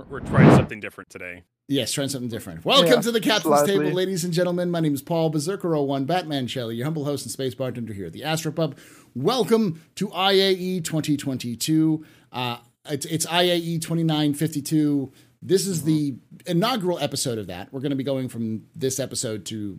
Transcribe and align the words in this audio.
We're, 0.00 0.20
we're 0.20 0.26
trying 0.26 0.54
something 0.56 0.80
different 0.80 1.10
today. 1.10 1.42
Yes, 1.68 1.92
trying 1.92 2.08
something 2.08 2.30
different. 2.30 2.64
Welcome 2.64 2.90
Yeah, 2.90 3.00
to 3.00 3.12
the 3.12 3.20
Captain's 3.20 3.58
slightly. 3.58 3.84
Table, 3.84 3.92
ladies 3.96 4.24
and 4.24 4.32
gentlemen. 4.32 4.70
My 4.70 4.80
name 4.80 4.94
is 4.94 5.02
Paul 5.02 5.30
Berserker01, 5.30 6.06
Batman 6.06 6.46
Shelley, 6.46 6.76
your 6.76 6.86
humble 6.86 7.04
host 7.04 7.24
and 7.26 7.30
space 7.32 7.54
bartender 7.54 7.92
here 7.92 8.06
at 8.06 8.12
the 8.12 8.22
Astropub. 8.22 8.76
Welcome 9.14 9.82
to 9.96 10.08
IAE 10.08 10.84
2022. 10.84 12.04
Uh, 12.32 12.56
it's, 12.88 13.04
it's 13.06 13.26
IAE 13.26 13.82
2952. 13.82 15.12
This 15.42 15.66
is 15.66 15.82
the 15.82 16.16
inaugural 16.46 16.98
episode 16.98 17.38
of 17.38 17.48
that. 17.48 17.72
We're 17.72 17.80
going 17.80 17.90
to 17.90 17.96
be 17.96 18.04
going 18.04 18.28
from 18.28 18.64
this 18.74 18.98
episode 18.98 19.44
to 19.46 19.78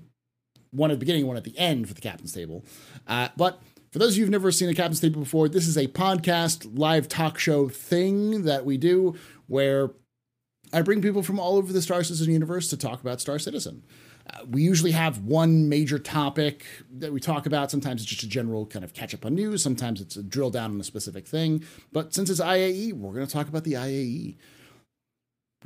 one 0.69 0.91
at 0.91 0.95
the 0.95 0.99
beginning, 0.99 1.25
one 1.25 1.37
at 1.37 1.43
the 1.45 1.57
end 1.57 1.87
for 1.87 1.93
the 1.95 2.01
Captain's 2.01 2.31
Table. 2.31 2.63
Uh, 3.07 3.29
but 3.37 3.59
for 3.91 3.99
those 3.99 4.11
of 4.13 4.17
you 4.17 4.23
who've 4.25 4.31
never 4.31 4.51
seen 4.51 4.69
a 4.69 4.73
Captain's 4.75 4.99
Table 5.01 5.21
before, 5.21 5.49
this 5.49 5.67
is 5.67 5.77
a 5.77 5.87
podcast, 5.87 6.77
live 6.77 7.09
talk 7.09 7.39
show 7.39 7.67
thing 7.67 8.43
that 8.43 8.65
we 8.65 8.77
do 8.77 9.15
where 9.47 9.89
I 10.73 10.81
bring 10.81 11.01
people 11.01 11.23
from 11.23 11.39
all 11.39 11.57
over 11.57 11.73
the 11.73 11.81
Star 11.81 12.03
Citizen 12.03 12.31
universe 12.31 12.69
to 12.69 12.77
talk 12.77 13.01
about 13.01 13.19
Star 13.19 13.39
Citizen. 13.39 13.83
Uh, 14.31 14.45
we 14.49 14.61
usually 14.61 14.91
have 14.91 15.19
one 15.19 15.67
major 15.67 15.99
topic 15.99 16.65
that 16.97 17.11
we 17.11 17.19
talk 17.19 17.45
about. 17.45 17.71
Sometimes 17.71 18.01
it's 18.01 18.09
just 18.09 18.23
a 18.23 18.27
general 18.27 18.65
kind 18.65 18.85
of 18.85 18.93
catch 18.93 19.13
up 19.13 19.25
on 19.25 19.35
news. 19.35 19.61
Sometimes 19.61 19.99
it's 19.99 20.15
a 20.15 20.23
drill 20.23 20.49
down 20.49 20.71
on 20.71 20.79
a 20.79 20.83
specific 20.83 21.27
thing. 21.27 21.63
But 21.91 22.13
since 22.13 22.29
it's 22.29 22.39
IAE, 22.39 22.93
we're 22.93 23.13
going 23.13 23.27
to 23.27 23.33
talk 23.33 23.47
about 23.47 23.63
the 23.63 23.73
IAE. 23.73 24.37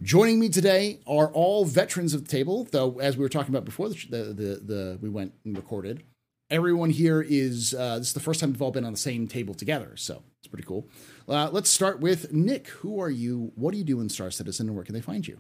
Joining 0.02 0.40
me 0.40 0.50
today 0.50 1.00
are 1.08 1.31
all 1.31 1.66
veterans 1.66 2.14
of 2.14 2.23
the 2.26 2.30
table, 2.30 2.67
though, 2.72 3.00
as 3.00 3.16
we 3.16 3.23
were 3.23 3.30
talking 3.30 3.53
about 3.53 3.66
before 3.66 3.90
the, 3.90 3.95
the, 4.09 4.17
the, 4.17 4.62
the 4.64 5.00
we 5.02 5.09
went 5.09 5.34
and 5.45 5.56
recorded, 5.56 6.03
everyone 6.50 6.90
here 6.90 7.22
is, 7.22 7.73
uh, 7.73 8.00
this 8.00 8.08
is 8.08 8.14
the 8.14 8.20
first 8.20 8.40
time 8.40 8.52
we've 8.52 8.62
all 8.62 8.72
been 8.72 8.86
on 8.86 8.92
the 8.92 8.98
same 8.98 9.28
table 9.28 9.53
together. 9.53 9.95
So 9.95 10.23
it's 10.40 10.48
pretty 10.48 10.66
cool. 10.66 10.90
Uh, 11.28 11.50
let's 11.52 11.70
start 11.70 12.00
with 12.00 12.32
Nick. 12.32 12.68
Who 12.68 13.00
are 13.02 13.10
you? 13.10 13.52
What 13.56 13.72
do 13.72 13.78
you 13.78 13.84
do 13.84 14.00
in 14.02 14.09
Star 14.09 14.30
Citizen 14.31 14.68
and 14.68 14.76
where 14.76 14.86
can 14.86 14.94
they 14.94 15.02
find 15.02 15.28
you? 15.28 15.40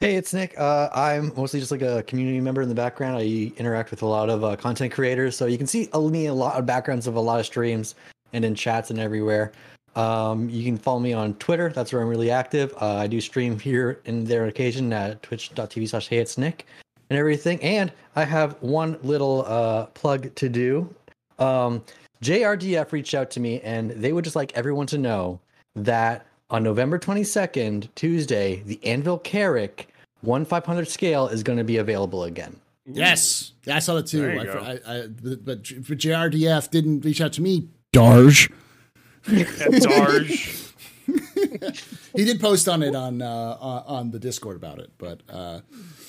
Hey, 0.00 0.16
it's 0.16 0.32
Nick. 0.32 0.58
Uh, 0.58 0.88
I'm 0.94 1.32
mostly 1.36 1.60
just 1.60 1.70
like 1.70 1.82
a 1.82 2.02
community 2.04 2.40
member 2.40 2.62
in 2.62 2.68
the 2.68 2.74
background. 2.74 3.16
I 3.16 3.52
interact 3.58 3.90
with 3.90 4.02
a 4.02 4.06
lot 4.06 4.30
of 4.30 4.42
uh, 4.42 4.56
content 4.56 4.92
creators, 4.92 5.36
so 5.36 5.44
you 5.46 5.58
can 5.58 5.66
see 5.66 5.90
me 5.94 6.26
a 6.26 6.34
lot 6.34 6.58
of 6.58 6.64
backgrounds 6.64 7.06
of 7.06 7.16
a 7.16 7.20
lot 7.20 7.38
of 7.38 7.46
streams 7.46 7.94
and 8.32 8.44
in 8.44 8.54
chats 8.54 8.90
and 8.90 8.98
everywhere. 8.98 9.52
Um, 9.96 10.48
you 10.48 10.64
can 10.64 10.78
follow 10.78 11.00
me 11.00 11.12
on 11.12 11.34
Twitter. 11.34 11.68
That's 11.68 11.92
where 11.92 12.00
I'm 12.00 12.08
really 12.08 12.30
active. 12.30 12.72
Uh, 12.80 12.96
I 12.96 13.06
do 13.08 13.20
stream 13.20 13.58
here 13.58 14.00
and 14.06 14.26
there 14.26 14.42
on 14.42 14.48
occasion 14.48 14.92
at 14.92 15.22
twitch.tv 15.22 15.88
slash 15.88 16.08
hey 16.08 16.18
it's 16.18 16.38
Nick 16.38 16.66
and 17.10 17.18
everything. 17.18 17.60
And 17.62 17.92
I 18.16 18.24
have 18.24 18.56
one 18.62 18.98
little 19.02 19.44
uh, 19.46 19.86
plug 19.86 20.34
to 20.36 20.48
do. 20.48 20.94
Um, 21.38 21.82
JRDF 22.22 22.92
reached 22.92 23.14
out 23.14 23.30
to 23.32 23.40
me 23.40 23.60
and 23.62 23.90
they 23.90 24.12
would 24.12 24.24
just 24.24 24.36
like 24.36 24.52
everyone 24.54 24.86
to 24.88 24.98
know 24.98 25.40
that 25.74 26.26
on 26.50 26.62
November 26.62 26.98
22nd, 26.98 27.88
Tuesday, 27.94 28.62
the 28.66 28.84
Anvil 28.84 29.18
Carrack 29.18 29.88
1 30.22 30.44
500 30.44 30.88
scale 30.88 31.28
is 31.28 31.42
going 31.42 31.58
to 31.58 31.64
be 31.64 31.78
available 31.78 32.24
again. 32.24 32.56
Yes, 32.86 33.52
I 33.66 33.78
saw 33.78 33.94
that 33.94 34.06
too. 34.06 34.28
I. 34.28 34.44
I, 34.46 34.72
I, 34.86 35.06
but, 35.06 35.44
but 35.44 35.62
JRDF 35.62 36.70
didn't 36.70 37.04
reach 37.04 37.20
out 37.20 37.32
to 37.34 37.42
me. 37.42 37.68
Darge. 37.92 38.50
Darge. 39.24 40.66
He 42.14 42.24
did 42.24 42.40
post 42.40 42.68
on 42.68 42.82
it 42.82 42.94
on 42.94 43.22
uh, 43.22 43.56
on 43.60 43.82
on 43.86 44.10
the 44.10 44.18
Discord 44.18 44.56
about 44.56 44.78
it, 44.78 44.90
but 44.98 45.22
uh, 45.28 45.60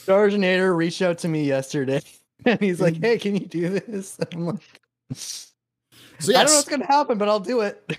Dargenator 0.06 0.76
reached 0.76 1.02
out 1.02 1.20
to 1.20 1.28
me 1.28 1.46
yesterday 1.46 2.02
and 2.46 2.60
he's 2.60 2.82
like, 2.82 2.98
hey, 2.98 3.18
can 3.18 3.36
you 3.36 3.46
do 3.46 3.70
this? 3.70 4.18
I'm 4.32 4.48
like, 4.48 4.82
so 6.22 6.34
I 6.34 6.38
don't 6.38 6.48
know 6.48 6.56
what's 6.56 6.70
going 6.70 6.82
to 6.82 6.88
happen, 6.88 7.18
but 7.18 7.28
I'll 7.28 7.40
do 7.40 7.62
it. 7.62 7.98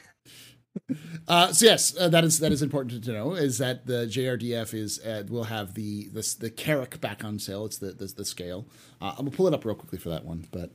uh, 1.29 1.53
so 1.53 1.67
yes, 1.67 1.97
uh, 1.99 2.09
that 2.09 2.25
is 2.25 2.39
that 2.39 2.53
is 2.53 2.63
important 2.63 3.05
to 3.05 3.13
know. 3.13 3.35
Is 3.35 3.59
that 3.59 3.87
the 3.87 4.07
JRDF 4.07 4.75
is 4.75 4.99
uh, 5.05 5.25
will 5.29 5.45
have 5.45 5.75
the 5.75 6.09
the 6.09 6.37
the 6.41 6.51
Carrack 6.51 7.01
back 7.01 7.25
on 7.25 7.39
sale. 7.39 7.65
It's 7.67 7.79
the 7.79 7.93
the, 7.93 8.07
the 8.07 8.25
scale. 8.25 8.67
Uh, 9.01 9.11
I'm 9.11 9.25
gonna 9.25 9.31
pull 9.31 9.47
it 9.47 9.55
up 9.55 9.65
real 9.65 9.75
quickly 9.75 9.99
for 9.99 10.09
that 10.11 10.25
one, 10.25 10.47
but 10.51 10.73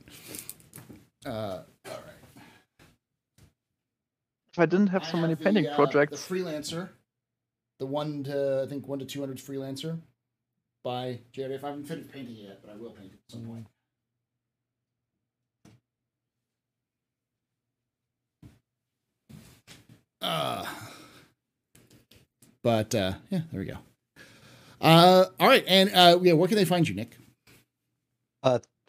uh, 1.26 1.30
all 1.30 1.64
right. 1.86 2.44
If 4.52 4.58
I 4.58 4.66
didn't 4.66 4.88
have 4.88 5.04
so 5.04 5.18
I 5.18 5.22
many 5.22 5.34
the, 5.34 5.44
pending 5.44 5.66
uh, 5.66 5.74
projects, 5.74 6.26
The 6.26 6.34
freelancer, 6.34 6.88
the 7.78 7.86
one 7.86 8.24
to 8.24 8.62
I 8.64 8.68
think 8.68 8.86
one 8.86 8.98
to 8.98 9.04
two 9.04 9.20
hundred 9.20 9.38
freelancer 9.38 9.98
by 10.84 11.20
JRDF. 11.32 11.64
I 11.64 11.68
haven't 11.68 11.84
finished 11.84 12.10
painting 12.12 12.36
it 12.36 12.42
yet, 12.42 12.60
but 12.62 12.72
I 12.72 12.76
will 12.76 12.90
paint 12.90 13.12
it 13.12 13.18
at 13.26 13.32
some 13.32 13.46
point. 13.46 13.66
Uh, 20.20 20.64
but 22.62 22.94
uh, 22.94 23.14
yeah, 23.30 23.40
there 23.52 23.60
we 23.60 23.66
go. 23.66 23.78
Uh, 24.80 25.26
all 25.38 25.48
right, 25.48 25.64
and 25.66 25.90
uh, 25.94 26.18
yeah, 26.22 26.32
where 26.32 26.48
can 26.48 26.56
they 26.56 26.64
find 26.64 26.88
you, 26.88 26.94
Nick? 26.94 27.16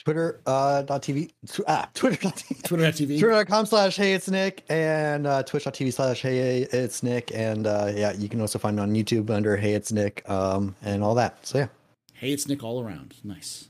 Twitter 0.03 0.39
uh, 0.45 0.81
dot 0.83 1.03
TV, 1.03 1.29
tw- 1.47 1.61
ah, 1.67 1.89
Twitter.tv. 1.93 2.63
Twitter.tv. 2.63 3.19
Twitter.com 3.19 3.65
slash 3.65 3.95
hey 3.97 4.13
it's 4.13 4.29
Nick 4.29 4.63
and 4.69 5.27
uh, 5.27 5.43
twitch.tv 5.43 5.93
slash 5.93 6.21
hey 6.21 6.61
it's 6.61 7.03
Nick. 7.03 7.31
And 7.33 7.67
uh, 7.67 7.91
yeah, 7.93 8.13
you 8.13 8.29
can 8.29 8.41
also 8.41 8.57
find 8.59 8.77
me 8.77 8.81
on 8.81 8.93
YouTube 8.93 9.29
under 9.29 9.57
hey 9.57 9.73
it's 9.73 9.91
Nick 9.91 10.27
um, 10.29 10.75
and 10.81 11.03
all 11.03 11.15
that. 11.15 11.45
So 11.45 11.59
yeah. 11.59 11.67
Hey, 12.13 12.31
it's 12.31 12.47
Nick 12.47 12.63
all 12.63 12.83
around. 12.83 13.15
Nice. 13.23 13.69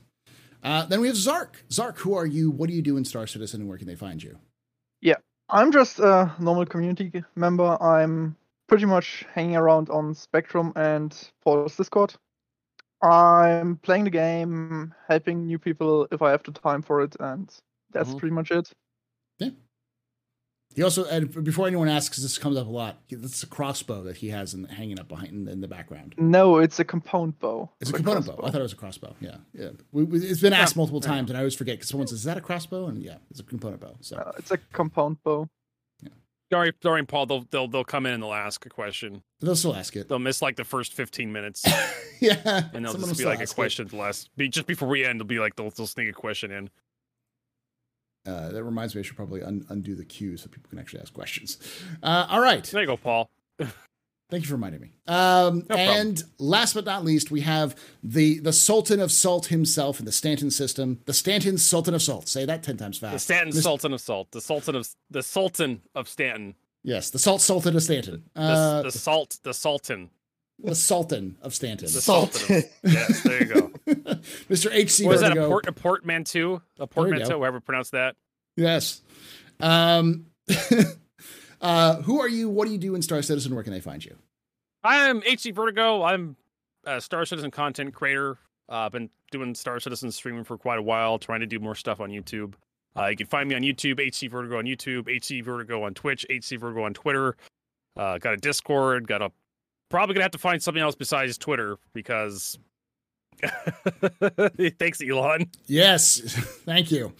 Uh, 0.62 0.84
then 0.86 1.00
we 1.00 1.06
have 1.06 1.16
Zark. 1.16 1.64
Zark, 1.70 1.98
who 1.98 2.14
are 2.14 2.26
you? 2.26 2.50
What 2.50 2.68
do 2.68 2.74
you 2.74 2.82
do 2.82 2.96
in 2.96 3.04
Star 3.04 3.26
Citizen, 3.26 3.60
and 3.60 3.68
where 3.68 3.78
can 3.78 3.86
they 3.86 3.94
find 3.94 4.22
you? 4.22 4.38
I'm 5.52 5.72
just 5.72 5.98
a 6.00 6.34
normal 6.38 6.66
community 6.66 7.24
member. 7.36 7.76
I'm 7.82 8.36
pretty 8.68 8.86
much 8.86 9.26
hanging 9.34 9.56
around 9.56 9.90
on 9.90 10.14
Spectrum 10.14 10.72
and 10.76 11.12
Paul's 11.42 11.76
Discord. 11.76 12.14
I'm 13.02 13.76
playing 13.78 14.04
the 14.04 14.10
game, 14.10 14.94
helping 15.08 15.46
new 15.46 15.58
people 15.58 16.06
if 16.10 16.22
I 16.22 16.30
have 16.30 16.42
the 16.42 16.52
time 16.52 16.82
for 16.82 17.02
it, 17.02 17.16
and 17.20 17.50
that's 17.92 18.14
Mm-hmm. 18.14 18.16
Mhm. 18.16 18.20
pretty 18.20 18.34
much 18.34 18.50
it. 18.50 18.72
He 20.76 20.84
also, 20.84 21.04
and 21.06 21.42
before 21.44 21.66
anyone 21.66 21.88
asks, 21.88 22.14
'cause 22.16 22.22
this 22.22 22.38
comes 22.38 22.56
up 22.56 22.66
a 22.66 22.70
lot, 22.70 23.00
it's 23.08 23.42
a 23.42 23.46
crossbow 23.46 24.04
that 24.04 24.18
he 24.18 24.28
has 24.28 24.54
in, 24.54 24.64
hanging 24.64 25.00
up 25.00 25.08
behind 25.08 25.48
in 25.48 25.60
the 25.60 25.66
background. 25.66 26.14
No, 26.16 26.58
it's 26.58 26.78
a 26.78 26.84
compound 26.84 27.38
bow. 27.40 27.68
It's 27.80 27.90
a 27.90 27.92
not 27.92 27.96
component 27.96 28.26
bow. 28.26 28.38
I 28.44 28.50
thought 28.52 28.60
it 28.60 28.62
was 28.62 28.72
a 28.72 28.76
crossbow. 28.76 29.16
Yeah, 29.20 29.38
yeah. 29.52 29.70
We, 29.90 30.04
we- 30.04 30.20
it's 30.20 30.40
been 30.40 30.52
asked 30.52 30.76
Yeah. 30.76 30.80
multiple 30.80 31.00
times, 31.00 31.28
and 31.28 31.36
I 31.36 31.40
always 31.40 31.56
forget 31.56 31.76
because 31.78 31.88
someone 31.88 32.06
says, 32.06 32.18
"Is 32.18 32.24
that 32.24 32.36
a 32.38 32.40
crossbow?" 32.40 32.86
And 32.86 33.02
yeah, 33.02 33.16
it's 33.30 33.40
a 33.40 33.42
component 33.42 33.80
bow. 33.80 33.96
So 34.00 34.16
Uh, 34.16 34.32
it's 34.38 34.52
a 34.52 34.58
compound 34.58 35.22
bow. 35.24 35.48
Sorry, 36.52 36.72
sorry, 36.82 37.04
Paul. 37.06 37.26
They'll 37.26 37.46
they'll 37.50 37.68
they'll 37.68 37.84
come 37.84 38.06
in 38.06 38.12
and 38.14 38.22
they'll 38.22 38.32
ask 38.32 38.66
a 38.66 38.68
question. 38.70 39.22
they'll 39.40 39.54
still 39.54 39.74
ask 39.76 39.94
it. 39.96 40.08
They'll 40.08 40.18
miss 40.18 40.42
like 40.42 40.56
the 40.56 40.64
first 40.64 40.92
fifteen 40.92 41.32
minutes, 41.32 41.64
yeah, 42.20 42.70
and 42.74 42.84
they'll 42.84 42.92
someone 42.92 43.02
will 43.02 43.08
just 43.08 43.18
be 43.20 43.24
like 43.24 43.38
a 43.38 43.42
ask 43.42 43.52
it. 43.52 43.54
question 43.54 43.86
the 43.88 43.96
last. 43.96 44.30
Be 44.36 44.48
just 44.48 44.66
before 44.66 44.88
we 44.88 45.04
end, 45.04 45.20
they'll 45.20 45.26
be 45.26 45.38
like 45.38 45.54
they'll 45.54 45.70
they'll 45.70 45.86
sneak 45.86 46.08
a 46.08 46.12
question 46.12 46.50
in. 46.50 46.68
Uh, 48.26 48.50
that 48.50 48.62
reminds 48.62 48.94
me, 48.94 49.00
I 49.00 49.02
should 49.02 49.16
probably 49.16 49.42
un- 49.42 49.64
undo 49.70 49.94
the 49.94 50.04
queue 50.04 50.36
so 50.36 50.48
people 50.48 50.68
can 50.68 50.78
actually 50.78 51.00
ask 51.00 51.12
questions. 51.12 51.56
Uh, 52.02 52.26
all 52.28 52.40
right. 52.40 52.62
There 52.64 52.82
you 52.82 52.86
go, 52.86 52.96
Paul. 52.96 53.30
Thank 53.58 54.44
you 54.44 54.48
for 54.48 54.54
reminding 54.54 54.80
me. 54.82 54.92
Um, 55.08 55.64
No 55.68 55.74
and 55.74 56.22
last 56.38 56.74
but 56.74 56.84
not 56.84 57.04
least, 57.04 57.32
we 57.32 57.40
have 57.40 57.74
the 58.04 58.38
the 58.38 58.52
Sultan 58.52 59.00
of 59.00 59.10
Salt 59.10 59.46
himself 59.46 59.98
in 59.98 60.04
the 60.06 60.12
Stanton 60.12 60.52
system. 60.52 61.00
The 61.06 61.12
Stanton 61.14 61.58
Sultan 61.58 61.94
of 61.94 62.02
Salt. 62.02 62.28
Say 62.28 62.44
that 62.44 62.62
ten 62.62 62.76
times 62.76 62.98
fast. 62.98 63.12
The 63.14 63.18
Stanton 63.18 63.48
Mis- 63.56 63.62
Sultan 63.64 63.92
of 63.92 64.00
Salt. 64.00 64.30
The 64.30 64.40
Sultan 64.40 64.76
of 64.76 64.88
the 65.10 65.22
Sultan 65.24 65.82
of 65.96 66.08
Stanton. 66.08 66.54
Yes, 66.84 67.10
the 67.10 67.18
Salt 67.18 67.40
Sultan 67.40 67.74
of 67.74 67.82
Stanton. 67.82 68.22
The, 68.34 68.40
Uh, 68.40 68.82
the 68.82 68.92
Salt. 68.92 69.38
The 69.42 69.52
Sultan. 69.52 70.10
the 70.62 70.74
Sultan 70.76 71.36
of 71.42 71.52
Stanton. 71.52 71.86
The. 71.92 72.00
Sultan. 72.00 72.56
Of, 72.58 72.64
yes, 72.84 73.22
there 73.24 73.42
you 73.42 73.46
go. 73.52 73.69
Mr. 74.48 74.70
H.C. 74.72 75.06
Was 75.06 75.20
that? 75.20 75.36
A 75.36 75.46
port? 75.46 75.66
A 75.66 75.72
portmanteau? 75.72 76.62
A 76.78 76.86
portmanteau? 76.86 77.28
go. 77.28 77.40
However 77.40 77.60
pronounce 77.60 77.90
that. 77.90 78.16
Yes. 78.56 79.02
Um, 79.60 80.26
uh, 81.60 82.02
who 82.02 82.20
are 82.20 82.28
you? 82.28 82.48
What 82.48 82.66
do 82.66 82.72
you 82.72 82.78
do 82.78 82.94
in 82.94 83.02
Star 83.02 83.22
Citizen? 83.22 83.54
Where 83.54 83.64
can 83.64 83.72
they 83.72 83.80
find 83.80 84.04
you? 84.04 84.16
I'm 84.82 85.20
HC 85.22 85.54
Vertigo. 85.54 86.02
I'm 86.02 86.36
a 86.84 87.00
Star 87.00 87.24
Citizen 87.24 87.50
content 87.50 87.94
creator. 87.94 88.38
Uh, 88.68 88.86
I've 88.86 88.92
been 88.92 89.10
doing 89.30 89.54
Star 89.54 89.80
Citizen 89.80 90.10
streaming 90.10 90.44
for 90.44 90.56
quite 90.56 90.78
a 90.78 90.82
while, 90.82 91.18
trying 91.18 91.40
to 91.40 91.46
do 91.46 91.58
more 91.58 91.74
stuff 91.74 92.00
on 92.00 92.10
YouTube. 92.10 92.54
Uh, 92.96 93.06
you 93.06 93.16
can 93.16 93.26
find 93.26 93.48
me 93.48 93.54
on 93.54 93.62
YouTube, 93.62 94.00
HC 94.00 94.30
Vertigo 94.30 94.58
on 94.58 94.64
YouTube, 94.64 95.08
HC 95.08 95.44
Vertigo 95.44 95.84
on 95.84 95.94
Twitch, 95.94 96.26
HC 96.30 96.58
Vertigo 96.58 96.84
on 96.84 96.94
Twitter. 96.94 97.36
Uh, 97.96 98.18
got 98.18 98.34
a 98.34 98.36
Discord. 98.36 99.06
Got 99.06 99.22
a 99.22 99.30
probably 99.90 100.14
gonna 100.14 100.24
have 100.24 100.32
to 100.32 100.38
find 100.38 100.62
something 100.62 100.82
else 100.82 100.94
besides 100.94 101.36
Twitter 101.36 101.76
because 101.92 102.58
thanks, 104.78 105.00
Elon. 105.02 105.50
Yes, 105.66 106.20
thank 106.64 106.90
you. 106.90 107.12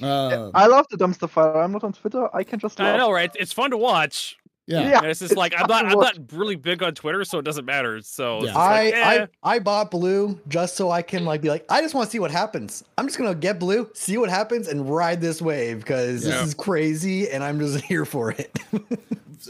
Uh, 0.00 0.50
I 0.54 0.66
love 0.66 0.86
the 0.90 0.96
dumpster 0.96 1.28
fire. 1.28 1.62
I'm 1.62 1.72
not 1.72 1.84
on 1.84 1.92
Twitter. 1.92 2.34
I 2.34 2.44
can 2.44 2.58
just 2.58 2.80
I 2.80 2.96
know, 2.96 3.12
right? 3.12 3.30
It's 3.38 3.52
fun 3.52 3.70
to 3.70 3.76
watch. 3.76 4.36
Yeah. 4.66 4.88
Yeah. 4.88 4.98
And 4.98 5.06
it's 5.08 5.20
just 5.20 5.32
it's 5.32 5.36
like 5.38 5.54
I'm 5.56 5.66
not 5.66 5.86
I'm 5.86 5.98
not 5.98 6.16
really 6.32 6.56
big 6.56 6.82
on 6.82 6.94
Twitter, 6.94 7.24
so 7.24 7.38
it 7.38 7.44
doesn't 7.44 7.64
matter. 7.64 8.00
So 8.00 8.44
Yeah. 8.44 8.56
I, 8.56 8.84
like, 8.84 8.94
eh. 8.94 9.26
I 9.44 9.54
I 9.56 9.58
bought 9.58 9.90
blue 9.90 10.40
just 10.48 10.76
so 10.76 10.90
I 10.90 11.02
can 11.02 11.24
like 11.24 11.40
be 11.40 11.48
like 11.48 11.64
I 11.68 11.82
just 11.82 11.94
want 11.94 12.06
to 12.06 12.10
see 12.12 12.20
what 12.20 12.30
happens. 12.30 12.84
I'm 12.96 13.06
just 13.06 13.18
gonna 13.18 13.34
get 13.34 13.58
blue, 13.58 13.90
see 13.94 14.16
what 14.18 14.30
happens, 14.30 14.68
and 14.68 14.88
ride 14.88 15.20
this 15.20 15.42
wave 15.42 15.80
because 15.80 16.24
Yeah. 16.24 16.36
this 16.36 16.48
is 16.48 16.54
crazy, 16.54 17.28
and 17.28 17.42
I'm 17.42 17.58
just 17.58 17.84
here 17.84 18.04
for 18.04 18.30
it. 18.30 18.56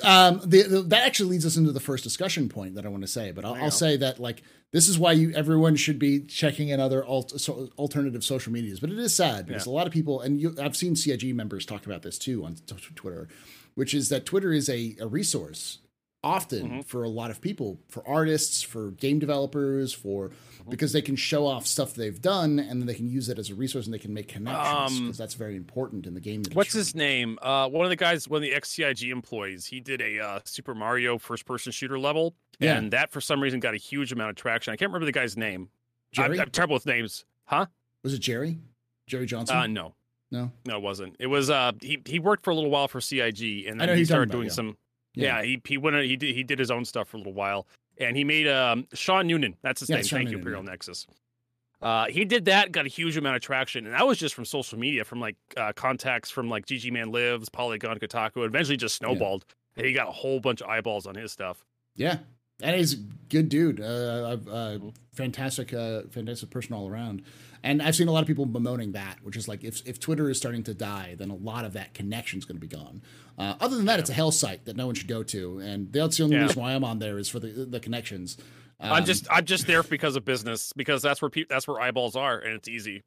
um, 0.02 0.40
the, 0.44 0.62
the, 0.62 0.82
that 0.82 1.06
actually 1.06 1.30
leads 1.30 1.44
us 1.44 1.56
into 1.56 1.72
the 1.72 1.80
first 1.80 2.04
discussion 2.04 2.48
point 2.48 2.74
that 2.76 2.86
I 2.86 2.88
want 2.88 3.02
to 3.02 3.08
say. 3.08 3.32
But 3.32 3.44
I'll, 3.44 3.54
There 3.54 3.64
I'll 3.64 3.70
say 3.70 3.98
that 3.98 4.18
like 4.18 4.42
this 4.72 4.88
is 4.88 4.98
why 4.98 5.12
you 5.12 5.32
everyone 5.34 5.76
should 5.76 5.98
be 5.98 6.20
checking 6.20 6.68
in 6.70 6.80
other 6.80 7.04
alt, 7.04 7.38
so, 7.40 7.68
alternative 7.78 8.24
social 8.24 8.52
medias. 8.52 8.80
But 8.80 8.90
it 8.90 8.98
is 8.98 9.14
sad 9.14 9.46
because 9.46 9.66
a 9.66 9.70
lot 9.70 9.86
of 9.86 9.92
people, 9.92 10.20
and 10.20 10.40
you, 10.40 10.54
I've 10.60 10.76
seen 10.76 10.96
CIG 10.96 11.34
members 11.34 11.66
talk 11.66 11.86
about 11.86 12.02
this 12.02 12.18
too 12.18 12.44
on 12.44 12.54
t- 12.54 12.74
Twitter, 12.94 13.28
which 13.74 13.92
is 13.94 14.08
that 14.08 14.24
Twitter 14.24 14.52
is 14.52 14.68
a, 14.68 14.96
a 14.98 15.06
resource 15.06 15.78
often 16.24 16.62
Mm-hmm. 16.68 16.80
for 16.82 17.02
a 17.02 17.08
lot 17.08 17.30
of 17.30 17.40
people, 17.40 17.80
for 17.88 18.06
artists, 18.08 18.62
for 18.62 18.90
game 18.92 19.18
developers, 19.18 19.92
for 19.92 20.30
Mm-hmm. 20.30 20.70
because 20.70 20.92
they 20.92 21.02
can 21.02 21.16
show 21.16 21.44
off 21.44 21.66
stuff 21.66 21.94
they've 21.94 22.22
done 22.22 22.60
and 22.60 22.80
then 22.80 22.86
they 22.86 22.94
can 22.94 23.08
use 23.08 23.28
it 23.28 23.36
as 23.36 23.50
a 23.50 23.54
resource 23.56 23.86
and 23.86 23.92
they 23.92 23.98
can 23.98 24.14
make 24.14 24.28
connections 24.28 24.92
Um, 24.98 25.00
because 25.06 25.18
that's 25.18 25.34
very 25.34 25.56
important 25.56 26.06
in 26.06 26.14
the 26.14 26.20
game 26.20 26.36
industry. 26.36 26.54
What's 26.54 26.72
his 26.72 26.94
name? 26.94 27.36
Uh, 27.42 27.68
one 27.68 27.84
of 27.84 27.90
the 27.90 27.96
guys, 27.96 28.28
one 28.28 28.38
of 28.38 28.42
the 28.42 28.52
XCIG 28.54 29.10
employees, 29.10 29.66
he 29.66 29.80
did 29.80 30.00
a 30.00 30.20
uh, 30.20 30.38
Super 30.44 30.72
Mario 30.76 31.18
first-person 31.18 31.72
shooter 31.72 31.98
level, 31.98 32.34
Yeah. 32.60 32.76
and 32.76 32.92
that 32.92 33.10
for 33.10 33.20
some 33.20 33.42
reason 33.42 33.58
got 33.58 33.74
a 33.74 33.78
huge 33.78 34.12
amount 34.12 34.30
of 34.30 34.36
traction. 34.36 34.72
I 34.72 34.76
can't 34.76 34.90
remember 34.90 35.06
the 35.06 35.10
guy's 35.10 35.36
name. 35.36 35.62
I'm, 36.16 36.26
Jerry? 36.26 36.40
I'm 36.40 36.50
terrible 36.50 36.74
with 36.74 36.86
names, 36.86 37.24
huh? 37.46 37.66
Was 38.04 38.14
it 38.14 38.20
Jerry? 38.20 38.58
Jerry 39.08 39.26
Johnson? 39.26 39.56
Uh, 39.56 39.66
no, 39.66 39.94
no. 40.30 40.52
no, 40.64 40.76
it 40.76 40.82
wasn't. 40.82 41.16
It 41.18 41.26
was 41.26 41.50
uh, 41.50 41.72
he 41.80 42.00
he 42.06 42.20
worked 42.20 42.44
for 42.44 42.50
a 42.50 42.54
little 42.54 42.70
while 42.70 42.86
for 42.86 43.00
CIG, 43.00 43.66
and 43.66 43.80
then 43.80 43.96
he 43.98 44.04
started 44.04 44.30
about, 44.30 44.32
doing 44.36 44.46
yeah. 44.46 44.52
some. 44.54 44.76
Yeah. 45.14 45.38
Yeah, 45.38 45.42
he 45.44 45.60
he 45.66 45.78
went 45.78 45.96
he 46.04 46.16
did 46.16 46.34
he 46.34 46.42
did 46.42 46.58
his 46.58 46.70
own 46.70 46.84
stuff 46.84 47.08
for 47.08 47.16
a 47.16 47.20
little 47.20 47.34
while, 47.34 47.66
and 47.98 48.16
he 48.16 48.24
made 48.24 48.48
um 48.48 48.86
Sean 48.94 49.26
Noonan. 49.26 49.56
That's 49.62 49.80
his 49.80 49.90
Yeah, 49.90 49.96
name. 49.96 50.04
Sean 50.04 50.18
Thank 50.20 50.30
you, 50.30 50.36
Noonan, 50.38 50.40
Imperial 50.40 50.64
yeah. 50.64 50.70
Nexus. 50.70 51.06
Uh, 51.80 52.06
he 52.06 52.24
did 52.24 52.44
that, 52.44 52.70
got 52.70 52.86
a 52.86 52.88
huge 52.88 53.16
amount 53.16 53.34
of 53.34 53.42
traction, 53.42 53.86
and 53.86 53.94
that 53.94 54.06
was 54.06 54.16
just 54.16 54.36
from 54.36 54.44
social 54.44 54.78
media, 54.78 55.04
from 55.04 55.18
like 55.20 55.34
uh, 55.56 55.72
contacts 55.74 56.30
from 56.30 56.48
like 56.48 56.64
GG 56.64 56.92
Man 56.92 57.10
Lives, 57.10 57.48
Polygon, 57.48 57.98
Kotaku. 57.98 58.46
Eventually, 58.46 58.76
just 58.76 58.94
snowballed, 58.94 59.44
and 59.76 59.84
he 59.84 59.92
got 59.92 60.08
a 60.08 60.12
whole 60.12 60.38
bunch 60.38 60.60
of 60.60 60.68
eyeballs 60.68 61.06
on 61.08 61.16
his 61.16 61.32
stuff. 61.32 61.64
Yeah, 61.96 62.18
and 62.62 62.76
he's 62.76 62.92
a 62.94 62.98
good 63.28 63.48
dude. 63.48 63.80
Uh, 63.80 63.84
uh, 63.84 64.36
Mm-hmm. 64.36 64.88
fantastic, 65.12 65.74
uh, 65.74 66.02
fantastic 66.10 66.50
person 66.50 66.72
all 66.74 66.88
around. 66.88 67.22
And 67.64 67.80
I've 67.80 67.94
seen 67.94 68.08
a 68.08 68.12
lot 68.12 68.20
of 68.22 68.26
people 68.26 68.44
bemoaning 68.44 68.92
that, 68.92 69.18
which 69.22 69.36
is 69.36 69.46
like 69.46 69.62
if 69.62 69.86
if 69.86 70.00
Twitter 70.00 70.28
is 70.28 70.36
starting 70.36 70.62
to 70.64 70.74
die, 70.74 71.14
then 71.16 71.30
a 71.30 71.34
lot 71.36 71.64
of 71.64 71.74
that 71.74 71.94
connection 71.94 72.38
is 72.38 72.44
going 72.44 72.56
to 72.60 72.66
be 72.66 72.74
gone. 72.74 73.02
Uh, 73.38 73.54
other 73.60 73.76
than 73.76 73.84
that, 73.86 74.00
it's 74.00 74.10
a 74.10 74.12
hell 74.14 74.32
site 74.32 74.64
that 74.64 74.76
no 74.76 74.86
one 74.86 74.94
should 74.94 75.08
go 75.08 75.22
to, 75.22 75.58
and 75.60 75.92
that's 75.92 76.16
the 76.16 76.24
only 76.24 76.36
Yeah. 76.36 76.42
reason 76.42 76.60
why 76.60 76.74
I'm 76.74 76.84
on 76.84 76.98
there 76.98 77.18
is 77.18 77.28
for 77.28 77.38
the 77.38 77.48
the 77.64 77.78
connections. 77.80 78.36
I'm 78.80 78.92
Um, 79.02 79.04
just 79.04 79.26
I'm 79.30 79.44
just 79.44 79.68
there 79.68 79.84
because 79.84 80.16
of 80.16 80.24
business, 80.24 80.72
because 80.74 81.02
that's 81.02 81.22
where 81.22 81.30
pe- 81.30 81.44
that's 81.48 81.68
where 81.68 81.80
eyeballs 81.80 82.16
are, 82.16 82.36
and 82.38 82.54
it's 82.54 82.66
easy. 82.68 83.04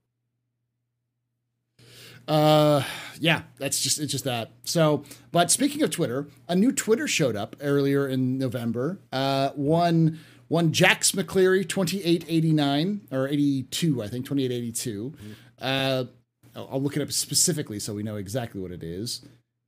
Uh, 2.28 2.82
yeah, 3.20 3.44
that's 3.60 3.80
just 3.82 4.00
it's 4.00 4.12
just 4.12 4.24
that. 4.24 4.52
So, 4.64 5.04
but 5.32 5.52
speaking 5.52 5.84
of 5.84 5.92
Twitter, 5.92 6.28
a 6.48 6.56
new 6.56 6.72
Twitter 6.72 7.08
showed 7.08 7.36
up 7.36 7.56
earlier 7.62 8.08
in 8.08 8.38
November. 8.40 9.00
Uh, 9.12 9.50
one 9.52 10.20
one 10.48 10.72
Jax 10.72 11.12
McCleary 11.14 11.68
twenty 11.68 12.04
eight 12.04 12.26
eighty 12.28 12.52
nine 12.52 13.02
or 13.12 13.28
eighty 13.28 13.64
two, 13.64 14.04
I 14.04 14.08
think 14.08 14.26
twenty 14.26 14.46
eight 14.46 14.52
eighty 14.52 14.72
two. 14.72 15.14
Uh, 15.60 16.06
I'll, 16.56 16.70
I'll 16.74 16.82
look 16.82 16.96
it 16.98 17.02
up 17.02 17.12
specifically 17.12 17.80
so 17.80 17.94
we 17.94 18.04
know 18.04 18.16
exactly 18.18 18.62
what 18.62 18.72
it 18.72 18.84
is. 18.84 19.22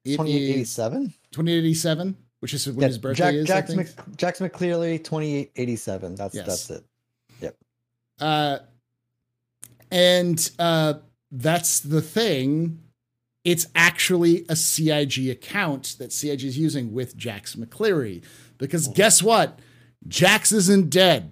It 0.05 0.15
Twenty 0.15 0.33
eight 0.35 0.49
eighty 0.51 0.61
is 0.61 0.69
seven. 0.71 1.13
twenty 1.31 1.51
eight 1.53 1.59
eighty 1.59 1.73
seven, 1.73 2.15
which 2.39 2.53
is 2.53 2.67
when 2.69 2.87
his 2.87 2.97
birthday 2.97 3.35
is. 3.35 3.49
I 3.49 3.55
Jack's, 3.55 3.73
think. 3.73 3.87
Mc, 3.97 4.17
Jax 4.17 4.39
McCleary 4.39 5.03
twenty 5.03 5.35
eight 5.35 5.51
eighty 5.55 5.75
seven. 5.75 6.15
That's 6.15 6.35
Yes. 6.35 6.45
that's 6.45 6.69
it. 6.69 6.85
Yep. 7.41 7.57
Uh, 8.19 8.57
and 9.91 10.51
uh, 10.59 10.95
that's 11.31 11.79
the 11.79 12.01
thing. 12.01 12.79
It's 13.43 13.67
actually 13.75 14.45
a 14.49 14.55
CIG 14.57 15.29
account 15.29 15.95
that 15.99 16.11
CIG 16.11 16.43
is 16.43 16.57
using 16.57 16.91
with 16.93 17.15
Jax 17.15 17.55
McCleary. 17.55 18.21
Because 18.57 18.87
guess 18.89 19.23
what? 19.23 19.59
Jax 20.07 20.51
isn't 20.51 20.89
dead. 20.89 21.31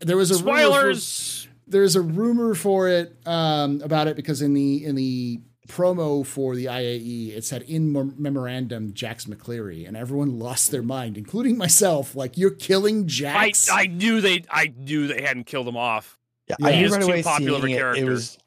There 0.00 0.16
was 0.16 0.30
a 0.30 0.42
rumor 0.44 0.94
for- 0.94 1.48
there's 1.66 1.96
a 1.96 2.02
rumor 2.02 2.54
for 2.54 2.88
it 2.88 3.16
um, 3.26 3.80
about 3.82 4.06
it 4.06 4.16
because 4.16 4.42
in 4.42 4.52
the 4.54 4.84
in 4.84 4.94
the 4.94 5.40
promo 5.66 6.26
for 6.26 6.54
the 6.54 6.66
IAE 6.66 7.34
it 7.34 7.42
said 7.42 7.62
in 7.62 7.90
mem- 7.90 8.14
memorandum 8.18 8.92
Jax 8.92 9.24
McCleary 9.24 9.88
and 9.88 9.96
everyone 9.96 10.38
lost 10.38 10.70
their 10.70 10.82
mind 10.82 11.16
including 11.16 11.56
myself 11.56 12.14
like 12.14 12.36
you're 12.36 12.50
killing 12.50 13.04
I 13.04 13.06
Jax 13.06 13.70
I 13.70 13.86
knew 13.86 14.20
they 14.20 14.44
I 14.50 14.74
knew 14.76 15.06
they 15.06 15.22
hadn't 15.22 15.44
killed 15.44 15.66
him 15.66 15.76
off. 15.78 16.18
Yeah, 16.48 16.56
Yeah. 16.58 16.66
I 16.66 16.72
He 16.72 16.78
knew 16.80 16.84
is 16.86 16.92
right 16.92 17.00
too 17.00 17.06
away 17.06 17.22
popular 17.22 17.58
of 17.58 17.64
a 17.64 17.66
seeing 17.66 17.70
it. 17.70 17.76
It 17.76 17.80
character. 17.80 18.04
was. 18.10 18.38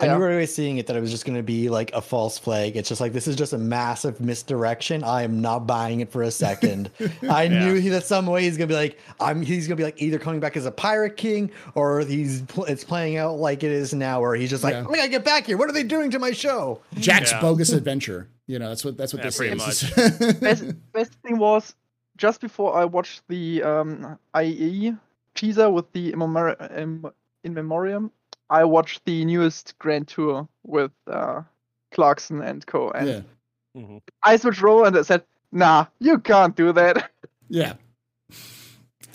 I 0.00 0.06
Yeah. 0.06 0.14
knew 0.16 0.24
right 0.24 0.32
away 0.34 0.46
seeing 0.46 0.78
it 0.78 0.86
that 0.88 0.96
it 0.96 1.00
was 1.00 1.10
just 1.10 1.24
going 1.24 1.36
to 1.36 1.42
be 1.42 1.68
like 1.68 1.90
a 1.94 2.00
false 2.02 2.38
flag. 2.38 2.76
It's 2.76 2.88
just 2.88 3.00
like 3.00 3.12
this 3.12 3.26
is 3.26 3.34
just 3.36 3.52
a 3.52 3.58
massive 3.58 4.20
misdirection. 4.20 5.02
I 5.04 5.22
am 5.22 5.40
not 5.40 5.66
buying 5.66 6.00
it 6.00 6.10
for 6.12 6.22
a 6.22 6.30
second. 6.30 6.90
I 7.30 7.44
Yeah. 7.44 7.64
knew 7.66 7.74
he, 7.74 7.88
that 7.90 8.04
some 8.04 8.26
way 8.26 8.42
he's 8.42 8.56
going 8.56 8.68
to 8.68 8.72
be 8.74 8.78
like 8.78 8.98
I'm. 9.20 9.42
He's 9.42 9.66
going 9.66 9.76
to 9.76 9.80
be 9.80 9.84
like 9.84 10.00
either 10.00 10.18
coming 10.18 10.40
back 10.40 10.56
as 10.56 10.66
a 10.66 10.70
pirate 10.70 11.16
king 11.16 11.50
or 11.74 12.00
he's 12.00 12.42
it's 12.68 12.84
playing 12.84 13.16
out 13.16 13.36
like 13.36 13.62
it 13.62 13.72
is 13.72 13.94
now, 13.94 14.20
where 14.20 14.34
he's 14.34 14.50
just 14.50 14.62
like, 14.64 14.74
Yeah. 14.74 14.86
I 14.88 14.96
gotta 14.96 15.08
get 15.08 15.24
back 15.24 15.46
here. 15.46 15.56
What 15.56 15.68
are 15.68 15.72
they 15.72 15.82
doing 15.82 16.10
to 16.10 16.18
my 16.18 16.32
show? 16.32 16.80
Jack's 16.94 17.32
Yeah. 17.32 17.40
bogus 17.40 17.72
adventure. 17.72 18.28
You 18.46 18.58
know, 18.58 18.68
that's 18.68 18.84
what 18.84 18.96
that's 18.96 19.12
what 19.12 19.20
Yeah, 19.20 19.24
this 19.26 19.36
pretty 19.36 19.56
is. 19.56 20.34
best, 20.40 20.92
best 20.92 21.12
thing 21.24 21.38
was 21.38 21.74
just 22.16 22.40
before 22.40 22.76
I 22.76 22.84
watched 22.84 23.22
the 23.28 23.62
um, 23.62 24.18
IE 24.40 24.94
teaser 25.34 25.68
with 25.70 25.90
the 25.92 26.12
in, 26.12 26.18
memori- 26.18 26.70
in, 26.76 27.04
in 27.44 27.54
memoriam, 27.54 28.10
I 28.50 28.64
watched 28.64 29.04
the 29.04 29.24
newest 29.24 29.78
Grand 29.78 30.08
Tour 30.08 30.48
with 30.64 30.92
uh, 31.06 31.42
Clarkson 31.92 32.42
and 32.42 32.64
Co. 32.66 32.90
And 32.90 33.08
yeah, 33.08 33.20
Mhm. 33.76 34.00
I 34.22 34.36
switched 34.36 34.62
role 34.62 34.84
and 34.84 34.96
I 34.96 35.02
said, 35.02 35.24
"Nah, 35.52 35.86
you 35.98 36.18
can't 36.18 36.54
do 36.56 36.72
that." 36.72 37.10
yeah. 37.48 37.74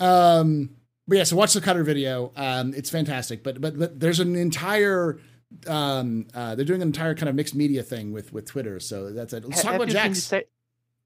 Um, 0.00 0.70
but 1.08 1.18
yeah, 1.18 1.24
so 1.24 1.36
watch 1.36 1.52
the 1.54 1.60
cutter 1.60 1.82
video. 1.84 2.32
Um, 2.36 2.74
it's 2.74 2.90
fantastic. 2.90 3.42
But 3.42 3.60
but 3.60 3.78
but 3.78 3.98
there's 4.00 4.20
an 4.20 4.36
entire 4.36 5.18
um 5.66 6.26
uh 6.32 6.54
they're 6.54 6.64
doing 6.64 6.80
an 6.80 6.88
entire 6.88 7.14
kind 7.14 7.28
of 7.28 7.34
mixed 7.34 7.54
media 7.54 7.82
thing 7.82 8.12
with 8.12 8.32
with 8.32 8.46
Twitter. 8.46 8.80
So 8.80 9.12
that's 9.12 9.32
it. 9.32 9.44
Let's 9.44 9.62
Ha- 9.62 9.62
talk 9.62 9.72
have 9.72 9.80
about 9.82 9.88
you 9.88 9.94
seen 9.94 10.02
the 10.02 10.08
Jax. 10.14 10.22
se- 10.24 10.44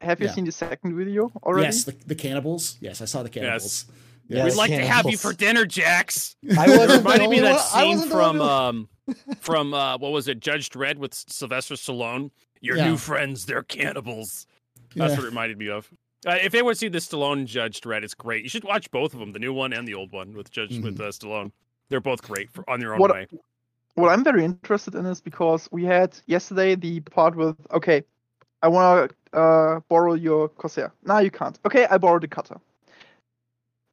Have 0.02 0.20
you 0.20 0.26
Yeah. 0.26 0.32
seen 0.32 0.44
the 0.44 0.52
second 0.52 0.96
video 0.96 1.32
already? 1.42 1.64
Yes, 1.66 1.84
the, 1.84 1.92
the 2.06 2.14
cannibals. 2.14 2.76
Yes, 2.80 3.00
I 3.00 3.06
saw 3.06 3.22
the 3.22 3.28
cannibals. 3.30 3.86
Yes. 3.88 3.96
We'd 4.28 4.54
like 4.54 4.70
to 4.70 4.84
have 4.86 5.06
you 5.08 5.16
for 5.16 5.32
dinner, 5.32 5.64
Jax. 5.66 6.36
I 6.58 6.66
wasn't 6.68 6.88
the 6.88 6.98
reminded 6.98 7.30
me 7.30 7.38
of 7.38 7.44
that 7.44 7.60
scene 7.60 8.08
from 8.08 8.36
who- 8.36 8.42
um 8.42 8.88
from 9.40 9.72
uh 9.74 9.98
what 9.98 10.12
was 10.12 10.26
it, 10.28 10.40
Judge 10.40 10.68
Dredd 10.70 10.96
with 10.98 11.14
Sylvester 11.14 11.74
Stallone. 11.74 12.30
Your 12.60 12.76
Yeah. 12.76 12.88
new 12.88 12.96
friends, 12.96 13.46
they're 13.46 13.62
cannibals. 13.62 14.46
That's 14.96 15.10
Yeah. 15.12 15.16
what 15.18 15.24
it 15.24 15.28
reminded 15.28 15.58
me 15.58 15.68
of. 15.68 15.88
Uh, 16.26 16.38
if 16.42 16.54
anyone 16.54 16.74
see 16.74 16.88
the 16.88 16.98
Stallone 16.98 17.44
Judge 17.46 17.80
Dredd, 17.80 18.02
it's 18.02 18.14
great. 18.14 18.42
You 18.42 18.48
should 18.48 18.64
watch 18.64 18.90
both 18.90 19.12
of 19.14 19.20
them, 19.20 19.32
the 19.32 19.38
new 19.38 19.52
one 19.52 19.72
and 19.72 19.86
the 19.86 19.94
old 19.94 20.10
one 20.10 20.32
with 20.34 20.50
Judge 20.50 20.76
with 20.80 20.98
uh, 21.00 21.04
Stallone. 21.10 21.52
They're 21.88 22.00
both 22.00 22.22
great 22.22 22.50
for, 22.50 22.68
on 22.68 22.80
their 22.80 22.94
own 22.94 22.98
What- 23.00 23.12
way. 23.12 23.26
what 23.94 24.08
I'm 24.08 24.24
very 24.24 24.44
interested 24.44 24.94
in 24.96 25.06
is 25.06 25.20
because 25.20 25.68
we 25.70 25.84
had 25.84 26.18
yesterday 26.26 26.74
the 26.74 26.98
part 27.00 27.36
with 27.36 27.54
okay, 27.70 28.02
I 28.62 28.68
want 28.68 29.12
to 29.32 29.38
uh, 29.38 29.80
borrow 29.88 30.14
your 30.14 30.48
Corsair. 30.48 30.92
Now 31.04 31.18
you 31.18 31.30
can't. 31.30 31.58
Okay, 31.64 31.86
I 31.88 31.98
borrowed 31.98 32.22
the 32.22 32.28
cutter. 32.28 32.56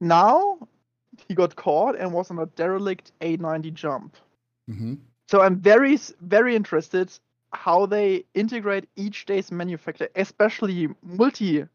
Now 0.04 0.60
he 1.28 1.34
got 1.34 1.56
caught 1.56 1.96
and 1.98 2.12
was 2.14 2.30
on 2.32 2.40
a 2.40 2.46
derelict 2.46 3.12
890 3.22 3.72
jump. 3.72 4.18
Mhm. 4.70 4.98
So 5.30 5.42
I'm 5.42 5.56
very 5.62 5.98
very 6.22 6.56
interested 6.56 7.10
how 7.54 7.86
they 7.86 8.26
integrate 8.34 8.90
each 8.96 9.26
day's 9.26 9.52
manufacturer, 9.52 10.10
especially 10.16 10.90
multi 11.04 11.66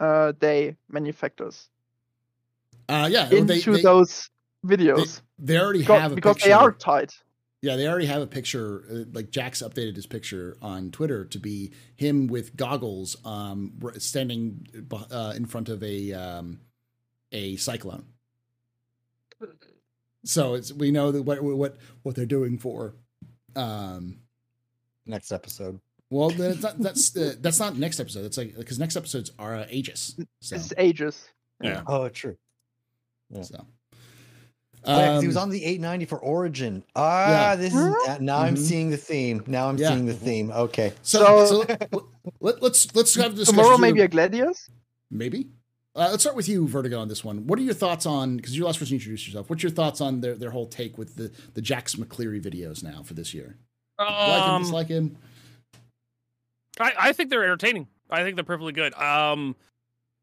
uh, 0.00 0.32
day 0.32 0.76
manufacturers, 0.90 1.70
Uh, 2.88 3.08
yeah, 3.10 3.28
into 3.30 3.70
they, 3.72 3.76
they, 3.78 3.82
those 3.82 4.30
videos 4.64 5.20
they 5.38 5.58
already 5.58 5.80
Because- 5.80 6.00
have 6.02 6.12
a 6.12 6.14
because 6.14 6.34
picture. 6.36 6.48
they 6.48 6.52
are 6.52 6.72
tight. 6.72 7.12
Yeah, 7.60 7.74
they 7.76 7.88
already 7.88 8.06
have 8.06 8.22
a 8.22 8.26
picture. 8.26 8.84
Uh, 8.88 9.04
like 9.12 9.30
Jax 9.32 9.62
updated 9.62 9.96
his 9.96 10.06
picture 10.06 10.56
on 10.62 10.90
Twitter 10.92 11.24
to 11.24 11.38
be 11.40 11.72
him 11.96 12.28
with 12.28 12.54
goggles, 12.56 13.16
um, 13.24 13.72
standing 13.98 14.66
uh, 15.10 15.32
in 15.36 15.44
front 15.46 15.68
of 15.68 15.82
a 15.82 16.12
um, 16.12 16.60
a 17.32 17.56
cyclone. 17.56 18.04
So 20.24 20.54
it's 20.54 20.72
we 20.72 20.90
know 20.90 21.12
that 21.12 21.22
what 21.22 21.42
what 21.42 21.76
what 22.02 22.14
they're 22.16 22.26
doing 22.26 22.58
for. 22.58 22.94
Um, 23.56 24.18
Next 25.06 25.32
episode. 25.32 25.80
well, 26.10 26.28
that's 26.30 26.62
not, 26.62 26.78
that's 26.80 27.16
uh, 27.16 27.34
that's 27.40 27.58
not 27.58 27.76
next 27.76 27.98
episode. 28.00 28.24
It's 28.26 28.36
like 28.36 28.56
because 28.56 28.78
next 28.78 28.96
episodes 28.96 29.30
are 29.38 29.54
uh, 29.56 29.66
Aegis. 29.70 30.16
So, 30.40 30.56
It's 30.56 30.72
ages. 30.76 31.28
Yeah. 31.62 31.82
Oh, 31.86 32.08
true. 32.08 32.36
so. 33.42 33.64
Oh, 34.84 34.96
yeah, 34.96 35.06
'cause 35.14 35.22
he 35.22 35.26
was 35.26 35.36
Um, 35.36 35.44
on 35.44 35.50
the 35.50 35.64
890 35.64 36.04
for 36.04 36.18
Origin. 36.20 36.84
Ah, 36.94 37.50
Yeah. 37.50 37.56
this 37.56 37.74
is 37.74 37.80
uh, 38.08 38.18
now 38.20 38.38
I'm 38.38 38.54
Mhm. 38.54 38.58
seeing 38.58 38.90
the 38.90 38.96
theme. 38.96 39.42
Now 39.48 39.68
I'm 39.68 39.76
Yeah. 39.76 39.88
seeing 39.88 40.06
the 40.06 40.14
theme. 40.14 40.50
Okay. 40.52 40.92
So, 41.02 41.46
So- 41.46 41.64
so 41.64 42.08
let, 42.40 42.62
let's 42.62 42.94
let's 42.94 43.14
have 43.16 43.32
the 43.32 43.38
discussion. 43.40 43.56
Tomorrow 43.62 43.78
maybe 43.78 44.00
a 44.02 44.08
Gladius. 44.08 44.68
maybe. 45.10 45.48
Uh, 45.98 46.10
let's 46.12 46.22
start 46.22 46.36
with 46.36 46.48
you, 46.48 46.68
Vertigo, 46.68 47.00
on 47.00 47.08
this 47.08 47.24
one. 47.24 47.48
What 47.48 47.58
are 47.58 47.62
your 47.62 47.74
thoughts 47.74 48.06
on? 48.06 48.36
Because 48.36 48.56
you're 48.56 48.62
the 48.62 48.66
last 48.68 48.78
person 48.78 48.94
introduced 48.94 49.26
yourself. 49.26 49.50
What's 49.50 49.64
your 49.64 49.72
thoughts 49.72 50.00
on 50.00 50.20
their, 50.20 50.36
their 50.36 50.50
whole 50.50 50.66
take 50.66 50.96
with 50.96 51.16
the 51.16 51.32
the 51.54 51.60
Jax 51.60 51.96
McCleary 51.96 52.40
videos 52.40 52.84
now 52.84 53.02
for 53.02 53.14
this 53.14 53.34
year? 53.34 53.56
like 53.98 54.08
him, 54.08 54.50
Um, 54.50 54.62
dislike 54.62 54.86
him. 54.86 55.16
I, 56.78 56.92
I 57.00 57.12
think 57.12 57.30
they're 57.30 57.42
entertaining. 57.42 57.88
I 58.08 58.22
think 58.22 58.36
they're 58.36 58.44
perfectly 58.44 58.72
good. 58.72 58.94
Um, 58.94 59.56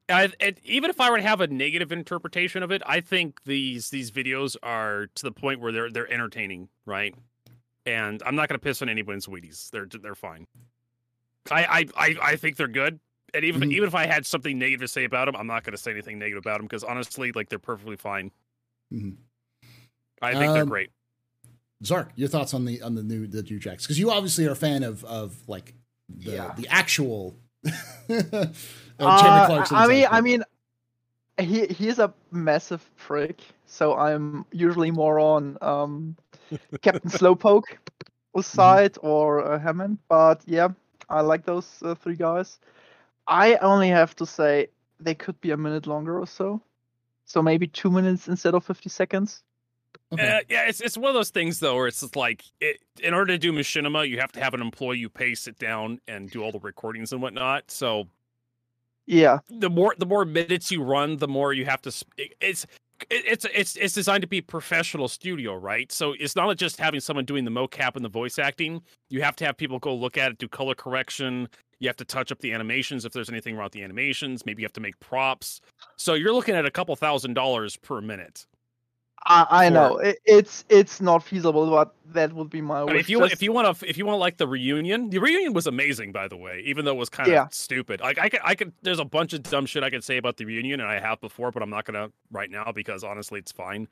I, 0.07 0.31
it, 0.39 0.59
even 0.63 0.89
if 0.89 1.01
I 1.01 1.09
were 1.09 1.17
to 1.17 1.23
have 1.23 1.41
a 1.41 1.47
negative 1.47 1.91
interpretation 1.91 2.63
of 2.63 2.71
it, 2.71 2.81
I 2.85 3.01
think 3.01 3.43
these 3.43 3.89
these 3.89 4.11
videos 4.11 4.55
are 4.63 5.07
to 5.15 5.23
the 5.23 5.31
point 5.33 5.59
where 5.59 5.73
they're 5.73 5.89
they're 5.89 6.11
entertaining, 6.11 6.69
right? 6.85 7.13
And 7.85 8.23
I'm 8.25 8.35
not 8.35 8.47
going 8.47 8.57
to 8.57 8.63
piss 8.63 8.81
on 8.81 8.87
anyone's 8.87 9.27
Wheaties. 9.27 9.71
They're 9.71 9.87
they're 9.87 10.15
fine. 10.15 10.47
I 11.51 11.65
I 11.65 11.85
I, 11.97 12.15
I 12.21 12.35
think 12.37 12.55
they're 12.55 12.69
good. 12.69 13.01
And 13.33 13.43
even 13.43 13.61
Mhm. 13.61 13.73
even 13.73 13.87
if 13.87 13.95
I 13.95 14.05
had 14.05 14.25
something 14.25 14.57
negative 14.57 14.81
to 14.81 14.87
say 14.87 15.03
about 15.03 15.25
them, 15.25 15.35
I'm 15.35 15.47
not 15.47 15.63
going 15.63 15.71
to 15.75 15.77
say 15.81 15.91
anything 15.91 16.19
negative 16.19 16.39
about 16.43 16.57
them 16.57 16.65
because 16.67 16.83
honestly, 16.83 17.31
like 17.31 17.49
they're 17.49 17.59
perfectly 17.59 17.97
fine. 17.97 18.31
Mhm. 18.93 19.17
I 20.21 20.33
think 20.35 20.53
they're 20.53 20.63
Um, 20.63 20.69
great. 20.69 20.91
Zark, 21.83 22.11
your 22.15 22.29
thoughts 22.29 22.53
on 22.53 22.65
the 22.65 22.81
on 22.81 22.95
the 22.95 23.03
new 23.03 23.27
the 23.27 23.43
new 23.43 23.59
Jax? 23.59 23.83
Because 23.83 23.99
you 23.99 24.11
obviously 24.11 24.45
are 24.47 24.51
a 24.51 24.55
fan 24.55 24.83
of 24.83 25.03
of 25.05 25.47
like 25.47 25.73
the 26.09 26.31
Yeah. 26.31 26.53
the 26.55 26.67
actual. 26.69 27.35
uh, 28.09 28.45
Uh, 28.99 29.65
I 29.71 29.87
mean. 29.87 30.07
I 30.09 30.21
mean, 30.21 30.43
he 31.37 31.65
he's 31.67 31.99
a 31.99 32.13
massive 32.31 32.89
prick. 32.95 33.41
So 33.65 33.95
I'm 33.97 34.45
usually 34.51 34.91
more 34.91 35.19
on 35.19 35.57
um, 35.61 36.15
Captain 36.81 37.11
Slowpoke 37.11 37.77
side 38.41 38.97
or 39.01 39.43
uh, 39.43 39.59
Hammond. 39.59 39.97
But 40.07 40.41
yeah, 40.45 40.69
I 41.09 41.21
like 41.21 41.43
those 41.43 41.81
uh, 41.83 41.95
three 41.95 42.15
guys. 42.15 42.59
I 43.27 43.55
only 43.57 43.89
have 43.89 44.15
to 44.17 44.25
say 44.25 44.67
they 44.99 45.15
could 45.15 45.39
be 45.41 45.51
a 45.51 45.57
minute 45.57 45.87
longer 45.87 46.19
or 46.19 46.27
so. 46.27 46.61
So 47.25 47.41
maybe 47.41 47.67
two 47.67 47.91
minutes 47.91 48.27
instead 48.27 48.53
of 48.53 48.63
fifty 48.65 48.89
seconds. 48.89 49.43
Okay. 50.11 50.37
Uh, 50.37 50.41
yeah, 50.49 50.67
it's 50.67 50.81
it's 50.81 50.97
one 50.97 51.09
of 51.09 51.15
those 51.15 51.31
things 51.31 51.59
though, 51.59 51.75
where 51.75 51.87
it's 51.87 52.01
just 52.01 52.15
like 52.15 52.43
it, 52.61 52.77
in 53.01 53.13
order 53.13 53.33
to 53.33 53.37
do 53.37 53.51
machinima, 53.51 54.07
you 54.07 54.19
have 54.19 54.31
to 54.33 54.39
have 54.41 54.53
an 54.53 54.61
employee 54.61 54.99
you 54.99 55.09
pay 55.09 55.33
sit 55.35 55.57
down 55.57 55.99
and 56.07 56.29
do 56.29 56.43
all 56.43 56.51
the 56.51 56.59
recordings 56.59 57.11
and 57.13 57.21
whatnot. 57.21 57.71
So 57.71 58.07
Yeah, 59.05 59.39
the 59.49 59.69
more 59.69 59.95
the 59.97 60.05
more 60.05 60.25
minutes 60.25 60.71
you 60.71 60.83
run, 60.83 61.17
the 61.17 61.27
more 61.27 61.53
you 61.53 61.65
have 61.65 61.81
to. 61.83 61.89
it- 62.17 62.33
It's 62.41 62.65
it's 63.09 63.45
it's 63.53 63.75
it's 63.75 63.93
designed 63.93 64.21
to 64.21 64.27
be 64.27 64.41
professional 64.41 65.07
studio, 65.07 65.55
right? 65.55 65.91
So 65.91 66.13
it's 66.19 66.35
not 66.35 66.55
just 66.57 66.77
having 66.79 66.99
someone 67.01 67.25
doing 67.25 67.45
the 67.45 67.51
mocap 67.51 67.95
and 67.95 68.05
the 68.05 68.09
voice 68.09 68.39
acting. 68.39 68.81
You 69.09 69.21
have 69.21 69.35
to 69.37 69.45
have 69.45 69.57
people 69.57 69.79
go 69.79 69.93
look 69.95 70.17
at 70.17 70.31
it, 70.31 70.37
do 70.37 70.47
color 70.47 70.75
correction. 70.75 71.49
You 71.79 71.89
have 71.89 71.97
to 71.97 72.05
touch 72.05 72.31
up 72.31 72.39
the 72.39 72.53
animations 72.53 73.05
if 73.05 73.11
there's 73.13 73.29
anything 73.29 73.55
wrong 73.55 73.65
with 73.65 73.73
the 73.73 73.83
animations. 73.83 74.45
Maybe 74.45 74.61
you 74.61 74.65
have 74.65 74.73
to 74.73 74.81
make 74.81 74.99
props. 74.99 75.59
So 75.97 76.13
you're 76.13 76.33
looking 76.33 76.55
at 76.55 76.65
a 76.65 76.71
couple 76.71 76.95
thousand 76.95 77.33
dollars 77.33 77.75
per 77.77 77.99
minute. 78.01 78.45
I, 79.27 79.45
I 79.49 79.67
For- 79.67 79.73
know 79.73 79.97
it, 79.97 80.19
it's 80.25 80.65
it's 80.69 81.01
not 81.01 81.23
feasible, 81.23 81.67
but 81.71 81.95
that 82.13 82.31
would 82.33 82.49
be 82.51 82.61
my 82.61 82.81
I 82.81 82.83
wish. 82.83 82.91
mean, 82.93 82.99
if 82.99 83.09
you 83.09 83.19
Just- 83.21 83.33
if 83.33 83.41
you 83.41 83.51
want 83.51 83.77
to 83.79 83.89
if 83.89 83.97
you 83.97 84.05
want 84.05 84.19
like 84.19 84.37
the 84.37 84.47
reunion, 84.47 85.09
the 85.09 85.17
reunion 85.17 85.53
was 85.53 85.65
amazing 85.65 86.11
by 86.11 86.27
the 86.27 86.37
way, 86.37 86.61
even 86.65 86.85
though 86.85 86.91
it 86.91 86.97
was 86.97 87.09
kind 87.09 87.27
of 87.29 87.33
Yeah. 87.33 87.47
stupid. 87.49 88.01
Like 88.01 88.19
I 88.19 88.29
could 88.29 88.41
I 88.43 88.53
could 88.53 88.71
there's 88.83 88.99
a 88.99 89.05
bunch 89.05 89.33
of 89.33 89.41
dumb 89.43 89.65
shit 89.65 89.83
I 89.83 89.89
could 89.89 90.03
say 90.03 90.17
about 90.17 90.37
the 90.37 90.45
reunion 90.45 90.79
and 90.79 90.87
I 90.89 90.99
have 90.99 91.19
before, 91.21 91.51
but 91.51 91.63
I'm 91.63 91.71
not 91.71 91.85
gonna 91.85 92.09
right 92.31 92.51
now 92.51 92.71
because 92.71 93.03
honestly 93.03 93.39
it's 93.39 93.51
fine. 93.51 93.87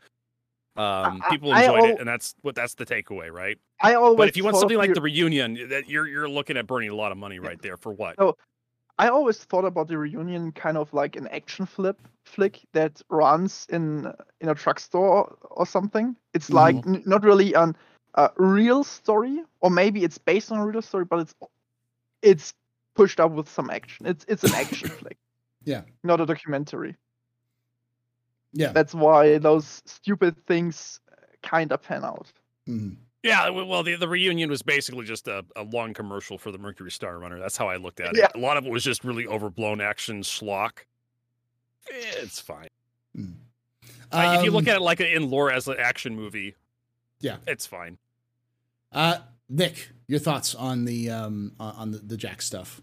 Um, 0.75 1.21
I- 1.23 1.29
people 1.29 1.51
I 1.53 1.61
enjoyed 1.63 1.79
al- 1.79 1.85
it, 1.85 1.99
and 1.99 2.07
that's 2.07 2.35
what 2.41 2.55
that's 2.55 2.73
the 2.75 2.85
takeaway, 2.85 3.31
right? 3.31 3.57
I 3.81 3.93
always 3.95 4.17
But 4.17 4.27
if 4.29 4.37
you 4.37 4.43
want 4.43 4.57
something 4.57 4.77
like 4.77 4.89
the- 4.89 4.95
the 4.95 5.01
reunion, 5.01 5.69
that 5.69 5.87
you're 5.89 6.07
you're 6.07 6.27
looking 6.29 6.57
at 6.57 6.65
burning 6.67 6.89
a 6.89 6.95
lot 6.95 7.11
of 7.11 7.17
money 7.17 7.39
right 7.39 7.61
there 7.61 7.77
for 7.77 7.91
what? 7.93 8.17
No, 8.17 8.35
I 8.97 9.09
always 9.09 9.37
thought 9.43 9.65
about 9.65 9.87
the 9.87 9.97
reunion 9.97 10.51
kind 10.51 10.77
of 10.77 10.91
like 10.93 11.15
an 11.15 11.27
action 11.27 11.65
flip 11.65 11.99
flick 12.25 12.61
that 12.73 13.01
runs 13.09 13.67
in 13.69 14.11
in 14.41 14.49
a 14.49 14.55
truck 14.55 14.79
store 14.79 15.37
or 15.51 15.65
something. 15.65 16.15
It's 16.33 16.49
like 16.49 16.75
n- 16.87 17.03
not 17.05 17.23
really 17.23 17.53
an 17.53 17.75
a 18.15 18.29
real 18.37 18.83
story, 18.83 19.43
or 19.61 19.69
maybe 19.69 20.03
it's 20.03 20.17
based 20.17 20.51
on 20.51 20.59
a 20.59 20.65
real 20.65 20.81
story, 20.81 21.05
but 21.05 21.19
it's 21.19 21.35
it's 22.21 22.53
pushed 22.95 23.19
up 23.19 23.31
with 23.31 23.49
some 23.49 23.69
action. 23.69 24.05
It's 24.07 24.25
it's 24.27 24.43
an 24.43 24.53
action 24.55 24.89
flick. 24.99 25.17
Yeah. 25.65 25.81
Not 26.03 26.19
a 26.21 26.25
documentary. 26.25 26.95
Yeah. 28.53 28.71
That's 28.71 28.93
why 28.93 29.37
those 29.39 29.81
stupid 29.85 30.35
things 30.45 30.99
kind 31.41 31.71
of 31.71 31.81
pan 31.81 32.05
out. 32.05 32.31
Mhm. 32.67 32.95
Yeah, 33.23 33.49
well, 33.49 33.83
the, 33.83 33.95
the 33.95 34.07
reunion 34.07 34.49
was 34.49 34.61
basically 34.61 35.05
just 35.05 35.27
a, 35.29 35.45
a 35.55 35.63
long 35.63 35.93
commercial 35.93 36.37
for 36.37 36.51
the 36.51 36.57
Mercury 36.57 36.91
Star 36.91 37.17
Runner. 37.19 37.39
That's 37.39 37.55
how 37.55 37.69
I 37.69 37.77
looked 37.77 38.01
at 38.01 38.07
it. 38.07 38.17
Yeah. 38.17 38.27
A 38.35 38.37
lot 38.37 38.57
of 38.57 38.65
it 38.65 38.71
was 38.71 38.83
just 38.83 39.05
really 39.05 39.25
overblown 39.25 39.79
action 39.79 40.21
schlock. 40.23 40.79
It's 41.89 42.39
fine. 42.41 42.67
Mhm. 43.17 43.35
Like, 44.11 44.39
if 44.39 44.45
you 44.45 44.51
look 44.51 44.63
Um, 44.63 44.69
at 44.69 44.75
it 44.77 44.81
like 44.81 44.99
a, 44.99 45.15
in 45.15 45.29
lore 45.29 45.51
as 45.51 45.67
an 45.69 45.75
action 45.79 46.15
movie, 46.15 46.55
Yeah. 47.21 47.37
it's 47.47 47.65
fine. 47.65 47.97
uh, 48.91 49.19
Nick, 49.49 49.89
your 50.07 50.19
thoughts 50.19 50.53
on 50.55 50.85
the 50.85 51.09
um 51.09 51.53
on 51.59 51.75
on 51.75 51.91
the, 51.91 51.97
the 51.99 52.17
Jax 52.17 52.45
stuff? 52.45 52.81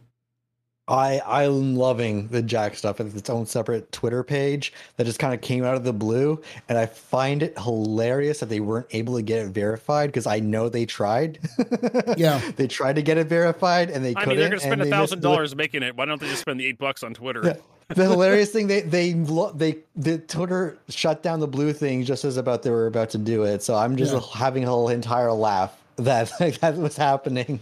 I 0.91 1.21
I'm 1.25 1.77
loving 1.77 2.27
the 2.29 2.43
Jack 2.43 2.75
stuff. 2.75 3.01
It's 3.01 3.15
its 3.15 3.31
own 3.31 3.47
separate 3.47 3.91
Twitter 3.93 4.25
page 4.25 4.73
that 4.97 5.05
just 5.05 5.19
kind 5.21 5.33
of 5.33 5.41
came 5.41 5.65
out 5.65 5.77
of 5.77 5.85
the 5.85 5.93
blue, 5.93 6.43
and 6.69 6.77
I 6.77 6.87
find 6.87 7.43
it 7.43 7.57
hilarious 7.59 8.41
that 8.41 8.49
they 8.49 8.61
weren't 8.61 8.89
able 8.91 9.15
to 9.15 9.23
get 9.23 9.39
it 9.47 9.51
verified 9.51 10.09
because 10.09 10.27
I 10.27 10.41
know 10.41 10.69
they 10.69 10.87
tried. 10.87 11.39
Yeah. 12.17 12.41
they 12.57 12.67
tried 12.67 12.97
to 12.97 13.03
get 13.03 13.17
it 13.19 13.29
verified 13.29 13.91
and 13.91 14.05
they 14.05 14.11
I 14.11 14.15
couldn't. 14.25 14.29
I 14.29 14.31
mean, 14.31 14.39
they're 14.41 14.49
gonna 14.51 14.61
spend 14.61 14.83
a 14.83 14.87
thousand 14.87 15.21
dollars 15.23 15.55
making 15.55 15.83
it. 15.83 15.97
Why 15.97 16.05
don't 16.07 16.21
they 16.21 16.29
just 16.29 16.41
spend 16.43 16.59
the 16.61 16.67
eight 16.67 16.79
bucks 16.79 17.03
on 17.03 17.15
Twitter? 17.15 17.43
Yeah. 17.45 17.53
The 17.95 18.05
hilarious 18.09 18.51
thing 18.51 18.67
they 18.67 18.81
they 18.83 19.13
they 19.55 19.79
the 19.97 20.19
Twitter 20.19 20.79
shut 20.89 21.23
down 21.23 21.41
the 21.41 21.49
blue 21.49 21.73
thing 21.73 22.05
just 22.05 22.25
as 22.25 22.37
about 22.37 22.63
they 22.63 22.71
were 22.71 22.87
about 22.87 23.11
to 23.11 23.19
do 23.19 23.45
it. 23.45 23.63
So 23.63 23.77
I'm 23.77 23.97
just 23.97 24.13
Yeah. 24.13 24.21
having 24.35 24.65
a 24.65 24.69
whole 24.69 24.89
entire 24.89 25.33
laugh 25.33 25.80
that 26.05 26.33
that 26.61 26.77
was 26.77 26.97
happening. 26.97 27.61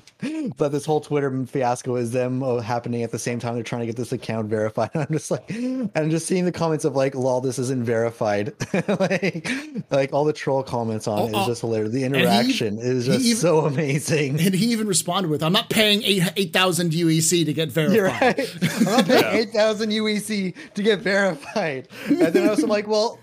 But 0.56 0.70
this 0.70 0.84
whole 0.84 1.00
Twitter 1.00 1.44
fiasco 1.46 1.96
is 1.96 2.10
them 2.12 2.42
uh, 2.42 2.58
happening 2.60 3.02
at 3.02 3.10
the 3.10 3.18
same 3.18 3.38
time 3.38 3.54
they're 3.54 3.62
trying 3.62 3.80
to 3.80 3.86
get 3.86 3.96
this 3.96 4.12
account 4.12 4.48
verified. 4.48 4.90
And 4.94 5.02
I'm 5.08 5.12
just 5.12 5.30
like, 5.30 5.48
and 5.50 5.90
I'm 5.94 6.10
just 6.10 6.26
seeing 6.26 6.44
the 6.44 6.52
comments 6.52 6.84
of 6.84 6.96
like, 6.96 7.14
"Lol, 7.14 7.40
this 7.40 7.58
isn't 7.58 7.84
verified." 7.84 8.52
like, 9.00 9.48
like 9.90 10.12
all 10.12 10.24
the 10.24 10.32
troll 10.32 10.62
comments 10.62 11.06
on 11.06 11.18
Oh, 11.18 11.24
it 11.26 11.28
is 11.30 11.34
oh, 11.36 11.46
just 11.46 11.60
hilarious. 11.60 11.92
The 11.92 11.98
he- 12.00 12.04
interaction 12.04 12.78
is 12.78 13.06
just 13.06 13.24
even- 13.24 13.36
so 13.38 13.60
amazing. 13.66 14.40
And 14.40 14.54
he 14.54 14.66
even 14.72 14.86
responded 14.88 15.28
with, 15.30 15.42
"I'm 15.42 15.52
not 15.52 15.70
paying 15.70 16.02
eight 16.04 16.22
eight 16.36 16.52
thousand 16.52 16.92
UEC 16.92 17.44
to 17.44 17.52
get 17.52 17.70
verified." 17.70 18.38
Right. 18.38 18.78
I'm 18.78 18.84
not 18.84 19.06
paying 19.06 19.18
Yeah. 19.34 19.40
8,000 19.40 19.90
UEC 19.90 20.54
to 20.74 20.82
get 20.82 21.00
verified. 21.00 21.88
And 22.06 22.18
then 22.18 22.46
I 22.46 22.50
was 22.50 22.62
like, 22.62 22.86
well, 22.86 23.18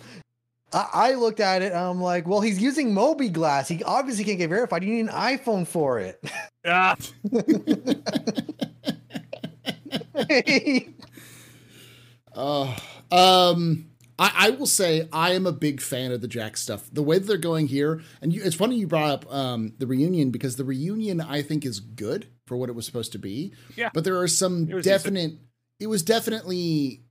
I, 0.74 0.90
I 0.94 1.14
looked 1.14 1.40
at 1.40 1.62
it 1.62 1.72
and 1.72 1.80
I'm 1.82 2.02
like, 2.02 2.28
well, 2.28 2.42
he's 2.42 2.62
using 2.62 2.94
MobiGlas. 2.94 3.68
He 3.68 3.84
obviously 3.84 4.24
can't 4.24 4.38
get 4.38 4.50
verified. 4.50 4.84
You 4.84 4.94
need 4.94 5.02
an 5.02 5.08
iPhone 5.10 5.68
for 5.68 6.00
it. 6.00 6.24
Ah, 6.68 6.96
Uh, 12.34 12.76
um, 13.12 13.86
I, 14.18 14.32
I 14.36 14.50
will 14.52 14.66
say 14.66 15.08
I 15.12 15.32
am 15.34 15.46
a 15.46 15.52
big 15.52 15.82
fan 15.82 16.12
of 16.12 16.22
the 16.22 16.28
Jack 16.28 16.58
stuff. 16.58 16.90
The 16.92 17.04
way 17.04 17.20
that 17.20 17.28
they're 17.28 17.38
going 17.38 17.68
here, 17.68 18.02
and 18.22 18.34
you, 18.34 18.42
it's 18.44 18.56
funny 18.56 18.78
you 18.78 18.88
brought 18.88 19.10
up 19.10 19.34
um, 19.34 19.74
the 19.78 19.88
reunion 19.88 20.32
because 20.32 20.56
the 20.56 20.64
reunion 20.66 21.22
I 21.22 21.42
think 21.42 21.66
is 21.66 21.80
good 21.80 22.28
for 22.46 22.58
what 22.58 22.70
it 22.70 22.74
was 22.74 22.86
supposed 22.86 23.12
to 23.14 23.20
be. 23.20 23.54
Yeah. 23.76 23.90
But 23.94 24.04
there 24.04 24.18
are 24.20 24.28
some 24.28 24.68
It 24.70 24.76
was 24.76 24.86
definite. 24.86 25.34
It 25.80 25.88
was 25.88 26.04
definitely 26.04 27.04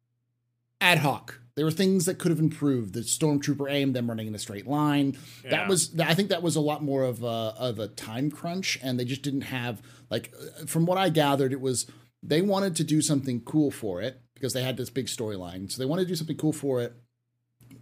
ad 0.81 0.99
hoc. 0.99 1.41
There 1.57 1.65
were 1.65 1.71
things 1.71 2.07
that 2.07 2.19
could 2.19 2.31
have 2.31 2.41
improved. 2.41 2.95
The 2.95 3.01
stormtrooper 3.01 3.71
aim, 3.71 3.93
them 3.93 4.09
running 4.09 4.27
in 4.27 4.35
a 4.35 4.39
straight 4.41 4.67
line. 4.67 5.17
That 5.49 5.69
was. 5.69 5.99
I 6.01 6.15
think 6.15 6.31
that 6.31 6.43
was 6.43 6.57
a 6.57 6.61
lot 6.61 6.83
more 6.83 7.05
of 7.05 7.23
a 7.23 7.55
of 7.59 7.79
a 7.79 7.87
time 7.89 8.31
crunch, 8.31 8.79
and 8.83 8.99
they 8.99 9.05
just 9.05 9.23
didn't 9.23 9.43
have 9.43 9.81
like. 10.11 10.33
uh, 10.37 10.67
From 10.67 10.85
what 10.85 10.99
I 10.99 11.11
gathered, 11.11 11.53
it 11.53 11.61
was 11.61 11.87
they 12.23 12.43
wanted 12.43 12.75
to 12.77 12.85
do 12.85 13.01
something 13.01 13.41
cool 13.43 13.71
for 13.71 14.03
it 14.03 14.21
because 14.35 14.53
they 14.53 14.63
had 14.63 14.77
this 14.77 14.91
big 14.91 15.07
storyline. 15.07 15.71
So 15.71 15.79
they 15.79 15.87
wanted 15.87 16.03
to 16.05 16.09
do 16.09 16.17
something 16.17 16.37
cool 16.37 16.53
for 16.53 16.81
it 16.83 16.95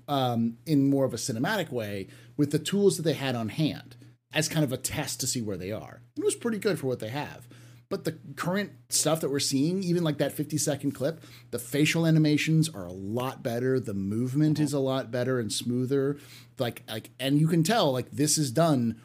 um, 0.06 0.58
in 0.66 0.90
more 0.90 1.04
of 1.04 1.14
a 1.14 1.18
cinematic 1.18 1.70
way 1.70 2.08
with 2.36 2.50
the 2.52 2.58
tools 2.58 2.96
that 2.96 3.04
they 3.04 3.14
had 3.14 3.34
on 3.34 3.48
hand 3.48 3.96
as 4.34 4.48
kind 4.48 4.64
of 4.64 4.72
a 4.72 4.76
test 4.76 5.20
to 5.20 5.26
see 5.26 5.40
where 5.40 5.56
they 5.56 5.72
are. 5.72 6.02
It 6.16 6.24
was 6.24 6.34
pretty 6.34 6.58
good 6.58 6.78
for 6.78 6.86
what 6.88 6.98
they 7.00 7.08
have. 7.08 7.46
But 7.92 8.04
the 8.04 8.12
current 8.36 8.72
stuff 8.88 9.20
that 9.20 9.28
we're 9.28 9.38
seeing, 9.38 9.82
even 9.82 10.02
like 10.02 10.16
that 10.16 10.32
50 10.32 10.56
second 10.56 10.92
clip, 10.92 11.22
the 11.50 11.58
facial 11.58 12.06
animations 12.06 12.70
are 12.70 12.86
a 12.86 12.92
lot 12.92 13.42
better. 13.42 13.78
The 13.78 13.92
movement 13.92 14.58
is 14.58 14.72
a 14.72 14.78
lot 14.78 15.10
better 15.10 15.38
and 15.38 15.52
smoother. 15.52 16.16
Like, 16.58 16.84
like, 16.88 17.10
and 17.20 17.38
you 17.38 17.46
can 17.48 17.62
tell 17.62 17.92
like 17.92 18.10
this 18.10 18.38
is 18.38 18.50
done. 18.50 18.98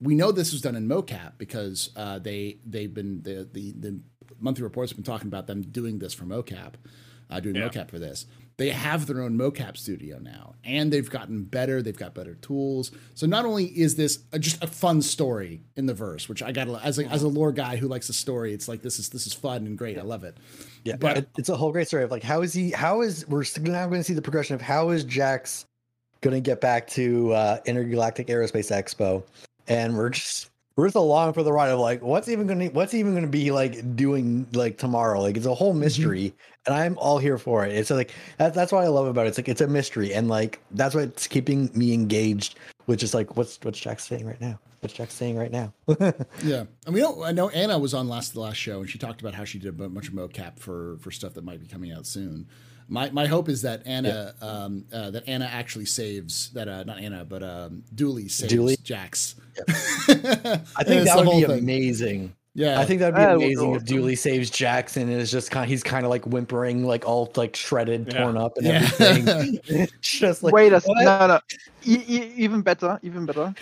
We 0.00 0.16
know 0.16 0.32
this 0.32 0.50
was 0.50 0.62
done 0.62 0.74
in 0.74 0.88
mocap 0.88 1.34
because 1.38 1.90
uh, 1.94 2.18
they 2.18 2.58
they've 2.66 2.92
been 2.92 3.22
the 3.22 3.48
the 3.52 3.70
the 3.70 4.00
monthly 4.40 4.64
reports 4.64 4.90
have 4.90 4.96
been 4.96 5.04
talking 5.04 5.28
about 5.28 5.46
them 5.46 5.62
doing 5.62 6.00
this 6.00 6.12
for 6.12 6.24
mocap, 6.24 6.72
uh, 7.30 7.38
doing 7.38 7.54
Yeah. 7.54 7.68
mocap 7.68 7.88
for 7.88 8.00
this. 8.00 8.26
They 8.56 8.70
have 8.70 9.06
their 9.06 9.20
own 9.20 9.36
mocap 9.36 9.76
studio 9.76 10.18
now, 10.18 10.54
and 10.64 10.92
they've 10.92 11.10
gotten 11.10 11.42
better. 11.42 11.82
They've 11.82 11.96
got 11.96 12.14
better 12.14 12.34
tools. 12.36 12.92
So 13.14 13.26
not 13.26 13.44
only 13.44 13.64
is 13.66 13.96
this 13.96 14.20
a, 14.32 14.38
just 14.38 14.62
a 14.62 14.66
fun 14.68 15.02
story 15.02 15.60
in 15.74 15.86
the 15.86 15.94
verse, 15.94 16.28
which 16.28 16.40
I 16.42 16.52
got 16.52 16.68
as 16.84 17.00
a, 17.00 17.06
as 17.06 17.24
a 17.24 17.28
lore 17.28 17.50
guy 17.50 17.76
who 17.76 17.88
likes 17.88 18.06
the 18.06 18.12
story, 18.12 18.52
it's 18.54 18.68
like 18.68 18.80
this 18.80 19.00
is 19.00 19.08
this 19.08 19.26
is 19.26 19.32
fun 19.34 19.66
and 19.66 19.76
great. 19.76 19.98
I 19.98 20.02
love 20.02 20.22
it. 20.22 20.36
Yeah, 20.84 20.96
But- 20.96 21.14
but 21.14 21.26
it's 21.36 21.48
a 21.48 21.56
whole 21.56 21.72
great 21.72 21.88
story 21.88 22.04
of 22.04 22.12
like 22.12 22.22
how 22.22 22.42
is 22.42 22.52
he? 22.52 22.70
How 22.70 23.00
is 23.00 23.26
we're 23.28 23.44
now 23.60 23.86
going 23.88 24.00
to 24.00 24.04
see 24.04 24.14
the 24.14 24.22
progression 24.22 24.54
of 24.54 24.60
how 24.62 24.90
is 24.90 25.02
Jax 25.02 25.66
going 26.20 26.34
to 26.34 26.40
get 26.40 26.60
back 26.60 26.86
to 26.88 27.32
uh, 27.32 27.58
Intergalactic 27.66 28.28
Aerospace 28.28 28.70
Expo, 28.70 29.24
and 29.66 29.96
we're 29.96 30.10
just 30.10 30.50
we're 30.76 30.86
just 30.86 30.96
along 30.96 31.32
for 31.32 31.42
the 31.42 31.52
ride 31.52 31.70
of 31.70 31.78
like 31.78 32.02
what's 32.02 32.28
even 32.28 32.46
going 32.46 32.58
to 32.58 32.68
what's 32.68 32.94
even 32.94 33.12
going 33.12 33.24
to 33.24 33.30
be 33.30 33.50
like 33.50 33.96
doing 33.96 34.46
like 34.52 34.78
tomorrow. 34.78 35.20
Like 35.20 35.36
it's 35.36 35.46
a 35.46 35.54
whole 35.54 35.70
mm-hmm. 35.70 35.80
mystery, 35.80 36.34
and 36.66 36.74
I'm 36.74 36.98
all 36.98 37.18
here 37.18 37.38
for 37.38 37.64
it. 37.64 37.72
It's 37.72 37.90
like 37.90 38.12
that's 38.38 38.54
that's 38.56 38.72
what 38.72 38.82
I 38.82 38.88
love 38.88 39.06
about 39.06 39.26
it. 39.26 39.30
It's 39.30 39.38
like 39.38 39.48
it's 39.48 39.60
a 39.60 39.68
mystery, 39.68 40.12
and 40.14 40.28
like 40.28 40.60
that's 40.72 40.94
what's 40.94 41.26
keeping 41.28 41.70
me 41.74 41.92
engaged. 41.92 42.58
Which 42.86 43.02
is 43.02 43.14
like 43.14 43.36
what's 43.36 43.58
what's 43.62 43.78
jack 43.78 44.00
saying 44.00 44.26
right 44.26 44.40
now? 44.40 44.58
What's 44.80 44.94
jack 44.94 45.10
saying 45.10 45.36
right 45.36 45.52
now? 45.52 45.72
Yeah, 46.42 46.64
and 46.84 46.94
we 46.94 47.00
don't. 47.00 47.22
I 47.22 47.32
know 47.32 47.48
Anna 47.50 47.78
was 47.78 47.94
on 47.94 48.08
last 48.08 48.34
the 48.34 48.40
last 48.40 48.56
show, 48.56 48.80
and 48.80 48.90
she 48.90 48.98
talked 48.98 49.20
about 49.20 49.34
how 49.34 49.44
she 49.44 49.58
did 49.58 49.68
a 49.68 49.88
bunch 49.88 50.08
of 50.08 50.14
mocap 50.14 50.58
for 50.58 50.98
for 51.00 51.10
stuff 51.10 51.34
that 51.34 51.44
might 51.44 51.60
be 51.60 51.66
coming 51.66 51.92
out 51.92 52.04
soon. 52.04 52.48
My 52.88 53.10
my 53.10 53.26
hope 53.26 53.48
is 53.48 53.62
that 53.62 53.82
Anna 53.86 54.34
um, 54.42 54.84
uh, 54.92 55.10
that 55.10 55.26
Anna 55.28 55.46
actually 55.46 55.86
saves 55.86 56.50
that 56.50 56.68
uh, 56.68 56.84
not 56.84 56.98
Anna 56.98 57.24
but 57.24 57.42
um, 57.42 57.82
Dooley 57.94 58.28
saves 58.28 58.52
Dooley? 58.52 58.76
Jax. 58.82 59.36
I 60.08 60.84
think 60.84 61.04
that 61.04 61.14
would 61.16 61.30
be 61.30 61.44
amazing. 61.44 62.34
Yeah, 62.56 62.78
I 62.78 62.84
think 62.84 63.00
that'd 63.00 63.16
be 63.16 63.20
That 63.20 63.34
amazing 63.34 63.70
if 63.70 63.76
awesome. 63.82 63.86
Dooley 63.86 64.14
saves 64.14 64.48
Jackson 64.48 65.08
and 65.08 65.20
is 65.20 65.32
just 65.32 65.50
kind 65.50 65.64
of 65.64 65.68
he's 65.70 65.82
kind 65.82 66.04
of 66.04 66.10
like 66.10 66.24
whimpering, 66.24 66.84
like 66.84 67.04
all 67.04 67.32
like 67.34 67.56
shredded, 67.56 68.12
Yeah. 68.12 68.22
torn 68.22 68.36
up, 68.36 68.56
and 68.58 68.66
Yeah. 68.66 68.88
everything. 69.00 69.58
it's 69.66 69.92
just 70.00 70.42
like 70.44 70.52
Wait 70.54 70.72
a 70.72 70.80
second, 70.80 71.04
no 71.04 71.26
no. 71.26 71.40
E- 71.84 72.04
e- 72.06 72.32
even 72.36 72.62
better, 72.62 73.00
even 73.02 73.26
better. 73.26 73.52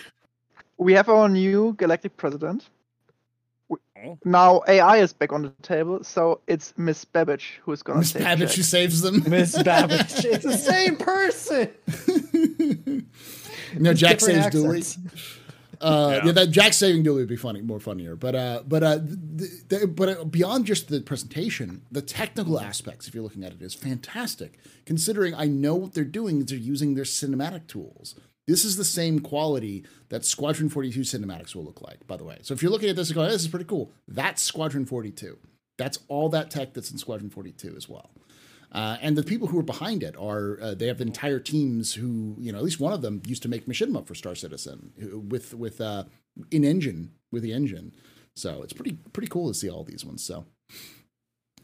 We 0.77 0.93
have 0.93 1.09
our 1.09 1.27
new 1.27 1.73
galactic 1.73 2.17
president. 2.17 2.69
W-. 4.03 4.17
Now 4.25 4.61
AI 4.67 4.97
is 4.97 5.13
back 5.13 5.31
on 5.33 5.41
the 5.43 5.49
table, 5.61 6.03
so 6.03 6.41
it's 6.47 6.73
Miss 6.77 7.05
Babbage 7.05 7.59
who's 7.63 7.81
gonna 7.83 7.99
Miss 7.99 8.11
save 8.11 8.23
Babbage 8.23 8.49
Jack. 8.49 8.55
who 8.57 8.63
saves 8.63 9.01
them. 9.01 9.23
Miss 9.27 9.61
Babbage. 9.63 10.25
It's 10.25 10.43
the 10.45 10.57
same 10.57 10.95
person. 10.97 11.69
no, 13.79 13.93
Jack 13.93 14.19
Different 14.19 14.43
saves 14.43 14.47
Dooley. 14.53 14.83
Uh, 15.81 16.11
yeah. 16.21 16.25
Yeah. 16.27 16.31
that 16.31 16.47
Jack 16.51 16.71
saving 16.71 17.03
Dooley 17.03 17.23
would 17.23 17.27
be 17.29 17.35
funny, 17.35 17.61
more 17.61 17.79
funnier. 17.79 18.15
But 18.15 18.35
uh, 18.35 18.63
but 18.65 18.83
uh, 18.83 18.99
th- 19.37 19.51
th- 19.69 19.81
but 19.95 20.09
uh, 20.09 20.23
beyond 20.23 20.65
just 20.65 20.87
the 20.87 21.01
presentation, 21.01 21.81
the 21.91 22.01
technical 22.01 22.57
aspects, 22.59 23.07
if 23.07 23.13
you're 23.13 23.23
looking 23.23 23.43
at 23.43 23.51
it, 23.51 23.61
is 23.61 23.73
fantastic. 23.73 24.57
Considering 24.85 25.33
I 25.35 25.45
know 25.45 25.75
what 25.75 25.93
they're 25.93 26.05
doing 26.05 26.39
is 26.39 26.45
they're 26.45 26.57
using 26.57 26.95
their 26.95 27.03
cinematic 27.03 27.67
tools. 27.67 28.15
This 28.47 28.65
is 28.65 28.75
the 28.75 28.83
same 28.83 29.19
quality 29.19 29.85
that 30.09 30.25
Squadron 30.25 30.69
42 30.69 31.01
cinematics 31.01 31.55
will 31.55 31.63
look 31.63 31.81
like. 31.81 32.05
By 32.07 32.17
the 32.17 32.25
way, 32.25 32.39
so 32.41 32.53
if 32.53 32.61
you're 32.61 32.71
looking 32.71 32.89
at 32.89 32.95
this 32.95 33.09
and 33.09 33.15
going, 33.15 33.29
"This 33.29 33.41
is 33.41 33.47
pretty 33.47 33.65
cool," 33.65 33.91
that's 34.07 34.41
Squadron 34.41 34.85
42. 34.85 35.37
That's 35.77 35.99
all 36.07 36.29
that 36.29 36.51
tech 36.51 36.73
that's 36.73 36.91
in 36.91 36.97
Squadron 36.97 37.29
42 37.29 37.75
as 37.75 37.87
well. 37.89 38.11
Uh, 38.71 38.97
and 39.01 39.15
the 39.15 39.23
people 39.23 39.47
who 39.47 39.59
are 39.59 39.63
behind 39.63 40.01
it 40.03 40.15
are 40.17 40.59
uh, 40.61 40.73
they 40.73 40.87
have 40.87 40.99
entire 40.99 41.39
teams 41.39 41.93
who 41.93 42.35
you 42.39 42.51
know 42.51 42.57
at 42.57 42.63
least 42.63 42.79
one 42.79 42.91
of 42.91 43.01
them 43.01 43.21
used 43.25 43.43
to 43.43 43.49
make 43.49 43.65
machinima 43.67 44.05
for 44.05 44.15
Star 44.15 44.35
Citizen 44.35 44.91
with 45.29 45.53
with 45.53 45.79
uh, 45.79 46.03
in 46.51 46.63
engine 46.63 47.11
with 47.31 47.43
the 47.43 47.53
engine. 47.53 47.93
So 48.35 48.61
it's 48.63 48.73
pretty 48.73 48.97
pretty 49.13 49.27
cool 49.27 49.47
to 49.47 49.53
see 49.53 49.69
all 49.69 49.83
these 49.83 50.03
ones. 50.03 50.23
So, 50.23 50.45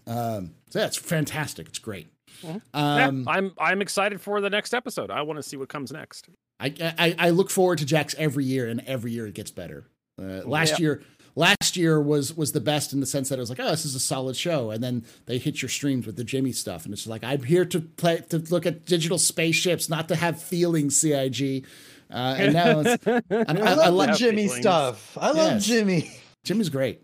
um, 0.08 0.52
so 0.70 0.80
yeah, 0.80 0.86
it's 0.86 0.98
fantastic. 0.98 1.68
It's 1.68 1.80
great. 1.80 2.08
Yeah, 2.44 2.60
Um, 2.74 3.28
I'm 3.28 3.54
I'm 3.58 3.82
excited 3.82 4.22
for 4.22 4.40
the 4.40 4.50
next 4.50 4.74
episode. 4.74 5.10
I 5.12 5.24
want 5.24 5.38
to 5.38 5.44
see 5.44 5.58
what 5.58 5.68
comes 5.70 5.92
next. 5.92 6.30
I, 6.60 6.74
I 6.98 7.16
I 7.18 7.30
look 7.30 7.50
forward 7.50 7.78
to 7.80 7.86
Jax 7.86 8.16
every 8.18 8.46
year, 8.46 8.68
and 8.68 8.82
every 8.86 9.12
year 9.12 9.26
it 9.28 9.34
gets 9.34 9.52
better. 9.52 9.86
Uh, 10.22 10.42
last 10.46 10.72
Yeah. 10.72 10.78
year, 10.80 11.04
last 11.36 11.78
year 11.78 12.02
was 12.02 12.36
was 12.36 12.52
the 12.52 12.60
best 12.60 12.92
in 12.92 13.00
the 13.00 13.06
sense 13.06 13.30
that 13.30 13.38
it 13.38 13.40
was 13.42 13.50
like, 13.50 13.60
oh, 13.62 13.70
this 13.72 13.86
is 13.86 13.96
a 13.96 14.00
solid 14.00 14.36
show, 14.36 14.70
and 14.72 14.84
then 14.84 15.06
they 15.26 15.38
hit 15.38 15.62
your 15.62 15.70
streams 15.70 16.06
with 16.06 16.18
the 16.18 16.24
Jimmy 16.24 16.52
stuff, 16.52 16.84
and 16.86 16.94
it's 16.94 17.08
like, 17.08 17.24
I'm 17.24 17.44
here 17.44 17.64
to 17.66 17.80
play 17.80 18.18
to 18.30 18.40
look 18.40 18.66
at 18.66 18.86
digital 18.86 19.18
spaceships, 19.18 19.88
not 19.90 20.08
to 20.10 20.16
have 20.16 20.42
feelings, 20.42 21.00
Cig. 21.00 21.66
Uh, 22.12 22.36
and 22.40 22.54
now 22.54 22.80
it's, 22.80 23.06
and 23.30 23.60
I, 23.60 23.72
I, 23.72 23.72
I 23.72 23.76
love 23.90 23.94
like 23.94 24.12
the 24.12 24.18
Jimmy 24.18 24.48
feelings. 24.48 24.62
stuff. 24.62 25.18
I 25.20 25.28
love 25.32 25.52
Yes. 25.54 25.66
Jimmy. 25.66 26.12
Jimmy's 26.44 26.70
great. 26.70 27.02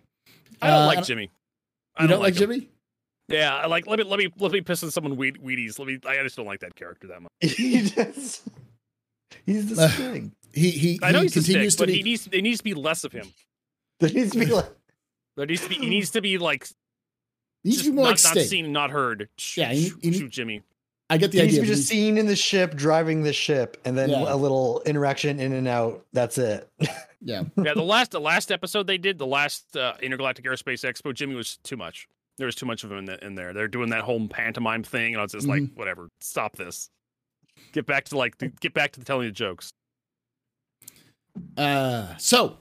I 0.62 0.68
don't 0.70 0.82
Uh, 0.82 0.86
like 0.88 1.06
Jimmy. 1.06 1.30
I 1.96 2.04
You 2.04 2.10
don't 2.10 2.20
like 2.22 2.34
him. 2.34 2.40
Jimmy? 2.40 2.70
Yeah, 3.30 3.56
I 3.56 3.68
like 3.68 3.88
let 3.88 4.00
me 4.00 4.06
let 4.06 4.20
me 4.20 4.30
let 4.40 4.52
me 4.52 4.62
piss 4.62 4.84
on 4.84 4.92
someone 4.92 5.16
weed, 5.16 5.38
Wheaties. 5.44 5.80
Let 5.80 5.88
me. 5.88 6.00
I 6.08 6.22
just 6.24 6.36
don't 6.36 6.46
like 6.46 6.60
that 6.60 6.76
character 6.76 7.08
that 7.08 7.22
much. 7.22 7.32
he 7.42 7.82
just 7.84 8.44
he's 9.46 9.76
the 9.76 9.84
Uh. 9.84 10.30
He 10.54 10.72
he, 10.72 11.00
I 11.04 11.12
know 11.12 11.20
he 11.20 11.26
he's 11.26 11.32
a 11.36 11.40
continues 11.42 11.74
stick, 11.74 11.88
to 11.88 11.92
but 11.92 11.92
be. 11.92 11.98
he 11.98 12.04
needs 12.04 12.28
it 12.32 12.42
needs 12.42 12.58
to 12.60 12.64
be 12.64 12.74
less 12.74 13.04
of 13.04 13.12
him. 13.12 13.28
There 14.00 14.10
needs 14.10 14.32
to 14.32 14.40
be 14.40 14.46
like 14.46 14.66
There 15.36 15.46
needs 15.46 15.62
to 15.64 15.70
be 15.70 15.76
he 15.76 15.90
needs 15.90 16.12
to 16.12 16.22
be 16.22 16.38
like 16.38 16.68
he 17.64 17.70
needs 17.72 17.82
to 17.84 17.90
be 17.90 17.96
more 17.96 18.06
not, 18.06 18.12
like 18.12 18.24
not 18.24 18.32
Sting. 18.32 18.44
seen, 18.46 18.72
not 18.72 18.92
heard. 18.92 19.28
Sh- 19.38 19.58
Yeah, 19.58 19.74
he- 19.74 19.90
shoot, 19.90 20.00
he- 20.02 20.14
shoot 20.14 20.32
Jimmy. 20.32 20.62
I 21.10 21.18
get 21.18 21.32
the 21.32 21.38
he 21.40 21.44
needs 21.44 21.54
idea. 21.56 21.62
to 21.66 21.68
be 21.70 21.76
just 21.76 21.92
he- 21.92 21.98
seen 21.98 22.18
in 22.18 22.26
the 22.26 22.36
ship, 22.36 22.74
driving 22.76 23.24
the 23.24 23.34
ship, 23.34 23.78
and 23.86 23.98
then 23.98 24.10
Yeah. 24.10 24.34
a 24.34 24.38
little 24.38 24.82
interaction 24.86 25.40
in 25.40 25.52
and 25.54 25.68
out. 25.68 26.06
That's 26.14 26.38
it. 26.38 26.70
yeah, 27.22 27.44
Yeah, 27.58 27.74
the 27.74 27.84
last 27.84 28.12
the 28.12 28.22
last 28.22 28.52
episode 28.52 28.88
they 28.88 28.98
did, 28.98 29.18
the 29.18 29.28
last 29.28 29.76
uh, 29.76 29.96
Intergalactic 30.02 30.46
Aerospace 30.46 30.84
Expo, 30.90 31.14
Jimmy 31.14 31.36
was 31.36 31.58
too 31.58 31.76
much. 31.78 32.08
There 32.38 32.46
was 32.48 32.56
too 32.56 32.66
much 32.66 32.84
of 32.84 32.92
him 32.92 33.00
in, 33.00 33.06
the, 33.06 33.26
in 33.26 33.36
there. 33.36 33.54
They're 33.54 33.68
doing 33.68 33.90
that 33.92 34.02
whole 34.04 34.28
pantomime 34.28 34.84
thing, 34.84 35.14
and 35.14 35.20
I 35.20 35.24
was 35.24 35.32
just 35.34 35.48
like, 35.48 35.62
Mm-hmm. 35.64 35.78
whatever, 35.80 36.10
stop 36.22 36.56
this. 36.56 36.90
Get 37.72 37.86
back 37.86 38.06
to 38.06 38.18
like 38.18 38.38
the, 38.38 38.48
get 38.48 38.74
back 38.74 38.92
to 38.94 39.00
the 39.00 39.06
telling 39.06 39.28
the 39.28 39.32
jokes. 39.32 39.72
Uh, 41.58 42.16
so 42.18 42.58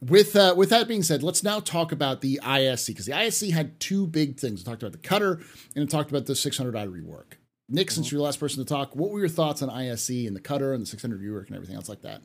with 0.00 0.36
uh, 0.36 0.54
with 0.56 0.70
that 0.70 0.88
being 0.88 1.02
said, 1.02 1.22
let's 1.22 1.42
now 1.42 1.60
talk 1.60 1.92
about 1.92 2.20
the 2.20 2.40
ISC 2.42 2.88
because 2.88 3.06
the 3.06 3.12
ISC 3.12 3.52
had 3.52 3.78
two 3.80 4.06
big 4.06 4.38
things. 4.38 4.60
We 4.60 4.64
talked 4.64 4.82
about 4.82 4.92
the 4.92 4.98
cutter 4.98 5.40
and 5.74 5.84
it 5.84 5.90
talked 5.90 6.10
about 6.10 6.26
the 6.26 6.32
600i 6.32 6.72
rework. 6.88 7.34
Nick, 7.68 7.90
since 7.90 8.10
you're 8.10 8.18
the 8.18 8.24
last 8.24 8.40
person 8.40 8.62
to 8.62 8.68
talk, 8.68 8.94
what 8.94 9.10
were 9.10 9.20
your 9.20 9.28
thoughts 9.28 9.62
on 9.62 9.70
ISC 9.70 10.26
and 10.26 10.36
the 10.36 10.40
cutter 10.40 10.74
and 10.74 10.82
the 10.82 10.86
600 10.86 11.22
rework 11.22 11.46
and 11.46 11.56
everything 11.56 11.76
else 11.76 11.88
like 11.88 12.02
that? 12.02 12.22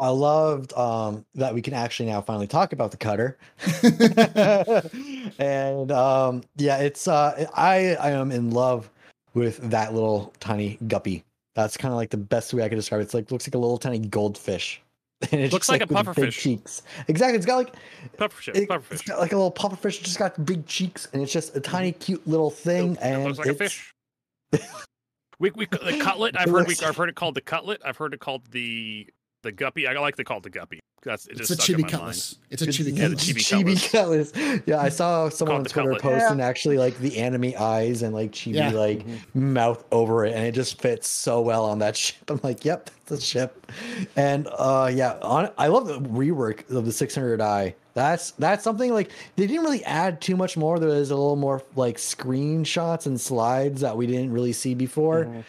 I 0.00 0.08
loved 0.08 0.72
um, 0.74 1.26
that 1.34 1.54
we 1.54 1.62
can 1.62 1.74
actually 1.74 2.08
now 2.08 2.20
finally 2.20 2.46
talk 2.46 2.72
about 2.72 2.90
the 2.90 2.96
cutter. 2.96 3.38
and 5.38 5.92
um, 5.92 6.42
yeah, 6.56 6.78
it's 6.78 7.06
uh, 7.06 7.46
I 7.54 7.96
I 7.96 8.10
am 8.12 8.30
in 8.30 8.50
love 8.50 8.90
with 9.38 9.58
that 9.70 9.94
little 9.94 10.32
tiny 10.40 10.78
guppy. 10.86 11.24
That's 11.54 11.76
kind 11.76 11.92
of 11.92 11.96
like 11.96 12.10
the 12.10 12.16
best 12.16 12.54
way 12.54 12.62
I 12.62 12.68
could 12.68 12.76
describe 12.76 13.00
it. 13.00 13.04
It's 13.04 13.14
like 13.14 13.30
looks 13.30 13.46
like 13.46 13.54
a 13.54 13.58
little 13.58 13.78
tiny 13.78 13.98
goldfish. 13.98 14.80
And 15.32 15.40
it's 15.40 15.52
Looks 15.52 15.66
just, 15.66 15.80
like 15.80 15.82
a 15.82 15.92
pufferfish. 15.92 16.38
cheeks. 16.38 16.82
Exactly. 17.08 17.36
It's 17.36 17.44
got 17.46 17.56
like 17.56 17.74
Pufferfish, 18.18 18.54
it, 18.54 18.68
pufferfish. 18.68 18.90
has 18.90 19.02
got 19.02 19.18
like 19.18 19.32
a 19.32 19.36
little 19.36 19.50
pufferfish. 19.50 19.98
It's 19.98 19.98
just 19.98 20.18
got 20.20 20.46
big 20.46 20.64
cheeks, 20.66 21.08
and 21.12 21.20
it's 21.20 21.32
just 21.32 21.56
a 21.56 21.60
mm-hmm. 21.60 21.72
tiny, 21.72 21.90
cute 21.92 22.24
little 22.24 22.50
thing. 22.50 22.92
It 22.92 22.98
and 23.02 23.24
looks 23.24 23.38
like 23.38 23.48
a 23.48 23.50
it's- 23.50 23.72
fish. 23.72 23.92
we 25.40 25.50
we 25.56 25.66
the 25.66 25.98
cutlet. 26.00 26.36
I've 26.38 26.46
It 26.46 26.52
heard 26.52 26.68
we, 26.68 26.76
I've 26.84 26.96
heard 26.96 27.08
it 27.08 27.16
called 27.16 27.34
the 27.34 27.40
cutlet. 27.40 27.82
I've 27.84 27.96
heard 27.96 28.14
it 28.14 28.20
called 28.20 28.46
the 28.52 29.08
the 29.42 29.52
guppy. 29.52 29.86
I 29.86 29.92
like 29.94 30.16
to 30.16 30.24
call 30.24 30.38
it 30.38 30.42
the 30.42 30.50
guppy. 30.50 30.80
That's 31.04 31.26
it 31.26 31.38
It's 31.38 31.48
just 31.48 31.50
a 31.52 31.54
stuck 31.62 31.68
in 31.68 31.76
chibi 31.76 31.82
my 31.82 31.88
cutlass. 31.90 32.38
It's 32.50 32.60
a 32.62 32.64
It's- 32.68 32.76
chibi 32.76 32.96
yeah, 32.96 33.02
cutlass. 33.08 33.24
chibi 33.24 33.76
chibi 33.76 33.92
cutlass. 33.92 34.62
Yeah, 34.66 34.80
I 34.80 34.88
saw 34.88 35.28
someone 35.28 35.58
on 35.58 35.62
the 35.62 35.68
Twitter 35.68 35.92
cutlet. 35.94 36.20
posting 36.22 36.40
actually 36.40 36.76
like 36.76 36.98
the 36.98 37.18
anime 37.18 37.52
eyes 37.58 38.02
and 38.02 38.12
like 38.14 38.32
chibi 38.32 38.54
Yeah. 38.54 38.70
like 38.72 39.06
mouth 39.34 39.84
over 39.92 40.26
it, 40.26 40.34
and 40.34 40.44
it 40.44 40.52
just 40.52 40.80
fits 40.80 41.08
so 41.08 41.40
well 41.40 41.64
on 41.64 41.78
that 41.78 41.96
ship. 41.96 42.28
I'm 42.28 42.40
like, 42.42 42.64
yep, 42.64 42.90
that's 43.06 43.22
a 43.22 43.24
ship. 43.24 43.70
And 44.16 44.48
uh, 44.58 44.90
yeah, 44.92 45.18
on, 45.22 45.50
I 45.56 45.68
love 45.68 45.86
the 45.86 46.00
rework 46.00 46.68
of 46.70 46.84
the 46.84 46.90
600i. 46.90 47.74
That's 47.94 48.32
that's 48.32 48.62
something 48.64 48.92
like 48.92 49.10
they 49.36 49.46
didn't 49.46 49.62
really 49.64 49.84
add 49.84 50.20
too 50.20 50.36
much 50.36 50.56
more. 50.56 50.78
There 50.80 50.88
was 50.88 51.10
a 51.10 51.16
little 51.16 51.34
more 51.36 51.62
like 51.76 51.96
screenshots 51.96 53.06
and 53.06 53.20
slides 53.20 53.80
that 53.82 53.96
we 53.96 54.06
didn't 54.08 54.32
really 54.32 54.52
see 54.52 54.74
before. 54.74 55.24
Mhm. 55.26 55.44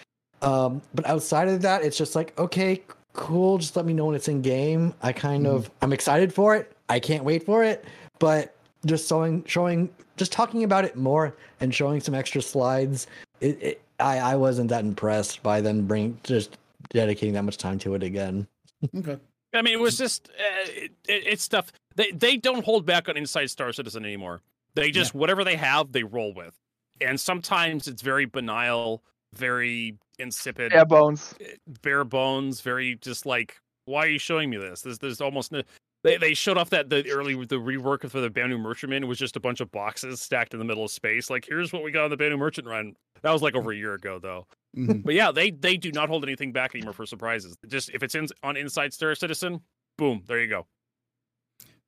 Um, 0.47 0.81
but 0.95 1.05
outside 1.07 1.47
of 1.47 1.61
that, 1.63 1.83
it's 1.83 1.97
just 1.97 2.15
like, 2.15 2.37
okay, 2.39 2.81
cool. 3.13 3.57
Just 3.57 3.75
let 3.75 3.85
me 3.85 3.93
know 3.93 4.05
when 4.05 4.15
it's 4.15 4.27
in 4.27 4.41
game. 4.41 4.93
I 5.01 5.11
kind 5.13 5.47
of, 5.47 5.69
I'm 5.81 5.93
excited 5.93 6.33
for 6.33 6.55
it. 6.55 6.71
I 6.89 6.99
can't 6.99 7.23
wait 7.23 7.45
for 7.45 7.63
it. 7.63 7.85
But 8.19 8.55
just 8.85 9.07
showing, 9.07 9.43
showing, 9.45 9.89
just 10.17 10.31
talking 10.31 10.63
about 10.63 10.85
it 10.85 10.95
more 10.95 11.35
and 11.59 11.73
showing 11.73 12.01
some 12.01 12.15
extra 12.15 12.41
slides. 12.41 13.07
It, 13.41 13.63
it 13.63 13.81
I, 13.99 14.19
I 14.19 14.35
wasn't 14.35 14.69
that 14.69 14.83
impressed 14.83 15.43
by 15.43 15.61
them 15.61 15.85
bring 15.85 16.19
just 16.23 16.57
dedicating 16.89 17.33
that 17.33 17.43
much 17.43 17.57
time 17.57 17.79
to 17.79 17.95
it 17.95 18.03
again. 18.03 18.47
Okay. 18.95 19.17
I 19.53 19.61
mean, 19.61 19.73
it 19.73 19.79
was 19.79 19.97
just 19.97 20.29
uh, 20.29 20.67
it, 20.67 20.91
it, 21.07 21.23
it's 21.27 21.43
stuff. 21.43 21.71
They 21.95 22.11
they 22.11 22.37
don't 22.37 22.63
hold 22.63 22.85
back 22.85 23.09
on 23.09 23.17
Inside 23.17 23.49
Star 23.49 23.73
Citizen 23.73 24.05
anymore. 24.05 24.41
They 24.75 24.91
just 24.91 25.13
whatever 25.13 25.43
they 25.43 25.55
have, 25.55 25.91
they 25.91 26.03
roll 26.03 26.33
with, 26.33 26.57
and 27.01 27.19
sometimes 27.19 27.87
it's 27.87 28.01
very 28.01 28.25
banal, 28.25 29.03
very 29.33 29.97
insipid, 30.19 30.71
Bare 30.71 30.85
bones. 30.85 31.33
bare 31.81 32.03
bones, 32.03 32.61
very 32.61 32.95
just 32.95 33.25
like, 33.25 33.57
why 33.85 34.05
are 34.05 34.09
you 34.09 34.19
showing 34.19 34.49
me 34.49 34.57
this? 34.57 34.81
There's 34.81 34.99
there's 34.99 35.21
almost 35.21 35.51
no, 35.51 35.61
They 36.03 36.17
they 36.17 36.33
showed 36.33 36.57
off 36.57 36.69
that 36.71 36.89
the 36.89 37.09
early 37.11 37.33
the 37.45 37.55
rework 37.55 38.09
for 38.09 38.19
the 38.21 38.29
Banu 38.29 38.57
Merchantman 38.57 39.07
was 39.07 39.17
just 39.17 39.35
a 39.35 39.39
bunch 39.39 39.59
of 39.61 39.71
boxes 39.71 40.21
stacked 40.21 40.53
in 40.53 40.59
the 40.59 40.65
middle 40.65 40.83
of 40.85 40.91
space. 40.91 41.29
Like 41.29 41.45
here's 41.47 41.73
what 41.73 41.83
we 41.83 41.91
got 41.91 42.03
on 42.05 42.09
the 42.09 42.17
Banu 42.17 42.37
Merchant 42.37 42.67
run. 42.67 42.93
That 43.21 43.31
was 43.31 43.41
like 43.41 43.55
over 43.55 43.71
a 43.71 43.75
year 43.75 43.93
ago 43.95 44.19
though. 44.19 44.45
Mhm. 44.77 45.03
But 45.03 45.13
yeah, 45.15 45.31
they 45.31 45.51
they 45.51 45.75
do 45.77 45.91
not 45.91 46.09
hold 46.09 46.23
anything 46.23 46.51
back 46.51 46.75
anymore 46.75 46.93
for 46.93 47.05
surprises. 47.05 47.55
Just 47.67 47.89
if 47.89 48.03
it's 48.03 48.15
in 48.15 48.27
on 48.43 48.55
Inside 48.57 48.93
Star 48.93 49.15
Citizen, 49.15 49.61
boom, 49.97 50.23
there 50.27 50.39
you 50.41 50.47
go. 50.47 50.67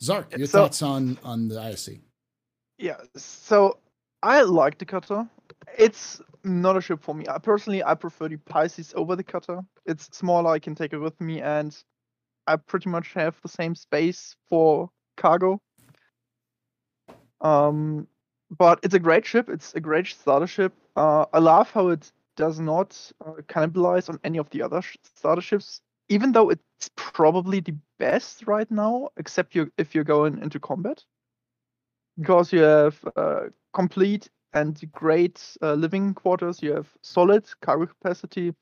Zark, 0.01 0.35
your 0.35 0.47
So- 0.47 0.59
thoughts 0.63 0.81
on 0.81 1.17
on 1.23 1.47
the 1.47 1.55
ISC? 1.55 2.01
Yeah, 2.79 2.97
so 3.15 3.77
I 4.23 4.41
like 4.41 4.79
the 4.79 4.85
cutter. 4.85 5.29
It's 5.77 6.19
not 6.43 6.77
a 6.77 6.81
ship 6.81 7.01
for 7.01 7.15
me. 7.15 7.25
I 7.27 7.37
personally 7.37 7.83
I 7.83 7.95
prefer 7.95 8.29
the 8.29 8.37
Pisces 8.37 8.93
over 8.95 9.15
the 9.15 9.23
cutter. 9.23 9.61
It's 9.85 10.09
smaller, 10.15 10.51
I 10.51 10.59
can 10.59 10.75
take 10.75 10.93
it 10.93 10.99
with 10.99 11.19
me, 11.21 11.41
and 11.41 11.75
I 12.47 12.55
pretty 12.55 12.89
much 12.89 13.13
have 13.13 13.39
the 13.41 13.49
same 13.49 13.75
space 13.75 14.35
for 14.49 14.89
cargo. 15.17 15.61
Um, 17.41 18.07
but 18.57 18.79
it's 18.83 18.93
a 18.93 18.99
great 18.99 19.25
ship. 19.25 19.49
It's 19.49 19.73
a 19.73 19.79
great 19.79 20.07
starter 20.07 20.47
ship. 20.47 20.73
Uh, 20.95 21.25
I 21.33 21.39
love 21.39 21.71
how 21.71 21.89
it 21.89 22.11
does 22.35 22.59
not 22.59 23.11
uh, 23.25 23.41
cannibalize 23.47 24.09
on 24.09 24.19
any 24.23 24.37
of 24.37 24.49
the 24.49 24.61
other 24.61 24.81
sh- 24.81 24.97
starter 25.15 25.41
ships, 25.41 25.81
even 26.09 26.31
though 26.31 26.49
it's 26.49 26.89
probably 26.95 27.59
the 27.59 27.75
best 27.99 28.47
right 28.47 28.69
now, 28.69 29.09
except 29.17 29.55
you 29.55 29.71
if 29.77 29.95
you're 29.95 30.03
going 30.03 30.41
into 30.41 30.59
combat 30.59 31.03
because 32.19 32.51
you 32.53 32.59
have 32.59 33.03
uh, 33.15 33.41
complete 33.73 34.29
and 34.53 34.79
great 34.91 35.41
uh, 35.61 35.73
living 35.73 36.13
quarters. 36.13 36.61
You 36.61 36.73
have 36.73 36.89
solid 37.01 37.45
cargo 37.61 37.85
capacity. 37.85 38.53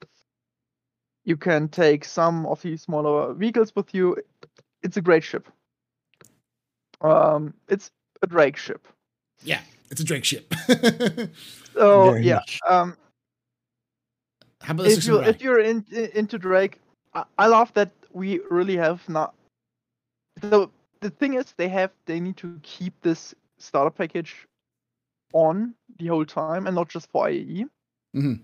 You 1.26 1.38
can 1.38 1.68
take 1.70 2.06
some 2.06 2.46
of 2.46 2.62
the 2.62 2.78
smaller 2.78 3.34
vehicles 3.34 3.76
with 3.76 3.94
you. 3.94 4.18
It's 4.84 4.98
a 4.98 5.02
great 5.02 5.24
ship. 5.24 5.48
Um, 7.02 7.54
it's 7.68 7.92
a 8.22 8.28
Drake 8.28 8.58
ship. 8.58 8.88
Yeah, 9.44 9.62
it's 9.90 10.02
a 10.02 10.04
Drake 10.04 10.26
ship. 10.26 10.54
So 11.74 12.12
Very 12.12 12.26
yeah, 12.26 12.42
um, 12.68 12.98
How 14.62 14.74
about 14.74 14.84
the 14.84 14.92
if 14.92 15.06
you 15.06 15.22
if 15.24 15.42
you're 15.42 15.60
in, 15.62 15.86
i- 15.96 16.12
into 16.14 16.38
Drake, 16.38 16.80
I, 17.14 17.24
I 17.38 17.48
love 17.48 17.72
that 17.74 17.92
we 18.12 18.40
really 18.50 18.76
have 18.76 19.08
not. 19.08 19.34
So 20.50 20.72
the 21.00 21.10
thing 21.10 21.36
is, 21.36 21.54
they 21.56 21.70
have 21.70 21.92
they 22.06 22.20
need 22.20 22.36
to 22.38 22.60
keep 22.64 23.00
this 23.02 23.34
starter 23.60 23.92
package 23.92 24.48
on 25.34 25.74
the 25.98 26.08
whole 26.08 26.26
time 26.26 26.68
and 26.68 26.76
not 26.76 26.90
just 26.90 27.10
for 27.12 27.26
IAE. 27.28 27.66
Mhm. 28.16 28.44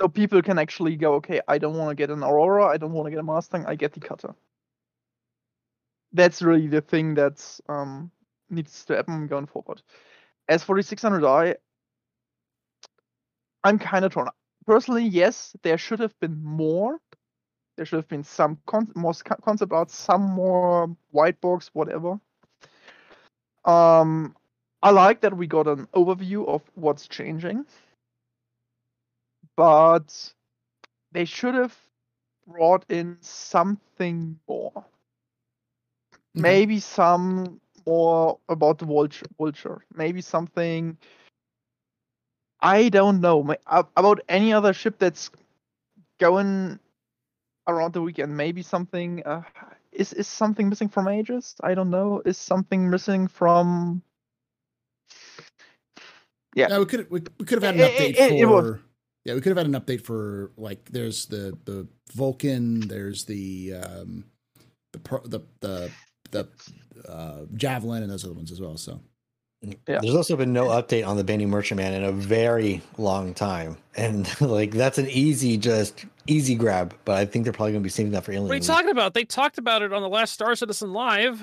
So 0.00 0.08
people 0.08 0.42
can 0.42 0.58
actually 0.58 0.96
go, 0.96 1.14
okay, 1.14 1.40
I 1.46 1.58
don't 1.58 1.76
want 1.76 1.90
to 1.90 1.94
get 1.94 2.10
an 2.10 2.22
Aurora, 2.24 2.66
I 2.66 2.76
don't 2.76 2.92
want 2.92 3.06
to 3.06 3.10
get 3.10 3.20
a 3.20 3.22
Mustang, 3.22 3.64
I 3.66 3.76
get 3.76 3.92
the 3.92 4.00
Cutter. 4.00 4.34
That's 6.12 6.42
really 6.42 6.66
the 6.66 6.80
thing 6.80 7.14
that 7.14 7.60
um, 7.68 8.10
needs 8.50 8.84
to 8.86 8.96
happen 8.96 9.26
going 9.26 9.46
forward. 9.46 9.82
As 10.48 10.62
for 10.62 10.76
the 10.76 10.82
600i, 10.82 11.56
I'm 13.62 13.78
kind 13.78 14.04
of 14.04 14.12
torn. 14.12 14.28
Personally, 14.66 15.04
yes, 15.04 15.56
there 15.62 15.78
should 15.78 16.00
have 16.00 16.18
been 16.20 16.42
more. 16.42 16.98
There 17.76 17.86
should 17.86 17.96
have 17.96 18.08
been 18.08 18.24
some 18.24 18.58
con- 18.66 18.92
more 18.94 19.14
concept 19.42 19.72
art, 19.72 19.90
some 19.90 20.22
more 20.22 20.94
white 21.10 21.40
box, 21.40 21.70
whatever. 21.72 22.20
Um, 23.64 24.36
I 24.84 24.90
like 24.90 25.22
that 25.22 25.34
we 25.34 25.46
got 25.46 25.66
an 25.66 25.88
overview 25.94 26.46
of 26.46 26.62
what's 26.74 27.08
changing, 27.08 27.64
but 29.56 30.34
they 31.12 31.24
should 31.24 31.54
have 31.54 31.74
brought 32.46 32.84
in 32.90 33.16
something 33.22 34.38
more. 34.46 34.84
Maybe 36.34 36.80
some 36.80 37.62
more 37.86 38.38
about 38.50 38.78
the 38.78 38.84
vulture. 38.84 39.26
vulture. 39.38 39.84
Maybe 39.94 40.20
something. 40.20 40.98
I 42.60 42.90
don't 42.90 43.22
know 43.22 43.56
about 43.96 44.20
any 44.28 44.52
other 44.52 44.74
ship 44.74 44.98
that's 44.98 45.30
going 46.20 46.78
around 47.66 47.94
the 47.94 48.02
weekend. 48.02 48.36
Maybe 48.36 48.62
something. 48.62 49.22
Uh, 49.24 49.44
is 49.92 50.12
is 50.12 50.28
something 50.28 50.68
missing 50.68 50.90
from 50.90 51.08
Aegis? 51.08 51.56
I 51.62 51.74
don't 51.74 51.90
know. 51.90 52.20
Is 52.26 52.36
something 52.36 52.90
missing 52.90 53.28
from? 53.28 54.02
Yeah. 56.54 56.68
Yeah, 56.70 56.78
we 56.78 56.86
could 56.86 57.10
we, 57.10 57.20
we 57.38 57.44
could 57.46 57.62
have 57.62 57.74
had 57.74 57.74
an 57.84 57.90
update 57.90 58.10
it- 58.10 58.18
it- 58.32 58.40
it 58.40 58.44
was- 58.46 58.64
for. 58.76 58.80
Yeah, 59.24 59.32
we 59.34 59.40
could 59.40 59.56
have 59.56 59.56
had 59.56 59.66
an 59.74 59.80
update 59.80 60.02
for 60.02 60.50
like 60.56 60.90
there's 60.90 61.26
the 61.26 61.56
the 61.64 61.88
Vulcan, 62.12 62.80
there's 62.80 63.24
the 63.24 63.74
um 63.74 64.24
the 64.92 64.98
the 65.24 65.40
the 65.60 65.90
the 66.30 66.48
uh, 67.10 67.44
javelin 67.54 68.02
and 68.02 68.12
those 68.12 68.24
other 68.24 68.34
ones 68.34 68.52
as 68.52 68.60
well. 68.60 68.76
So 68.76 69.00
Yeah. 69.88 70.00
There's 70.02 70.14
also 70.14 70.36
been 70.36 70.52
no 70.52 70.66
update 70.66 71.06
on 71.06 71.16
the 71.16 71.24
Banu 71.24 71.46
Merchantman 71.46 71.94
in 71.94 72.04
a 72.04 72.12
very 72.12 72.82
long 72.98 73.32
time, 73.32 73.78
and 73.96 74.28
like 74.42 74.72
that's 74.72 74.98
an 74.98 75.08
easy, 75.08 75.56
just 75.56 76.04
easy 76.26 76.54
grab. 76.54 76.94
But 77.06 77.16
I 77.16 77.24
think 77.24 77.44
they're 77.44 77.52
probably 77.54 77.72
going 77.72 77.82
to 77.82 77.86
be 77.86 77.90
saving 77.90 78.12
that 78.12 78.24
for 78.24 78.32
Alien. 78.32 78.44
What 78.44 78.52
are 78.52 78.54
you 78.56 78.60
Week. 78.60 78.66
talking 78.66 78.90
about? 78.90 79.14
They 79.14 79.24
talked 79.24 79.56
about 79.56 79.80
it 79.80 79.92
on 79.92 80.02
the 80.02 80.08
last 80.10 80.34
Star 80.34 80.54
Citizen 80.54 80.92
Live. 80.92 81.42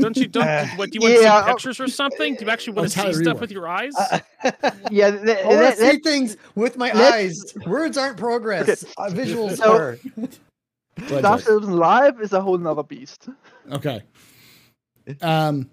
Don't 0.00 0.16
you? 0.16 0.26
Don't 0.28 0.42
Uh, 0.46 0.66
what? 0.76 0.90
Do 0.90 0.98
you 0.98 1.00
want 1.02 1.14
to 1.16 1.22
yeah, 1.22 1.42
see 1.44 1.50
uh, 1.50 1.52
pictures 1.54 1.80
or 1.80 1.88
something? 1.88 2.34
Do 2.34 2.44
you 2.44 2.50
actually 2.50 2.72
want 2.74 2.90
to 2.90 2.98
see 3.00 3.12
stuff 3.12 3.36
Rework. 3.36 3.40
with 3.40 3.50
your 3.52 3.68
eyes? 3.68 3.92
Uh, 3.96 4.18
Yeah, 4.90 5.10
th- 5.10 5.22
th- 5.24 5.38
I 5.44 5.46
want 5.48 5.58
that- 5.60 5.70
to 5.70 5.76
see 5.76 5.92
that- 5.92 6.02
things 6.02 6.36
with 6.54 6.76
my 6.76 6.92
let's- 6.92 7.14
eyes. 7.56 7.66
Words 7.66 7.96
aren't 7.96 8.16
progress. 8.18 8.84
Uh, 8.98 9.08
visuals 9.10 9.56
So- 9.58 9.72
are. 9.72 9.98
Go 10.16 10.22
ahead, 11.06 11.18
Star 11.20 11.38
Citizen 11.40 11.76
Live 11.76 12.20
is 12.20 12.32
a 12.32 12.40
whole 12.40 12.56
nother 12.58 12.82
beast. 12.82 13.28
okay. 13.72 14.02
Um. 15.20 15.70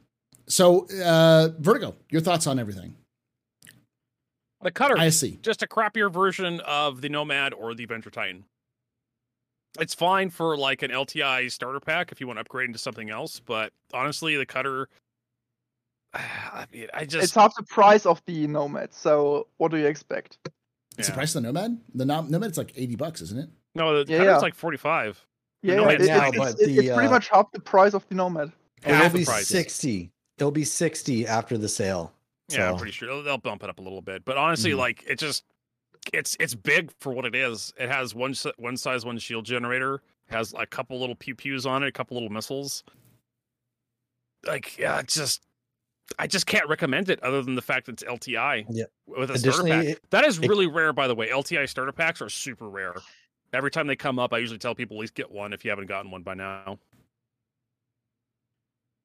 So, 0.47 0.85
uh, 1.03 1.49
Vertigo, 1.59 1.95
your 2.09 2.21
thoughts 2.21 2.45
on 2.47 2.59
everything? 2.59 2.95
the 4.61 4.71
cutter, 4.71 4.97
I 4.97 5.09
see. 5.09 5.39
just 5.41 5.61
a 5.63 5.67
crappier 5.67 6.11
version 6.11 6.59
of 6.61 7.01
the 7.01 7.09
Nomad 7.09 7.53
or 7.53 7.73
the 7.73 7.83
Avenger 7.85 8.09
Titan. 8.09 8.45
It's 9.79 9.93
fine 9.95 10.29
for 10.29 10.55
like 10.55 10.83
an 10.83 10.91
LTI 10.91 11.51
starter 11.51 11.79
pack 11.79 12.11
if 12.11 12.21
you 12.21 12.27
want 12.27 12.37
to 12.37 12.41
upgrade 12.41 12.67
into 12.67 12.79
something 12.79 13.09
else, 13.09 13.39
but 13.39 13.73
honestly, 13.93 14.35
the 14.35 14.45
cutter. 14.45 14.87
I 16.13 16.65
mean, 16.71 16.87
I 16.93 17.05
just 17.05 17.23
it's 17.23 17.33
half 17.33 17.55
the 17.55 17.63
price 17.63 18.05
of 18.05 18.21
the 18.25 18.45
Nomad. 18.47 18.93
So 18.93 19.47
what 19.57 19.71
do 19.71 19.77
you 19.77 19.87
expect? 19.87 20.37
It's 20.97 21.07
the 21.07 21.13
yeah. 21.13 21.17
price 21.17 21.35
of 21.35 21.41
the 21.41 21.47
Nomad. 21.51 21.79
The 21.95 22.05
Nom- 22.05 22.29
Nomad's 22.29 22.57
like 22.57 22.71
eighty 22.75 22.95
bucks, 22.95 23.21
isn't 23.21 23.39
it? 23.39 23.49
no, 23.75 24.03
the 24.03 24.11
Yeah, 24.11 24.19
cutter's 24.19 24.31
yeah. 24.33 24.37
like 24.37 24.55
forty 24.55 24.77
five. 24.77 25.23
Yeah, 25.63 25.75
Nomad 25.75 26.01
it- 26.01 26.07
now, 26.07 26.27
it's, 26.27 26.37
but 26.37 26.51
it's, 26.51 26.61
it's, 26.61 26.71
pretty 26.75 26.89
uh, 26.91 27.09
much 27.09 27.29
half 27.29 27.51
the 27.51 27.59
price 27.59 27.93
of 27.93 28.07
the 28.09 28.15
Nomad. 28.15 28.51
It'll 28.83 28.95
Half 28.97 29.13
be 29.13 29.19
the 29.19 29.25
price. 29.25 29.47
sixty. 29.47 30.11
It'll 30.37 30.51
be 30.51 30.65
sixty 30.65 31.25
after 31.25 31.57
the 31.57 31.69
sale. 31.69 32.11
Yeah, 32.49 32.69
I'm 32.69 32.77
pretty 32.77 32.91
sure 32.91 33.07
they'll, 33.07 33.23
they'll 33.23 33.37
bump 33.37 33.63
it 33.63 33.69
up 33.69 33.79
a 33.79 33.81
little 33.81 34.01
bit. 34.01 34.25
But 34.25 34.37
honestly, 34.37 34.71
Mhm. 34.71 34.77
like 34.77 35.03
it 35.07 35.17
just 35.17 35.43
it's 36.11 36.35
it's 36.39 36.55
big 36.55 36.91
for 36.99 37.13
what 37.13 37.25
it 37.25 37.35
is. 37.35 37.73
It 37.79 37.89
has 37.89 38.13
one 38.15 38.33
one 38.57 38.75
size 38.77 39.05
one 39.05 39.17
shield 39.17 39.45
generator, 39.45 40.01
has 40.27 40.53
a 40.57 40.65
couple 40.65 40.99
little 40.99 41.15
pew 41.15 41.35
pews 41.35 41.65
on 41.65 41.83
it, 41.83 41.87
a 41.87 41.91
couple 41.91 42.15
little 42.15 42.29
missiles. 42.29 42.83
Like 44.45 44.77
yeah, 44.77 44.99
it's 44.99 45.13
just 45.13 45.43
I 46.19 46.27
just 46.27 46.45
can't 46.45 46.67
recommend 46.67 47.09
it 47.09 47.21
other 47.23 47.41
than 47.41 47.55
the 47.55 47.61
fact 47.61 47.85
that 47.85 47.93
it's 47.93 48.03
LTI 48.03 48.65
Yeah. 48.69 48.85
with 49.07 49.31
a 49.31 49.37
starter 49.39 49.63
pack. 49.63 49.85
it- 49.85 50.09
that 50.09 50.25
is 50.25 50.37
it- 50.39 50.49
really 50.49 50.67
rare, 50.67 50.91
by 50.91 51.07
the 51.07 51.15
way. 51.15 51.29
LTI 51.29 51.67
starter 51.69 51.93
packs 51.93 52.21
are 52.21 52.29
super 52.29 52.69
rare. 52.69 52.95
Every 53.53 53.71
time 53.71 53.87
they 53.87 53.95
come 53.95 54.19
up, 54.19 54.33
I 54.33 54.39
usually 54.39 54.57
tell 54.59 54.75
people 54.75 54.97
at 54.97 55.01
least 55.01 55.13
get 55.13 55.31
one 55.31 55.53
if 55.53 55.63
you 55.63 55.69
haven't 55.69 55.85
gotten 55.85 56.11
one 56.11 56.23
by 56.23 56.33
now. 56.33 56.77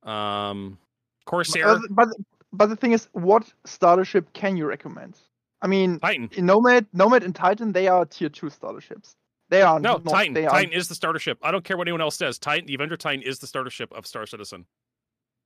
Um, 0.03 0.79
Corsair, 1.27 1.69
Uh, 1.69 1.79
but 1.91 2.09
but 2.53 2.67
the 2.67 2.77
thing 2.77 2.93
is, 2.93 3.09
what 3.13 3.53
starter 3.67 4.05
ship 4.05 4.33
can 4.33 4.57
you 4.57 4.65
recommend? 4.67 5.19
I 5.61 5.67
mean, 5.67 5.99
Titan. 6.01 6.31
in 6.37 6.47
Nomad, 6.47 6.87
Nomad, 6.93 7.23
and 7.25 7.35
Titan, 7.35 7.73
they 7.73 7.89
are 7.89 8.05
tier 8.05 8.29
two 8.29 8.49
starter 8.51 8.81
ships. 8.81 9.17
They 9.51 9.63
are 9.63 9.81
No, 9.81 9.93
not, 9.95 10.05
Titan. 10.05 10.35
They 10.35 10.47
are, 10.47 10.51
Titan 10.51 10.73
is 10.73 10.89
the 10.89 10.95
starter 10.95 11.19
ship. 11.19 11.39
I 11.43 11.51
don't 11.51 11.65
care 11.65 11.77
what 11.77 11.89
anyone 11.89 12.01
else 12.03 12.17
says. 12.17 12.39
Titan, 12.39 12.67
the 12.67 12.75
Avenger 12.75 12.97
Titan 12.97 13.23
is 13.23 13.39
the 13.39 13.47
starter 13.47 13.71
ship 13.71 13.93
of 13.93 14.07
Star 14.07 14.27
Citizen. 14.27 14.67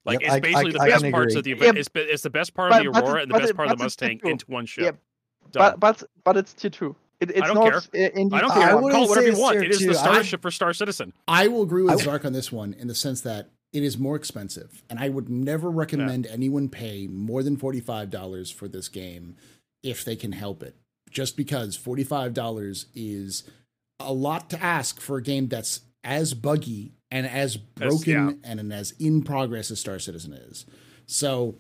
Like 0.05 0.21
Yep, 0.21 0.33
it's 0.33 0.41
basically 0.43 0.71
I- 0.71 0.73
the 0.73 0.81
I 0.81 0.89
best 0.89 1.11
parts 1.13 1.35
agree. 1.35 1.39
of 1.39 1.45
the 1.45 1.51
Yeah, 1.51 1.57
event. 1.71 1.79
it's, 1.79 1.89
it's 1.95 2.23
the 2.25 2.31
best 2.31 2.55
part 2.55 2.73
of 2.73 2.83
the 2.83 2.89
Aurora 2.89 3.21
it- 3.21 3.23
and 3.23 3.31
the 3.33 3.39
best 3.39 3.51
it- 3.51 3.57
part 3.57 3.71
of 3.71 3.79
the 3.79 3.85
Mustang 3.85 4.21
into 4.25 4.45
one 4.51 4.67
ship. 4.67 4.85
Yep. 4.85 4.97
Done. 5.53 5.75
but 5.79 5.81
but 6.01 6.09
but 6.25 6.37
it's 6.37 6.53
tier 6.53 6.71
two. 6.71 6.97
It, 7.21 7.31
it's 7.31 7.41
don't 7.47 7.55
not 7.55 7.71
care. 7.93 8.07
uh, 8.07 8.21
in 8.21 8.29
the 8.29 8.37
I 8.37 8.41
don't 8.41 8.51
care. 8.53 8.63
I 8.63 8.71
Call 8.73 8.89
it 9.05 9.09
whatever 9.09 9.23
you 9.27 9.33
it's 9.33 9.41
want. 9.41 9.57
It 9.59 9.71
is 9.71 9.79
the 9.79 9.85
two. 9.87 9.91
I 9.91 9.95
starter 9.95 10.25
ship 10.25 10.43
for 10.43 10.51
Star 10.51 10.73
Citizen. 10.73 11.13
I 11.29 11.47
will 11.49 11.63
agree 11.63 11.83
with 11.85 11.93
I- 12.01 12.03
Zark 12.05 12.25
on 12.25 12.33
this 12.33 12.51
one 12.51 12.75
in 12.75 12.89
the 12.89 12.95
sense 12.95 13.21
that 13.23 13.51
it 13.73 13.83
is 13.85 13.97
more 13.99 14.17
expensive, 14.17 14.83
and 14.91 14.99
I 14.99 15.09
would 15.09 15.29
never 15.29 15.71
recommend 15.71 16.27
anyone 16.27 16.69
pay 16.69 17.07
more 17.07 17.43
than 17.45 17.57
forty 17.57 17.81
five 17.81 18.11
dollars 18.11 18.51
for 18.51 18.67
this 18.69 18.89
game 18.89 19.37
if 19.83 20.05
they 20.05 20.17
can 20.17 20.33
help 20.33 20.63
it. 20.63 20.77
Just 21.11 21.37
because 21.37 21.77
forty 21.77 22.05
five 22.05 22.33
dollars 22.35 22.87
is 22.95 23.45
a 24.01 24.13
lot 24.13 24.49
to 24.51 24.63
ask 24.63 25.01
for 25.01 25.19
a 25.19 25.23
game 25.23 25.49
that's 25.49 25.81
as 26.05 26.35
buggy 26.35 26.93
and 27.11 27.27
as 27.27 27.57
broken 27.57 28.41
yeah. 28.43 28.51
and 28.51 28.73
as 28.73 28.93
in 28.99 29.23
progress 29.23 29.71
as 29.71 29.79
Star 29.79 29.99
Citizen 29.99 30.33
is. 30.33 30.65
So 31.07 31.57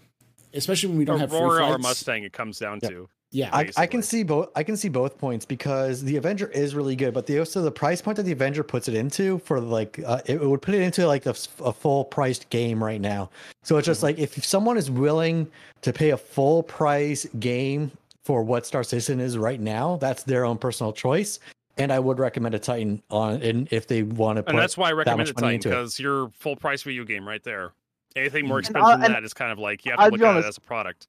especially 0.55 0.89
when 0.91 0.99
we 0.99 1.05
don't 1.05 1.21
have 1.21 1.31
free 1.31 1.39
Aurora 1.39 1.65
or 1.65 1.67
flights. 1.69 1.83
Mustang, 1.83 2.25
it 2.25 2.33
comes 2.33 2.59
down 2.59 2.81
Yeah. 2.83 2.89
to. 2.89 3.09
Yeah, 3.35 3.49
I, 3.51 3.71
I 3.79 3.87
can 3.87 4.03
see 4.03 4.25
both. 4.25 4.51
I 4.55 4.63
can 4.63 4.77
see 4.77 4.91
both 4.91 5.17
points 5.17 5.47
because 5.47 6.03
the 6.03 6.17
Avenger 6.19 6.49
is 6.49 6.75
really 6.75 6.95
good, 6.95 7.15
but 7.15 7.27
the 7.27 7.39
also 7.39 7.63
the 7.63 7.71
price 7.73 8.03
point 8.03 8.19
that 8.19 8.25
the 8.25 8.33
Avenger 8.33 8.63
puts 8.63 8.89
it 8.89 8.95
into 8.95 9.39
for 9.39 9.59
like 9.59 9.99
uh, 10.05 10.21
it 10.27 10.39
would 10.39 10.61
put 10.61 10.75
it 10.75 10.83
into 10.83 11.07
like 11.07 11.25
a 11.25 11.33
full 11.33 12.05
priced 12.05 12.51
game 12.51 12.85
right 12.85 13.01
now. 13.01 13.31
So 13.63 13.79
it's 13.79 13.87
just 13.87 14.01
Mm-hmm. 14.01 14.05
like 14.07 14.19
if 14.19 14.45
someone 14.45 14.77
is 14.77 14.91
willing 14.91 15.51
to 15.81 15.95
pay 15.95 16.11
a 16.11 16.17
full 16.19 16.63
price 16.63 17.25
game 17.41 17.91
for 18.25 18.43
what 18.43 18.67
Star 18.67 18.83
Citizen 18.85 19.21
is 19.21 19.37
right 19.37 19.61
now, 19.61 19.97
that's 19.97 20.23
their 20.23 20.45
own 20.45 20.59
personal 20.59 20.93
choice. 20.93 21.39
And 21.79 21.91
I 21.91 21.99
would 21.99 22.19
recommend 22.19 22.55
a 22.55 22.59
Titan 22.59 23.03
on, 23.11 23.43
and 23.43 23.67
if 23.73 23.87
they 23.87 24.03
want 24.03 24.37
to 24.37 24.43
put 24.43 24.51
And 24.51 24.59
that's 24.59 24.77
why 24.77 24.91
I 24.91 24.93
recommend 24.93 25.29
a 25.29 25.33
Titan 25.33 25.55
into 25.55 25.69
it. 25.69 25.73
because 25.73 25.99
your 25.99 26.31
full 26.39 26.55
price 26.55 26.83
video 26.83 27.05
game 27.05 27.27
right 27.27 27.43
there. 27.43 27.73
Anything 28.15 28.47
more 28.47 28.59
And 28.59 28.67
expensive 28.67 28.87
I'll- 28.91 28.99
than 28.99 29.13
that 29.13 29.25
is 29.25 29.33
kind 29.33 29.51
of 29.51 29.59
like 29.59 29.85
you 29.87 29.93
have 29.93 29.99
to 29.99 30.05
I'll 30.05 30.11
look 30.11 30.21
be 30.21 30.27
at 30.27 30.31
honest, 30.31 30.47
it 30.47 30.49
as 30.51 30.57
a 30.59 30.61
product. 30.61 31.09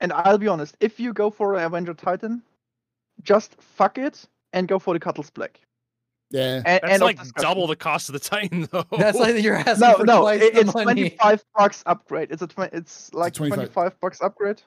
And 0.00 0.12
I'll 0.12 0.36
be 0.36 0.46
honest, 0.46 0.76
if 0.80 1.00
you 1.00 1.12
go 1.14 1.30
for 1.30 1.54
an 1.54 1.64
Avenger 1.64 1.94
Titan, 1.94 2.42
just 3.22 3.54
fuck 3.60 3.96
it 3.96 4.26
and 4.52 4.68
go 4.68 4.78
for 4.78 4.92
the 4.92 5.00
Cutlass 5.00 5.30
Black. 5.30 5.58
yeah. 6.30 6.56
And, 6.56 6.64
That's 6.66 6.84
end 6.84 7.02
of 7.02 7.06
like 7.06 7.34
double 7.36 7.66
the 7.66 7.76
cost 7.76 8.10
of 8.10 8.12
the 8.12 8.18
Titan, 8.18 8.68
though. 8.72 8.84
that's 8.98 9.18
like 9.18 9.42
you're 9.42 9.56
asking 9.56 9.78
No, 9.80 9.94
for 9.96 10.04
no, 10.04 10.20
twice 10.20 10.42
it, 10.42 10.52
the 10.54 10.60
it's 10.60 10.74
money. 10.74 11.10
25 11.10 11.44
bucks 11.56 11.82
upgrade. 11.86 12.28
It's 12.30 12.42
a 12.42 12.46
tw- 12.46 12.72
it's 12.74 13.12
like 13.14 13.32
25 13.32 13.56
25 13.72 14.00
bucks 14.00 14.20
upgrade 14.20 14.58
yeah, 14.58 14.64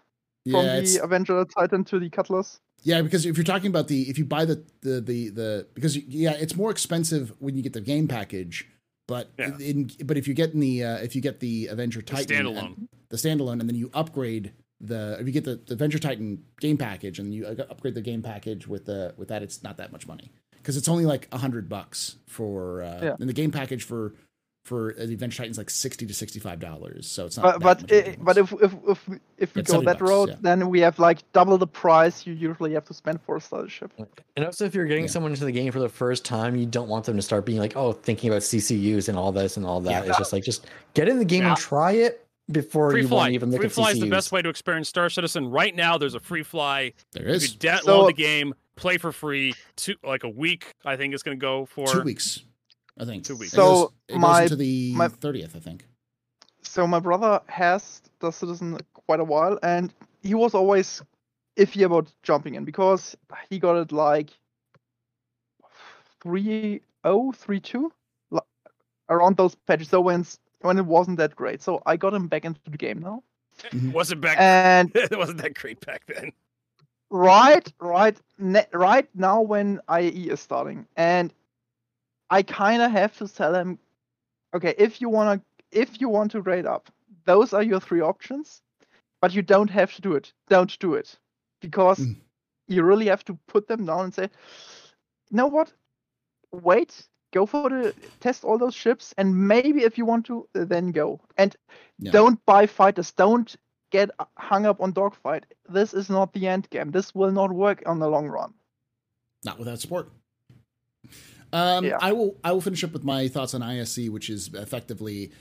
from 0.52 0.66
it's- 0.66 0.96
the 0.96 1.04
Avenger 1.04 1.46
Titan 1.46 1.84
to 1.86 2.00
the 2.00 2.10
Cutlass. 2.10 2.60
Yeah, 2.84 3.02
because 3.02 3.26
if 3.26 3.36
you're 3.38 3.44
talking 3.44 3.70
about 3.70 3.88
the 3.88 4.04
if 4.10 4.18
you 4.20 4.26
buy 4.26 4.46
the 4.46 4.64
the 4.82 5.02
the, 5.02 5.30
the 5.30 5.68
because 5.74 5.98
yeah, 5.98 6.32
it's 6.34 6.56
more 6.56 6.70
expensive 6.72 7.34
when 7.40 7.58
you 7.58 7.64
get 7.64 7.74
the 7.74 7.82
game 7.82 8.08
package, 8.08 8.68
but 9.08 9.32
Yeah. 9.40 9.58
in 9.60 9.90
but 10.06 10.16
if 10.18 10.28
you 10.28 10.34
get 10.36 10.54
in 10.54 10.60
the 10.60 10.84
uh, 10.84 10.98
if 10.98 11.16
you 11.16 11.22
get 11.22 11.40
the 11.40 11.68
Avenger 11.68 12.00
The 12.02 12.06
Titan 12.06 12.46
and- 12.46 12.56
standalone. 12.56 12.88
the 13.10 13.18
standalone, 13.18 13.60
and 13.60 13.68
then 13.70 13.76
you 13.76 13.90
upgrade 13.94 14.54
the 14.80 15.18
if 15.20 15.26
you 15.26 15.34
get 15.34 15.44
the, 15.44 15.56
the 15.66 15.74
Avenger 15.74 15.98
Titan 15.98 16.44
game 16.60 16.78
package 16.78 17.18
and 17.18 17.34
you 17.34 17.48
uh, 17.48 17.56
upgrade 17.70 17.96
the 17.96 18.02
game 18.02 18.22
package 18.22 18.68
with 18.68 18.86
the 18.86 19.14
with 19.18 19.28
that, 19.30 19.42
it's 19.42 19.64
not 19.64 19.78
that 19.78 19.92
much 19.92 20.06
money 20.08 20.32
because 20.54 20.78
it's 20.78 20.88
only 20.88 21.06
like 21.06 21.28
a 21.32 21.40
hundred 21.40 21.68
bucks 21.68 22.18
for 22.28 22.84
uh, 22.84 23.00
Yeah. 23.02 23.16
and 23.20 23.28
the 23.28 23.34
game 23.34 23.52
package 23.52 23.84
for 23.84 24.14
for 24.68 24.94
uh, 25.00 25.06
the 25.06 25.14
Avenger 25.14 25.38
Titan 25.38 25.52
is 25.52 25.58
like 25.58 25.70
sixty 25.70 26.06
to 26.06 26.14
sixty 26.14 26.40
five 26.40 26.60
dollars. 26.60 27.08
So 27.08 27.26
it's 27.26 27.38
not. 27.38 27.60
But 27.60 27.62
but 27.62 27.82
much 27.82 27.84
of 27.84 27.92
a 27.92 27.96
i 27.96 28.02
difference. 28.02 28.24
but 28.24 28.38
if 28.38 28.52
if 28.54 28.74
if 28.90 29.08
we- 29.10 29.20
if 29.38 29.54
we 29.56 29.62
It's 29.62 29.72
go 29.72 29.78
that 29.82 29.86
bucks, 30.00 30.02
road, 30.02 30.30
yeah. 30.30 30.36
then 30.42 30.70
we 30.70 30.80
have 30.82 30.98
like 31.00 31.20
double 31.32 31.58
the 31.60 31.68
price 31.68 32.26
you 32.26 32.34
usually 32.34 32.74
have 32.74 32.86
to 32.86 32.94
spend 32.94 33.22
for 33.22 33.36
a 33.38 33.42
starter 33.42 33.70
ship. 33.70 33.92
And 34.36 34.46
also, 34.46 34.66
if 34.66 34.74
you're 34.76 34.86
getting 34.88 35.04
Yeah. 35.06 35.10
someone 35.12 35.32
into 35.32 35.46
the 35.46 35.52
game 35.52 35.72
for 35.72 35.80
the 35.80 35.90
first 35.90 36.26
time, 36.26 36.56
you 36.56 36.66
don't 36.66 36.88
want 36.90 37.06
them 37.06 37.16
to 37.18 37.22
start 37.22 37.46
being 37.46 37.60
like, 37.60 37.76
"Oh, 37.78 37.94
thinking 37.94 38.30
about 38.32 38.42
CCUs 38.42 39.10
and 39.10 39.18
all 39.18 39.32
this 39.32 39.56
and 39.58 39.66
all 39.66 39.80
that." 39.82 39.90
Yeah. 40.06 40.10
It's 40.10 40.18
just 40.18 40.34
like 40.34 40.44
just 40.44 40.66
get 40.96 41.08
in 41.08 41.20
the 41.20 41.26
game 41.26 41.44
Yeah. 41.44 41.50
and 41.50 41.58
try 41.58 41.92
it 41.94 42.26
before 42.52 42.92
Free 42.92 43.02
you 43.02 43.08
want 43.10 43.22
fly. 43.24 43.28
to 43.30 43.34
even 43.36 43.52
look 43.52 43.60
Free 43.60 43.66
at 43.68 43.72
fly 43.74 43.92
is 43.92 44.00
the 44.00 44.10
best 44.10 44.32
way 44.32 44.42
to 44.42 44.50
experience 44.50 44.90
Star 44.90 45.10
Citizen. 45.10 45.50
Right 45.52 45.76
now, 45.76 45.98
there's 45.98 46.16
a 46.16 46.20
free 46.20 46.44
fly. 46.44 46.94
there 47.14 47.28
You 47.28 47.34
is 47.36 47.56
download 47.56 47.84
So- 47.84 48.06
the 48.08 48.14
game, 48.14 48.54
play 48.76 48.98
for 48.98 49.12
free. 49.12 49.54
Two 49.76 49.96
like 50.04 50.24
a 50.24 50.30
week, 50.30 50.74
I 50.86 50.96
think 50.96 51.14
it's 51.14 51.24
going 51.24 51.38
to 51.38 51.42
go 51.42 51.66
for. 51.66 51.86
two 51.88 52.02
weeks, 52.02 52.42
I 53.00 53.06
think. 53.06 53.24
Two 53.26 53.36
weeks. 53.36 53.54
It 53.54 53.58
goes- 53.58 53.80
So 53.90 53.94
it 54.08 54.14
goes 54.14 54.22
my- 54.22 54.44
into 54.44 54.56
the 54.56 54.94
my- 54.96 55.08
thirtieth, 55.08 55.56
I 55.56 55.60
think. 55.60 55.86
So 56.64 56.86
my 56.86 57.00
brother 57.00 57.42
has 57.48 58.02
the 58.20 58.32
Citizen 58.32 58.78
quite 58.94 59.20
a 59.20 59.24
while, 59.24 59.58
and 59.64 59.94
he 60.22 60.34
was 60.36 60.54
always 60.54 61.02
iffy 61.58 61.86
about 61.86 62.12
jumping 62.24 62.56
in 62.56 62.66
because 62.66 63.16
he 63.50 63.58
got 63.58 63.78
it 63.78 63.92
like 63.92 64.32
3-0, 66.24 66.82
3-2, 67.06 67.90
li- 68.32 68.40
around 69.10 69.38
those 69.38 69.56
patches. 69.56 69.90
So 69.90 70.02
when 70.02 70.26
when 70.62 70.78
it 70.80 70.86
wasn't 70.86 71.18
that 71.18 71.36
great, 71.36 71.62
so 71.62 71.82
I 71.86 71.98
got 71.98 72.14
him 72.14 72.28
back 72.28 72.44
into 72.44 72.60
the 72.70 72.78
game 72.78 73.00
now. 73.00 73.24
Mm-hmm. 73.72 73.92
wasn't 73.92 74.22
back. 74.22 74.38
And 74.40 74.92
it 74.96 75.18
wasn't 75.18 75.38
that 75.40 75.54
great 75.54 75.80
back 75.86 76.04
then. 76.08 76.32
right, 77.10 77.72
right, 77.80 78.18
ne- 78.40 78.68
right 78.74 79.08
now 79.16 79.42
when 79.42 79.80
IAE 79.88 80.28
is 80.32 80.40
starting, 80.40 80.86
and 80.98 81.32
I 82.30 82.44
kind 82.44 82.82
of 82.82 82.92
have 82.92 83.18
to 83.18 83.28
tell 83.28 83.54
him, 83.56 83.80
okay, 84.54 84.74
if 84.78 85.02
you 85.02 85.10
wanna, 85.10 85.42
if 85.72 86.00
you 86.02 86.10
want 86.10 86.32
to 86.32 86.42
grade 86.42 86.66
up, 86.66 86.90
those 87.26 87.54
are 87.54 87.64
your 87.64 87.80
three 87.80 88.02
options, 88.02 88.62
but 89.22 89.34
you 89.34 89.42
don't 89.42 89.70
have 89.70 89.94
to 89.96 90.02
do 90.02 90.16
it. 90.16 90.34
Don't 90.48 90.78
do 90.80 90.94
it, 90.96 91.18
because 91.62 92.00
Mm. 92.00 92.16
you 92.68 92.84
really 92.84 93.08
have 93.08 93.24
to 93.26 93.38
put 93.48 93.68
them 93.68 93.86
down 93.86 94.06
and 94.06 94.14
say, 94.14 94.30
you 95.30 95.38
know 95.38 95.48
what? 95.48 95.74
Wait, 96.52 97.08
go 97.34 97.46
for 97.46 97.64
the 97.64 97.86
test 98.12 98.38
all 98.38 98.52
those 98.52 98.68
ships, 98.68 99.06
and 99.12 99.48
maybe 99.48 99.78
if 99.78 99.94
you 99.98 100.02
want 100.02 100.26
to, 100.26 100.48
then 100.54 100.92
go. 100.92 101.20
And 101.38 101.56
Yeah. 102.00 102.12
don't 102.12 102.44
buy 102.46 102.66
fighters. 102.68 103.12
Don't 103.12 103.56
get 103.92 104.10
hung 104.38 104.66
up 104.66 104.82
on 104.82 104.92
dogfight. 104.94 105.46
This 105.70 105.94
is 105.94 106.10
not 106.10 106.34
the 106.34 106.48
end 106.48 106.70
game. 106.70 106.92
This 106.92 107.14
will 107.16 107.32
not 107.32 107.52
work 107.52 107.84
on 107.86 108.00
the 108.00 108.08
long 108.10 108.28
run. 108.28 108.54
not 109.44 109.60
without 109.60 109.80
support. 109.80 110.12
Um, 111.54 111.86
Yeah. 111.86 111.98
I 112.02 112.12
will. 112.14 112.36
I 112.44 112.52
will 112.52 112.62
finish 112.62 112.84
up 112.84 112.92
with 112.92 113.04
my 113.04 113.28
thoughts 113.28 113.54
on 113.54 113.62
ISC, 113.62 114.10
which 114.10 114.30
is 114.30 114.50
effectively, 114.54 115.32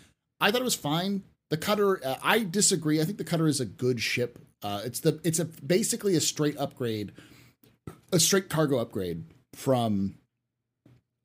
I 0.40 0.50
thought 0.50 0.60
it 0.60 0.64
was 0.64 0.74
fine. 0.74 1.22
The 1.50 1.56
cutter, 1.56 2.04
uh, 2.04 2.16
I 2.22 2.40
disagree. 2.44 3.00
I 3.00 3.04
think 3.04 3.18
the 3.18 3.24
cutter 3.24 3.46
is 3.46 3.60
a 3.60 3.64
good 3.64 4.00
ship. 4.00 4.38
Uh, 4.62 4.82
it's 4.84 5.00
the 5.00 5.20
it's 5.22 5.38
a 5.38 5.44
basically 5.44 6.16
a 6.16 6.20
straight 6.20 6.56
upgrade, 6.58 7.12
a 8.12 8.18
straight 8.18 8.48
cargo 8.48 8.78
upgrade 8.78 9.24
from, 9.54 10.16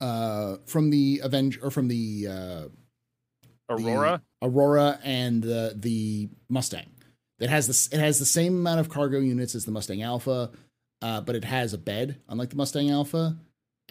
uh, 0.00 0.56
from 0.66 0.90
the 0.90 1.20
Avenger 1.24 1.60
or 1.62 1.70
from 1.70 1.88
the 1.88 2.26
uh, 2.28 2.68
Aurora. 3.68 4.22
Aurora 4.42 4.98
and 5.02 5.42
the 5.42 5.72
the 5.76 6.28
Mustang. 6.48 6.90
It 7.40 7.50
has 7.50 7.66
this. 7.66 7.88
It 7.88 7.98
has 7.98 8.18
the 8.20 8.24
same 8.26 8.54
amount 8.58 8.78
of 8.80 8.88
cargo 8.88 9.18
units 9.18 9.54
as 9.56 9.64
the 9.64 9.72
Mustang 9.72 10.02
Alpha, 10.02 10.50
uh, 11.00 11.20
but 11.22 11.34
it 11.34 11.44
has 11.44 11.72
a 11.72 11.78
bed, 11.78 12.20
unlike 12.28 12.50
the 12.50 12.56
Mustang 12.56 12.90
Alpha. 12.90 13.36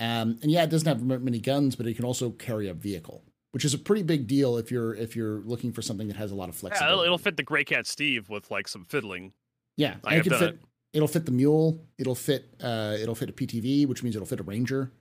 Um, 0.01 0.39
and 0.41 0.49
yeah, 0.49 0.63
it 0.63 0.69
doesn't 0.69 0.87
have 0.87 1.03
many 1.21 1.39
guns, 1.39 1.75
but 1.75 1.85
it 1.85 1.95
can 1.95 2.05
also 2.05 2.31
carry 2.31 2.67
a 2.67 2.73
vehicle, 2.73 3.23
which 3.51 3.63
is 3.63 3.73
a 3.73 3.77
pretty 3.77 4.01
big 4.03 4.25
deal 4.27 4.57
if 4.57 4.71
you're 4.71 4.95
if 4.95 5.15
you're 5.15 5.41
looking 5.41 5.71
for 5.71 5.81
something 5.83 6.07
that 6.07 6.17
has 6.17 6.31
a 6.31 6.35
lot 6.35 6.49
of 6.49 6.55
Yeah, 6.55 6.59
flexibility. 6.61 6.93
it'll, 6.93 7.03
it'll 7.05 7.17
fit 7.19 7.37
the 7.37 7.43
Greycat 7.45 7.85
Steve 7.85 8.27
with 8.29 8.49
like 8.49 8.67
some 8.67 8.85
fiddling. 8.85 9.33
Yeah, 9.77 9.95
I 10.03 10.15
it 10.15 10.23
can 10.23 10.33
fit. 10.33 10.49
It. 10.55 10.59
It'll 10.93 11.07
fit 11.07 11.25
the 11.25 11.31
mule. 11.31 11.85
It'll 11.99 12.15
fit. 12.15 12.45
Uh, 12.61 12.97
it'll 12.99 13.15
fit 13.15 13.29
a 13.29 13.33
PTV, 13.33 13.85
which 13.87 14.01
means 14.03 14.15
it'll 14.15 14.25
fit 14.25 14.39
a 14.39 14.43
Ranger. 14.43 14.91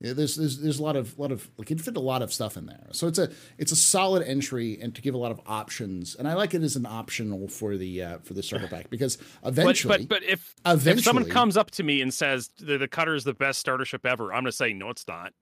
Yeah, 0.00 0.12
there's 0.12 0.36
there's 0.36 0.58
there's 0.60 0.78
a 0.78 0.82
lot 0.82 0.94
of 0.96 1.18
lot 1.18 1.32
of 1.32 1.48
like 1.56 1.70
it 1.70 1.80
fit 1.80 1.96
a 1.96 2.00
lot 2.00 2.20
of 2.20 2.30
stuff 2.30 2.58
in 2.58 2.66
there. 2.66 2.86
So 2.92 3.06
it's 3.06 3.18
a 3.18 3.30
it's 3.56 3.72
a 3.72 3.76
solid 3.76 4.22
entry 4.26 4.78
and 4.80 4.94
to 4.94 5.00
give 5.00 5.14
a 5.14 5.18
lot 5.18 5.30
of 5.32 5.40
options. 5.46 6.14
And 6.16 6.28
I 6.28 6.34
like 6.34 6.52
it 6.52 6.62
as 6.62 6.76
an 6.76 6.84
optional 6.84 7.48
for 7.48 7.78
the 7.78 8.02
uh, 8.02 8.18
for 8.18 8.34
the 8.34 8.42
starter 8.42 8.68
pack 8.68 8.90
because 8.90 9.16
eventually, 9.44 9.98
but 10.06 10.08
but 10.08 10.20
but 10.20 10.22
if 10.28 10.54
eventually, 10.66 10.98
if 10.98 11.04
someone 11.04 11.24
comes 11.30 11.56
up 11.56 11.70
to 11.72 11.82
me 11.82 12.02
and 12.02 12.12
says 12.12 12.50
the, 12.58 12.76
the 12.76 12.88
cutter 12.88 13.14
is 13.14 13.24
the 13.24 13.32
best 13.32 13.58
starter 13.58 13.86
ship 13.86 14.04
ever, 14.04 14.34
I'm 14.34 14.42
gonna 14.42 14.52
say 14.52 14.74
no, 14.74 14.90
it's 14.90 15.08
not. 15.08 15.32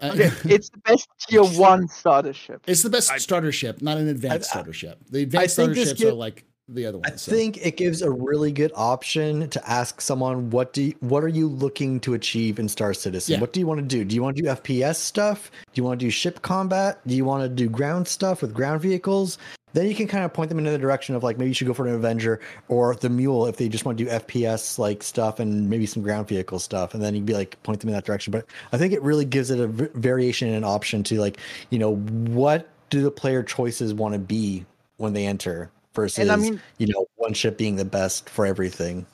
uh, 0.00 0.10
Okay, 0.12 0.30
it's 0.52 0.70
the 0.70 0.78
best 0.78 1.08
tier 1.28 1.44
one 1.44 1.86
starter 1.86 2.32
ship. 2.32 2.62
it's 2.66 2.82
the 2.82 2.90
best 2.90 3.12
I- 3.12 3.18
starter 3.18 3.52
ship, 3.52 3.80
not 3.80 3.96
an 3.96 4.08
advanced 4.08 4.50
I- 4.50 4.52
starter 4.54 4.72
ship. 4.72 4.98
The 5.08 5.22
advanced 5.22 5.54
starter 5.54 5.76
ships 5.76 5.92
give- 5.92 6.08
are 6.08 6.12
like 6.14 6.46
the 6.74 6.86
other 6.86 6.98
one. 6.98 7.12
I 7.12 7.16
so. 7.16 7.30
think 7.30 7.64
it 7.64 7.76
gives 7.76 8.02
a 8.02 8.10
really 8.10 8.52
good 8.52 8.72
option 8.74 9.48
to 9.50 9.70
ask 9.70 10.00
someone 10.00 10.50
what 10.50 10.72
do 10.72 10.82
you, 10.84 10.94
what 11.00 11.24
are 11.24 11.28
you 11.28 11.48
looking 11.48 12.00
to 12.00 12.14
achieve 12.14 12.58
in 12.58 12.68
Star 12.68 12.94
Citizen? 12.94 13.34
Yeah. 13.34 13.40
What 13.40 13.52
do 13.52 13.60
you 13.60 13.66
want 13.66 13.80
to 13.80 13.86
do? 13.86 14.04
Do 14.04 14.14
you 14.14 14.22
want 14.22 14.36
to 14.36 14.42
do 14.42 14.48
FPS 14.48 14.96
stuff? 14.96 15.50
Do 15.72 15.80
you 15.80 15.84
want 15.84 16.00
to 16.00 16.06
do 16.06 16.10
ship 16.10 16.42
combat? 16.42 17.00
Do 17.06 17.14
you 17.14 17.24
want 17.24 17.42
to 17.42 17.48
do 17.48 17.68
ground 17.68 18.08
stuff 18.08 18.42
with 18.42 18.54
ground 18.54 18.80
vehicles? 18.80 19.38
Then 19.72 19.86
you 19.86 19.94
can 19.94 20.08
kind 20.08 20.24
of 20.24 20.32
point 20.32 20.48
them 20.48 20.58
in 20.58 20.64
the 20.64 20.78
direction 20.78 21.14
of 21.14 21.22
like 21.22 21.38
maybe 21.38 21.50
you 21.50 21.54
should 21.54 21.66
go 21.66 21.74
for 21.74 21.86
an 21.86 21.94
Avenger 21.94 22.40
or 22.68 22.94
the 22.96 23.08
Mule 23.08 23.46
if 23.46 23.56
they 23.56 23.68
just 23.68 23.84
want 23.84 23.98
to 23.98 24.04
do 24.04 24.10
FPS 24.10 24.78
like 24.78 25.02
stuff 25.02 25.38
and 25.38 25.70
maybe 25.70 25.86
some 25.86 26.02
ground 26.02 26.26
vehicle 26.26 26.58
stuff. 26.58 26.92
And 26.94 27.02
then 27.02 27.14
you'd 27.14 27.26
be 27.26 27.34
like 27.34 27.62
point 27.62 27.80
them 27.80 27.88
in 27.88 27.94
that 27.94 28.04
direction. 28.04 28.32
But 28.32 28.46
I 28.72 28.78
think 28.78 28.92
it 28.92 29.02
really 29.02 29.24
gives 29.24 29.50
it 29.50 29.60
a 29.60 29.68
v- 29.68 29.88
variation 29.94 30.48
and 30.48 30.56
an 30.56 30.64
option 30.64 31.04
to 31.04 31.20
like 31.20 31.38
you 31.70 31.78
know 31.78 31.96
what 31.96 32.68
do 32.90 33.02
the 33.02 33.10
player 33.12 33.44
choices 33.44 33.94
want 33.94 34.14
to 34.14 34.18
be 34.18 34.66
when 34.96 35.12
they 35.12 35.24
enter 35.24 35.70
versus 36.00 36.18
And 36.18 36.32
I 36.32 36.36
mean, 36.36 36.60
you 36.78 36.86
know 36.86 37.06
one 37.16 37.34
ship 37.34 37.56
being 37.58 37.76
the 37.76 37.84
best 37.84 38.28
for 38.30 38.46
everything. 38.46 39.06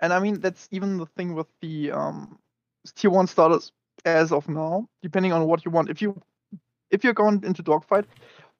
and 0.00 0.12
I 0.12 0.18
mean 0.24 0.40
that's 0.40 0.68
even 0.70 0.98
the 0.98 1.06
thing 1.16 1.34
with 1.34 1.46
the 1.60 1.92
um 1.92 2.38
tier 2.96 3.10
one 3.10 3.26
starters 3.26 3.72
as 4.04 4.32
of 4.32 4.48
now. 4.48 4.88
Depending 5.02 5.32
on 5.32 5.46
what 5.46 5.64
you 5.64 5.70
want, 5.70 5.90
if 5.90 6.02
you 6.02 6.10
if 6.90 7.04
you're 7.04 7.14
going 7.22 7.42
into 7.44 7.62
dogfight, 7.62 8.06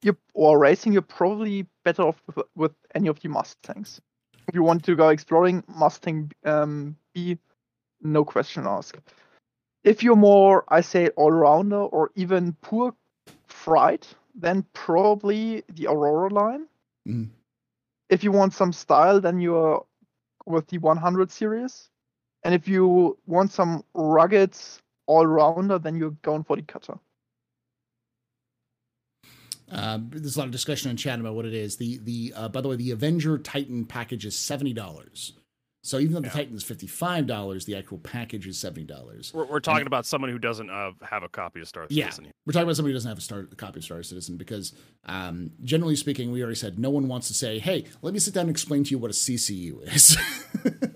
you 0.01 0.15
or 0.33 0.59
racing, 0.59 0.93
you're 0.93 1.01
probably 1.19 1.65
better 1.83 2.03
off 2.03 2.21
with, 2.27 2.45
with 2.55 2.71
any 2.93 3.07
of 3.09 3.19
the 3.19 3.29
Mustangs. 3.29 4.01
If 4.47 4.55
you 4.55 4.63
want 4.63 4.83
to 4.85 4.95
go 4.95 5.09
exploring, 5.09 5.63
Mustang 5.67 6.31
um, 6.43 6.95
B, 7.13 7.37
no 8.01 8.23
question 8.23 8.67
asked. 8.67 8.97
If 9.83 10.03
you're 10.03 10.15
more, 10.15 10.63
I 10.67 10.81
say, 10.81 11.09
all 11.09 11.31
rounder 11.31 11.83
or 11.95 12.11
even 12.15 12.53
poor 12.61 12.93
fright, 13.47 14.13
then 14.35 14.65
probably 14.73 15.63
the 15.73 15.87
Aurora 15.87 16.29
line. 16.29 16.67
Mhm. 17.07 17.29
If 18.09 18.23
you 18.23 18.31
want 18.31 18.53
some 18.53 18.71
style, 18.71 19.19
then 19.19 19.39
you're 19.39 19.85
with 20.45 20.67
the 20.67 20.77
100 20.77 21.31
series. 21.31 21.89
And 22.43 22.53
if 22.53 22.67
you 22.67 23.17
want 23.25 23.51
some 23.51 23.83
rugged 23.93 24.55
all 25.07 25.25
rounder, 25.25 25.79
then 25.79 25.95
you're 25.95 26.15
going 26.21 26.43
for 26.43 26.55
the 26.55 26.61
cutter. 26.61 26.99
Uh, 29.71 29.97
there's 30.09 30.35
a 30.35 30.39
lot 30.39 30.45
of 30.45 30.51
discussion 30.51 30.91
in 30.91 30.97
chat 30.97 31.19
about 31.19 31.33
what 31.33 31.45
it 31.45 31.53
is. 31.53 31.77
The 31.77 31.97
the 31.97 32.33
uh, 32.35 32.49
by 32.49 32.61
the 32.61 32.67
way, 32.67 32.75
the 32.75 32.91
Avenger 32.91 33.39
Titan 33.39 33.85
package 33.85 34.25
is 34.25 34.37
seventy 34.37 34.73
dollars. 34.73 35.33
So 35.85 35.99
even 35.99 36.13
though 36.15 36.21
the 36.21 36.27
Yeah. 36.27 36.33
Titan 36.33 36.55
is 36.55 36.63
fifty 36.63 36.87
five 36.87 37.27
dollars, 37.27 37.65
the 37.65 37.75
actual 37.75 37.99
package 37.99 38.47
is 38.47 38.57
seventy 38.57 38.83
dollars. 38.85 39.31
We're, 39.35 39.45
we're 39.45 39.59
talking 39.59 39.85
about 39.85 40.05
someone 40.07 40.31
who 40.31 40.39
doesn't 40.39 40.69
uh, 40.69 40.91
have 41.03 41.21
a 41.21 41.29
copy 41.29 41.61
of 41.61 41.67
Star 41.67 41.85
Yeah. 41.89 42.05
Citizen. 42.05 42.31
We're 42.45 42.53
talking 42.53 42.63
about 42.63 42.75
somebody 42.75 42.91
who 42.93 42.97
doesn't 42.97 43.09
have 43.09 43.17
a, 43.19 43.21
star, 43.21 43.39
a 43.51 43.55
copy 43.55 43.79
of 43.79 43.83
Star 43.83 44.01
Citizen 44.01 44.35
because, 44.37 44.73
um, 45.05 45.51
generally 45.63 45.95
speaking, 45.95 46.31
we 46.31 46.41
already 46.41 46.55
said 46.55 46.79
no 46.79 46.89
one 46.89 47.07
wants 47.07 47.27
to 47.27 47.33
say, 47.35 47.59
"Hey, 47.59 47.85
let 48.01 48.13
me 48.13 48.19
sit 48.19 48.33
down 48.33 48.41
and 48.41 48.49
explain 48.49 48.83
to 48.83 48.89
you 48.91 48.97
what 48.97 49.11
a 49.11 49.13
CCU 49.13 49.81
is." 49.95 50.17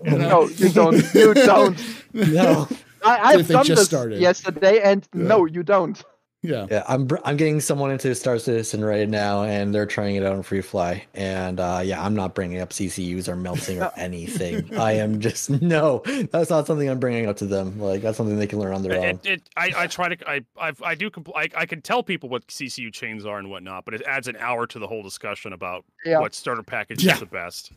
You 0.02 0.12
know? 0.18 0.28
No, 0.28 0.48
you 0.48 0.68
don't. 0.70 1.14
You 1.14 1.34
don't. 1.34 1.78
No. 2.14 2.66
I, 3.04 3.18
I've 3.34 3.46
they 3.46 3.54
done 3.54 3.64
just 3.64 3.80
this 3.82 3.86
started. 3.86 4.18
yesterday, 4.20 4.80
and 4.80 5.06
Yeah. 5.14 5.22
no, 5.22 5.44
you 5.44 5.62
don't. 5.62 6.02
Yeah. 6.42 6.66
Yeah, 6.70 6.84
I'm 6.88 7.06
I'm 7.26 7.36
getting 7.36 7.60
someone 7.60 7.90
into 7.90 8.14
Star 8.14 8.38
Citizen 8.38 8.82
right 8.82 9.06
now, 9.06 9.42
and 9.42 9.74
they're 9.74 9.84
trying 9.84 10.16
it 10.16 10.24
out 10.24 10.32
on 10.34 10.42
Free 10.42 10.62
Fly. 10.62 11.04
And 11.12 11.60
uh, 11.60 11.82
yeah, 11.84 12.02
I'm 12.02 12.14
not 12.14 12.34
bringing 12.34 12.60
up 12.60 12.70
CCUs 12.70 13.28
or 13.28 13.36
melting 13.36 13.82
or 13.82 13.92
anything. 13.96 14.74
I 14.78 14.92
am 14.92 15.20
just 15.20 15.50
no. 15.62 16.02
That's 16.32 16.48
not 16.48 16.66
something 16.66 16.88
I'm 16.88 16.98
bringing 16.98 17.26
up 17.26 17.36
to 17.38 17.46
them. 17.46 17.78
Like 17.78 18.00
that's 18.00 18.16
something 18.16 18.38
they 18.38 18.46
can 18.46 18.58
learn 18.58 18.72
on 18.72 18.82
their 18.82 18.98
own. 18.98 19.04
It, 19.04 19.26
it, 19.26 19.42
I, 19.54 19.72
I 19.76 19.86
try 19.86 20.14
to, 20.14 20.30
I, 20.30 20.40
I, 20.58 20.72
I 20.82 20.94
do, 20.94 21.10
compl- 21.10 21.36
I, 21.36 21.48
I 21.54 21.66
can 21.66 21.82
tell 21.82 22.02
people 22.02 22.30
what 22.30 22.46
CCU 22.46 22.90
chains 22.90 23.26
are 23.26 23.38
and 23.38 23.50
whatnot, 23.50 23.84
but 23.84 23.92
it 23.92 24.02
adds 24.06 24.26
an 24.26 24.36
hour 24.36 24.66
to 24.66 24.78
the 24.78 24.86
whole 24.86 25.02
discussion 25.02 25.52
about 25.52 25.84
Yeah. 26.06 26.20
what 26.20 26.34
starter 26.34 26.62
package 26.62 27.04
Yeah. 27.04 27.14
is 27.14 27.20
the 27.20 27.26
best. 27.26 27.72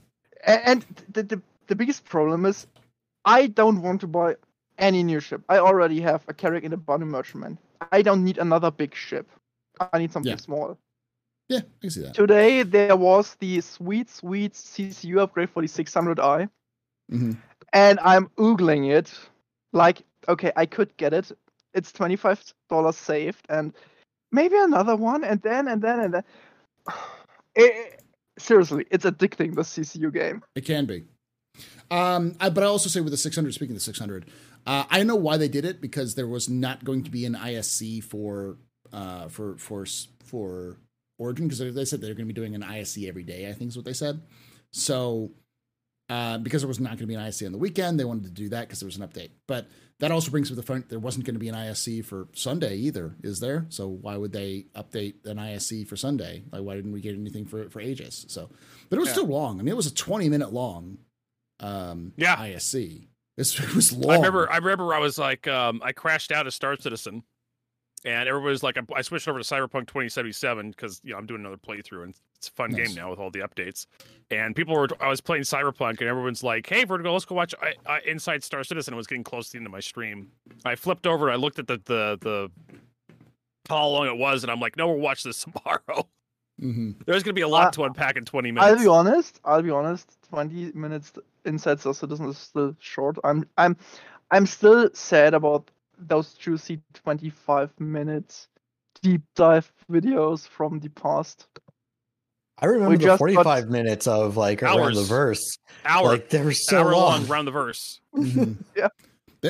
A- 0.47 0.69
And 0.69 0.86
the, 1.12 1.23
the 1.23 1.41
the 1.67 1.76
biggest 1.76 2.06
problem 2.06 2.45
is, 2.45 2.65
I 3.26 3.47
don't 3.47 3.82
want 3.82 3.99
to 4.02 4.08
buy 4.08 4.36
any 4.78 5.04
new 5.04 5.19
ship. 5.19 5.41
I 5.49 5.58
already 5.58 5.99
have 5.99 6.23
a 6.30 6.34
Carrack 6.34 6.63
and 6.63 6.73
a 6.73 6.78
Banu 6.78 7.06
Merchantman. 7.06 7.58
I 7.91 8.01
don't 8.01 8.23
need 8.23 8.37
another 8.37 8.71
big 8.71 8.95
ship. 8.95 9.29
I 9.79 9.97
need 9.99 10.11
something 10.11 10.31
Yeah. 10.31 10.37
small. 10.37 10.77
Yeah, 11.49 11.59
I 11.59 11.79
can 11.81 11.89
see 11.89 12.01
that. 12.01 12.13
Today 12.13 12.63
there 12.63 12.95
was 12.95 13.35
the 13.35 13.61
sweet, 13.61 14.09
sweet 14.09 14.53
CCU 14.53 15.19
upgrade 15.19 15.49
for 15.49 15.61
the 15.61 15.67
600i, 15.67 16.49
hmm 17.09 17.33
and 17.73 17.99
I'm 18.01 18.27
oogling 18.37 18.91
it. 18.91 19.11
Like, 19.73 20.03
okay, 20.29 20.51
I 20.55 20.65
could 20.67 20.95
get 20.97 21.11
it. 21.13 21.31
It's 21.73 21.91
twenty 21.91 22.15
five 22.15 22.39
dollars 22.69 22.95
saved, 22.97 23.45
and 23.49 23.73
maybe 24.31 24.55
another 24.57 24.95
one, 24.95 25.23
and 25.23 25.41
then 25.41 25.67
and 25.67 25.81
then 25.81 25.99
and 25.99 26.13
then. 26.13 26.23
It- 27.55 27.99
seriously, 28.39 28.85
it's 28.91 29.05
addicting. 29.05 29.53
The 29.55 29.61
CCU 29.61 30.11
game. 30.13 30.43
It 30.55 30.65
can 30.65 30.85
be. 30.85 31.05
Um, 31.91 32.35
I, 32.39 32.49
but 32.49 32.63
I 32.63 32.67
also 32.67 32.89
say 32.89 32.99
with 33.01 33.11
the 33.11 33.17
600, 33.17 33.53
speaking 33.53 33.75
of 33.75 33.77
the 33.77 33.83
600, 33.83 34.25
uh, 34.65 34.86
I 34.89 35.04
know 35.04 35.15
why 35.15 35.38
they 35.38 35.47
did 35.47 35.65
it 35.65 35.82
because 35.82 36.15
there 36.15 36.28
was 36.28 36.49
not 36.49 36.84
going 36.84 37.04
to 37.04 37.12
be 37.12 37.26
an 37.26 37.36
ISC 37.36 38.04
for 38.04 38.58
uh, 38.91 39.28
for 39.28 39.58
for 39.58 39.86
for 40.26 40.78
Origin 41.19 41.47
because 41.47 41.60
they 41.73 41.86
said 41.86 42.02
they're 42.02 42.13
going 42.13 42.28
to 42.28 42.34
be 42.34 42.39
doing 42.39 42.56
an 42.56 42.63
ISC 42.63 43.08
every 43.08 43.23
day. 43.23 43.49
I 43.49 43.54
think 43.54 43.69
is 43.69 43.76
what 43.76 43.86
they 43.86 43.93
said. 43.93 44.21
So 44.71 45.32
uh, 46.10 46.38
because 46.39 46.62
there 46.62 46.67
was 46.67 46.80
not 46.80 46.89
going 46.89 46.99
to 46.99 47.08
be 47.08 47.15
an 47.15 47.21
ISC 47.21 47.45
on 47.45 47.52
the 47.52 47.58
weekend, 47.58 47.99
they 47.99 48.06
wanted 48.06 48.23
to 48.26 48.30
do 48.32 48.49
that 48.49 48.67
because 48.67 48.80
there 48.80 48.88
was 48.88 48.97
an 48.97 49.08
update. 49.08 49.30
But 49.47 49.67
that 49.99 50.12
also 50.12 50.32
brings 50.32 50.49
up 50.52 50.58
the 50.58 50.63
front 50.63 50.89
there 50.89 50.99
wasn't 50.99 51.26
going 51.26 51.36
to 51.36 51.39
be 51.39 51.47
an 51.49 51.56
ISC 51.56 52.04
for 52.04 52.28
Sunday 52.34 52.76
either, 52.78 53.15
is 53.23 53.39
there? 53.39 53.65
So 53.69 53.88
why 53.88 54.17
would 54.17 54.34
they 54.34 54.65
update 54.76 55.26
an 55.26 55.38
ISC 55.38 55.88
for 55.88 55.95
Sunday? 55.95 56.43
Like 56.52 56.62
why 56.63 56.76
didn't 56.76 56.91
we 56.91 57.02
get 57.02 57.15
anything 57.15 57.45
for 57.45 57.69
for 57.69 57.80
ages? 57.80 58.26
So, 58.28 58.49
but 58.89 58.97
it 58.97 58.99
was 58.99 59.10
Yeah. 59.10 59.13
still 59.13 59.28
long. 59.28 59.60
I 59.60 59.63
mean, 59.63 59.71
it 59.71 59.78
was 59.78 59.88
a 59.88 59.93
20 59.93 60.30
minute 60.30 60.52
long 60.52 60.97
um 61.60 62.13
Yeah. 62.17 62.36
ISC. 62.38 63.08
It's, 63.37 63.59
it 63.59 63.73
was 63.75 63.91
long. 63.91 64.11
I 64.11 64.15
remember, 64.17 64.51
I 64.51 64.57
remember, 64.57 64.93
I 64.93 64.99
was 64.99 65.17
like, 65.17 65.47
um, 65.47 65.81
I 65.83 65.91
crashed 65.91 66.31
out 66.31 66.45
of 66.47 66.53
Star 66.53 66.75
Citizen, 66.77 67.23
and 68.05 68.27
everybody 68.29 68.51
was 68.51 68.63
like, 68.63 68.77
I, 68.77 68.81
I 68.95 69.01
switched 69.01 69.27
over 69.27 69.39
to 69.39 69.45
Cyberpunk 69.45 69.87
2077 69.87 70.71
because 70.71 71.01
you 71.03 71.11
know 71.13 71.17
I'm 71.17 71.25
doing 71.25 71.41
another 71.41 71.57
playthrough 71.57 72.03
and 72.03 72.15
it's 72.35 72.49
a 72.49 72.51
fun 72.51 72.71
Nice. 72.71 72.87
game 72.89 72.95
now 72.95 73.09
with 73.09 73.19
all 73.19 73.31
the 73.31 73.39
updates. 73.39 73.85
And 74.29 74.55
people 74.55 74.75
were, 74.75 74.87
I 74.99 75.07
was 75.07 75.21
playing 75.21 75.43
Cyberpunk, 75.43 75.99
and 76.01 76.09
everyone's 76.09 76.43
like, 76.43 76.67
"Hey, 76.67 76.83
Vertigo, 76.83 77.13
let's 77.13 77.25
go 77.25 77.35
watch 77.35 77.55
I, 77.61 77.73
I, 77.85 77.99
Inside 78.05 78.43
Star 78.43 78.63
Citizen." 78.63 78.93
It 78.93 78.97
was 78.97 79.07
getting 79.07 79.23
close 79.23 79.47
to 79.47 79.51
the 79.53 79.57
end 79.59 79.67
of 79.67 79.71
my 79.71 79.79
stream. 79.79 80.27
I 80.65 80.75
flipped 80.75 81.07
over, 81.07 81.27
and 81.27 81.33
I 81.33 81.37
looked 81.37 81.59
at 81.59 81.67
the 81.67 81.77
the 81.85 82.17
the 82.21 82.51
how 83.69 83.87
long 83.87 84.07
it 84.07 84.17
was, 84.17 84.43
and 84.43 84.51
I'm 84.51 84.59
like, 84.59 84.75
"No, 84.75 84.87
we'll 84.89 84.97
watch 84.99 85.23
this 85.23 85.43
tomorrow." 85.45 86.07
Mhm. 86.61 87.03
There's 87.05 87.23
gonna 87.23 87.33
be 87.33 87.41
a 87.41 87.47
lot 87.47 87.67
Uh, 87.69 87.71
to 87.71 87.83
unpack 87.85 88.15
in 88.15 88.25
20 88.25 88.51
minutes. 88.51 88.71
I'll 88.71 88.79
be 88.79 88.87
honest. 88.87 89.39
I'll 89.43 89.61
be 89.63 89.69
honest. 89.71 90.17
Twenty 90.29 90.71
minutes 90.73 91.11
inside 91.45 91.79
Star 91.79 91.93
Citizen 91.93 92.27
is 92.29 92.38
still 92.38 92.75
short. 92.79 93.17
I'm 93.23 93.47
I'm 93.58 93.75
I'm 94.32 94.45
still 94.45 94.89
sad 94.93 95.34
about 95.34 95.69
those 95.97 96.34
juicy 96.34 96.82
twenty-five 96.93 97.71
minutes 97.79 98.47
deep 99.01 99.21
dive 99.36 99.71
videos 99.91 100.47
from 100.47 100.79
the 100.79 100.89
past. 100.89 101.47
I 102.60 102.67
remember 102.67 102.91
we 102.91 102.97
the 102.97 103.03
just 103.06 103.12
got- 103.13 103.17
45 103.19 103.69
minutes 103.69 104.08
of 104.08 104.38
like 104.38 104.62
around 104.63 104.93
the 104.95 105.01
verse. 105.03 105.58
Hour, 105.86 106.10
Like 106.10 106.29
they 106.29 106.41
were 106.43 106.53
so 106.53 106.79
hour 106.79 106.91
long, 106.93 107.21
long. 107.21 107.27
round 107.27 107.47
the 107.47 107.51
verse. 107.51 107.99
Mhm. 108.15 108.56
Yeah. 108.75 108.88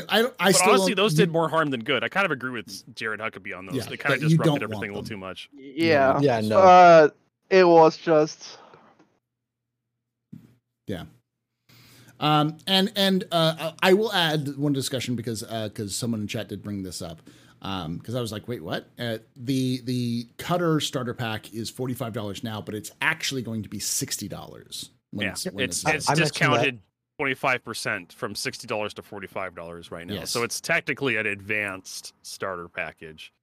I, 0.09 0.21
I 0.21 0.23
But 0.47 0.55
still 0.55 0.69
honestly, 0.71 0.93
those 0.95 1.11
you- 1.13 1.17
did 1.17 1.31
more 1.31 1.47
harm 1.49 1.69
than 1.69 1.83
good. 1.83 2.03
I 2.03 2.09
kind 2.09 2.25
of 2.25 2.31
agree 2.31 2.49
with 2.49 2.95
Jared 2.95 3.19
Huckabee 3.19 3.55
on 3.55 3.67
those. 3.67 3.75
Yeah, 3.75 3.83
they 3.83 3.97
kind 3.97 4.15
of 4.15 4.21
disrupted 4.21 4.45
don't 4.45 4.63
everything 4.63 4.89
a 4.89 4.93
little 4.93 5.07
too 5.07 5.17
much. 5.17 5.49
Yeah. 5.53 6.19
Yeah, 6.19 6.41
no. 6.41 6.57
Uh, 6.59 7.09
it 7.51 7.67
was 7.67 7.97
just 7.97 8.57
Um, 12.23 12.57
and 12.67 12.89
and 12.95 13.25
uh, 13.33 13.73
I 13.83 13.93
will 13.93 14.13
add 14.13 14.55
one 14.57 14.71
discussion 14.71 15.15
because 15.15 15.43
because 15.43 15.93
someone 15.93 16.21
in 16.21 16.27
chat 16.27 16.47
did 16.47 16.63
bring 16.63 16.81
this 16.83 17.01
up. 17.01 17.21
Because 17.61 18.15
I 18.15 18.21
was 18.21 18.31
like, 18.31 18.47
wait, 18.47 18.63
what? 18.63 18.89
Uh, 18.97 19.17
the 19.35 19.81
the 19.83 20.27
Cutter 20.37 20.79
starter 20.79 21.13
pack 21.13 21.53
is 21.53 21.69
forty 21.69 21.93
five 21.93 22.13
dollars 22.13 22.41
now, 22.43 22.61
but 22.61 22.75
it's 22.75 22.91
actually 23.01 23.41
going 23.41 23.61
to 23.63 23.69
be 23.69 23.79
sixty 23.79 24.27
dollars. 24.29 24.89
Yeah, 25.11 25.31
it's 25.31 25.45
it's 25.45 25.85
I- 25.85 26.13
I 26.13 26.15
discounted 26.15 26.79
twenty 27.19 27.33
five 27.35 27.63
percent 27.63 28.13
from 28.13 28.35
sixty 28.35 28.67
dollars 28.67 28.93
to 28.95 29.01
forty 29.01 29.27
five 29.27 29.53
dollars 29.53 29.91
right 29.91 30.07
now. 30.07 30.13
Yes. 30.13 30.31
So 30.31 30.43
it's 30.43 30.61
technically 30.61 31.17
an 31.17 31.25
advanced 31.25 32.13
starter 32.21 32.69
package. 32.69 33.33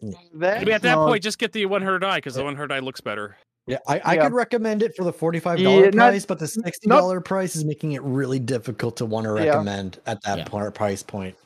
that. 0.00 0.60
Maybe 0.60 0.72
at 0.72 0.82
that 0.82 0.96
point, 0.96 1.22
just 1.22 1.38
get 1.38 1.52
the 1.52 1.66
one 1.66 1.82
hundred 1.82 2.04
i 2.04 2.18
because 2.18 2.36
the 2.36 2.44
one 2.44 2.54
hundred 2.56 2.72
i 2.72 2.78
looks 2.78 3.00
better. 3.00 3.36
Yeah, 3.70 3.78
I, 3.86 4.00
I 4.04 4.14
Yeah. 4.14 4.24
could 4.24 4.32
recommend 4.32 4.82
it 4.82 4.96
for 4.96 5.04
the 5.04 5.12
$45 5.12 5.60
Yeah, 5.60 5.90
not- 5.90 6.10
price, 6.10 6.26
but 6.26 6.40
the 6.40 6.46
$60 6.46 7.20
price 7.24 7.54
is 7.54 7.64
making 7.64 7.92
it 7.92 8.02
really 8.02 8.40
difficult 8.40 8.96
to 8.96 9.06
want 9.06 9.26
to 9.26 9.34
Yeah. 9.36 9.44
recommend 9.50 10.00
at 10.06 10.20
that 10.22 10.50
Yeah. 10.52 10.70
price 10.70 11.04
point. 11.04 11.36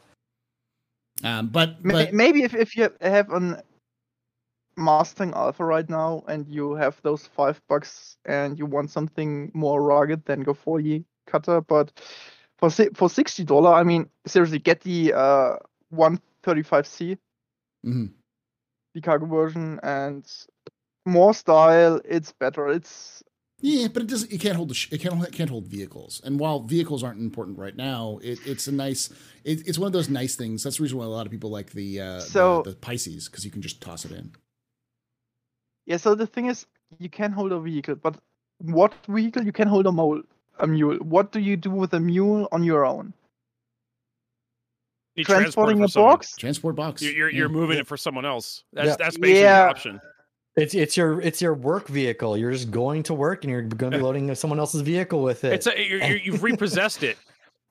Um, 1.22 1.48
but 1.48 1.82
but 1.82 2.12
maybe 2.14 2.42
if, 2.42 2.54
if 2.54 2.76
you 2.76 2.90
have 3.00 3.30
an 3.30 3.60
Mustang 4.76 5.32
Alpha 5.34 5.64
right 5.64 5.88
now 5.88 6.24
and 6.26 6.48
you 6.48 6.74
have 6.74 7.00
those 7.02 7.26
five 7.26 7.60
bucks 7.68 8.16
and 8.24 8.58
you 8.58 8.66
want 8.66 8.90
something 8.90 9.50
more 9.54 9.80
rugged, 9.82 10.24
then 10.24 10.40
go 10.40 10.54
for 10.54 10.82
the 10.82 11.04
cutter. 11.26 11.60
But 11.60 11.92
for 12.58 12.68
for 12.94 13.08
sixty 13.08 13.44
dollar, 13.44 13.72
I 13.72 13.84
mean 13.84 14.08
seriously, 14.26 14.58
get 14.58 14.80
the 14.80 15.12
uh 15.12 15.56
one 15.90 16.18
thirty 16.42 16.62
five 16.64 16.86
C, 16.88 17.16
mhm. 17.86 18.10
the 18.94 19.00
cargo 19.00 19.26
version, 19.26 19.78
and 19.84 20.26
more 21.04 21.34
style. 21.34 22.00
It's 22.04 22.32
better. 22.32 22.68
It's 22.68 23.22
yeah, 23.60 23.88
but 23.88 24.02
it 24.02 24.08
doesn't. 24.08 24.30
It 24.32 24.40
can't 24.40 24.56
hold 24.56 24.68
the. 24.70 24.74
Sh- 24.74 24.88
it 24.92 25.00
can't. 25.00 25.22
It 25.24 25.32
can't 25.32 25.48
hold 25.50 25.66
vehicles. 25.66 26.20
And 26.24 26.38
while 26.38 26.60
vehicles 26.60 27.02
aren't 27.02 27.20
important 27.20 27.58
right 27.58 27.76
now, 27.76 28.18
it, 28.22 28.38
it's 28.46 28.66
a 28.66 28.72
nice. 28.72 29.10
It, 29.44 29.66
it's 29.66 29.78
one 29.78 29.86
of 29.86 29.92
those 29.92 30.10
nice 30.10 30.34
things. 30.36 30.62
That's 30.64 30.76
the 30.76 30.82
reason 30.82 30.98
why 30.98 31.04
a 31.04 31.08
lot 31.08 31.24
of 31.26 31.32
people 31.32 31.50
like 31.50 31.70
the 31.70 32.00
uh, 32.00 32.20
So- 32.20 32.62
the, 32.62 32.70
the 32.70 32.76
Pisces 32.76 33.28
because 33.28 33.44
you 33.44 33.50
can 33.50 33.62
just 33.62 33.80
toss 33.80 34.04
it 34.04 34.12
in. 34.12 34.32
yeah. 35.86 35.96
So 35.96 36.14
the 36.14 36.26
thing 36.26 36.46
is, 36.46 36.66
you 36.98 37.08
can 37.08 37.32
hold 37.32 37.52
a 37.52 37.60
vehicle, 37.60 37.94
but 37.94 38.16
what 38.58 38.92
vehicle 39.08 39.44
you 39.44 39.52
can 39.52 39.68
hold 39.68 39.86
a 39.86 39.92
mole? 39.92 40.20
A 40.58 40.66
mule. 40.66 40.96
What 40.98 41.32
do 41.32 41.40
you 41.40 41.56
do 41.56 41.70
with 41.70 41.94
a 41.94 42.00
mule 42.00 42.48
on 42.52 42.62
your 42.64 42.84
own? 42.84 43.12
You 45.16 45.24
transport 45.24 45.42
Transporting 45.44 45.78
for 45.78 45.84
a 45.84 45.88
someone. 45.88 46.12
box? 46.12 46.36
Transport 46.36 46.76
box. 46.76 47.02
You're 47.02 47.12
you're, 47.12 47.30
Yeah. 47.30 47.38
you're 47.38 47.48
moving 47.48 47.76
Yeah. 47.76 47.80
it 47.82 47.86
for 47.86 47.96
someone 47.96 48.24
else. 48.24 48.64
That's 48.72 48.88
Yeah. 48.88 48.96
that's 48.98 49.16
basically 49.16 49.40
Yeah. 49.42 49.64
the 49.64 49.70
option. 49.70 50.00
It's 50.56 50.74
it's 50.74 50.96
your 50.96 51.20
it's 51.20 51.42
your 51.42 51.54
work 51.54 51.88
vehicle. 51.88 52.36
You're 52.36 52.52
just 52.52 52.70
going 52.70 53.02
to 53.04 53.14
work 53.14 53.42
and 53.44 53.50
you're 53.50 53.62
going 53.62 53.90
to 53.92 53.98
be 53.98 54.02
loading 54.04 54.32
someone 54.36 54.58
else's 54.60 54.82
vehicle 54.82 55.22
with 55.22 55.42
it. 55.44 55.52
It's 55.52 55.66
a 55.66 55.72
you're, 55.76 55.98
you're, 56.02 56.16
you've 56.18 56.42
repossessed 56.42 57.02
it. 57.02 57.16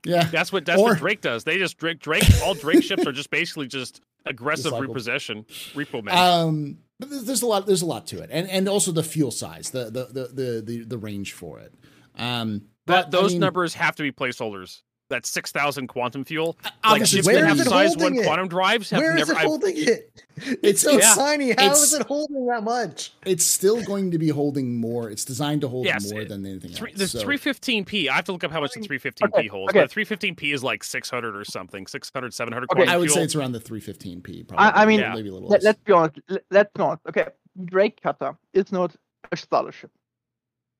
Yeah. 0.05 0.25
That's 0.25 0.51
what 0.51 0.65
that's 0.65 0.81
Or- 0.81 0.89
what 0.89 0.97
Drake 0.97 1.21
does. 1.21 1.45
They 1.45 1.57
just 1.57 1.77
Drake 1.77 1.99
Drake 2.01 2.25
all 2.43 2.55
Drake 2.55 2.83
ships 2.83 3.07
are 3.07 3.13
just 3.13 3.29
basically 3.29 3.67
just 3.67 4.01
aggressive 4.25 4.73
Recycled. 4.73 4.81
repossession, 4.89 5.43
repo 5.75 6.03
man. 6.03 6.17
Um, 6.17 6.77
but 6.99 7.09
there's- 7.09 7.23
there's 7.23 7.41
a 7.41 7.45
lot. 7.47 7.65
There's 7.67 7.83
a 7.83 7.85
lot 7.85 8.05
to 8.07 8.21
it, 8.21 8.29
and 8.29 8.49
and 8.49 8.67
also 8.67 8.91
the 8.91 9.01
fuel 9.01 9.31
size, 9.31 9.69
the 9.69 9.85
the 9.85 10.05
the 10.11 10.27
the 10.33 10.61
the, 10.61 10.83
the 10.83 10.97
range 10.97 11.31
for 11.31 11.59
it. 11.59 11.73
Um, 12.17 12.63
But 12.85 13.09
but 13.11 13.17
I 13.17 13.21
those 13.21 13.31
mean, 13.31 13.39
numbers 13.39 13.75
have 13.75 13.95
to 13.95 14.03
be 14.03 14.11
placeholders. 14.11 14.81
That's 15.13 15.29
six 15.29 15.51
thousand 15.51 15.87
quantum 15.87 16.25
fuel. 16.25 16.57
Like 16.83 17.05
ships 17.05 17.27
that 17.27 17.43
have 17.45 17.59
it 17.59 17.65
size 17.65 17.91
one 17.95 17.99
holding 17.99 18.19
it? 18.19 18.25
quantum 18.25 18.47
drives 18.47 18.89
have 18.89 18.99
Where 18.99 19.11
is 19.15 19.27
never. 19.27 19.33
it 19.33 19.37
I've- 19.37 19.45
holding 19.47 19.77
it? 19.77 20.23
It's 20.35 20.49
It's- 20.63 20.81
so 20.81 20.91
yeah. 20.93 21.13
tiny. 21.13 21.45
How 21.51 21.65
It's- 21.65 21.83
is 21.83 21.93
it 21.93 22.07
holding 22.07 22.47
that 22.47 22.63
much? 22.63 23.13
it's 23.23 23.45
still 23.45 23.83
going 23.83 24.09
to 24.09 24.17
be 24.17 24.29
holding 24.29 24.75
more. 24.79 25.11
It's 25.11 25.23
designed 25.23 25.61
to 25.61 25.67
hold 25.67 25.85
Yes, 25.85 26.11
more 26.11 26.21
it- 26.21 26.29
than 26.29 26.43
anything 26.47 26.71
Three, 26.71 26.89
else. 26.89 26.99
the 26.99 27.07
So- 27.19 27.23
315p. 27.23 28.09
I 28.09 28.15
have 28.15 28.25
to 28.25 28.31
look 28.31 28.43
up 28.43 28.49
how 28.51 28.59
much 28.59 28.71
the 28.73 28.79
315p 28.81 29.37
Okay, 29.37 29.47
holds. 29.47 29.69
okay. 29.69 29.81
But 29.81 29.89
the 29.89 29.93
315p 29.93 30.51
is 30.51 30.63
like 30.63 30.83
600 30.83 31.35
or 31.35 31.45
something, 31.45 31.85
600, 31.85 32.33
700 32.33 32.65
Okay. 32.71 32.75
quantum 32.79 32.93
I 32.93 32.97
would 32.97 33.09
fuel. 33.09 33.17
say 33.17 33.23
it's 33.23 33.35
around 33.35 33.51
the 33.51 33.59
315p. 33.59 34.43
Probably. 34.47 34.65
I 34.65 34.85
mean- 34.87 35.01
maybe 35.01 35.29
a 35.29 35.33
little 35.33 35.47
Let, 35.49 35.61
less. 35.61 35.63
let's 35.65 35.79
be 35.83 35.93
honest. 35.93 36.19
Let, 36.27 36.43
let's 36.49 36.71
be 36.73 36.81
honest. 36.81 37.01
Okay, 37.09 37.27
Drake 37.65 38.01
Cutter 38.01 38.35
is 38.53 38.71
not 38.71 38.95
a 39.31 39.37
starter 39.37 39.71
ship. 39.71 39.91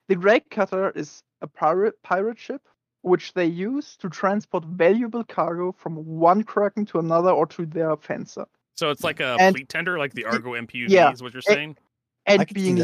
The 0.09 0.15
Drake 0.15 0.49
Cutter 0.49 0.89
is 0.95 1.21
a 1.43 1.47
pirate 1.47 2.01
pirate 2.03 2.39
ship 2.39 2.61
which 3.03 3.33
they 3.33 3.45
use 3.45 3.95
to 3.97 4.09
transport 4.09 4.63
valuable 4.65 5.23
cargo 5.23 5.71
from 5.71 5.95
one 5.97 6.43
kraken 6.43 6.85
to 6.87 6.99
another 6.99 7.29
or 7.29 7.45
to 7.45 7.65
their 7.65 7.95
fencer. 7.97 8.45
So 8.75 8.89
it's 8.89 9.03
like 9.03 9.19
a 9.19 9.37
And- 9.39 9.55
fleet 9.55 9.69
tender, 9.69 9.99
like 9.99 10.13
the 10.13 10.25
Argo 10.25 10.53
MPUV 10.55 10.89
Yeah. 10.89 11.11
is 11.11 11.21
what 11.21 11.33
you're 11.33 11.41
saying. 11.41 11.77
And 12.25 12.41
I 12.41 12.45
can 12.45 12.55
see 12.57 12.73
being 12.73 12.81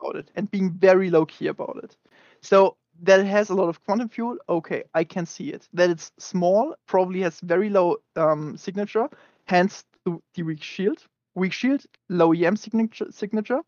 about 0.00 0.16
it 0.16 0.30
and 0.36 0.50
being 0.50 0.70
very 0.72 1.10
low 1.10 1.26
key 1.26 1.48
about 1.48 1.80
it. 1.82 1.96
So 2.40 2.76
that 3.02 3.20
it 3.20 3.26
has 3.26 3.50
a 3.50 3.54
lot 3.54 3.68
of 3.68 3.84
quantum 3.84 4.08
fuel, 4.08 4.38
okay, 4.48 4.84
I 4.94 5.04
can 5.04 5.26
see 5.26 5.50
it. 5.52 5.68
That 5.72 5.90
it's 5.90 6.12
small, 6.18 6.74
probably 6.86 7.20
has 7.22 7.40
very 7.40 7.68
low 7.68 7.96
um, 8.16 8.56
signature, 8.56 9.08
hence 9.46 9.84
the, 10.04 10.18
the 10.34 10.44
weak 10.44 10.62
shield. 10.62 11.04
Weak 11.34 11.52
shield, 11.52 11.84
low 12.08 12.32
EM 12.32 12.56
signature 12.56 13.06
signature. 13.10 13.60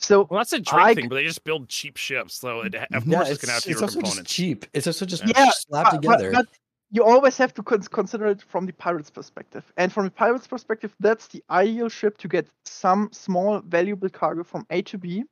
So 0.00 0.26
Well, 0.30 0.38
that's 0.38 0.52
a 0.54 0.60
Drake 0.60 0.80
I 0.82 0.94
thing, 0.94 1.08
but 1.08 1.16
they 1.16 1.24
just 1.24 1.44
build 1.44 1.68
cheap 1.68 1.96
ships, 1.98 2.34
so 2.34 2.62
it, 2.62 2.74
of. 2.74 3.06
Yeah, 3.06 3.18
course 3.18 3.28
it's, 3.28 3.30
it's, 3.30 3.40
gonna 3.44 3.52
have 3.52 3.58
it's 3.58 3.66
fewer 3.66 3.82
also 3.82 3.86
just 3.86 3.94
components. 4.12 4.32
cheap. 4.32 4.66
It's 4.72 4.86
also 4.86 5.04
just 5.06 5.26
Yeah, 5.26 5.50
slapped 5.52 5.92
but- 5.92 6.02
but- 6.02 6.16
together. 6.16 6.32
But, 6.32 6.46
you 6.92 7.04
always 7.04 7.36
have 7.36 7.54
to 7.54 7.62
consider 7.62 8.26
it 8.26 8.42
from 8.42 8.66
the 8.66 8.72
pirate's 8.72 9.10
perspective. 9.10 9.64
And 9.76 9.92
from 9.92 10.06
the 10.06 10.10
pirate's 10.10 10.48
perspective, 10.48 10.92
that's 10.98 11.28
the 11.28 11.40
ideal 11.48 11.88
ship 11.88 12.18
to 12.18 12.26
get 12.26 12.48
some 12.64 13.10
small 13.12 13.60
valuable 13.60 14.08
cargo 14.08 14.42
from 14.42 14.66
A 14.70 14.82
to 14.82 14.98
B 14.98 15.22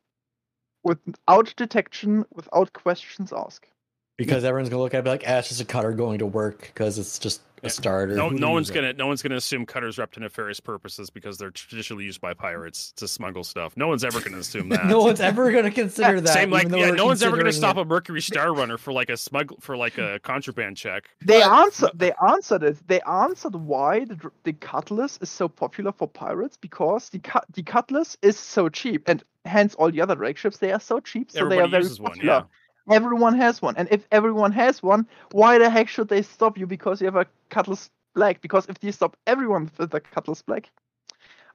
without 0.85 1.53
detection, 1.57 2.25
without 2.33 2.73
questions 2.75 3.33
asked. 3.33 3.73
Because 4.19 4.45
everyone's 4.45 4.69
gonna 4.69 4.83
look 4.83 4.93
at 4.93 4.97
it 4.97 4.99
and 4.99 5.05
be 5.05 5.11
like, 5.11 5.25
ah, 5.27 5.39
it's 5.39 5.49
just 5.49 5.61
a 5.63 5.65
cutter 5.65 5.93
going 5.93 6.19
to 6.19 6.27
work 6.27 6.61
because 6.75 6.99
it's 6.99 7.19
just 7.19 7.41
Yeah. 7.63 7.69
a 7.69 7.71
starter. 7.71 8.15
No, 8.15 8.29
no 8.29 8.51
one's 8.51 8.71
gonna 8.71 8.93
no 8.93 9.07
one's 9.07 9.23
gonna 9.23 9.37
assume 9.37 9.65
cutters 9.65 9.99
are 9.99 10.03
up 10.03 10.13
to 10.13 10.21
nefarious 10.21 10.61
purposes 10.61 11.09
because 11.11 11.39
they're 11.39 11.51
traditionally 11.53 12.05
used 12.05 12.21
by 12.21 12.35
pirates 12.35 12.93
to 12.97 13.07
smuggle 13.09 13.43
stuff. 13.45 13.77
No 13.77 13.87
one's 13.89 14.05
ever 14.05 14.21
gonna 14.21 14.39
assume 14.39 14.69
that. 14.75 14.87
no 14.87 15.01
one's 15.01 15.21
ever 15.21 15.51
gonna 15.53 15.71
consider 15.71 16.21
that. 16.27 16.33
Same 16.35 16.51
like 16.51 16.69
yeah, 16.69 16.91
no 16.91 17.07
one's 17.07 17.23
ever 17.23 17.37
gonna 17.37 17.53
stop 17.53 17.77
it. 17.77 17.81
a 17.81 17.85
Mercury 17.85 18.21
Star 18.21 18.53
Runner 18.55 18.77
for 18.77 18.93
like 18.93 19.09
a 19.09 19.17
smuggle 19.17 19.57
for 19.61 19.77
like 19.77 19.99
a 19.99 20.19
contraband 20.21 20.77
check. 20.77 21.05
They 21.25 21.41
But- 21.41 21.51
answered. 21.67 21.91
They 21.95 22.13
answered 22.29 22.63
it. 22.65 22.77
They 22.89 23.01
answered 23.03 23.55
why 23.55 24.05
the, 24.05 24.31
the 24.45 24.53
Cutlass 24.53 25.19
is 25.23 25.31
so 25.31 25.49
popular 25.49 25.93
for 25.93 26.07
pirates 26.09 26.57
because 26.57 27.09
the 27.11 27.19
cut 27.21 27.45
the 27.55 27.63
Cutlass 27.63 28.17
is 28.23 28.37
so 28.39 28.69
cheap, 28.69 29.09
and 29.09 29.23
hence 29.45 29.75
all 29.77 29.91
the 29.91 30.01
other 30.01 30.15
Drake 30.17 30.37
ships 30.39 30.59
they 30.59 30.73
are 30.73 30.81
so 30.81 30.99
cheap, 31.01 31.31
so 31.31 31.49
they 31.49 31.59
are 31.61 31.69
very 31.69 31.83
uses 31.85 32.01
one, 32.01 32.13
popular. 32.13 32.35
yeah. 32.35 32.43
Everyone 32.91 33.35
has 33.37 33.61
one, 33.63 33.75
and 33.77 33.89
if 33.91 34.07
everyone 34.13 34.53
has 34.53 34.83
one, 34.83 35.07
why 35.33 35.59
the 35.59 35.69
heck 35.71 35.89
should 35.89 36.09
they 36.09 36.23
stop 36.23 36.57
you 36.59 36.67
because 36.67 37.01
you 37.01 37.07
have 37.07 37.17
a 37.17 37.27
Cutlass 37.51 37.91
Black? 38.15 38.41
Because 38.41 38.67
if 38.69 38.79
they 38.81 38.91
stop 38.93 39.17
everyone 39.27 39.71
with 39.79 39.93
a 39.95 40.01
Cutlass 40.01 40.43
Black, 40.43 40.71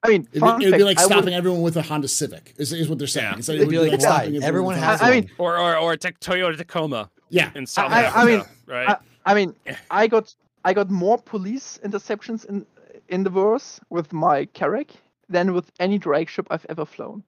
I 0.04 0.10
mean, 0.10 0.28
It'd 0.34 0.42
be, 0.44 0.48
it'd 0.48 0.60
be 0.60 0.72
fact, 0.72 0.84
like 0.84 0.98
I 1.00 1.04
would- 1.06 1.12
stopping 1.14 1.34
everyone 1.34 1.62
with 1.62 1.78
a 1.78 1.82
Honda 1.82 2.08
Civic. 2.10 2.54
Is, 2.58 2.74
is 2.74 2.90
what 2.90 2.98
they're 2.98 3.08
saying. 3.08 3.32
Yeah. 3.32 3.38
It's 3.38 3.48
like- 3.48 3.56
It'd 3.56 3.68
it 3.68 3.72
be 3.72 3.78
would 3.78 3.92
like, 3.92 4.02
stopping 4.02 4.36
everyone 4.36 4.44
Everyone 4.44 4.76
has 4.76 5.00
Honda 5.00 5.16
I 5.16 5.22
mean, 5.22 5.32
Or 5.38 5.58
or 5.58 5.78
or 5.78 5.94
a 5.94 5.98
Toyota 5.98 6.58
Tacoma 6.58 7.10
yeah. 7.30 7.52
in 7.56 7.66
South 7.66 7.92
I- 7.92 8.08
I 8.08 8.26
mean, 8.26 8.42
right? 8.68 8.98
I 9.26 9.34
mean, 9.34 9.56
I 9.90 10.08
got 10.08 10.36
I 10.66 10.74
got 10.74 10.90
more 10.90 11.18
police 11.18 11.80
interceptions 11.86 12.46
in 12.46 12.66
in 13.10 13.24
the 13.24 13.30
verse 13.30 13.80
with 13.90 14.12
my 14.12 14.46
Carrack 14.46 14.92
than 15.30 15.54
with 15.54 15.72
any 15.80 15.98
Drake 15.98 16.28
ship 16.30 16.48
I've 16.52 16.66
ever 16.70 16.86
flown. 16.86 17.24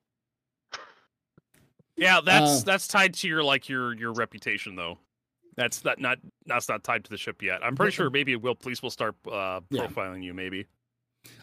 Yeah, 1.97 2.21
that's 2.23 2.61
uh, 2.61 2.63
that's 2.65 2.87
tied 2.87 3.13
to 3.15 3.27
your 3.27 3.43
like 3.43 3.69
your 3.69 3.93
your 3.95 4.13
reputation 4.13 4.75
though. 4.75 4.97
That's 5.57 5.79
that 5.81 5.99
not 5.99 6.17
that's 6.45 6.67
not 6.67 6.83
tied 6.83 7.03
to 7.05 7.09
the 7.09 7.17
ship 7.17 7.41
yet. 7.41 7.63
I'm 7.63 7.75
pretty 7.75 7.89
But- 7.89 7.93
sure 7.95 8.09
maybe 8.09 8.33
it 8.33 8.41
will 8.41 8.55
police 8.55 8.81
will 8.81 8.89
start 8.89 9.15
uh, 9.31 9.61
Yeah. 9.69 9.87
profiling 9.87 10.23
you 10.23 10.33
maybe. 10.33 10.65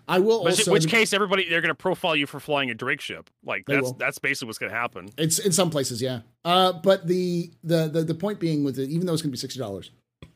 I 0.06 0.20
will 0.20 0.44
Which, 0.44 0.60
also. 0.60 0.70
which 0.72 0.86
case 0.86 1.12
everybody 1.12 1.48
they're 1.48 1.60
gonna 1.60 1.74
profile 1.74 2.14
you 2.14 2.26
for 2.26 2.38
flying 2.38 2.70
a 2.70 2.74
Drake 2.74 3.00
ship. 3.00 3.30
Like 3.44 3.64
that's 3.66 3.82
will. 3.82 3.92
that's 3.94 4.18
basically 4.18 4.46
what's 4.46 4.58
gonna 4.58 4.72
happen. 4.72 5.08
It's 5.18 5.38
in 5.38 5.50
some 5.52 5.70
places, 5.70 6.00
yeah. 6.00 6.20
Uh, 6.44 6.72
but 6.72 7.06
the, 7.08 7.50
the 7.64 7.88
the 7.88 8.02
the 8.02 8.14
point 8.14 8.38
being 8.38 8.62
with 8.64 8.78
it, 8.78 8.90
even 8.90 9.06
though 9.06 9.12
it's 9.12 9.22
going 9.22 9.30
to 9.30 9.36
be 9.36 9.38
sixty 9.38 9.58
dollars, 9.58 9.90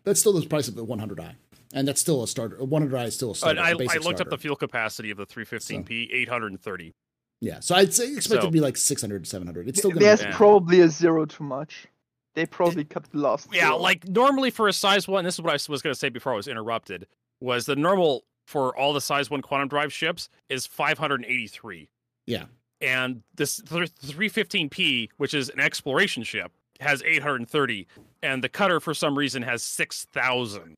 that's 0.04 0.18
still 0.18 0.32
the 0.32 0.44
price 0.46 0.66
of 0.68 0.74
the 0.74 0.82
one 0.84 0.98
hundred 0.98 1.20
i, 1.20 1.36
and 1.74 1.86
that's 1.86 2.00
still 2.00 2.22
a 2.24 2.28
starter. 2.28 2.56
One 2.64 2.82
hundred 2.82 2.96
i 2.96 3.04
is 3.04 3.14
still 3.14 3.32
a 3.32 3.34
starter. 3.36 3.60
I, 3.60 3.70
I 3.70 3.98
looked 3.98 4.20
up 4.20 4.30
the 4.30 4.38
fuel 4.38 4.56
capacity 4.56 5.10
of 5.10 5.18
the 5.18 5.26
315p, 5.26 6.08
830. 6.12 6.94
Yeah, 7.40 7.60
so 7.60 7.74
I'd 7.74 7.92
say 7.92 8.12
expect 8.14 8.42
it 8.42 8.46
to 8.46 8.50
be 8.50 8.60
like 8.60 8.76
600, 8.76 9.26
700. 9.26 9.68
It's 9.68 9.78
still 9.78 9.90
going 9.90 10.02
There's 10.02 10.20
to 10.20 10.26
Yeah. 10.28 10.36
probably 10.36 10.80
a 10.80 10.88
zero 10.88 11.26
too 11.26 11.44
much. 11.44 11.86
They 12.34 12.46
probably 12.46 12.84
cut 12.84 13.04
the 13.10 13.18
last. 13.18 13.48
Yeah, 13.52 13.68
zero. 13.68 13.76
like 13.78 14.06
normally 14.08 14.50
for 14.50 14.68
a 14.68 14.72
size 14.72 15.06
one, 15.08 15.24
this 15.24 15.34
is 15.34 15.42
what 15.42 15.50
I 15.50 15.58
was 15.70 15.82
going 15.82 15.92
to 15.94 15.98
say 15.98 16.08
before 16.08 16.32
I 16.32 16.36
was 16.36 16.48
interrupted, 16.48 17.06
was 17.40 17.66
the 17.66 17.76
normal 17.76 18.24
for 18.46 18.76
all 18.76 18.92
the 18.92 19.00
size 19.00 19.30
one 19.30 19.42
quantum 19.42 19.68
drive 19.68 19.92
ships 19.92 20.28
is 20.48 20.66
583. 20.66 21.88
Yeah. 22.26 22.44
And 22.80 23.22
this 23.34 23.60
315p, 23.60 25.08
which 25.16 25.34
is 25.34 25.48
an 25.48 25.60
exploration 25.60 26.22
ship, 26.22 26.52
has 26.80 27.02
830, 27.02 27.86
and 28.22 28.44
the 28.44 28.48
cutter 28.48 28.80
for 28.80 28.92
some 28.94 29.16
reason 29.16 29.42
has 29.42 29.62
6,000. 29.62 30.74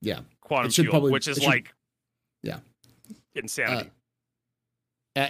Yeah. 0.00 0.20
quantum 0.40 0.66
It 0.68 0.74
should 0.74 0.82
fuel, 0.84 0.92
probably- 0.92 1.12
which 1.12 1.28
is 1.28 1.38
should- 1.38 1.46
like 1.46 1.74
Yeah. 2.42 2.60
insanity. 3.34 3.88
Uh, 3.88 3.92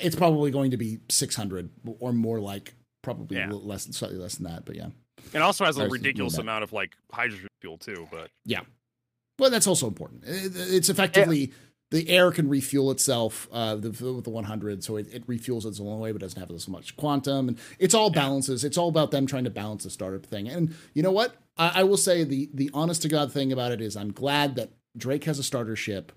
it's 0.03 0.17
probably 0.17 0.51
going 0.51 0.71
to 0.73 0.77
be 0.77 0.99
600 1.09 1.71
or 2.01 2.13
more 2.13 2.41
like 2.41 2.75
probably 3.03 3.37
Yeah. 3.39 3.51
less, 3.53 3.85
slightly 3.97 4.19
less 4.19 4.37
than 4.37 4.45
that. 4.51 4.65
But 4.65 4.77
yeah. 4.77 4.89
it 5.33 5.41
also 5.43 5.65
has 5.65 5.79
a 5.79 5.85
was 5.85 5.93
ridiculous 5.93 6.39
amount 6.39 6.65
of 6.65 6.73
like 6.73 6.93
hydrogen 7.13 7.49
fuel 7.61 7.79
too. 7.79 8.07
But 8.11 8.31
yeah, 8.45 8.61
Well, 9.39 9.51
that's 9.51 9.67
also 9.67 9.87
important. 9.87 10.25
It- 10.27 10.53
It's 10.57 10.89
effectively 10.89 11.53
the 11.91 12.09
air 12.11 12.31
can 12.33 12.49
refuel 12.49 12.91
itself 12.91 13.49
uh, 13.51 13.75
the, 13.77 13.89
with 14.13 14.25
the 14.25 14.31
100, 14.31 14.85
so 14.85 14.97
it, 14.97 15.07
it 15.13 15.27
refuels 15.27 15.65
its 15.65 15.81
own 15.81 15.99
way, 16.01 16.13
but 16.13 16.21
doesn't 16.21 16.39
have 16.39 16.51
as 16.51 16.69
much 16.69 16.95
quantum. 16.97 17.49
And 17.49 17.59
it's 17.79 17.95
all 17.95 18.11
balances. 18.11 18.63
It's 18.63 18.77
all 18.77 18.89
about 18.91 19.11
them 19.11 19.27
trying 19.27 19.45
to 19.45 19.51
balance 19.51 19.85
the 19.85 19.91
startup 19.91 20.27
thing. 20.27 20.49
And 20.49 20.75
you 20.93 21.03
know 21.03 21.13
what? 21.13 21.37
I, 21.57 21.81
I 21.81 21.83
will 21.85 21.97
say 21.97 22.25
the 22.25 22.51
the 22.53 22.71
honest 22.75 23.03
to 23.03 23.09
god 23.09 23.33
thing 23.33 23.53
about 23.53 23.73
it 23.73 23.81
is 23.81 23.97
I'm 23.97 24.13
glad 24.13 24.57
that 24.57 24.71
Drake 24.97 25.25
has 25.25 25.39
a 25.39 25.43
starter 25.43 25.77
ship. 25.77 26.13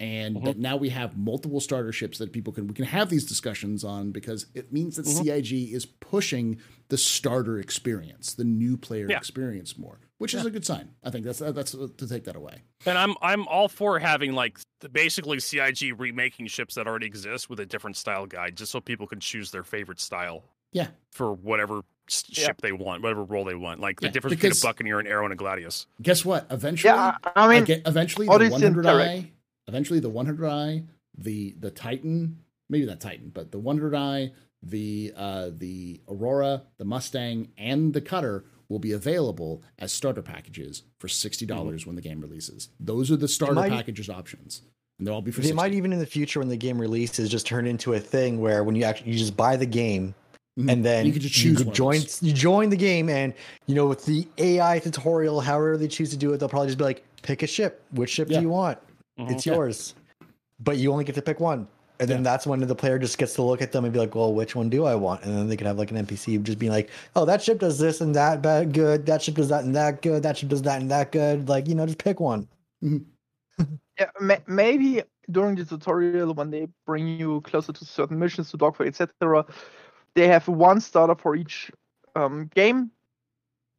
And 0.00 0.36
Mhm. 0.36 0.44
that 0.46 0.58
now 0.58 0.76
we 0.78 0.88
have 0.88 1.18
multiple 1.18 1.60
starter 1.60 1.92
ships 1.92 2.16
that 2.18 2.32
people 2.32 2.54
can 2.54 2.66
we 2.66 2.72
can 2.72 2.86
have 2.86 3.10
these 3.10 3.26
discussions 3.26 3.84
on 3.84 4.12
because 4.12 4.46
it 4.54 4.72
means 4.72 4.96
that 4.96 5.04
Mhm. 5.04 5.22
CIG 5.24 5.74
is 5.74 5.84
pushing 5.84 6.58
the 6.88 6.96
starter 6.96 7.58
experience, 7.58 8.32
the 8.32 8.44
new 8.44 8.78
player 8.78 9.06
Yeah. 9.10 9.18
experience 9.18 9.76
more, 9.76 10.00
which 10.16 10.32
is 10.34 10.44
a 10.46 10.50
good 10.50 10.64
sign. 10.64 10.88
I 11.04 11.10
think 11.10 11.26
that's 11.26 11.40
that's 11.40 11.72
to 11.72 12.08
take 12.08 12.24
that 12.24 12.34
away. 12.34 12.62
And 12.86 12.96
I'm 12.96 13.14
I'm 13.20 13.46
all 13.46 13.68
for 13.68 13.98
having 13.98 14.32
like 14.32 14.58
basically 14.90 15.38
CIG 15.38 15.92
remaking 15.92 16.46
ships 16.46 16.76
that 16.76 16.86
already 16.86 17.04
exist 17.06 17.50
with 17.50 17.60
a 17.60 17.66
different 17.66 17.98
style 17.98 18.24
guide, 18.26 18.56
just 18.56 18.72
so 18.72 18.80
people 18.80 19.06
can 19.06 19.20
choose 19.20 19.50
their 19.50 19.62
favorite 19.64 20.00
style. 20.00 20.44
Yeah. 20.72 20.88
For 21.10 21.34
whatever 21.34 21.82
s- 22.08 22.24
Yeah. 22.28 22.46
ship 22.46 22.62
they 22.62 22.72
want, 22.72 23.02
whatever 23.02 23.22
role 23.24 23.44
they 23.44 23.54
want, 23.54 23.80
like 23.80 24.00
Yeah, 24.00 24.08
the 24.08 24.12
difference 24.14 24.36
because- 24.36 24.58
between 24.60 24.70
a 24.70 24.72
Buccaneer, 24.72 24.98
an 25.00 25.06
Arrow, 25.06 25.24
and 25.26 25.32
a 25.34 25.36
Gladius. 25.36 25.84
Guess 26.00 26.24
what? 26.24 26.46
Eventually, 26.50 26.94
yeah. 26.94 27.16
I, 27.22 27.32
I 27.34 27.48
mean, 27.54 27.64
get, 27.64 27.82
eventually 27.86 28.26
the 28.26 28.32
100i, 28.32 29.30
eventually 29.70 30.00
the 30.00 30.10
100i, 30.10 30.84
the 31.16 31.54
the 31.58 31.70
Titan, 31.70 32.38
maybe 32.68 32.84
not 32.86 33.00
Titan, 33.00 33.30
but 33.32 33.50
the 33.52 33.60
100i, 33.60 34.32
the 34.62 35.12
uh, 35.16 35.50
the 35.56 36.00
Aurora, 36.08 36.62
the 36.78 36.84
Mustang, 36.84 37.48
and 37.56 37.94
the 37.94 38.00
Cutter 38.00 38.44
will 38.68 38.78
be 38.78 38.92
available 38.92 39.62
as 39.78 39.92
starter 39.92 40.22
packages 40.22 40.82
for 40.98 41.08
sixty 41.08 41.46
dollars 41.46 41.86
when 41.86 41.96
the 41.96 42.02
game 42.02 42.20
releases. 42.20 42.68
Those 42.78 43.10
are 43.10 43.16
the 43.16 43.28
starter 43.28 43.54
might- 43.54 43.70
packages 43.70 44.08
options, 44.10 44.62
and 44.98 45.06
they'll 45.06 45.14
all 45.14 45.22
be 45.22 45.30
for. 45.30 45.40
They 45.40 45.48
60. 45.48 45.56
might 45.56 45.72
even 45.74 45.92
in 45.92 45.98
the 45.98 46.06
future 46.06 46.40
when 46.40 46.48
the 46.48 46.56
game 46.56 46.78
releases 46.80 47.28
just 47.30 47.46
turn 47.46 47.66
into 47.66 47.94
a 47.94 48.00
thing 48.00 48.40
where 48.40 48.62
when 48.64 48.76
you 48.76 48.84
actually 48.84 49.12
you 49.12 49.18
just 49.18 49.36
buy 49.36 49.56
the 49.56 49.66
game 49.66 50.14
Mhm. 50.58 50.70
and 50.72 50.84
then 50.84 51.06
you 51.06 51.12
can 51.12 51.22
just 51.22 51.34
choose 51.34 51.60
of 51.60 51.72
join 51.72 52.00
you 52.20 52.32
join 52.32 52.70
the 52.70 52.76
game 52.76 53.08
and 53.08 53.32
you 53.66 53.74
know 53.76 53.86
with 53.86 54.04
the 54.04 54.26
AI 54.38 54.80
tutorial 54.80 55.40
however 55.40 55.76
they 55.78 55.86
choose 55.88 56.10
to 56.10 56.16
do 56.16 56.32
it 56.32 56.38
they'll 56.38 56.48
probably 56.48 56.66
just 56.68 56.76
be 56.78 56.82
like 56.84 57.04
pick 57.22 57.42
a 57.44 57.46
ship 57.46 57.82
which 57.92 58.10
ship 58.10 58.28
Yeah. 58.28 58.38
do 58.38 58.42
you 58.46 58.50
want 58.50 58.76
Mhm. 59.20 59.30
it's 59.32 59.46
yours 59.46 59.94
but 60.58 60.76
you 60.78 60.92
only 60.92 61.04
get 61.04 61.14
to 61.14 61.22
pick 61.22 61.40
one 61.40 61.66
and 62.00 62.08
then 62.08 62.18
Yeah. 62.18 62.22
that's 62.30 62.46
when 62.46 62.60
the 62.60 62.74
player 62.74 62.98
just 62.98 63.18
gets 63.18 63.34
to 63.34 63.42
look 63.42 63.60
at 63.62 63.72
them 63.72 63.84
and 63.84 63.92
be 63.92 63.98
like 63.98 64.14
well 64.14 64.32
which 64.34 64.54
one 64.56 64.68
do 64.70 64.84
I 64.84 64.94
want 64.94 65.22
and 65.24 65.36
then 65.36 65.48
they 65.48 65.56
could 65.56 65.66
have 65.66 65.78
like 65.78 65.90
an 65.90 65.96
NPC 66.06 66.42
just 66.42 66.58
being 66.58 66.72
like 66.72 66.90
oh 67.16 67.24
that 67.24 67.42
ship 67.42 67.58
does 67.58 67.78
this 67.78 68.00
and 68.00 68.14
that 68.14 68.40
bad 68.42 68.72
good 68.72 69.06
that 69.06 69.22
ship 69.22 69.34
does 69.34 69.48
that 69.48 69.64
and 69.64 69.74
that 69.76 70.02
good 70.02 70.22
that 70.22 70.36
ship 70.38 70.48
does 70.48 70.62
that 70.62 70.80
and 70.80 70.90
that 70.90 71.12
good 71.12 71.48
like 71.48 71.68
you 71.68 71.74
know 71.74 71.86
just 71.86 71.98
pick 71.98 72.20
one 72.20 72.48
yeah, 72.82 74.06
ma- 74.20 74.36
maybe 74.46 75.02
during 75.30 75.54
the 75.54 75.64
tutorial 75.64 76.32
when 76.34 76.50
they 76.50 76.66
bring 76.86 77.06
you 77.06 77.40
closer 77.42 77.72
to 77.72 77.84
certain 77.84 78.18
missions 78.18 78.50
to 78.50 78.56
dogfight 78.56 78.88
etc 78.88 79.44
they 80.14 80.26
have 80.26 80.48
one 80.48 80.80
starter 80.80 81.14
for 81.14 81.36
each 81.36 81.70
um, 82.16 82.50
game 82.54 82.90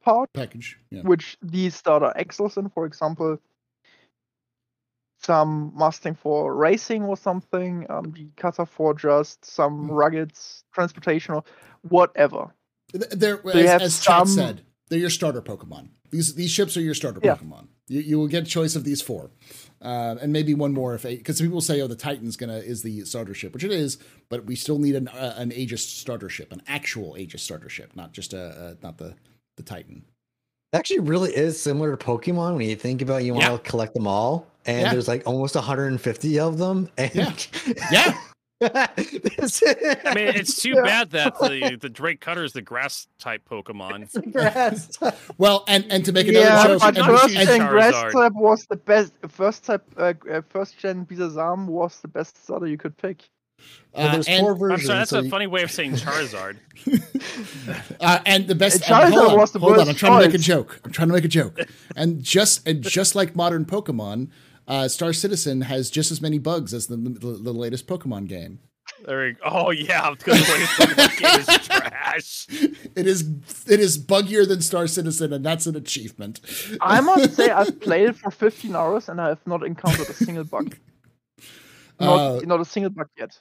part 0.02 0.32
package. 0.32 0.78
Yeah. 0.90 1.02
which 1.02 1.36
these 1.42 1.74
starter 1.74 2.12
excels 2.16 2.56
in 2.56 2.68
for 2.70 2.86
example 2.86 3.38
some 5.24 5.72
mustang 5.74 6.14
for 6.14 6.54
racing 6.54 7.02
or 7.04 7.16
something 7.16 7.86
um, 7.90 8.12
the 8.12 8.26
cutter 8.36 8.66
for 8.66 8.94
just 8.94 9.44
some 9.44 9.86
Hmm. 9.88 9.90
rugged 9.92 10.32
transportation 10.72 11.34
or 11.34 11.44
whatever 11.88 12.54
They're 12.92 13.36
They 13.44 13.64
as, 13.64 13.70
have 13.70 13.82
as 13.82 14.00
Chat 14.00 14.18
some- 14.18 14.28
said, 14.28 14.62
they're 14.88 14.98
your 14.98 15.10
starter 15.10 15.40
Pokemon. 15.40 15.88
These 16.10 16.34
these 16.34 16.50
ships 16.50 16.76
are 16.76 16.82
your 16.82 16.92
starter 16.94 17.20
Yeah. 17.24 17.36
Pokemon. 17.36 17.68
You, 17.88 18.00
you 18.00 18.18
will 18.18 18.28
get 18.28 18.44
choice 18.46 18.76
of 18.76 18.84
these 18.84 19.00
four, 19.00 19.30
uh, 19.80 20.16
and 20.20 20.30
maybe 20.30 20.52
one 20.52 20.74
more 20.74 20.94
if 20.94 21.04
because 21.04 21.40
people 21.40 21.62
say, 21.62 21.80
"Oh, 21.80 21.86
the 21.86 21.96
Titan's 21.96 22.36
gonna 22.36 22.58
is 22.58 22.82
the 22.82 23.06
starter 23.06 23.32
ship," 23.32 23.54
which 23.54 23.64
it 23.64 23.70
is, 23.72 23.96
but 24.28 24.44
we 24.44 24.54
still 24.54 24.78
need 24.78 24.94
an 24.94 25.08
uh, 25.08 25.34
an 25.38 25.50
Aegis 25.52 25.86
starter 25.88 26.28
ship, 26.28 26.52
an 26.52 26.60
actual 26.66 27.16
Aegis 27.16 27.42
starter 27.42 27.70
ship, 27.70 27.96
not 27.96 28.12
just 28.12 28.34
a, 28.34 28.76
a 28.78 28.84
not 28.84 28.98
the 28.98 29.14
the 29.56 29.62
Titan. 29.62 30.04
It 30.74 30.76
actually 30.76 31.00
really 31.00 31.32
is 31.34 31.58
similar 31.58 31.96
to 31.96 32.04
Pokemon 32.04 32.56
when 32.56 32.68
you 32.68 32.76
think 32.76 33.00
about 33.00 33.24
you 33.24 33.32
want 33.32 33.44
Yeah. 33.46 33.52
to 33.56 33.58
collect 33.60 33.94
them 33.94 34.06
all, 34.06 34.46
and 34.66 34.80
Yeah. 34.82 34.92
there's 34.92 35.08
like 35.08 35.22
almost 35.26 35.54
150 35.54 36.38
of 36.40 36.58
them. 36.58 36.88
And 36.98 37.14
Yeah. 37.14 38.14
Yeah. 38.62 38.86
I 38.86 40.12
mean, 40.14 40.28
it's 40.28 40.62
too 40.62 40.74
Yeah. 40.76 40.82
bad 40.82 41.10
that 41.10 41.36
the 41.40 41.76
the 41.80 41.88
Drake 41.88 42.20
Cutter 42.20 42.44
is 42.44 42.52
the 42.52 42.62
grass 42.62 43.08
type 43.18 43.42
Pokemon. 43.50 44.02
It's 44.04 44.16
grass. 44.30 44.98
Well, 45.38 45.64
and 45.66 45.84
and 45.90 46.04
to 46.04 46.12
make 46.12 46.28
another 46.28 46.46
yeah, 46.46 46.66
joke, 46.68 46.80
but 46.80 46.96
and, 46.96 47.06
first 47.06 47.34
choose 47.34 47.46
gen 47.46 47.66
grass 47.68 48.12
type 48.12 48.32
was 48.34 48.64
the 48.66 48.76
best. 48.76 49.12
First 49.28 49.64
type, 49.64 49.82
uh, 49.96 50.14
uh, 50.30 50.42
first 50.48 50.78
gen 50.78 51.04
Bisasam 51.06 51.66
was 51.66 52.00
the 52.02 52.08
best 52.08 52.40
starter 52.44 52.68
you 52.68 52.78
could 52.78 52.96
pick. 52.96 53.28
Well, 53.94 54.08
uh, 54.08 54.12
there's 54.12 54.28
and, 54.28 54.40
four 54.42 54.52
I'm 54.52 54.58
versions. 54.58 54.86
sorry, 54.86 54.98
that's 55.00 55.10
so 55.10 55.18
a 55.18 55.22
you- 55.24 55.30
funny 55.30 55.46
way 55.48 55.62
of 55.62 55.70
saying 55.72 55.92
Charizard. 55.94 56.58
uh, 58.00 58.18
and 58.26 58.46
the 58.46 58.54
best. 58.54 58.82
And 58.88 58.92
and 59.04 59.14
hold 59.14 59.26
Charizard 59.28 59.32
on, 59.32 59.38
was 59.38 59.52
the 59.52 59.58
hold 59.58 59.78
on, 59.78 59.88
I'm 59.88 59.94
trying 59.94 60.20
to 60.20 60.26
make 60.26 60.34
a 60.34 60.38
joke. 60.38 60.80
I'm 60.84 60.92
trying 60.92 61.08
to 61.08 61.14
make 61.14 61.24
a 61.24 61.28
joke, 61.28 61.58
and 61.96 62.22
just 62.22 62.66
and 62.66 62.82
just 62.82 63.14
like 63.14 63.34
modern 63.34 63.64
Pokemon, 63.64 64.28
uh, 64.68 64.88
Star 64.88 65.12
Citizen 65.12 65.62
has 65.62 65.90
just 65.90 66.10
as 66.10 66.20
many 66.20 66.38
bugs 66.38 66.72
as 66.74 66.86
the 66.86 66.96
the, 66.96 67.32
the 67.42 67.52
latest 67.52 67.86
Pokemon 67.86 68.28
game. 68.28 68.58
There 69.06 69.24
we 69.26 69.32
go. 69.32 69.40
Oh 69.44 69.70
yeah, 69.70 70.10
because 70.10 70.46
the 70.46 70.52
latest 70.52 70.72
Pokemon 70.72 71.18
game 71.18 71.40
is 71.40 71.66
trash. 71.68 72.46
It 72.94 73.06
is 73.06 73.24
it 73.66 73.80
is 73.80 73.96
buggier 73.96 74.46
than 74.46 74.60
Star 74.60 74.86
Citizen, 74.86 75.32
and 75.32 75.44
that's 75.44 75.66
an 75.66 75.76
achievement. 75.76 76.40
I 76.80 77.00
must 77.00 77.34
say, 77.34 77.48
I've 77.50 77.80
played 77.86 78.10
it 78.10 78.16
for 78.16 78.30
15 78.30 78.76
hours 78.76 79.08
and 79.08 79.18
I 79.20 79.28
have 79.28 79.46
not 79.46 79.64
encountered 79.64 80.10
a 80.10 80.12
single 80.12 80.44
bug. 80.44 80.76
Not, 82.00 82.20
Uh, 82.20 82.40
not 82.44 82.60
a 82.60 82.64
single 82.64 82.90
bug 82.90 83.08
yet. 83.16 83.38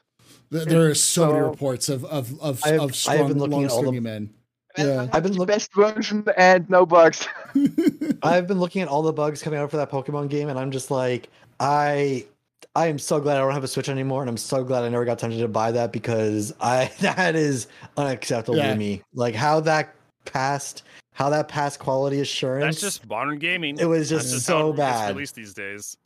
There 0.52 0.90
are 0.90 0.94
so 0.96 1.28
many 1.34 1.42
reports 1.42 1.90
of 1.90 2.06
of 2.06 2.40
of, 2.42 2.62
I 2.64 2.70
have- 2.70 2.82
of 2.82 2.90
I 2.92 2.94
strong, 2.94 3.18
have 3.18 3.28
been 3.28 3.40
looking 3.40 3.52
long 3.54 3.66
at 3.66 3.72
all 3.72 3.92
the- 3.92 4.00
men. 4.00 4.30
And 4.78 4.88
Yeah. 4.88 5.08
I 5.12 5.16
have 5.16 5.24
been 5.24 5.34
the 5.34 5.40
look- 5.40 5.48
best 5.48 5.74
version 5.74 6.26
and 6.38 6.70
no 6.70 6.86
bugs. 6.86 7.28
I've 8.24 8.48
been 8.48 8.60
looking 8.60 8.82
at 8.82 8.88
all 8.88 9.02
the 9.02 9.14
bugs 9.14 9.42
coming 9.42 9.60
out 9.60 9.70
for 9.72 9.78
that 9.78 9.90
Pokemon 9.92 10.30
game, 10.30 10.50
and 10.50 10.58
I'm 10.58 10.72
just 10.72 10.92
like, 10.92 11.30
I, 11.60 12.26
I 12.76 12.88
am 12.88 12.98
so 13.00 13.20
glad 13.20 13.38
I 13.38 13.40
don't 13.42 13.54
have 13.54 13.64
a 13.64 13.68
Switch 13.68 13.90
anymore, 13.90 14.22
and 14.22 14.30
I'm 14.30 14.38
so 14.38 14.64
glad 14.64 14.84
I 14.84 14.90
never 14.90 15.06
got 15.06 15.20
tempted 15.20 15.40
to 15.40 15.48
buy 15.48 15.72
that 15.72 15.92
because 15.92 16.54
I 16.62 16.92
that 17.02 17.36
is 17.36 17.68
unacceptable 17.98 18.58
Yeah. 18.58 18.72
to 18.74 18.76
me. 18.80 19.02
Like 19.14 19.36
how 19.36 19.60
that 19.62 19.94
passed, 20.26 20.84
how 21.14 21.30
that 21.32 21.48
passed 21.48 21.80
quality 21.80 22.22
assurance. 22.22 22.80
That's 22.80 22.96
just 22.98 23.10
modern 23.10 23.40
gaming. 23.40 23.78
It 23.80 23.86
was 23.86 24.10
just 24.10 24.32
just 24.32 24.46
so 24.46 24.58
how 24.58 24.70
it's 24.70 24.78
bad. 24.78 25.16
released 25.16 25.36
these 25.36 25.54
days. 25.54 25.98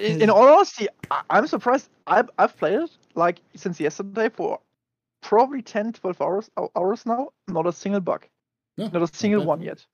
in, 0.00 0.22
in 0.22 0.30
all 0.30 0.42
honesty, 0.48 0.88
I, 1.10 1.22
I'm 1.30 1.46
surprised. 1.46 1.88
I've, 2.08 2.28
I've 2.38 2.56
played 2.56 2.80
it 2.80 2.90
like 3.14 3.38
since 3.54 3.78
yesterday 3.78 4.28
for 4.28 4.58
probably 5.26 5.60
10, 5.62 5.92
12 5.92 6.20
hours 6.22 6.50
hours 6.76 7.04
now. 7.04 7.28
Not 7.48 7.66
a 7.66 7.72
single 7.72 8.00
bug. 8.00 8.26
Yeah, 8.76 8.88
Not 8.92 9.02
a 9.02 9.14
single 9.14 9.40
bad. 9.40 9.48
one 9.48 9.60
yet. 9.62 9.84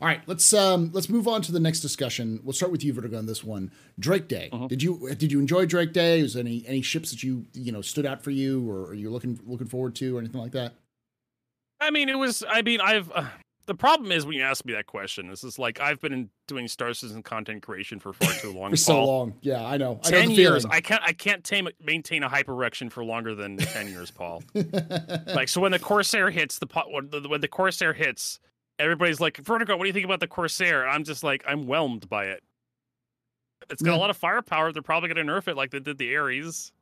All 0.00 0.08
right, 0.08 0.20
let's 0.26 0.52
um 0.52 0.90
let's 0.92 1.08
move 1.08 1.26
on 1.28 1.42
to 1.42 1.52
the 1.52 1.60
next 1.60 1.80
discussion. 1.80 2.40
We'll 2.44 2.52
start 2.52 2.72
with 2.72 2.84
you, 2.84 2.92
Vertigo, 2.92 3.18
on 3.18 3.26
this 3.26 3.42
one. 3.44 3.70
Drake 3.98 4.28
Day. 4.28 4.48
Mhm. 4.52 4.68
Did 4.68 4.82
you 4.82 5.14
did 5.14 5.30
you 5.32 5.38
enjoy 5.40 5.66
Drake 5.66 5.92
Day? 5.92 6.22
Was 6.22 6.34
there 6.34 6.42
any 6.42 6.64
any 6.66 6.80
ships 6.82 7.10
that 7.10 7.22
you 7.22 7.46
you 7.52 7.72
know 7.72 7.82
stood 7.82 8.06
out 8.06 8.22
for 8.22 8.30
you, 8.30 8.68
or 8.70 8.86
are 8.90 8.94
you 8.94 9.10
looking 9.10 9.38
looking 9.44 9.66
forward 9.66 9.94
to, 9.96 10.16
or 10.16 10.20
anything 10.20 10.40
like 10.40 10.52
that? 10.52 10.74
I 11.80 11.90
mean, 11.90 12.08
it 12.08 12.18
was. 12.18 12.42
I 12.48 12.62
mean, 12.62 12.80
I've. 12.80 13.10
Uh, 13.12 13.26
the 13.66 13.74
problem 13.74 14.12
is 14.12 14.26
when 14.26 14.36
you 14.36 14.42
ask 14.42 14.64
me 14.64 14.72
that 14.74 14.86
question, 14.86 15.28
this 15.28 15.42
is 15.44 15.58
like 15.58 15.80
I've 15.80 16.00
been 16.00 16.30
doing 16.48 16.68
Star 16.68 16.92
Citizen 16.94 17.22
content 17.22 17.62
creation 17.62 17.98
for 17.98 18.12
far 18.12 18.32
too 18.34 18.52
long. 18.52 18.70
For 18.72 18.76
so 18.76 18.92
Paul. 18.94 19.06
long, 19.18 19.34
yeah, 19.40 19.64
I 19.64 19.76
know. 19.76 20.00
I 20.04 20.10
know 20.10 20.18
Ten 20.20 20.28
the 20.28 20.34
years. 20.34 20.64
I 20.66 20.80
can't. 20.80 21.02
I 21.02 21.12
can't 21.12 21.42
tame, 21.44 21.68
maintain 21.82 22.22
a 22.22 22.28
hyper 22.28 22.52
erection 22.52 22.90
for 22.90 23.04
longer 23.04 23.34
than 23.34 23.56
ten 23.56 23.88
years, 23.88 24.10
Paul. 24.10 24.42
like 25.34 25.48
so, 25.48 25.60
when 25.60 25.72
the 25.72 25.78
Corsair 25.78 26.30
hits 26.30 26.58
the 26.58 26.66
pot, 26.66 26.90
when 26.92 27.08
the, 27.10 27.28
when 27.28 27.40
the 27.40 27.48
Corsair 27.48 27.92
hits, 27.92 28.38
everybody's 28.78 29.20
like, 29.20 29.38
"Vertigo, 29.38 29.76
what 29.76 29.84
do 29.84 29.88
you 29.88 29.92
think 29.94 30.04
about 30.04 30.20
the 30.20 30.26
Corsair?" 30.28 30.82
And 30.82 30.90
I'm 30.90 31.04
just 31.04 31.22
like, 31.24 31.42
I'm 31.46 31.66
whelmed 31.66 32.08
by 32.08 32.26
it. 32.26 32.42
It's 33.70 33.80
got 33.82 33.92
Yeah. 33.92 33.98
a 33.98 34.00
lot 34.00 34.10
of 34.10 34.16
firepower. 34.18 34.72
They're 34.72 34.82
probably 34.82 35.08
going 35.12 35.26
to 35.26 35.32
nerf 35.32 35.48
it 35.48 35.56
like 35.56 35.70
they 35.70 35.80
did 35.80 35.96
the 35.98 36.14
Ares. 36.16 36.72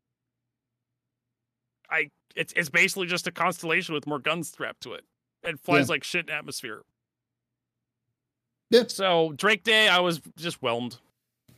I. 1.91 2.09
It's 2.35 2.53
it's 2.57 2.71
basically 2.71 3.07
just 3.07 3.27
a 3.27 3.31
constellation 3.31 3.95
with 3.95 4.07
more 4.07 4.19
guns 4.19 4.49
strapped 4.49 4.81
to 4.85 4.95
it. 4.95 5.05
It 5.45 5.59
flies 5.61 5.89
like 5.89 6.05
shit 6.05 6.29
in 6.29 6.35
atmosphere. 6.35 6.83
Yeah. 8.71 8.85
So 8.89 9.33
Drake 9.37 9.65
Day, 9.65 9.89
I 9.89 10.01
was 10.01 10.21
just 10.37 10.59
whelmed. 10.63 10.99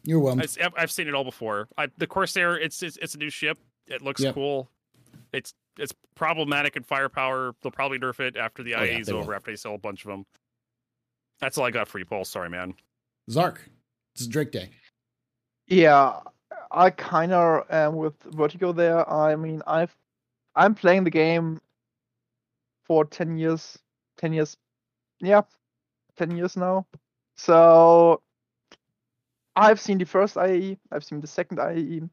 You're 0.02 0.20
whelmed. 0.20 0.42
I, 0.42 0.62
have 0.62 0.74
I've 0.76 0.90
seen 0.90 1.08
it 1.08 1.14
all 1.14 1.24
before. 1.24 1.68
I, 1.78 1.88
the 1.96 2.06
Corsair, 2.06 2.56
it's, 2.58 2.82
it's 2.82 2.96
it's 2.98 3.14
a 3.14 3.18
new 3.18 3.30
ship. 3.30 3.58
It 3.86 4.02
looks 4.02 4.20
Yep. 4.22 4.34
cool. 4.34 4.68
It's 5.32 5.54
it's 5.78 5.92
problematic 6.14 6.76
in 6.76 6.82
firepower. 6.82 7.54
They'll 7.62 7.72
probably 7.72 7.98
nerf 7.98 8.20
it 8.20 8.36
after 8.36 8.62
the 8.62 8.74
Oh, 8.74 8.82
yeah, 8.82 8.96
IA's 8.96 9.06
they 9.06 9.12
will. 9.12 9.20
over. 9.20 9.34
After 9.34 9.50
they 9.50 9.56
sell 9.56 9.74
a 9.74 9.78
bunch 9.78 10.04
of 10.04 10.10
them. 10.10 10.26
That's 11.40 11.58
all 11.58 11.64
I 11.64 11.70
got 11.70 11.88
for 11.88 11.98
you, 11.98 12.04
Paul. 12.04 12.24
Sorry, 12.24 12.48
man. 12.48 12.74
Zark. 13.30 13.68
it's 14.14 14.26
Drake 14.26 14.50
Day. 14.52 14.70
Yeah, 15.66 16.20
I 16.70 16.90
kind 16.90 17.32
of 17.32 17.64
am 17.70 17.96
with 17.96 18.14
Vertigo 18.24 18.72
there. 18.72 19.08
I 19.10 19.34
mean, 19.36 19.62
I've 19.66 19.94
I'm 20.54 20.74
playing 20.74 21.04
the 21.04 21.10
game 21.10 21.60
for 22.84 23.04
10 23.04 23.36
years. 23.38 23.78
10 24.18 24.32
years. 24.32 24.56
Yeah, 25.20 25.42
10 26.16 26.36
years 26.36 26.56
now. 26.56 26.86
So 27.36 28.22
I've 29.56 29.80
seen 29.80 29.98
the 29.98 30.04
first 30.06 30.36
IAE, 30.36 30.78
I've 30.92 31.04
seen 31.04 31.20
the 31.20 31.26
second 31.26 31.58
IAE, 31.58 32.08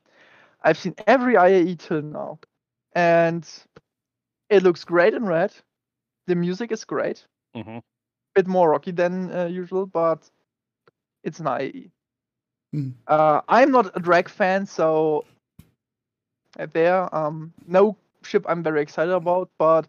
I've 0.63 0.77
seen 0.77 0.95
every 0.99 1.29
IAE 1.31 1.75
till 1.75 2.01
now. 2.01 2.39
And 2.93 3.47
it 4.49 4.63
looks 4.63 4.83
great 4.83 5.13
in 5.13 5.25
red. 5.25 5.53
The 6.27 6.35
music 6.35 6.71
is 6.71 6.85
great. 6.85 7.25
hmm 7.55 7.79
bit 8.35 8.47
more 8.47 8.69
rocky 8.69 8.91
than 8.91 9.31
uh, 9.31 9.45
usual, 9.45 9.85
but 9.85 10.29
it's 11.23 11.39
an 11.39 11.47
IE. 11.47 11.91
Mhm. 12.73 12.93
Uh, 13.07 13.41
I'm 13.47 13.71
not 13.71 13.95
a 13.95 13.99
Drake 13.99 14.29
fan, 14.29 14.65
so 14.65 15.25
uh, 16.59 16.67
there, 16.73 17.13
um, 17.15 17.53
no 17.67 17.95
ship 18.23 18.45
I'm 18.47 18.63
very 18.63 18.81
excited 18.81 19.13
about. 19.13 19.49
But 19.57 19.87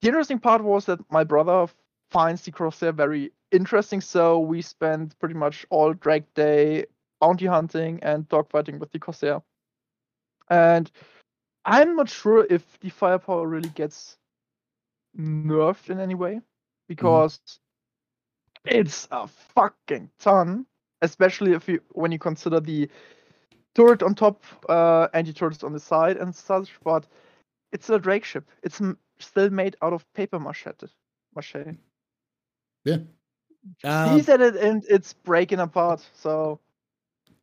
the 0.00 0.08
interesting 0.08 0.38
part 0.38 0.62
was 0.62 0.86
that 0.86 1.00
my 1.10 1.24
brother 1.24 1.66
finds 2.10 2.42
the 2.42 2.52
Corsair 2.52 2.92
very 2.92 3.32
interesting, 3.50 4.00
so 4.00 4.38
we 4.38 4.62
spent 4.62 5.18
pretty 5.18 5.34
much 5.34 5.66
all 5.70 5.92
Drake 5.92 6.32
day 6.34 6.86
bounty 7.20 7.46
hunting 7.46 7.98
and 8.02 8.28
dogfighting 8.28 8.78
with 8.78 8.92
the 8.92 8.98
Corsair. 8.98 9.42
And 10.50 10.90
I'm 11.64 11.96
not 11.96 12.08
sure 12.08 12.46
if 12.48 12.78
the 12.80 12.90
firepower 12.90 13.46
really 13.46 13.70
gets 13.70 14.18
nerfed 15.18 15.90
in 15.90 15.98
any 15.98 16.14
way 16.14 16.40
because 16.88 17.40
it's 18.64 19.08
a 19.10 19.26
fucking 19.26 20.10
ton, 20.20 20.66
especially 21.02 21.52
if 21.52 21.68
you 21.68 21.80
when 21.90 22.12
you 22.12 22.18
consider 22.18 22.60
the 22.60 22.88
turret 23.74 24.02
on 24.02 24.14
top, 24.14 24.42
uh, 24.68 25.08
anti-turrets 25.12 25.64
on 25.64 25.72
the 25.72 25.80
side 25.80 26.16
and 26.16 26.34
such. 26.34 26.70
But 26.84 27.06
it's 27.72 27.90
a 27.90 27.98
Drake 27.98 28.24
ship. 28.24 28.48
It's 28.62 28.80
still 29.18 29.50
made 29.50 29.76
out 29.82 29.92
of 29.92 30.10
paper 30.14 30.38
mache. 30.38 30.66
Mache. 31.34 31.76
Um, 33.84 34.16
He 34.16 34.22
said 34.22 34.40
it, 34.40 34.56
and 34.56 34.84
it's 34.88 35.12
breaking 35.12 35.58
apart. 35.58 36.06
So 36.14 36.60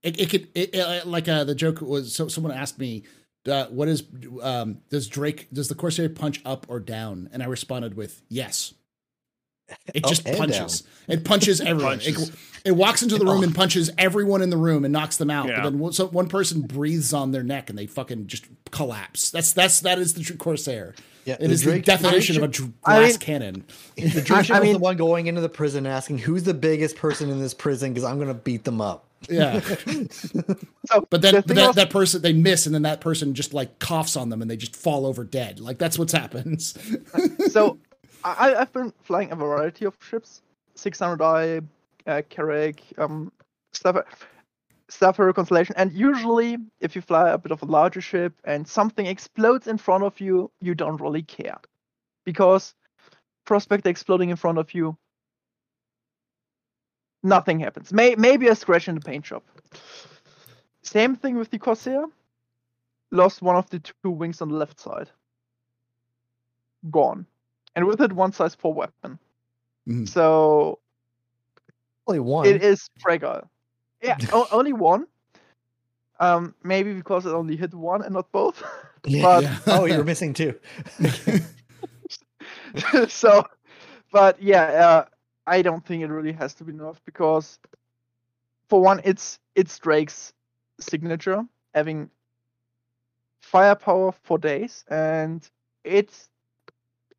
it, 0.03 0.19
it 0.19 0.29
could 0.29 0.47
it, 0.53 0.75
it, 0.75 1.07
like 1.07 1.27
uh, 1.27 1.43
the 1.43 1.55
joke 1.55 1.81
was 1.81 2.13
so 2.13 2.27
someone 2.27 2.53
asked 2.53 2.77
me 2.77 3.03
uh, 3.47 3.65
what 3.67 3.87
is 3.87 4.03
um 4.41 4.79
does 4.89 5.07
drake 5.07 5.47
does 5.51 5.69
the 5.69 5.75
corsair 5.75 6.09
punch 6.09 6.41
up 6.45 6.65
or 6.69 6.79
down 6.79 7.29
and 7.31 7.41
i 7.41 7.45
responded 7.45 7.95
with 7.95 8.21
yes 8.29 8.73
it 9.93 10.05
just 10.05 10.27
and 10.27 10.37
punches 10.37 10.83
it 11.07 11.23
punches 11.25 11.59
everyone 11.61 11.99
Punches. 11.99 12.29
It, 12.29 12.35
it 12.65 12.71
walks 12.71 13.01
into 13.03 13.17
the 13.17 13.25
room 13.25 13.43
and 13.43 13.53
punches 13.53 13.89
everyone 13.97 14.41
in 14.41 14.49
the 14.49 14.57
room 14.57 14.85
and 14.85 14.91
knocks 14.93 15.17
them 15.17 15.29
out 15.29 15.47
Yeah. 15.47 15.57
but 15.57 15.69
then 15.69 15.79
one, 15.79 15.93
so 15.93 16.07
one 16.07 16.27
person 16.29 16.61
breathes 16.61 17.13
on 17.13 17.31
their 17.31 17.43
neck 17.43 17.69
and 17.69 17.77
they 17.77 17.87
fucking 17.87 18.27
just 18.27 18.45
collapse 18.71 19.31
that's 19.31 19.53
that's 19.53 19.81
that 19.81 19.99
is 19.99 20.13
the 20.13 20.23
true 20.23 20.37
corsair 20.37 20.95
Yeah, 21.25 21.37
it 21.39 21.51
is 21.51 21.61
the 21.63 21.71
Drake- 21.71 21.85
definition 21.85 22.37
of 22.37 22.43
a 22.43 22.47
Drake 22.47 22.71
dr- 22.71 22.73
I 22.85 22.99
glass 22.99 23.09
mean- 23.11 23.19
cannon 23.19 23.63
The 23.97 24.21
Drake 24.25 24.49
I 24.51 24.59
was 24.59 24.63
mean- 24.63 24.73
the 24.73 24.79
one 24.79 24.97
going 24.97 25.27
into 25.27 25.41
the 25.41 25.49
prison 25.49 25.85
asking, 25.85 26.19
"Who's 26.19 26.43
the 26.43 26.53
biggest 26.53 26.95
person 26.95 27.29
in 27.29 27.39
this 27.39 27.53
prison?" 27.53 27.91
Because 27.93 28.03
I'm 28.03 28.17
gonna 28.19 28.33
beat 28.33 28.63
them 28.63 28.79
up. 28.81 29.05
yeah 29.29 29.59
so 30.89 31.07
But 31.09 31.21
then 31.21 31.35
the 31.35 31.53
that, 31.53 31.67
was- 31.67 31.75
that 31.75 31.89
person 31.89 32.21
they 32.21 32.33
miss 32.33 32.65
and 32.65 32.73
then 32.75 32.81
that 32.83 32.99
person 33.01 33.33
just 33.33 33.53
like 33.53 33.79
coughs 33.79 34.15
on 34.15 34.29
them 34.29 34.41
and 34.41 34.49
they 34.51 34.57
just 34.57 34.75
fall 34.75 35.05
over 35.05 35.23
dead. 35.23 35.59
Like 35.59 35.77
that's 35.77 35.97
what's 35.99 36.13
happens. 36.13 36.77
so 37.51 37.77
I, 38.23 38.55
I've 38.55 38.71
been 38.73 38.93
flying 39.03 39.31
a 39.31 39.35
variety 39.35 39.85
of 39.85 39.97
ships, 40.01 40.41
600i, 40.75 41.65
uh, 42.07 42.21
Carrack, 42.29 42.81
um, 42.97 43.31
Constellation, 44.89 45.75
and 45.77 45.91
usually 45.91 46.57
if 46.79 46.95
you 46.95 47.01
fly 47.01 47.29
a 47.29 47.37
bit 47.37 47.51
of 47.51 47.61
a 47.63 47.65
larger 47.65 48.01
ship 48.01 48.33
and 48.43 48.67
something 48.67 49.05
explodes 49.05 49.67
in 49.67 49.77
front 49.77 50.03
of 50.03 50.19
you, 50.19 50.51
you 50.61 50.75
don't 50.75 51.01
really 51.01 51.23
care, 51.23 51.57
because 52.25 52.75
Prospect 53.45 53.85
exploding 53.87 54.29
in 54.29 54.37
front 54.37 54.57
of 54.57 54.73
you, 54.73 54.97
nothing 57.23 57.59
happens. 57.59 57.91
May, 57.91 58.15
maybe 58.15 58.47
a 58.47 58.55
scratch 58.55 58.87
in 58.87 58.95
the 58.95 59.01
paint 59.01 59.25
shop. 59.25 59.43
Same 60.83 61.15
thing 61.15 61.37
with 61.37 61.49
the 61.49 61.59
Corsair. 61.59 62.05
Lost 63.11 63.41
one 63.41 63.55
of 63.55 63.69
the 63.69 63.79
two 63.79 64.09
wings 64.09 64.41
on 64.41 64.49
the 64.49 64.55
left 64.55 64.79
side. 64.79 65.09
Gone. 66.89 67.25
And 67.75 67.85
with 67.87 68.01
it, 68.01 68.13
one 68.13 68.31
size 68.31 68.55
4 68.55 68.73
weapon. 68.73 69.19
Mhm. 69.87 70.07
So 70.07 70.79
Only 72.07 72.19
one. 72.19 72.45
it 72.45 72.63
is 72.63 72.89
fragile. 73.01 73.49
Yeah, 74.01 74.17
o- 74.31 74.47
only 74.51 74.73
one. 74.73 75.07
Um, 76.19 76.53
maybe 76.63 76.93
because 76.93 77.25
it 77.25 77.31
only 77.33 77.55
hit 77.55 77.73
one 77.73 78.01
and 78.03 78.13
not 78.13 78.31
both. 78.31 78.61
Yeah. 79.05 79.21
but- 79.23 79.43
Yeah. 79.43 79.59
oh, 79.67 79.85
you're 79.85 80.05
missing 80.05 80.33
two. 80.33 80.57
so, 83.07 83.45
but 84.11 84.41
yeah, 84.41 84.63
uh, 84.63 85.05
I 85.45 85.61
don't 85.61 85.85
think 85.85 86.03
it 86.03 86.07
really 86.07 86.31
has 86.31 86.53
to 86.55 86.63
be 86.63 86.71
nerfed 86.71 87.01
because, 87.05 87.59
for 88.69 88.81
one, 88.81 89.01
it's 89.03 89.39
it's 89.55 89.77
Drake's 89.79 90.31
signature 90.79 91.43
having 91.75 92.09
firepower 93.41 94.13
for 94.23 94.37
days, 94.37 94.85
and 94.89 95.47
it's 95.83 96.29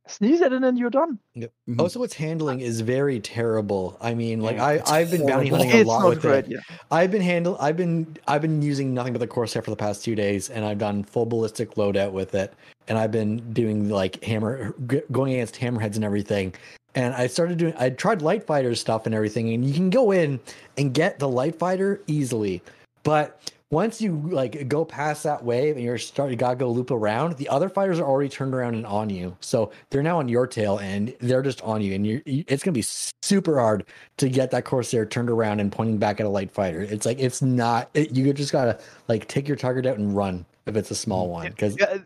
sneeze 0.06 0.40
at 0.42 0.52
it 0.52 0.56
and 0.56 0.64
then 0.64 0.76
you're 0.76 0.90
done. 0.90 1.18
Mhm. 1.36 1.48
Also, 1.78 2.02
its 2.02 2.14
handling 2.14 2.60
is 2.60 2.80
very 2.82 3.20
terrible. 3.20 3.96
I 4.00 4.14
mean, 4.14 4.40
like 4.40 4.56
Yeah, 4.56 4.64
I 4.64 4.82
I've 4.86 5.10
been 5.10 5.26
bounty 5.26 5.48
horrible. 5.48 5.56
hunting 5.70 5.72
a 5.76 5.80
it's 5.80 5.88
lot 5.88 6.00
not 6.02 6.08
with 6.10 6.20
great. 6.20 6.44
it. 6.44 6.50
Yeah. 6.52 6.76
I've 6.90 7.10
been 7.10 7.22
handle. 7.22 7.56
I've 7.60 7.76
been 7.76 8.16
I've 8.28 8.42
been 8.42 8.60
using 8.62 8.92
nothing 8.92 9.12
but 9.14 9.20
the 9.20 9.26
Corsair 9.26 9.62
for 9.62 9.70
the 9.70 9.76
past 9.76 10.04
two 10.04 10.14
days, 10.14 10.50
and 10.50 10.64
I've 10.64 10.78
done 10.78 11.04
full 11.04 11.26
ballistic 11.26 11.74
loadout 11.76 12.12
with 12.12 12.34
it, 12.34 12.52
and 12.88 12.98
I've 12.98 13.12
been 13.12 13.38
doing 13.52 13.88
like 13.88 14.22
hammer 14.22 14.74
g- 14.88 15.00
going 15.10 15.32
against 15.32 15.56
hammerheads 15.56 15.96
and 15.96 16.04
everything. 16.04 16.54
And 16.96 17.12
I 17.14 17.26
started 17.26 17.58
doing. 17.58 17.74
I 17.78 17.90
tried 17.90 18.22
light 18.22 18.44
fighter 18.46 18.74
stuff 18.74 19.06
and 19.06 19.14
everything, 19.14 19.52
and 19.54 19.64
you 19.64 19.72
can 19.74 19.90
go 19.90 20.10
in 20.12 20.38
and 20.78 20.92
get 20.94 21.18
the 21.18 21.28
light 21.28 21.58
fighter 21.58 22.00
easily, 22.06 22.62
but 23.02 23.50
once 23.74 24.00
you 24.00 24.12
like 24.30 24.68
go 24.68 24.84
past 24.84 25.24
that 25.24 25.44
wave 25.44 25.74
and 25.74 25.84
you're 25.84 25.98
starting 25.98 26.32
you 26.32 26.38
gotta 26.38 26.54
go 26.54 26.70
loop 26.70 26.92
around, 26.92 27.36
the 27.38 27.48
other 27.48 27.68
fighters 27.68 27.98
are 27.98 28.06
already 28.06 28.28
turned 28.28 28.54
around 28.54 28.76
and 28.76 28.86
on 28.86 29.10
you. 29.10 29.36
So 29.40 29.72
they're 29.90 30.02
now 30.02 30.20
on 30.20 30.28
your 30.28 30.46
tail 30.46 30.78
and 30.78 31.12
they're 31.18 31.42
just 31.42 31.60
on 31.62 31.82
you, 31.82 31.92
and 31.94 32.06
you're 32.06 32.22
you, 32.24 32.44
it's 32.46 32.62
gonna 32.62 32.72
be 32.72 32.84
super 33.22 33.58
hard 33.58 33.84
to 34.18 34.28
get 34.28 34.52
that 34.52 34.64
Corsair 34.64 35.04
turned 35.04 35.28
around 35.28 35.58
and 35.58 35.72
pointing 35.72 35.98
back 35.98 36.20
at 36.20 36.26
a 36.26 36.28
light 36.28 36.52
fighter. 36.52 36.82
It's 36.82 37.04
like 37.04 37.18
it's 37.18 37.42
not. 37.42 37.90
It, 37.94 38.12
you 38.12 38.32
just 38.32 38.52
gotta 38.52 38.78
like 39.08 39.26
take 39.26 39.48
your 39.48 39.56
target 39.56 39.86
out 39.86 39.98
and 39.98 40.16
run 40.16 40.46
if 40.66 40.76
it's 40.76 40.92
a 40.92 40.94
small 40.94 41.28
one 41.28 41.50
because 41.50 41.76
Yeah, 41.76 41.86
uh, 41.86 41.98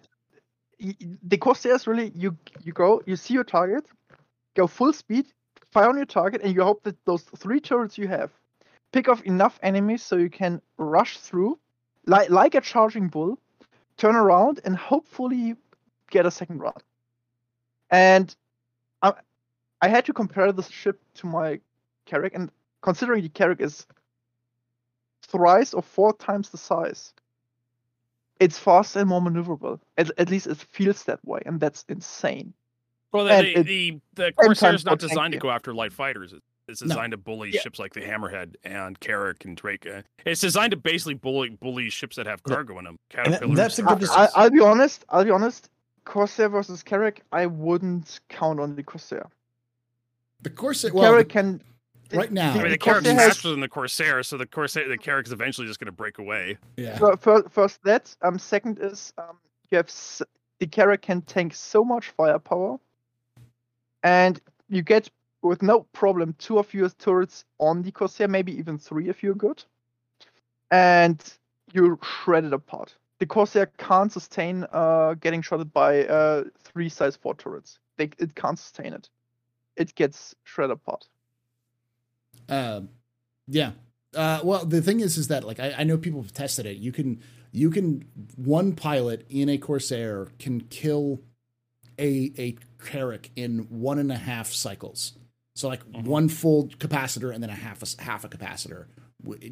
y- 0.80 0.96
the 1.22 1.36
Corsairs 1.36 1.86
really 1.86 2.12
you 2.14 2.34
you 2.64 2.72
go 2.72 3.02
you 3.04 3.14
see 3.14 3.34
your 3.34 3.44
target, 3.44 3.84
go 4.56 4.66
full 4.66 4.94
speed, 4.94 5.26
fire 5.70 5.90
on 5.90 5.98
your 5.98 6.06
target, 6.06 6.40
and 6.42 6.54
you 6.54 6.62
hope 6.62 6.82
that 6.84 6.96
those 7.04 7.24
three 7.36 7.60
turrets 7.60 7.98
you 7.98 8.08
have 8.08 8.30
pick 8.92 9.08
off 9.08 9.22
enough 9.22 9.58
enemies 9.62 10.02
so 10.02 10.16
you 10.16 10.30
can 10.30 10.60
rush 10.76 11.18
through, 11.18 11.58
like 12.06 12.30
like 12.30 12.54
a 12.54 12.60
charging 12.60 13.08
bull, 13.08 13.38
turn 13.96 14.16
around 14.16 14.60
and 14.64 14.76
hopefully 14.76 15.56
get 16.10 16.26
a 16.26 16.30
second 16.30 16.58
run. 16.60 16.74
And 17.90 18.34
I 19.02 19.12
I 19.80 19.88
had 19.88 20.04
to 20.06 20.12
compare 20.12 20.52
this 20.52 20.68
ship 20.68 21.00
to 21.14 21.26
my 21.26 21.60
Carrack, 22.06 22.34
and 22.34 22.50
considering 22.82 23.22
the 23.22 23.28
Carrack 23.28 23.60
is 23.60 23.86
thrice 25.22 25.74
or 25.74 25.82
four 25.82 26.14
times 26.16 26.48
the 26.50 26.58
size 26.58 27.12
it's 28.40 28.56
faster 28.58 29.00
and 29.00 29.08
more 29.08 29.20
maneuverable. 29.20 29.80
At, 29.96 30.12
at 30.16 30.30
least 30.30 30.46
it 30.46 30.56
feels 30.56 31.02
that 31.04 31.18
way, 31.24 31.42
and 31.44 31.58
that's 31.58 31.84
insane. 31.88 32.54
Well, 33.12 33.24
the 33.24 33.32
And 33.32 33.46
the, 33.46 33.58
it- 33.58 33.66
the, 33.66 34.00
the 34.14 34.32
Corsair 34.32 34.74
is 34.74 34.84
not 34.84 35.00
designed 35.00 35.32
to 35.32 35.38
go 35.38 35.50
after 35.50 35.74
light 35.74 35.92
fighters. 35.92 36.32
It- 36.32 36.42
It's 36.68 36.82
No. 36.82 36.88
designed 36.88 37.12
to 37.12 37.16
bully 37.16 37.50
Yeah. 37.50 37.60
ships 37.62 37.78
like 37.78 37.94
the 37.94 38.00
Hammerhead 38.00 38.56
and 38.62 38.98
Carrack 39.00 39.44
and 39.46 39.56
Drake. 39.56 39.86
Uh, 39.86 40.02
It's 40.26 40.40
designed 40.42 40.72
to 40.72 40.76
basically 40.76 41.14
bully 41.14 41.50
bully 41.50 41.88
ships 41.90 42.16
that 42.16 42.26
have 42.26 42.42
Yeah. 42.46 42.54
cargo 42.56 42.78
in 42.78 42.84
them. 42.84 42.98
Caterpillars. 43.08 43.56
that's 43.56 43.78
a 43.78 43.82
I, 43.82 43.84
good 43.94 44.08
Harpies. 44.08 44.10
I, 44.10 44.28
I'll 44.42 44.50
be 44.50 44.60
honest. 44.60 45.04
I'll 45.08 45.24
be 45.24 45.30
honest. 45.30 45.70
Corsair 46.04 46.48
versus 46.48 46.82
Carrack, 46.82 47.22
I 47.32 47.46
wouldn't 47.46 48.20
count 48.28 48.60
on 48.60 48.74
the 48.76 48.82
Corsair. 48.82 49.26
The 50.42 50.50
Corsair, 50.50 50.92
well, 50.92 51.10
Carrack 51.10 51.28
the- 51.28 51.32
can. 51.32 51.62
right 52.14 52.32
now, 52.32 52.50
I 52.50 52.54
mean, 52.54 52.62
the 52.64 52.68
the 52.70 52.78
Carrack's 52.78 53.04
Corsair 53.06 53.14
has- 53.20 53.26
faster 53.34 53.50
than 53.50 53.60
the 53.60 53.68
Corsair, 53.68 54.22
so 54.22 54.36
the 54.38 54.46
Corsair, 54.46 54.88
the 54.88 54.96
Carrack 54.96 55.26
is 55.26 55.32
eventually 55.32 55.66
just 55.66 55.80
going 55.80 55.86
to 55.86 55.92
break 55.92 56.18
away. 56.18 56.56
yeah, 56.76 56.96
fir- 56.98 57.16
fir- 57.16 57.48
First, 57.50 57.82
that. 57.84 58.14
Um. 58.22 58.38
Second 58.38 58.78
is 58.78 59.12
um. 59.18 59.38
You 59.70 59.76
have 59.76 59.88
s- 59.88 60.22
the 60.60 60.66
Carrack 60.66 61.02
can 61.02 61.20
tank 61.22 61.54
so 61.54 61.84
much 61.84 62.08
firepower, 62.10 62.78
and 64.02 64.40
you 64.68 64.82
get 64.82 65.10
with 65.42 65.62
no 65.62 65.80
problem 65.92 66.34
two 66.38 66.58
of 66.58 66.72
your 66.74 66.88
turrets 66.90 67.44
on 67.58 67.82
the 67.82 67.92
Corsair, 67.92 68.28
maybe 68.28 68.56
even 68.56 68.78
three 68.78 69.08
if 69.08 69.22
you're 69.22 69.34
good, 69.34 69.62
and 70.70 71.22
you 71.72 71.98
shred 72.02 72.44
it 72.44 72.52
apart. 72.52 72.94
The 73.18 73.26
Corsair 73.26 73.66
can't 73.78 74.12
sustain 74.12 74.66
uh, 74.72 75.14
getting 75.14 75.42
shotted 75.42 75.72
by 75.72 76.06
uh, 76.06 76.44
three 76.62 76.88
size 76.88 77.16
four 77.16 77.34
turrets. 77.34 77.78
They, 77.96 78.10
it 78.18 78.34
can't 78.34 78.58
sustain 78.58 78.92
it. 78.92 79.08
It 79.76 79.94
gets 79.94 80.34
shredded 80.44 80.74
apart. 80.74 81.08
Um, 82.48 82.90
yeah. 83.46 83.72
Uh, 84.14 84.40
well, 84.42 84.64
the 84.64 84.80
thing 84.80 85.00
is, 85.00 85.18
is 85.18 85.28
that 85.28 85.44
like 85.44 85.60
I, 85.60 85.74
I 85.78 85.84
know 85.84 85.98
people 85.98 86.22
have 86.22 86.32
tested 86.32 86.66
it. 86.66 86.78
You 86.78 86.92
can 86.92 87.20
you 87.52 87.70
can 87.70 88.04
one 88.36 88.74
pilot 88.74 89.26
in 89.28 89.48
a 89.48 89.58
Corsair 89.58 90.28
can 90.38 90.62
kill 90.62 91.20
a 91.98 92.32
a 92.38 92.56
Carrack 92.82 93.30
in 93.36 93.66
one 93.68 93.98
and 93.98 94.10
a 94.12 94.16
half 94.16 94.48
cycles. 94.48 95.14
So 95.58 95.66
like 95.66 95.84
Mhm. 95.90 96.04
one 96.04 96.28
full 96.28 96.68
capacitor 96.68 97.34
and 97.34 97.42
then 97.42 97.50
a 97.50 97.54
half 97.54 97.82
a 97.82 98.00
half 98.00 98.22
a 98.24 98.28
capacitor, 98.28 98.84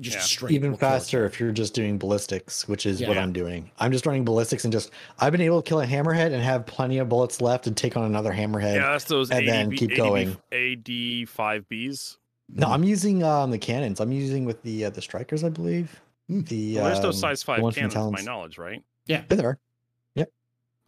just 0.00 0.16
Yeah. 0.16 0.22
straight. 0.22 0.52
even 0.52 0.70
will 0.70 0.78
faster 0.78 1.26
if 1.26 1.40
you're 1.40 1.50
just 1.50 1.74
doing 1.74 1.98
ballistics, 1.98 2.68
which 2.68 2.86
is 2.86 3.00
what 3.00 3.16
Yeah. 3.16 3.24
I'm 3.24 3.32
doing. 3.32 3.72
I'm 3.80 3.90
just 3.90 4.06
running 4.06 4.24
ballistics 4.24 4.62
and 4.62 4.72
just 4.72 4.92
I've 5.18 5.32
been 5.32 5.40
able 5.40 5.60
to 5.60 5.68
kill 5.68 5.80
a 5.80 5.84
hammerhead 5.86 6.32
and 6.32 6.40
have 6.44 6.64
plenty 6.64 6.98
of 6.98 7.08
bullets 7.08 7.40
left 7.40 7.66
and 7.66 7.76
take 7.76 7.96
on 7.96 8.04
another 8.04 8.32
hammerhead. 8.32 8.76
Yeah, 8.76 8.92
that's 8.92 9.06
those 9.06 9.32
and 9.32 9.48
then 9.48 9.72
ADB, 9.72 9.76
keep 9.76 9.96
going. 9.96 10.36
AD 10.52 11.24
five 11.28 11.68
Bs. 11.68 12.18
No, 12.50 12.68
I'm 12.68 12.84
using 12.84 13.24
um 13.24 13.50
the 13.50 13.58
cannons. 13.58 13.98
I'm 13.98 14.12
using 14.12 14.44
with 14.44 14.62
the 14.62 14.84
uh, 14.84 14.90
the 14.90 15.02
strikers, 15.02 15.42
I 15.42 15.48
believe. 15.48 16.00
Hmm. 16.28 16.42
The 16.42 16.76
Well, 16.76 16.84
there's 16.84 16.98
um, 16.98 17.02
those 17.02 17.18
size 17.18 17.40
the 17.40 17.46
five 17.46 17.62
ones 17.62 17.74
from 17.74 17.90
cannons, 17.90 18.16
to 18.16 18.24
my 18.24 18.32
knowledge, 18.32 18.58
right? 18.58 18.80
Yeah. 19.06 19.24
Yeah, 19.28 19.36
there 19.36 19.48
are. 19.48 19.58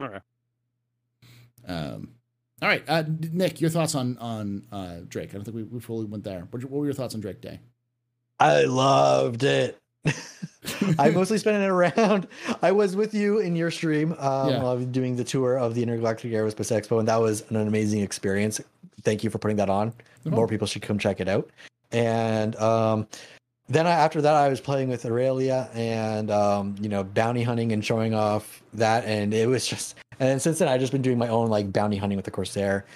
Okay. 0.01 0.21
Um, 1.66 2.14
all 2.63 2.69
right, 2.69 2.83
uh, 2.89 3.05
Nick, 3.33 3.61
your 3.61 3.71
thoughts 3.71 3.95
on 3.95 4.17
on 4.19 4.63
uh, 4.73 4.97
Drake? 5.09 5.31
I 5.31 5.35
don't 5.35 5.45
think 5.45 5.57
we, 5.57 5.63
we 5.65 5.81
fully 5.81 6.07
went 6.07 6.25
there. 6.25 6.47
What, 6.51 6.63
what 6.65 6.81
were 6.81 6.85
your 6.85 6.95
thoughts 6.95 7.15
on 7.15 7.21
Drake 7.21 7.41
Day? 7.41 7.61
I 8.41 8.65
loved 8.65 9.43
it. 9.43 9.79
I 10.99 11.11
mostly 11.11 11.39
spent 11.39 11.63
it 11.63 11.67
around. 11.67 12.29
I 12.63 12.73
was 12.73 12.95
with 12.97 13.15
you 13.15 13.39
in 13.39 13.57
your 13.57 13.71
stream 13.71 14.13
um, 14.19 14.49
Yeah. 14.51 14.63
while 14.63 14.69
I 14.73 14.75
was 14.75 14.87
doing 14.87 15.17
the 15.17 15.25
tour 15.25 15.59
of 15.59 15.75
the 15.75 15.83
Intergalactic 15.83 16.33
Aerospace 16.33 16.71
Expo, 16.77 16.99
and 16.99 17.09
that 17.09 17.21
was 17.21 17.45
an 17.51 17.57
amazing 17.57 18.01
experience. 18.03 18.61
Thank 19.03 19.25
you 19.25 19.31
for 19.31 19.39
putting 19.39 19.57
that 19.59 19.71
on. 19.71 19.93
More 20.25 20.47
people 20.47 20.67
should 20.67 20.83
come 20.83 20.99
check 20.99 21.21
it 21.21 21.29
out. 21.29 21.49
And 21.93 22.55
um, 22.57 23.07
then 23.69 23.87
I, 23.87 23.91
after 23.91 24.23
that, 24.23 24.35
I 24.35 24.49
was 24.49 24.61
playing 24.61 24.89
with 24.89 25.05
Aurelia 25.05 25.69
and 25.75 26.31
um, 26.31 26.75
you 26.81 26.89
know 26.89 27.05
bounty 27.05 27.43
hunting 27.43 27.73
and 27.73 27.85
showing 27.85 28.14
off 28.14 28.62
that, 28.75 29.05
and 29.05 29.33
it 29.33 29.49
was 29.49 29.66
just. 29.66 29.97
And 30.21 30.43
since 30.43 30.59
then, 30.59 30.66
I've 30.66 30.81
just 30.81 30.91
been 30.91 31.03
doing 31.03 31.16
my 31.16 31.29
own 31.29 31.49
like 31.49 31.73
bounty 31.73 31.97
hunting 31.97 32.16
with 32.16 32.25
the 32.25 32.33
Corsair, 32.33 32.87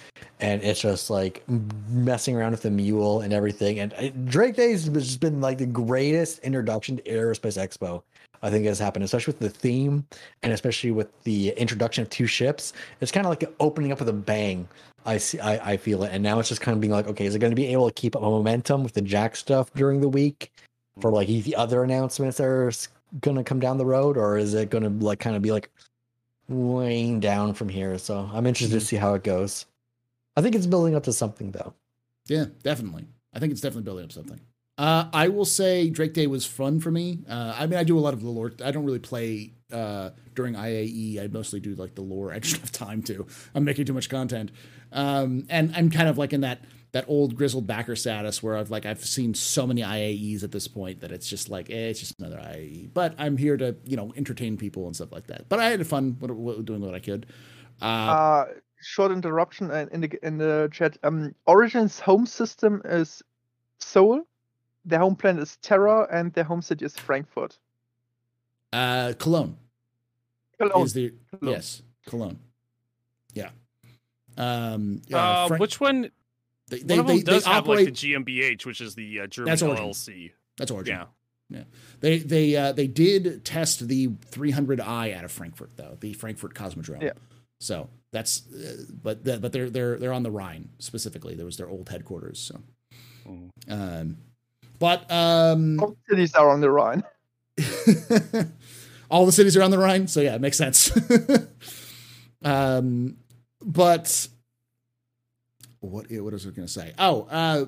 and 0.40 0.60
it's 0.64 0.80
just 0.80 1.08
like 1.08 1.44
messing 1.88 2.36
around 2.36 2.50
with 2.50 2.62
the 2.62 2.70
mule 2.70 3.20
and 3.20 3.32
everything. 3.32 3.78
And 3.78 3.92
it, 3.92 4.26
Drake 4.26 4.56
Days 4.56 4.86
has 4.86 5.06
just 5.06 5.20
been 5.20 5.40
like 5.40 5.58
the 5.58 5.66
greatest 5.66 6.40
introduction 6.40 6.96
to 6.96 7.02
Aerospace 7.04 7.56
Expo 7.56 8.02
I 8.42 8.50
think 8.50 8.66
has 8.66 8.78
happened, 8.78 9.04
especially 9.04 9.32
with 9.32 9.40
the 9.40 9.50
theme 9.50 10.04
and 10.42 10.52
especially 10.52 10.90
with 10.90 11.08
the 11.22 11.50
introduction 11.50 12.02
of 12.02 12.10
two 12.10 12.26
ships. 12.26 12.72
It's 13.00 13.12
kind 13.12 13.26
of 13.26 13.30
like 13.30 13.44
opening 13.60 13.92
up 13.92 14.00
with 14.00 14.08
a 14.08 14.12
bang. 14.12 14.68
I 15.04 15.18
see, 15.18 15.40
I, 15.40 15.72
I 15.72 15.76
feel 15.76 16.04
it, 16.04 16.10
and 16.12 16.22
now 16.22 16.38
it's 16.38 16.48
just 16.48 16.60
kind 16.60 16.74
of 16.76 16.80
being 16.80 16.92
like, 16.92 17.08
okay, 17.08 17.26
is 17.26 17.34
it 17.34 17.40
going 17.40 17.50
to 17.50 17.56
be 17.56 17.66
able 17.66 17.88
to 17.88 17.94
keep 17.94 18.14
up 18.14 18.22
a 18.22 18.30
momentum 18.30 18.84
with 18.84 18.92
the 18.92 19.02
Jack 19.02 19.34
stuff 19.34 19.72
during 19.74 20.00
the 20.00 20.08
week 20.08 20.52
for 21.00 21.10
like 21.10 21.26
the 21.26 21.56
other 21.56 21.82
announcements 21.82 22.36
that 22.36 22.46
are 22.46 22.72
going 23.20 23.36
to 23.36 23.42
come 23.44 23.60
down 23.60 23.78
the 23.78 23.86
road, 23.86 24.16
or 24.16 24.38
is 24.38 24.54
it 24.54 24.70
going 24.70 24.84
to 24.84 25.04
like 25.04 25.18
kind 25.18 25.34
of 25.34 25.42
be 25.42 25.50
like 25.50 25.70
weighing 26.48 27.18
down 27.18 27.54
from 27.54 27.68
here? 27.68 27.98
So 27.98 28.30
I'm 28.32 28.46
interested 28.46 28.74
to 28.74 28.78
mm-hmm. 28.78 28.86
see 28.86 28.96
how 28.96 29.14
it 29.14 29.24
goes. 29.24 29.66
I 30.36 30.40
think 30.40 30.54
it's 30.54 30.66
building 30.66 30.94
up 30.94 31.02
to 31.04 31.12
something 31.12 31.50
though. 31.50 31.74
Yeah, 32.26 32.46
definitely. 32.62 33.06
I 33.34 33.38
think 33.38 33.52
it's 33.52 33.60
definitely 33.60 33.84
building 33.84 34.04
up 34.04 34.12
something. 34.12 34.40
Uh, 34.82 35.08
I 35.12 35.28
will 35.28 35.44
say 35.44 35.90
Drake 35.90 36.12
Day 36.12 36.26
was 36.26 36.44
fun 36.44 36.80
for 36.80 36.90
me. 36.90 37.20
Uh, 37.28 37.54
I 37.56 37.66
mean, 37.68 37.78
I 37.78 37.84
do 37.84 37.96
a 37.96 38.00
lot 38.00 38.14
of 38.14 38.22
the 38.22 38.28
lore. 38.28 38.52
I 38.64 38.72
don't 38.72 38.84
really 38.84 38.98
play 38.98 39.52
uh, 39.72 40.10
during 40.34 40.54
IAE. 40.54 41.22
I 41.22 41.28
mostly 41.28 41.60
do 41.60 41.76
like 41.76 41.94
the 41.94 42.02
lore. 42.02 42.32
I 42.32 42.40
just 42.40 42.56
have 42.60 42.72
time 42.72 43.00
to. 43.04 43.24
I'm 43.54 43.64
making 43.64 43.84
too 43.86 43.92
much 43.92 44.08
content, 44.10 44.50
um, 44.90 45.46
and 45.48 45.72
I'm 45.76 45.88
kind 45.88 46.08
of 46.08 46.18
like 46.18 46.32
in 46.32 46.40
that 46.40 46.64
that 46.92 47.04
old 47.08 47.36
grizzled 47.36 47.66
backer 47.66 47.94
status 47.96 48.42
where 48.42 48.56
I've 48.56 48.70
like 48.70 48.84
I've 48.84 49.04
seen 49.04 49.34
so 49.34 49.66
many 49.68 49.82
IAEs 49.82 50.42
at 50.42 50.52
this 50.52 50.68
point 50.68 51.00
that 51.00 51.12
it's 51.12 51.28
just 51.28 51.48
like 51.48 51.70
eh, 51.70 51.90
it's 51.90 52.00
just 52.00 52.18
another 52.18 52.38
IAE. 52.38 52.92
But 52.92 53.14
I'm 53.18 53.36
here 53.36 53.56
to 53.58 53.76
you 53.84 53.96
know 53.96 54.12
entertain 54.16 54.56
people 54.56 54.86
and 54.86 54.96
stuff 54.96 55.12
like 55.12 55.28
that. 55.28 55.48
But 55.48 55.60
I 55.60 55.70
had 55.70 55.86
fun 55.86 56.12
doing 56.64 56.80
what 56.82 56.94
I 56.94 57.00
could. 57.00 57.26
Uh, 57.80 58.16
Uh, 58.16 58.46
short 58.80 59.12
interruption 59.12 59.70
uh, 59.70 59.86
in 59.92 60.00
the 60.00 60.26
in 60.26 60.38
the 60.38 60.68
chat. 60.72 60.98
Um, 61.04 61.34
Origin's 61.46 62.00
home 62.00 62.26
system 62.26 62.82
is 62.84 63.22
Sol, 63.80 64.22
their 64.84 64.98
home 65.00 65.16
planet 65.16 65.42
is 65.42 65.56
Terra 65.58 66.06
and 66.10 66.32
their 66.32 66.44
home 66.44 66.62
city 66.62 66.84
is 66.84 66.96
Frankfurt. 66.96 67.58
Uh, 68.72 69.12
Cologne 69.18 69.56
Cologne. 70.58 70.84
is 70.86 70.92
the 70.94 71.12
Cologne. 71.38 71.54
yes, 71.54 71.82
Cologne. 72.06 72.38
Yeah. 73.34 73.50
Um, 74.36 75.02
yeah, 75.08 75.18
Uh, 75.18 75.48
Frank- 75.48 75.60
which 75.60 75.80
one? 75.80 76.10
they, 76.68 76.78
One 76.78 76.86
they, 76.86 76.98
of 76.98 77.06
they, 77.06 77.16
them 77.18 77.24
does 77.34 77.44
they 77.44 77.50
have 77.50 77.64
operate. 77.68 77.86
like 77.86 77.94
the 77.96 78.14
GmbH, 78.14 78.64
which 78.66 78.80
is 78.80 78.94
the 78.94 79.20
uh, 79.20 79.26
German 79.26 79.50
That's 79.50 79.62
Origin. 79.62 79.84
LLC. 79.86 80.30
that's 80.56 80.70
origin. 80.70 80.96
Yeah. 80.96 81.04
Yeah. 81.50 81.64
They 82.00 82.18
they 82.18 82.56
uh, 82.56 82.72
they 82.72 82.86
did 82.86 83.44
test 83.44 83.86
the 83.86 84.08
300i 84.08 85.14
out 85.14 85.24
of 85.24 85.30
Frankfurt 85.30 85.72
though, 85.76 85.98
the 86.00 86.14
Frankfurt 86.14 86.54
Cosmodrome. 86.54 87.02
Yeah. 87.02 87.12
So 87.60 87.90
that's 88.10 88.50
uh, 88.52 88.84
but 89.02 89.22
the, 89.24 89.38
but 89.38 89.52
they're 89.52 89.68
they're 89.68 89.98
they're 89.98 90.12
on 90.14 90.22
the 90.22 90.30
Rhine 90.30 90.70
specifically. 90.78 91.34
There 91.34 91.44
was 91.44 91.58
their 91.58 91.68
old 91.68 91.88
headquarters. 91.90 92.38
So, 92.40 92.62
Mm. 93.28 93.50
um, 93.68 94.16
but 94.82 95.08
um, 95.12 95.76
Both 95.76 95.96
cities 96.10 96.34
are 96.34 96.50
on 96.50 96.60
the 96.60 96.68
Rhine. 96.68 97.04
all 99.10 99.26
the 99.26 99.30
cities 99.30 99.56
are 99.56 99.62
on 99.62 99.70
the 99.70 99.78
Rhine. 99.78 100.08
So 100.08 100.20
yeah, 100.20 100.34
it 100.34 100.40
makes 100.40 100.56
sense. 100.58 100.90
um, 102.44 103.16
but 103.64 104.26
what 105.78 106.10
what 106.10 106.32
was 106.32 106.44
I 106.44 106.50
going 106.50 106.66
to 106.66 106.72
say? 106.72 106.94
Oh, 106.98 107.28
uh, 107.30 107.66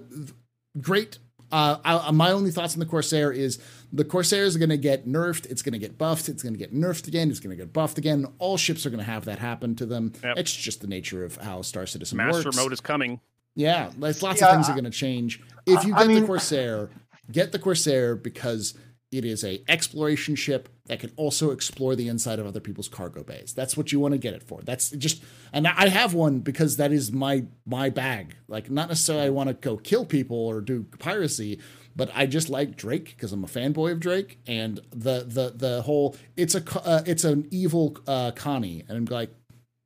great. 0.81 1.19
Uh, 1.53 1.77
I, 1.85 2.11
my 2.11 2.33
only 2.33 2.51
thoughts 2.51 2.75
on 2.75 2.81
the 2.81 2.87
Corsair 2.87 3.31
is 3.31 3.61
the 3.93 4.05
Corsair 4.05 4.43
is 4.43 4.57
going 4.57 4.71
to 4.71 4.77
get 4.77 5.07
nerfed. 5.07 5.47
It's 5.47 5.63
going 5.63 5.75
to 5.75 5.79
get 5.79 5.97
buffed. 5.97 6.29
It's 6.29 6.43
going 6.43 6.55
to 6.55 6.59
get 6.59 6.75
nerfed 6.75 7.07
again. 7.07 7.31
It's 7.31 7.39
going 7.39 7.57
to 7.57 7.63
get 7.63 7.73
buffed 7.73 7.97
again. 7.97 8.27
All 8.41 8.57
ships 8.57 8.85
are 8.87 8.91
going 8.91 8.99
to 9.05 9.09
have 9.09 9.27
that 9.27 9.39
happen 9.39 9.77
to 9.77 9.87
them. 9.87 10.15
Yep. 10.25 10.39
It's 10.39 10.53
just 10.53 10.81
the 10.81 10.89
nature 10.89 11.25
of 11.25 11.37
how 11.37 11.63
Star 11.63 11.87
Citizen 11.87 12.17
Master 12.17 12.47
works. 12.49 12.57
mode 12.57 12.73
is 12.73 12.81
coming. 12.81 13.21
Yeah, 13.55 13.91
there's 13.97 14.21
lots 14.21 14.41
Yeah, 14.41 14.49
of 14.49 14.55
things 14.55 14.69
are 14.69 14.73
going 14.73 14.83
to 14.85 14.91
change. 14.91 15.41
If 15.65 15.85
you 15.85 15.95
I 15.95 16.07
get 16.09 16.21
the 16.21 16.27
Corsair, 16.27 16.91
get 17.31 17.53
the 17.53 17.59
Corsair 17.59 18.17
because 18.17 18.75
it 19.17 19.25
is 19.25 19.45
a 19.45 19.63
exploration 19.69 20.35
ship 20.35 20.69
that 20.87 20.99
can 20.99 21.13
also 21.17 21.51
explore 21.51 21.95
the 21.95 22.09
inside 22.09 22.39
of 22.39 22.47
other 22.47 22.61
people's 22.61 22.89
cargo 22.89 23.23
bays. 23.23 23.55
That's 23.55 23.77
what 23.77 23.93
you 23.93 24.01
want 24.01 24.13
to 24.13 24.19
get 24.19 24.35
it 24.35 24.43
for. 24.43 24.61
That's 24.63 24.91
just, 24.91 25.23
and 25.53 25.69
I 25.69 25.89
have 25.89 26.15
one 26.15 26.41
because 26.41 26.79
that 26.79 26.93
is 26.93 27.13
my 27.13 27.45
my 27.65 27.91
bag. 27.91 28.35
Like, 28.49 28.71
not 28.71 28.89
necessarily 28.89 29.27
I 29.27 29.31
want 29.31 29.49
to 29.49 29.55
go 29.55 29.77
kill 29.77 30.05
people 30.05 30.37
or 30.37 30.61
do 30.61 30.85
piracy, 30.99 31.61
but 31.95 32.11
I 32.13 32.27
just 32.27 32.49
like 32.49 32.77
Drake 32.77 33.15
because 33.17 33.33
I'm 33.33 33.45
a 33.45 33.47
fanboy 33.47 33.93
of 33.93 34.01
Drake 34.01 34.41
and 34.47 34.81
the 34.91 35.25
the 35.27 35.53
the 35.55 35.83
whole 35.83 36.17
it's 36.37 36.55
a 36.57 36.63
uh, 36.85 37.03
it's 37.07 37.25
an 37.25 37.47
evil 37.51 37.97
uh, 38.07 38.33
Connie, 38.33 38.83
and 38.89 38.99
I'm 38.99 39.05
like, 39.05 39.31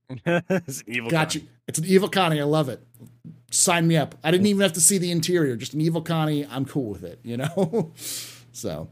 it's 0.27 0.83
evil. 0.87 1.11
Got 1.11 1.33
con. 1.33 1.43
you. 1.43 1.49
It's 1.67 1.79
an 1.79 1.85
evil 1.85 2.09
Connie. 2.09 2.41
I 2.41 2.45
love 2.45 2.71
it. 2.71 2.83
Sign 3.51 3.87
me 3.89 3.97
up. 3.97 4.15
I 4.23 4.31
didn't 4.31 4.47
even 4.47 4.61
have 4.61 4.75
to 4.75 4.81
see 4.81 4.99
the 4.99 5.11
interior. 5.11 5.57
Just 5.57 5.75
an 5.75 5.81
evil 5.81 6.03
Connie. 6.03 6.47
I'm 6.47 6.65
cool 6.65 6.91
with 6.91 7.03
it. 7.05 7.21
You 7.23 7.39
know. 7.39 7.93
so 8.53 8.91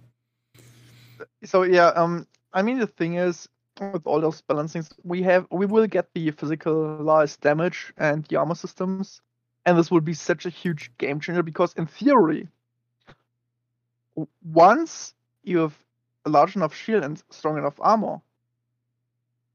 So 1.45 1.63
yeah, 1.63 1.89
um, 1.89 2.27
I 2.53 2.63
mean 2.63 2.79
the 2.79 2.87
thing 2.87 3.15
is, 3.15 3.49
with 3.81 4.07
all 4.07 4.21
those 4.21 4.43
balancings, 4.43 4.91
we 5.05 5.23
have 5.23 5.47
we 5.51 5.67
will 5.67 5.87
get 5.87 6.13
the 6.15 6.33
physicalized 6.33 7.41
damage 7.41 7.93
and 7.97 8.25
the 8.25 8.37
armor 8.37 8.55
systems, 8.55 9.21
and 9.65 9.79
this 9.79 9.91
will 9.91 10.01
be 10.01 10.15
such 10.15 10.47
a 10.47 10.51
huge 10.51 10.91
game 10.99 11.21
changer 11.21 11.43
because 11.43 11.75
in 11.75 11.87
theory, 11.87 12.49
once 14.53 15.15
you 15.45 15.59
have 15.59 15.79
a 16.25 16.31
large 16.31 16.57
enough 16.57 16.75
shield 16.75 17.05
and 17.05 17.23
strong 17.31 17.59
enough 17.59 17.79
armor, 17.81 18.21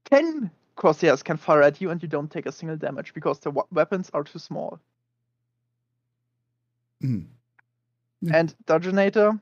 ten 0.04 0.50
Corsairs 0.76 1.22
can 1.22 1.36
fire 1.36 1.62
at 1.62 1.80
you 1.80 1.90
and 1.90 2.02
you 2.02 2.08
don't 2.08 2.30
take 2.30 2.46
a 2.46 2.52
single 2.52 2.76
damage 2.76 3.12
because 3.12 3.38
the 3.40 3.52
weapons 3.70 4.10
are 4.14 4.24
too 4.24 4.38
small. 4.38 4.80
Mhm. 7.02 7.26
Yeah. 8.20 8.36
And 8.36 8.54
Dungeonator, 8.66 9.40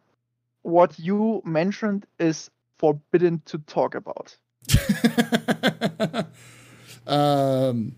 what 0.63 0.99
you 0.99 1.43
mentioned 1.45 2.07
is 2.19 2.51
forbidden 2.79 3.43
to 3.47 3.59
talk 3.59 3.95
about. 3.95 4.37
um. 7.07 7.97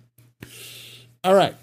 All 1.24 1.34
right. 1.34 1.54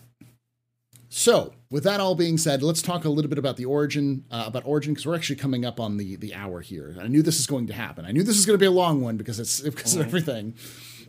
So, 1.10 1.54
with 1.70 1.84
that 1.84 2.00
all 2.00 2.16
being 2.16 2.38
said, 2.38 2.64
let's 2.64 2.82
talk 2.82 3.04
a 3.04 3.10
little 3.10 3.28
bit 3.28 3.38
about 3.38 3.58
the 3.58 3.66
origin, 3.66 4.24
uh, 4.32 4.46
about 4.48 4.64
origin, 4.66 4.94
because 4.94 5.06
we're 5.06 5.16
actually 5.16 5.36
coming 5.36 5.66
up 5.66 5.80
on 5.80 5.98
the 5.98 6.16
the 6.16 6.34
hour 6.34 6.62
here. 6.62 6.96
I 7.02 7.08
knew 7.08 7.22
this 7.22 7.40
is 7.40 7.48
going 7.48 7.68
to 7.68 7.74
happen. 7.74 8.06
I 8.06 8.12
knew 8.12 8.24
this 8.24 8.38
was 8.38 8.46
going 8.46 8.58
to 8.58 8.62
be 8.62 8.68
a 8.68 8.72
long 8.72 9.02
one 9.02 9.18
because 9.18 9.40
it's 9.40 9.60
because 9.60 9.96
of 9.96 10.02
everything. 10.06 10.54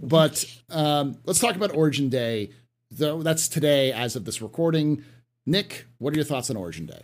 But 0.03 0.45
um, 0.71 1.19
let's 1.27 1.39
talk 1.39 1.55
about 1.55 1.77
Origin 1.77 2.09
Day. 2.09 2.51
Though 2.91 3.23
that's 3.23 3.47
today, 3.47 3.93
as 3.93 4.17
of 4.17 4.25
this 4.25 4.43
recording. 4.43 5.05
Nick, 5.47 5.87
what 5.99 6.13
are 6.13 6.17
your 6.17 6.25
thoughts 6.25 6.51
on 6.51 6.57
Origin 6.57 6.87
Day? 6.87 7.03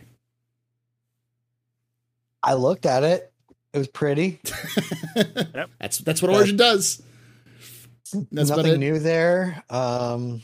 I 2.43 2.53
looked 2.53 2.85
at 2.85 3.03
it. 3.03 3.31
It 3.73 3.77
was 3.79 3.87
pretty. 3.87 4.39
That's 5.79 5.97
that's 5.99 6.21
what 6.21 6.31
Origin 6.31 6.55
does. 6.57 7.01
That's 8.31 8.49
about 8.49 8.65
Nothing 8.65 8.79
new 8.79 8.99
there. 8.99 9.63
Um, 9.69 10.41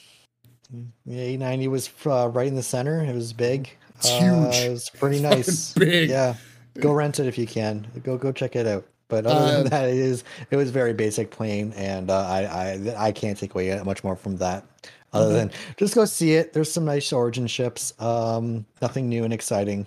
yeah, 1.05 1.21
890 1.21 1.67
was 1.69 1.89
uh, 2.05 2.27
right 2.29 2.47
in 2.47 2.55
the 2.55 2.63
center. 2.63 3.01
It 3.03 3.13
was 3.15 3.31
big. 3.31 3.69
It's 3.95 4.09
Uh, 4.11 4.19
huge. 4.19 4.55
it 4.65 4.69
was 4.71 4.89
pretty 4.89 5.21
Fucking 5.21 5.37
nice. 5.37 5.73
big. 5.73 6.09
Yeah, 6.09 6.35
go 6.79 6.91
rent 6.91 7.19
it 7.19 7.27
if 7.27 7.37
you 7.37 7.47
can. 7.47 7.87
Go 8.03 8.17
go 8.17 8.31
check 8.31 8.55
it 8.55 8.67
out. 8.67 8.85
But 9.07 9.25
other 9.25 9.39
Uh, 9.39 9.51
than 9.61 9.69
that, 9.69 9.89
it 9.89 9.95
is 9.97 10.23
it 10.51 10.55
was 10.57 10.71
very 10.71 10.93
basic, 10.93 11.31
plain, 11.31 11.71
and 11.73 12.09
uh, 12.11 12.17
I 12.27 12.43
I 12.45 13.07
I 13.07 13.11
can't 13.11 13.37
take 13.37 13.53
away 13.55 13.79
much 13.85 14.03
more 14.03 14.15
from 14.15 14.37
that. 14.37 14.65
Other 15.13 15.25
Okay. 15.25 15.35
than 15.35 15.51
just 15.77 15.95
go 15.95 16.05
see 16.05 16.33
it. 16.33 16.53
There's 16.53 16.71
some 16.71 16.85
nice 16.85 17.13
origin 17.13 17.47
ships. 17.47 17.93
Um, 17.99 18.65
nothing 18.81 19.07
new 19.09 19.23
and 19.23 19.33
exciting. 19.33 19.85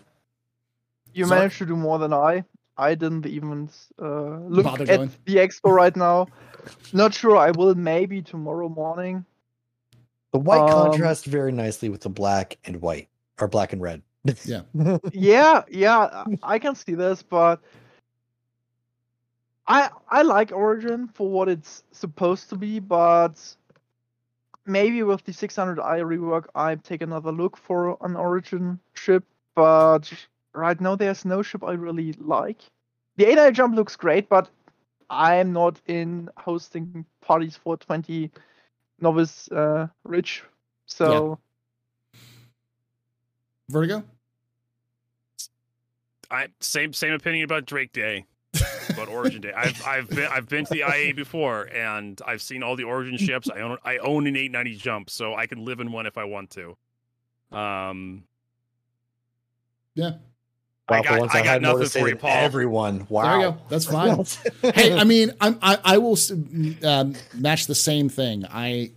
You 1.13 1.27
Sorry? 1.27 1.41
managed 1.41 1.59
to 1.59 1.67
do 1.67 1.77
more 1.77 1.99
than 1.99 2.13
I. 2.13 2.45
I 2.79 2.95
didn't 2.95 3.27
even 3.27 3.69
uh, 4.01 4.39
look 4.49 4.65
Bother 4.65 4.85
at 4.85 4.89
going? 4.99 5.13
the 5.25 5.37
expo 5.37 5.73
right 5.73 5.97
now. 5.97 6.27
Not 6.93 7.15
sure. 7.15 7.37
I 7.37 7.51
will 7.51 7.75
maybe 7.75 8.23
tomorrow 8.23 8.69
morning. 8.69 9.25
The 10.33 10.39
white 10.39 10.61
Um, 10.61 10.91
contrasts 10.91 11.25
very 11.25 11.53
nicely 11.53 11.89
with 11.89 12.03
the 12.03 12.11
black 12.11 12.59
and 12.65 12.81
white, 12.83 13.09
or 13.41 13.49
black 13.49 13.73
and 13.73 13.81
red. 13.83 14.03
Yeah. 14.45 14.63
yeah, 15.13 15.63
yeah, 15.71 16.25
I 16.43 16.59
can 16.59 16.75
see 16.75 16.95
this, 16.95 17.23
but 17.23 17.61
I 19.69 19.89
I 20.09 20.23
like 20.23 20.53
Origin 20.53 21.09
for 21.09 21.31
what 21.31 21.49
it's 21.49 21.85
supposed 21.93 22.51
to 22.51 22.57
be, 22.57 22.79
but 22.81 23.35
maybe 24.67 25.03
with 25.03 25.25
the 25.25 25.33
600i 25.33 25.79
rework, 25.79 26.47
I 26.55 26.75
take 26.77 27.03
another 27.03 27.33
look 27.33 27.57
for 27.57 27.97
an 28.01 28.17
Origin 28.17 28.79
ship. 28.95 29.25
But 29.55 30.13
right 30.53 30.81
now, 30.81 30.97
there's 30.97 31.25
no 31.25 31.43
ship 31.43 31.65
I 31.65 31.73
really 31.73 32.13
like. 32.15 32.59
The 33.17 33.27
8 33.27 33.55
jump 33.55 33.75
looks 33.75 33.97
great, 33.97 34.29
but 34.29 34.51
I'm 35.09 35.53
not 35.53 35.81
in 35.87 36.29
hosting 36.37 37.07
parties 37.21 37.57
for 37.57 37.77
20 37.77 38.31
novice 39.01 39.51
uh, 39.51 39.89
rich, 40.05 40.43
so. 40.87 41.39
Vertigo. 43.69 44.05
I 46.31 46.49
same 46.61 46.93
same 46.93 47.13
opinion 47.13 47.45
about 47.45 47.67
Drake 47.67 47.93
Day, 47.93 48.27
about 48.91 49.09
Origin 49.09 49.41
Day. 49.41 49.53
I've 49.53 49.83
I've 49.87 50.09
been 50.09 50.27
I've 50.31 50.49
been 50.49 50.65
to 50.67 50.73
the 50.75 50.81
IA 50.89 51.15
before, 51.15 51.63
and 51.65 52.21
I've 52.27 52.43
seen 52.43 52.63
all 52.63 52.77
the 52.77 52.85
Origin 52.85 53.17
ships. 53.19 53.49
I 53.51 53.61
own 53.61 53.79
I 53.85 53.99
own 53.99 54.27
an 54.27 54.37
890 54.37 54.77
jump, 54.77 55.11
so 55.11 55.35
I 55.35 55.47
can 55.47 55.65
live 55.65 55.81
in 55.81 55.93
one 55.93 56.07
if 56.07 56.17
I 56.19 56.25
want 56.25 56.51
to. 56.51 56.77
Um, 57.57 58.25
Yeah. 59.95 60.13
I 60.89 61.03
got- 61.03 61.19
once 61.19 61.35
I 61.35 61.39
got 61.39 61.47
had 61.47 61.63
more 61.63 61.73
to 61.75 61.79
nothing 61.81 62.01
for 62.03 62.09
you, 62.09 62.15
Paul. 62.17 62.31
Everyone, 62.31 63.07
wow. 63.09 63.23
There 63.25 63.37
you 63.49 63.53
go. 63.55 63.59
That's 63.69 63.87
fine. 63.87 64.25
hey, 64.75 64.93
I 64.97 65.03
mean, 65.03 65.33
I'm, 65.41 65.59
I 65.61 65.79
I 65.85 65.99
will 65.99 66.17
um, 66.85 67.15
match 67.35 67.67
the 67.67 67.75
same 67.75 68.09
thing. 68.09 68.45
I 68.49 68.93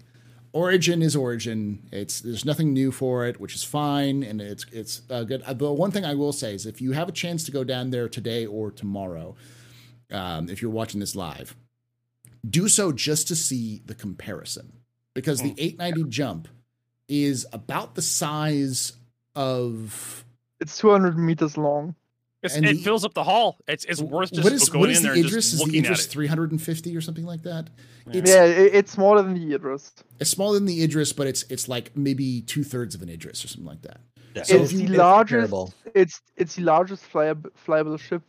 Origin 0.53 1.01
is 1.01 1.15
Origin. 1.15 1.87
It's 1.91 2.21
there's 2.21 2.45
nothing 2.45 2.73
new 2.73 2.91
for 2.91 3.25
it, 3.25 3.39
which 3.39 3.55
is 3.55 3.63
fine, 3.63 4.23
and 4.23 4.41
it's 4.41 4.65
it's 4.71 5.01
uh, 5.09 5.23
good. 5.23 5.43
Uh, 5.45 5.53
But 5.53 5.73
one 5.73 5.91
thing 5.91 6.05
I 6.05 6.15
will 6.15 6.33
say 6.33 6.55
is, 6.55 6.65
if 6.65 6.81
you 6.81 6.93
have 6.93 7.09
a 7.09 7.11
chance 7.11 7.43
to 7.45 7.51
go 7.51 7.63
down 7.63 7.91
there 7.91 8.09
today 8.09 8.45
or 8.45 8.71
tomorrow, 8.71 9.35
um, 10.11 10.49
if 10.49 10.61
you're 10.61 10.71
watching 10.71 10.99
this 10.99 11.15
live, 11.15 11.55
do 12.49 12.67
so 12.67 12.91
just 12.91 13.27
to 13.27 13.35
see 13.35 13.81
the 13.85 13.95
comparison, 13.95 14.73
because 15.13 15.41
the 15.41 15.53
890 15.57 16.09
jump 16.09 16.47
is 17.07 17.45
about 17.53 17.95
the 17.95 18.01
size 18.01 18.93
of 19.35 20.25
It's 20.59 20.77
200 20.77 21.17
meters 21.17 21.57
long. 21.57 21.95
It's, 22.41 22.55
And 22.55 22.65
it 22.65 22.77
the- 22.77 22.83
fills 22.83 23.03
up 23.05 23.13
the 23.13 23.23
hall. 23.23 23.57
It's 23.67 23.85
it's 23.85 24.01
worth 24.01 24.31
just 24.31 24.43
what 24.43 24.53
is 24.53 24.69
going 24.69 24.79
what 24.81 24.89
is 24.89 24.97
in 24.97 25.03
the 25.03 25.09
there 25.09 25.15
and 25.17 25.25
Idris? 25.25 25.53
Is 25.53 25.59
the 25.59 25.65
looking 25.65 25.83
Idris 25.83 26.05
350 26.05 26.95
or 26.97 27.01
something 27.01 27.25
like 27.25 27.43
that? 27.43 27.69
Yeah. 28.07 28.19
It's, 28.19 28.29
Yeah, 28.31 28.43
it's 28.45 28.91
smaller 28.91 29.21
than 29.21 29.33
the 29.33 29.53
Idris. 29.55 29.91
it's 30.19 30.29
smaller 30.29 30.55
than 30.55 30.65
the 30.65 30.81
Idris, 30.83 31.11
but 31.13 31.27
it's 31.27 31.43
it's 31.49 31.67
like 31.67 31.95
maybe 31.97 32.41
two 32.41 32.63
thirds 32.63 32.95
of 32.95 33.01
an 33.01 33.09
Idris 33.09 33.43
or 33.43 33.47
something 33.49 33.67
like 33.67 33.81
that. 33.83 33.99
Yeah. 34.35 34.43
So 34.43 34.55
it's 34.57 34.71
you- 34.73 34.87
the 34.87 34.97
largest. 34.97 35.49
comparable. 35.51 35.73
It's 35.93 36.21
it's 36.37 36.55
the 36.55 36.63
largest 36.63 37.03
flyab- 37.11 37.49
flyable 37.65 37.99
ship 37.99 38.21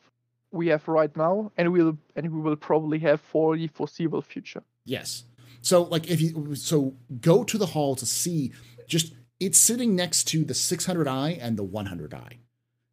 we 0.52 0.66
have 0.68 0.86
right 0.88 1.14
now, 1.16 1.52
and 1.56 1.72
we'll 1.72 1.96
and 2.16 2.32
we 2.32 2.40
will 2.40 2.56
probably 2.56 2.98
have 3.00 3.20
for 3.20 3.56
the 3.56 3.68
foreseeable 3.68 4.22
future. 4.22 4.62
Yes. 4.84 5.24
So 5.62 5.82
like 5.82 6.10
if 6.10 6.20
you 6.20 6.54
so 6.56 6.94
go 7.20 7.44
to 7.44 7.56
the 7.58 7.66
hall 7.66 7.94
to 7.96 8.06
see 8.06 8.52
just 8.88 9.12
it's 9.38 9.56
sitting 9.58 9.94
next 9.94 10.24
to 10.24 10.44
the 10.44 10.52
600i 10.54 11.38
and 11.40 11.56
the 11.56 11.64
100i. 11.64 12.38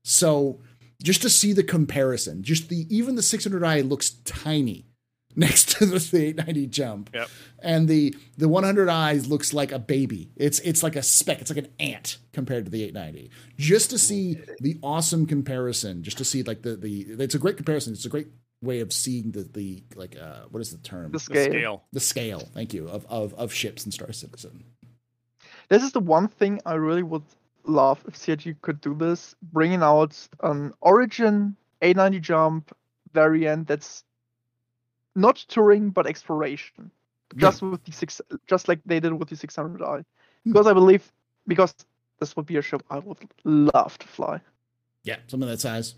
So 0.03 0.59
just 1.03 1.21
to 1.21 1.29
see 1.29 1.53
the 1.53 1.63
comparison. 1.63 2.43
Just 2.43 2.69
the 2.69 2.85
even 2.95 3.15
the 3.15 3.21
600i 3.21 3.87
looks 3.87 4.11
tiny 4.25 4.85
next 5.35 5.69
to 5.77 5.85
the, 5.85 5.99
the 5.99 6.25
890 6.27 6.67
jump. 6.67 7.09
Yep. 7.13 7.29
And 7.61 7.87
the 7.87 8.15
the 8.37 8.47
100i 8.47 9.27
looks 9.29 9.53
like 9.53 9.71
a 9.71 9.79
baby. 9.79 10.31
It's 10.35 10.59
it's 10.59 10.83
like 10.83 10.95
a 10.95 11.03
speck. 11.03 11.39
It's 11.41 11.49
like 11.51 11.63
an 11.63 11.71
ant 11.79 12.17
compared 12.33 12.65
to 12.65 12.71
the 12.71 12.83
890. 12.83 13.29
Just 13.57 13.89
to 13.91 13.97
see 13.99 14.39
the 14.59 14.77
awesome 14.81 15.25
comparison, 15.25 16.03
just 16.03 16.17
to 16.17 16.25
see 16.25 16.43
like 16.43 16.61
the 16.63 16.75
the 16.75 17.01
it's 17.19 17.35
a 17.35 17.39
great 17.39 17.57
comparison. 17.57 17.93
It's 17.93 18.05
a 18.05 18.09
great 18.09 18.27
way 18.63 18.79
of 18.79 18.91
seeing 18.91 19.31
the 19.31 19.43
the 19.43 19.83
like 19.95 20.17
uh 20.19 20.45
what 20.49 20.61
is 20.61 20.71
the 20.71 20.79
term? 20.79 21.11
The 21.11 21.17
The 21.17 21.19
scale. 21.19 21.45
scale. 21.51 21.83
The 21.93 21.99
scale. 21.99 22.39
Thank 22.53 22.73
you 22.73 22.87
of 22.89 23.05
of 23.07 23.33
of 23.35 23.53
ships 23.53 23.85
in 23.85 23.91
Star 23.91 24.11
Citizen. 24.11 24.63
This 25.69 25.83
is 25.83 25.91
the 25.91 25.99
one 25.99 26.27
thing 26.29 26.61
I 26.65 26.75
really 26.75 27.03
would 27.03 27.23
love 27.67 28.03
if 28.07 28.15
CIG 28.15 28.61
could 28.61 28.81
do 28.81 28.95
this, 28.95 29.35
bringing 29.53 29.83
out 29.83 30.15
an 30.43 30.73
Origin 30.81 31.55
890 31.81 32.19
jump 32.19 32.75
variant 33.13 33.67
that's 33.67 34.03
not 35.15 35.37
touring 35.47 35.89
but 35.89 36.07
exploration, 36.07 36.91
just 37.35 37.61
with 37.61 37.83
the 37.83 37.91
six, 37.91 38.21
just 38.47 38.67
like 38.67 38.79
they 38.85 38.99
did 38.99 39.13
with 39.13 39.29
the 39.29 39.35
600i. 39.35 40.03
Because 40.45 40.67
I 40.67 40.73
believe, 40.73 41.11
because 41.47 41.73
this 42.19 42.35
would 42.35 42.45
be 42.45 42.57
a 42.57 42.61
ship 42.61 42.83
I 42.89 42.99
would 42.99 43.17
love 43.43 43.97
to 43.99 44.07
fly. 44.07 44.39
Yeah, 45.03 45.17
something 45.27 45.49
that 45.49 45.59
size. 45.59 45.95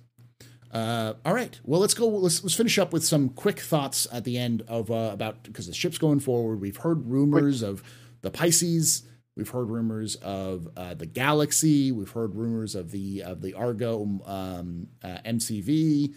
Uh, 0.71 1.13
all 1.25 1.33
right. 1.33 1.59
Well, 1.63 1.79
let's 1.79 1.93
go. 1.93 2.07
Let's, 2.07 2.43
let's 2.43 2.55
finish 2.55 2.77
up 2.77 2.93
with 2.93 3.03
some 3.03 3.29
quick 3.29 3.59
thoughts 3.59 4.07
at 4.11 4.23
the 4.23 4.37
end 4.37 4.63
of 4.67 4.91
uh, 4.91 5.09
about 5.11 5.43
because 5.43 5.67
the 5.67 5.73
ship's 5.73 5.97
going 5.97 6.19
forward. 6.19 6.61
We've 6.61 6.77
heard 6.77 7.07
rumors 7.07 7.63
of 7.63 7.83
the 8.21 8.29
Pisces. 8.29 9.03
We've 9.39 9.47
heard 9.47 9.69
rumors 9.69 10.15
of 10.17 10.67
uh, 10.75 10.95
the 10.95 11.05
Galaxy. 11.05 11.93
We've 11.93 12.11
heard 12.11 12.35
rumors 12.35 12.75
of 12.75 12.91
the 12.91 13.23
of 13.23 13.41
the 13.41 13.53
Argo 13.53 14.01
um, 14.25 14.89
uh, 15.01 15.19
MCV. 15.25 16.13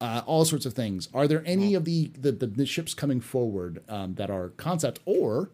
Uh, 0.00 0.22
all 0.24 0.44
sorts 0.44 0.66
of 0.66 0.72
things. 0.72 1.08
Are 1.12 1.26
there 1.26 1.42
any 1.44 1.74
of 1.74 1.84
the 1.84 2.12
the, 2.16 2.30
the, 2.30 2.64
ships 2.64 2.94
coming 2.94 3.20
forward 3.20 3.82
um, 3.88 4.14
that 4.14 4.30
are 4.30 4.50
concept 4.50 5.00
or 5.04 5.50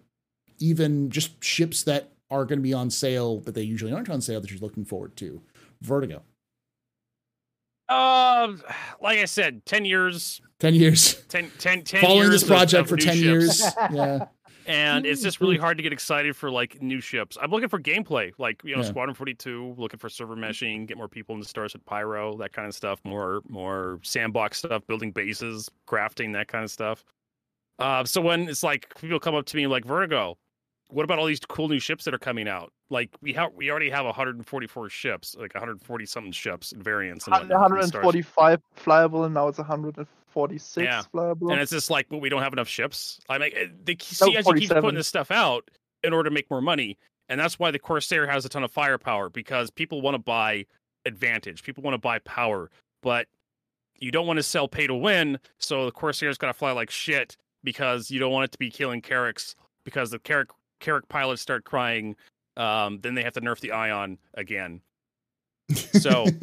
even 0.59 1.09
just 1.09 1.43
ships 1.43 1.83
that 1.85 2.13
are 2.31 2.45
going 2.45 2.59
to 2.59 2.63
be 2.63 2.75
on 2.75 2.91
sale 2.91 3.41
that 3.41 3.55
they 3.55 3.63
usually 3.63 3.95
aren't 3.95 4.11
on 4.11 4.21
sale 4.21 4.43
that 4.43 4.51
you're 4.51 4.61
looking 4.61 4.85
forward 4.85 5.17
to? 5.17 5.41
Vertigo. 5.81 6.23
Um, 7.89 8.63
like 9.01 9.21
I 9.21 9.25
said, 9.25 9.65
ten 9.65 9.87
years, 9.87 10.43
10 10.61 10.75
years 10.75 11.15
10, 11.29 11.51
10, 11.59 11.83
10 11.83 12.01
following 12.03 12.19
years 12.25 12.43
this 12.43 12.45
project 12.45 12.89
for 12.91 12.99
10 12.99 13.15
ships. 13.15 13.23
years 13.23 13.61
yeah 13.91 14.27
and 14.67 15.07
it's 15.07 15.23
just 15.23 15.41
really 15.41 15.57
hard 15.57 15.77
to 15.77 15.83
get 15.83 15.93
excited 15.93 16.35
for 16.37 16.51
like 16.51 16.81
new 16.83 17.01
ships. 17.01 17.37
I'm 17.41 17.51
looking 17.51 17.69
for 17.69 17.81
gameplay, 17.81 18.33
like 18.39 18.63
you 18.65 18.75
know, 18.75 18.83
Yeah. 18.83 18.89
Squadron 18.89 19.15
42, 19.15 19.75
looking 19.79 19.99
for 19.99 20.09
server 20.09 20.37
meshing, 20.37 20.87
get 20.87 20.97
more 20.97 21.09
people 21.09 21.35
into 21.35 21.47
Stars 21.49 21.75
at 21.75 21.85
Pyro, 21.87 22.37
that 22.39 22.53
kind 22.53 22.67
of 22.69 22.75
stuff. 22.75 23.01
More 23.05 23.43
more 23.49 23.99
sandbox 24.03 24.59
stuff, 24.59 24.87
building 24.87 25.11
bases, 25.13 25.71
crafting, 25.89 26.33
that 26.35 26.49
kind 26.49 26.65
of 26.65 26.71
stuff. 26.71 27.05
Uh, 27.79 28.05
so 28.05 28.21
when 28.21 28.49
it's 28.49 28.63
like 28.63 28.93
people 29.01 29.21
come 29.21 29.35
up 29.35 29.47
to 29.47 29.57
me 29.57 29.67
like 29.67 29.85
Vertigo, 29.85 30.37
what 30.89 31.05
about 31.05 31.19
all 31.19 31.27
these 31.27 31.41
cool 31.41 31.69
new 31.69 31.79
ships 31.79 32.05
that 32.05 32.15
are 32.15 32.19
coming 32.19 32.49
out? 32.49 32.73
Like 32.89 33.11
we 33.21 33.33
have, 33.35 33.53
we 33.55 33.71
already 33.71 33.91
have 33.91 34.07
144 34.07 34.89
ships, 34.89 35.35
like 35.39 35.53
140 35.55 36.07
something 36.07 36.33
ships 36.33 36.73
and 36.73 36.83
variants. 36.83 37.27
And 37.27 37.33
whatnot 37.35 37.73
in 37.73 37.87
Star- 37.89 38.03
145 38.03 38.63
flyable, 38.77 39.25
and 39.27 39.35
now 39.35 39.49
it's 39.49 39.59
146 40.37 40.85
Yeah. 40.85 41.03
flyable. 41.13 41.51
And 41.53 41.61
it's 41.61 41.73
just 41.73 41.91
like, 41.91 42.07
well, 42.11 42.21
we 42.21 42.29
don't 42.29 42.43
have 42.43 42.53
enough 42.53 42.69
ships. 42.69 43.21
I 43.29 43.39
mean, 43.39 43.51
eh, 43.55 43.67
they 43.85 43.95
No, 43.95 43.99
CIG 43.99 44.33
keeps 44.35 44.45
47. 44.45 44.83
putting 44.83 44.97
this 44.97 45.09
stuff 45.09 45.31
out 45.31 45.71
in 46.05 46.13
order 46.13 46.29
to 46.31 46.35
make 46.35 46.51
more 46.51 46.61
money, 46.61 46.99
and 47.29 47.41
that's 47.41 47.59
why 47.59 47.71
the 47.71 47.79
Corsair 47.79 48.27
has 48.27 48.45
a 48.45 48.49
ton 48.49 48.63
of 48.63 48.71
firepower 48.71 49.29
because 49.31 49.71
people 49.71 50.01
want 50.03 50.15
to 50.15 50.19
buy 50.19 50.67
advantage, 51.07 51.63
people 51.63 51.83
want 51.83 51.95
to 51.95 51.99
buy 51.99 52.19
power, 52.21 52.71
but 53.03 53.27
you 53.99 54.11
don't 54.11 54.27
want 54.27 54.37
to 54.39 54.43
sell 54.43 54.69
pay 54.69 54.87
to 54.87 54.95
win. 54.95 55.39
So 55.59 55.87
the 55.87 55.93
Corsair's 55.93 56.37
got 56.39 56.49
to 56.49 56.55
fly 56.55 56.73
like 56.73 56.91
shit 56.91 57.37
because 57.65 58.11
you 58.11 58.21
don't 58.21 58.31
want 58.33 58.45
it 58.45 58.53
to 58.53 58.59
be 58.59 58.71
killing 58.71 59.01
Carracks 59.01 59.57
because 59.85 60.11
the 60.11 60.19
Carrack 60.19 60.49
Carrack 60.81 61.09
pilots 61.09 61.41
start 61.43 61.65
crying. 61.65 62.15
Um, 62.57 63.01
then 63.01 63.15
they 63.15 63.23
have 63.23 63.33
to 63.35 63.41
nerf 63.41 63.61
the 63.61 63.73
Ion 63.73 64.19
again. 64.35 64.81
So 65.75 66.27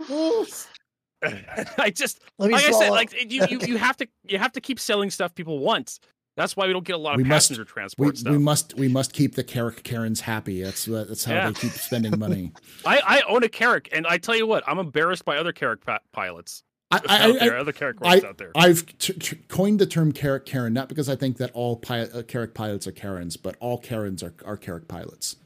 I 1.78 1.90
just 1.90 2.20
Let 2.38 2.48
me 2.48 2.54
like 2.54 2.64
I 2.64 2.70
said, 2.70 2.72
swallow. 2.72 2.90
like 2.92 3.32
you, 3.32 3.46
you 3.50 3.58
you 3.60 3.76
have 3.78 3.96
to 3.98 4.08
you 4.28 4.38
have 4.38 4.52
to 4.52 4.60
keep 4.60 4.80
selling 4.80 5.10
stuff 5.10 5.34
people 5.34 5.58
want. 5.58 5.98
That's 6.36 6.56
why 6.56 6.66
we 6.66 6.72
don't 6.72 6.84
get 6.86 6.94
a 6.94 6.98
lot 6.98 7.14
of 7.14 7.16
We 7.18 7.24
must- 7.24 7.48
passenger 7.50 7.62
we, 7.62 7.66
transport 7.66 8.10
we 8.14 8.16
stuff. 8.16 8.34
must 8.34 8.74
we 8.76 8.88
must 8.88 9.12
keep 9.12 9.34
the 9.34 9.44
Carrack 9.44 9.82
Karens 9.82 10.20
happy 10.22 10.62
that's 10.62 10.84
that's 10.86 11.24
how 11.24 11.34
Yeah. 11.34 11.46
they 11.50 11.54
keep 11.60 11.72
spending 11.72 12.18
money 12.18 12.52
I, 12.86 13.00
I 13.04 13.22
own 13.28 13.42
a 13.42 13.48
Carrack, 13.48 13.88
and 13.92 14.06
I 14.06 14.16
tell 14.18 14.36
you 14.36 14.46
what, 14.46 14.62
I'm 14.66 14.78
embarrassed 14.78 15.24
by 15.24 15.36
other 15.36 15.52
Carrack 15.52 15.84
pa- 15.84 15.98
pilots 16.12 16.62
I, 16.92 16.96
out 16.96 17.08
I, 17.08 17.32
there, 17.38 17.56
I, 17.56 17.60
other 17.60 17.72
Carrack 17.72 17.96
I, 18.02 18.12
roles 18.14 18.24
out 18.24 18.38
there. 18.38 18.52
I've 18.56 18.86
t- 18.98 19.12
t- 19.12 19.36
coined 19.48 19.78
the 19.80 19.86
term 19.86 20.12
Carrack 20.12 20.46
Karen 20.46 20.72
not 20.72 20.88
because 20.88 21.08
I 21.08 21.16
think 21.16 21.36
that 21.36 21.50
all 21.52 21.76
pi- 21.76 22.00
uh, 22.02 22.22
Carrack 22.22 22.54
pilots 22.54 22.86
are 22.86 22.92
Karens, 22.92 23.36
but 23.36 23.56
all 23.60 23.76
Karens 23.78 24.22
are, 24.22 24.34
are 24.44 24.56
Carrack 24.56 24.88
pilots. 24.88 25.36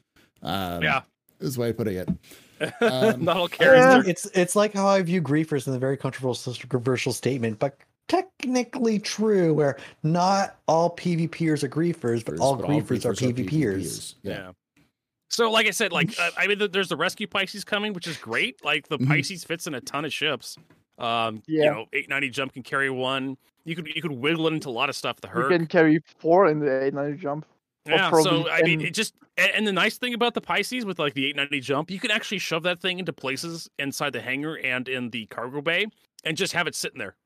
Um, 0.43 0.83
yeah, 0.83 1.03
is 1.41 1.57
the 1.57 1.61
way 1.63 1.71
of 1.71 1.77
putting 1.77 1.97
it. 1.97 2.09
Um, 2.81 3.25
not 3.25 3.37
all 3.37 3.49
Karens. 3.49 4.07
are- 4.07 4.09
it's 4.11 4.27
it's 4.35 4.55
like 4.57 4.73
how 4.75 4.87
I 4.87 5.01
view 5.03 5.21
griefers 5.23 5.67
in 5.67 5.73
the 5.73 5.79
very 5.79 5.97
controversial 5.97 6.53
controversial 6.53 7.13
statement, 7.13 7.59
but 7.59 7.77
technically 8.09 8.99
true, 8.99 9.55
where 9.55 9.79
not 10.03 10.57
all 10.69 10.95
PvPers 10.97 11.63
are 11.63 11.69
griefers, 11.69 12.25
but 12.25 12.39
all 12.39 12.57
but 12.57 12.67
griefers 12.67 13.05
are 13.05 13.13
griefers 13.15 13.49
PvPers. 13.49 14.15
Yeah. 14.23 14.33
Yeah. 14.33 14.51
So, 15.31 15.51
like 15.51 15.67
I 15.67 15.71
said, 15.71 15.91
like 15.93 16.19
uh, 16.21 16.31
I 16.37 16.47
mean, 16.47 16.59
th- 16.59 16.71
there's 16.73 16.89
the 16.89 16.97
rescue 16.97 17.27
Pisces 17.27 17.65
coming, 17.65 17.93
which 17.93 18.07
is 18.07 18.17
great. 18.17 18.65
Like 18.65 18.87
the 18.89 18.99
Mhm. 18.99 19.09
Pisces 19.09 19.43
fits 19.43 19.67
in 19.67 19.75
a 19.75 19.81
ton 19.81 20.05
of 20.05 20.13
ships. 20.13 20.57
Um, 20.99 21.43
you 21.47 21.63
Yeah. 21.63 21.71
know, 21.71 21.87
890 21.93 22.31
jump 22.31 22.53
can 22.53 22.63
carry 22.63 22.89
one. 22.91 23.37
You 23.65 23.75
could 23.75 23.89
you 23.89 24.01
could 24.03 24.13
wiggle 24.13 24.47
it 24.47 24.53
into 24.53 24.69
a 24.69 24.71
lot 24.71 24.89
of 24.91 24.95
stuff. 24.95 25.21
The 25.21 25.27
you 25.29 25.33
Herc. 25.35 25.49
can 25.51 25.67
carry 25.67 25.99
four 26.19 26.47
in 26.47 26.61
the 26.61 26.67
890 26.85 27.21
jump. 27.21 27.47
Or 27.87 27.93
Yeah, 27.93 28.11
so 28.23 28.49
I 28.51 28.63
mean, 28.63 28.81
it 28.81 28.95
just 28.95 29.15
and, 29.37 29.51
and 29.55 29.67
the 29.67 29.73
nice 29.73 29.99
thing 29.99 30.15
about 30.15 30.35
the 30.35 30.41
Pisces 30.41 30.85
with 30.85 30.99
like 30.99 31.15
the 31.15 31.27
890 31.27 31.61
jump, 31.61 31.91
you 31.91 31.99
can 32.01 32.11
actually 32.11 32.39
shove 32.39 32.63
that 32.65 32.81
thing 32.81 32.99
into 32.99 33.13
places 33.13 33.69
inside 33.79 34.13
the 34.13 34.21
hangar 34.21 34.57
and 34.59 34.89
in 34.89 35.11
the 35.11 35.27
cargo 35.27 35.61
bay, 35.61 35.87
and 36.25 36.37
just 36.37 36.53
have 36.53 36.67
it 36.67 36.75
sitting 36.75 36.99
there, 36.99 37.17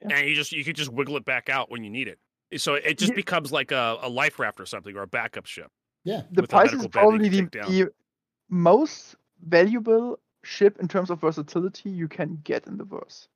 Yeah. 0.00 0.16
and 0.18 0.28
you 0.28 0.34
just 0.34 0.52
you 0.52 0.64
could 0.64 0.76
just 0.76 0.92
wiggle 0.92 1.16
it 1.16 1.24
back 1.24 1.48
out 1.48 1.70
when 1.70 1.82
you 1.84 1.90
need 1.90 2.08
it. 2.08 2.18
Eh, 2.52 2.58
so 2.58 2.74
it 2.74 2.98
just 2.98 3.12
Yeah. 3.12 3.16
becomes 3.16 3.50
like 3.52 3.72
a, 3.72 3.98
a 4.02 4.08
life 4.08 4.38
raft 4.38 4.60
or 4.60 4.66
something 4.66 4.96
or 4.96 5.02
a 5.02 5.06
backup 5.08 5.46
ship. 5.46 5.70
Yeah. 6.04 6.22
The 6.32 6.42
Pisces 6.44 6.80
is 6.80 6.86
probably 6.88 7.28
the, 7.28 7.36
can 7.38 7.48
take 7.48 7.62
down. 7.62 7.70
the 7.70 7.92
most 8.48 9.16
valuable 9.46 10.18
ship 10.44 10.78
in 10.80 10.88
terms 10.88 11.10
of 11.10 11.20
versatility 11.20 11.90
you 11.90 12.08
can 12.08 12.38
get 12.44 12.66
in 12.66 12.76
the 12.76 12.84
verse. 12.84 13.28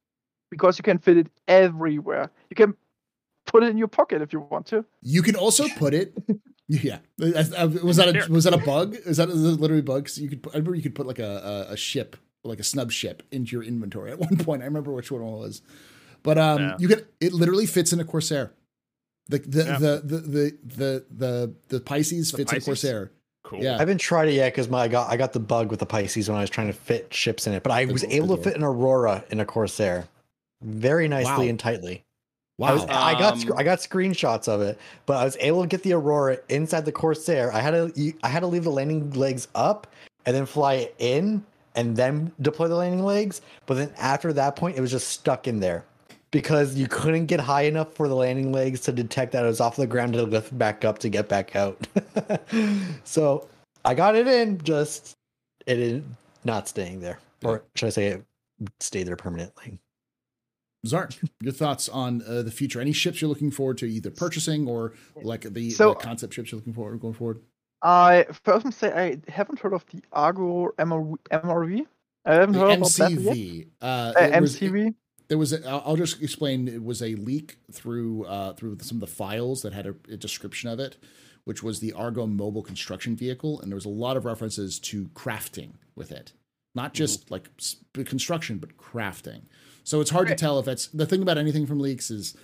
Because 0.51 0.79
you 0.79 0.83
can 0.85 0.99
fit 0.99 1.17
it 1.17 1.27
everywhere. 1.49 2.31
You 2.51 2.57
can 2.57 2.75
put 3.47 3.63
it 3.63 3.71
in 3.71 3.79
your 3.79 3.89
pocket 3.89 4.21
if 4.23 4.33
you 4.33 4.41
want 4.41 4.67
to. 4.67 4.85
You 5.03 5.23
can 5.23 5.37
also 5.37 5.67
put 5.79 5.95
it. 5.95 6.15
Yeah, 6.69 6.99
was 7.17 7.97
that 7.97 8.13
Here. 8.13 8.25
a 8.29 8.33
was 8.33 8.43
that 8.43 8.53
a 8.53 8.59
bug? 8.59 8.97
Is 9.07 9.19
that, 9.19 9.29
is 9.29 9.41
that 9.45 9.61
literally 9.61 9.83
a 9.83 9.85
bug? 9.85 10.09
So 10.09 10.21
you 10.21 10.29
could. 10.29 10.43
put- 10.43 10.53
I 10.53 10.57
remember 10.59 10.75
you 10.75 10.83
could 10.83 10.97
put 10.97 11.07
like 11.07 11.21
a, 11.21 11.67
a 11.69 11.75
a 11.75 11.77
ship, 11.77 12.17
like 12.43 12.59
a 12.59 12.65
snub 12.65 12.91
ship, 12.91 13.23
into 13.31 13.53
your 13.55 13.63
inventory 13.63 14.11
at 14.11 14.19
one 14.29 14.37
point. 14.37 14.63
I 14.63 14.65
remember 14.65 14.91
which 14.91 15.13
one 15.13 15.23
it 15.23 15.27
was, 15.27 15.63
but 16.25 16.39
um, 16.39 16.59
Yeah. 16.61 16.77
you 16.81 16.89
can. 16.89 17.03
It 17.21 17.33
literally 17.33 17.67
fits 17.67 17.93
in 17.93 18.01
a 18.01 18.05
Corsair. 18.05 18.51
The 19.29 19.39
the 19.39 19.65
Yeah. 19.65 19.79
the, 19.79 20.03
the 20.05 20.19
the 20.19 20.59
the 20.65 21.05
the 21.13 21.55
the 21.69 21.81
Pisces 21.81 22.33
The 22.33 22.39
fits 22.39 22.53
in 22.53 22.59
a 22.59 22.61
Corsair. 22.63 23.13
Cool. 23.45 23.63
Yeah. 23.63 23.77
I 23.77 23.79
haven't 23.79 23.99
tried 23.99 24.29
it 24.29 24.33
yet 24.35 24.53
because 24.53 24.69
my 24.69 24.81
I 24.81 24.89
got 24.89 25.09
I 25.09 25.17
got 25.17 25.35
the 25.35 25.39
bug 25.39 25.71
with 25.71 25.79
the 25.79 25.87
Pisces 25.87 26.29
when 26.29 26.37
I 26.37 26.41
was 26.41 26.51
trying 26.51 26.67
to 26.67 26.73
fit 26.73 27.15
ships 27.15 27.47
in 27.47 27.53
it, 27.53 27.63
but 27.63 27.71
I 27.71 27.85
The 27.85 27.93
was 27.93 28.03
Gor- 28.03 28.11
able 28.13 28.27
the 28.27 28.37
to 28.39 28.43
fit 28.43 28.57
an 28.57 28.65
Aurora 28.65 29.25
in 29.31 29.39
a 29.39 29.45
Corsair, 29.45 30.09
very 30.65 31.07
nicely 31.07 31.45
Wow. 31.45 31.51
and 31.51 31.61
tightly. 31.61 32.03
Wow. 32.59 32.69
I, 32.69 32.73
was, 32.73 32.85
I 32.85 33.19
got 33.19 33.35
Um, 33.35 33.59
I 33.59 33.63
got 33.63 33.79
screenshots 33.81 34.49
of 34.49 34.63
it, 34.63 34.79
but 35.05 35.19
I 35.19 35.25
was 35.25 35.37
able 35.41 35.61
to 35.61 35.69
get 35.69 35.83
the 35.83 35.93
Aurora 35.93 36.39
inside 36.49 36.87
the 36.87 36.93
Corsair. 36.93 37.53
I 37.53 37.61
had 37.61 37.73
to 37.73 38.13
I 38.23 38.29
had 38.29 38.41
to 38.41 38.47
leave 38.47 38.65
the 38.65 38.71
landing 38.71 39.11
legs 39.11 39.49
up 39.55 39.87
and 40.25 40.35
then 40.35 40.47
fly 40.47 40.75
it 40.75 40.95
in 40.99 41.45
and 41.75 41.95
then 41.95 42.33
deploy 42.41 42.69
the 42.69 42.75
landing 42.75 43.05
legs. 43.05 43.43
But 43.67 43.75
then 43.75 43.93
after 43.99 44.33
that 44.33 44.57
point, 44.57 44.79
it 44.79 44.81
was 44.81 44.91
just 44.91 45.09
stuck 45.09 45.47
in 45.47 45.61
there 45.61 45.85
because 46.31 46.75
you 46.75 46.89
couldn't 46.89 47.27
get 47.27 47.41
high 47.41 47.63
enough 47.63 47.93
for 47.93 48.09
the 48.09 48.17
landing 48.17 48.53
legs 48.53 48.81
to 48.81 48.93
detect 48.93 49.33
that 49.33 49.45
it 49.45 49.49
was 49.49 49.61
off 49.61 49.77
the 49.77 49.87
ground 49.87 50.15
to 50.15 50.23
lift 50.23 50.57
back 50.59 50.85
up 50.85 50.99
to 51.01 51.09
get 51.11 51.29
back 51.29 51.55
out. 51.55 51.87
so 53.05 53.47
I 53.85 53.95
got 53.95 54.17
it 54.17 54.27
in, 54.27 54.59
just 54.63 55.15
it 55.67 55.79
is 55.79 56.03
not 56.45 56.69
staying 56.69 57.01
there, 57.01 57.19
or 57.45 57.63
should 57.75 57.87
I 57.87 57.91
say 57.91 58.07
it 58.09 58.25
stayed 58.81 59.07
there 59.07 59.17
permanently. 59.17 59.79
Zark, 60.87 61.13
your 61.41 61.53
thoughts 61.53 61.89
on 61.89 62.23
uh, 62.27 62.43
the 62.43 62.51
future? 62.51 62.81
Any 62.81 62.93
ships 62.93 63.21
you're 63.21 63.29
looking 63.29 63.51
forward 63.51 63.79
to 63.79 63.87
either 63.87 64.11
purchasing 64.11 64.67
or 64.69 64.95
like 65.23 65.43
the, 65.43 65.71
So- 65.71 65.91
the 65.91 65.95
concept 65.97 66.35
ships 66.35 66.51
you're 66.53 66.59
looking 66.59 66.73
forward 66.75 67.01
going 67.01 67.15
forward? 67.15 67.41
I 67.83 68.27
first 68.45 68.65
must 68.65 68.79
say 68.79 68.91
I 68.93 69.31
haven't 69.31 69.59
heard 69.61 69.73
of 69.75 69.85
the 69.93 70.03
Argo 70.13 70.71
MRV. 70.79 71.17
MRV. 71.31 71.87
I 72.25 72.35
haven't 72.35 72.53
The 72.55 72.59
heard 72.61 72.79
about 72.79 72.91
that 72.93 73.11
yet. 73.13 73.21
MCV. 73.37 73.67
Uh, 73.81 73.85
Uh, 74.17 74.21
it 74.35 74.41
was- 74.41 74.57
MCV. 74.59 74.95
there 75.29 75.39
was 75.39 75.53
a, 75.53 75.69
I'll 75.69 75.97
just 75.97 76.23
explain 76.23 76.69
it 76.69 76.83
was 76.83 77.03
a 77.03 77.15
leak 77.17 77.59
through 77.73 78.25
uh, 78.25 78.55
through 78.55 78.79
some 78.81 78.97
of 78.97 79.01
the 79.01 79.07
files 79.15 79.63
that 79.63 79.73
had 79.73 79.87
a, 79.87 79.95
a 80.11 80.17
description 80.17 80.71
of 80.71 80.81
it 80.81 80.97
which 81.45 81.63
was 81.63 81.79
the 81.79 81.93
Argo 81.93 82.27
mobile 82.27 82.63
construction 82.63 83.15
vehicle 83.15 83.61
and 83.61 83.71
there 83.71 83.77
was 83.77 83.85
a 83.85 83.89
lot 83.89 84.17
of 84.17 84.25
references 84.25 84.81
to 84.81 85.07
crafting 85.09 85.75
with 85.95 86.11
it 86.11 86.33
not 86.75 86.93
just 86.93 87.31
like 87.31 87.49
construction, 87.95 88.59
but 88.59 88.77
crafting. 88.77 89.43
So 89.87 90.01
it's 90.01 90.11
hard 90.11 90.27
to 90.29 90.35
tell 90.35 90.59
if 90.59 90.67
that's 90.67 90.89
the 90.89 91.07
thing 91.07 91.23
about 91.23 91.39
anything 91.39 91.65
from 91.65 91.79
leaks 91.79 92.11
is 92.11 92.37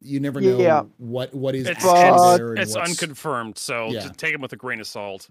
you 0.00 0.18
never 0.18 0.40
know 0.40 0.58
Yeah. 0.58 0.82
what 0.98 1.32
what 1.32 1.54
is 1.54 1.66
It's, 1.68 1.84
actually 1.84 1.92
But- 2.10 2.36
there 2.38 2.50
and 2.50 2.58
it's 2.58 2.74
unconfirmed, 2.74 3.56
so 3.56 3.86
Yeah. 3.86 4.00
just 4.00 4.18
take 4.18 4.34
it 4.34 4.40
with 4.40 4.52
a 4.52 4.56
grain 4.56 4.80
of 4.80 4.86
salt. 4.88 5.28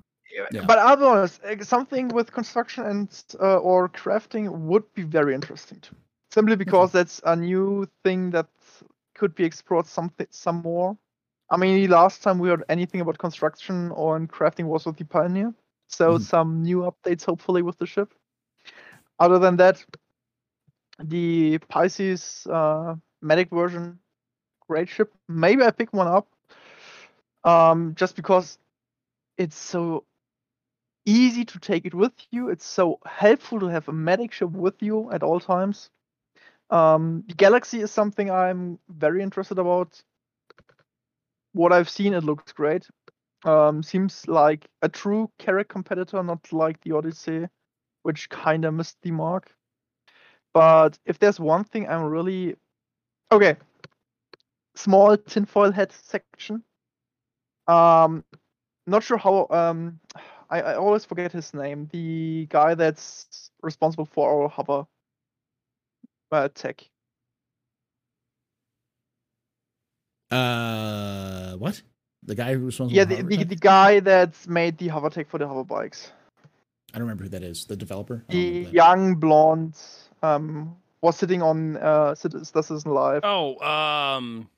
Yeah. 0.52 0.66
But 0.66 0.80
I'll 0.80 0.96
be 0.96 1.04
honest, 1.04 1.44
uh, 1.44 1.62
something 1.64 2.08
with 2.10 2.32
construction 2.32 2.86
and 2.86 3.10
uh, 3.42 3.58
or 3.58 3.90
crafting 3.90 4.50
would 4.50 4.86
be 4.94 5.04
very 5.04 5.34
interesting 5.36 5.80
to 5.82 5.94
me. 5.94 6.00
Simply 6.32 6.56
because 6.56 6.92
that's 6.94 7.20
a 7.26 7.36
new 7.36 7.86
thing 8.04 8.32
that 8.32 8.48
could 9.16 9.36
be 9.36 9.44
explored 9.44 9.88
something 9.88 10.28
some 10.30 10.62
more. 10.62 10.98
I 11.50 11.58
mean, 11.58 11.90
last 11.90 12.24
time 12.24 12.40
we 12.40 12.48
heard 12.50 12.64
anything 12.70 13.02
about 13.02 13.18
construction 13.18 13.92
or 13.92 14.16
in 14.16 14.28
crafting 14.28 14.66
was 14.68 14.86
with 14.86 14.98
the 14.98 15.06
Pioneer. 15.06 15.54
So 15.90 16.18
Mhm. 16.18 16.22
some 16.22 16.62
new 16.64 16.80
updates 16.90 17.26
hopefully 17.26 17.62
with 17.62 17.78
the 17.78 17.86
ship. 17.86 18.14
Other 19.20 19.40
than 19.40 19.56
that, 19.58 19.84
the 21.04 21.60
Pisces 21.70 22.48
uh, 22.50 22.96
medic 23.22 23.50
version, 23.50 24.00
great 24.68 24.90
ship. 24.90 25.14
Maybe 25.28 25.64
I 25.64 25.72
pick 25.72 25.94
one 25.94 26.08
up. 26.08 26.28
Um, 27.44 27.94
just 27.96 28.16
because 28.16 28.58
it's 29.38 29.56
so 29.56 30.04
easy 31.06 31.46
to 31.46 31.60
take 31.60 31.86
it 31.86 31.94
with 31.94 32.12
you. 32.32 32.50
It's 32.50 32.66
so 32.66 33.00
helpful 33.06 33.60
to 33.62 33.68
have 33.68 33.88
a 33.88 33.94
medic 33.94 34.34
ship 34.34 34.52
with 34.52 34.82
you 34.82 35.10
at 35.12 35.24
all 35.24 35.40
times. 35.40 35.90
Um, 36.70 37.24
the 37.28 37.36
Galaxy 37.36 37.80
is 37.80 37.92
something 37.92 38.30
I'm 38.30 38.80
very 38.90 39.24
interested 39.24 39.58
about. 39.58 40.02
What 41.54 41.72
I've 41.72 41.90
seen, 41.90 42.14
it 42.14 42.26
looks 42.26 42.52
great. 42.52 42.86
Um, 43.46 43.82
seems 43.84 44.28
like 44.28 44.68
a 44.82 44.90
true 44.90 45.32
Carrack 45.40 45.70
competitor, 45.70 46.22
not 46.24 46.52
like 46.52 46.82
the 46.82 46.92
Odyssey, 46.92 47.48
which 48.04 48.30
kind 48.30 48.66
of 48.66 48.74
missed 48.74 48.98
the 49.02 49.12
mark. 49.12 49.56
But 50.58 50.98
if 51.06 51.20
there's 51.20 51.40
one 51.40 51.66
thing 51.66 51.88
I'm 51.88 52.02
really 52.02 52.56
okay, 53.32 53.58
small 54.74 55.16
tinfoil 55.16 55.72
hat 55.72 55.92
section. 55.92 56.64
Um, 57.68 58.24
not 58.88 59.04
sure 59.04 59.18
how. 59.20 59.46
Um, 59.52 60.00
I, 60.50 60.62
I 60.62 60.76
always 60.78 61.06
forget 61.06 61.32
his 61.32 61.54
name. 61.54 61.90
The 61.92 62.48
guy 62.50 62.74
that's 62.74 63.52
responsible 63.62 64.06
for 64.06 64.32
our 64.32 64.50
hover 64.50 64.88
uh, 66.32 66.50
tech. 66.56 66.90
Uh, 70.32 71.54
what? 71.58 71.84
The 72.24 72.34
guy 72.34 72.56
who 72.56 72.66
was 72.66 72.80
responsible 72.80 72.98
Yeah, 72.98 73.04
the, 73.04 73.22
the, 73.22 73.44
the 73.44 73.56
guy 73.56 74.00
that's 74.00 74.48
made 74.48 74.80
the 74.80 74.88
hover 74.88 75.12
tech 75.12 75.30
for 75.30 75.38
the 75.38 75.48
hover 75.48 75.64
bikes. 75.64 76.12
I 76.96 76.98
don't 76.98 77.04
remember 77.04 77.26
who 77.26 77.30
that 77.30 77.44
is. 77.44 77.66
The 77.66 77.76
developer. 77.76 78.26
The 78.30 78.68
young 78.72 79.18
blonde 79.18 79.76
um 80.24 80.76
was 81.02 81.16
sitting 81.16 81.42
on 81.42 81.78
uh 81.78 82.16
Citizen 82.16 82.48
This 82.54 82.72
Isn't 82.72 82.92
Live. 82.92 83.22
Oh, 83.24 83.58
um, 83.60 84.50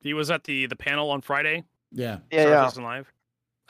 he 0.00 0.14
was 0.14 0.30
at 0.30 0.44
the 0.44 0.66
the 0.66 0.76
panel 0.76 1.10
on 1.10 1.20
Friday. 1.20 1.64
Yeah. 1.92 2.18
yeah, 2.30 2.40
Star 2.40 2.52
yeah. 2.52 2.68
Citizen 2.68 2.84
Live. 2.84 3.12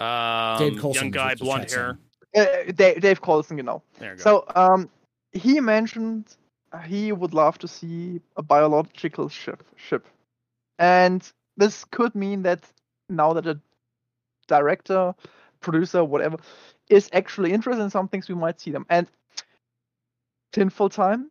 Um, 0.00 0.58
Dave 0.58 0.80
Coulson 0.80 1.04
young 1.04 1.10
guy, 1.10 1.30
with 1.30 1.40
blonde 1.40 1.70
hair. 1.70 1.98
Uh, 2.36 2.72
Dave, 2.74 3.00
Dave 3.00 3.20
Collison, 3.20 3.56
you 3.56 3.62
know. 3.62 3.82
There 3.98 4.12
you 4.12 4.16
go. 4.16 4.22
So 4.22 4.44
um, 4.54 4.90
he 5.32 5.60
mentioned 5.60 6.36
he 6.86 7.12
would 7.12 7.34
love 7.34 7.58
to 7.58 7.68
see 7.68 8.20
a 8.36 8.42
biological 8.42 9.28
ship 9.28 9.64
ship, 9.76 10.06
and 10.78 11.30
this 11.56 11.84
could 11.84 12.14
mean 12.14 12.42
that 12.42 12.64
now 13.08 13.32
that 13.32 13.46
a 13.46 13.58
director, 14.46 15.14
producer, 15.60 16.04
whatever, 16.04 16.36
is 16.88 17.08
actually 17.12 17.52
interested 17.52 17.82
in 17.82 17.90
some 17.90 18.08
things, 18.08 18.28
we 18.28 18.34
might 18.34 18.60
see 18.60 18.70
them. 18.70 18.86
And 18.88 19.06
tinfoil 20.52 20.88
time. 20.88 21.30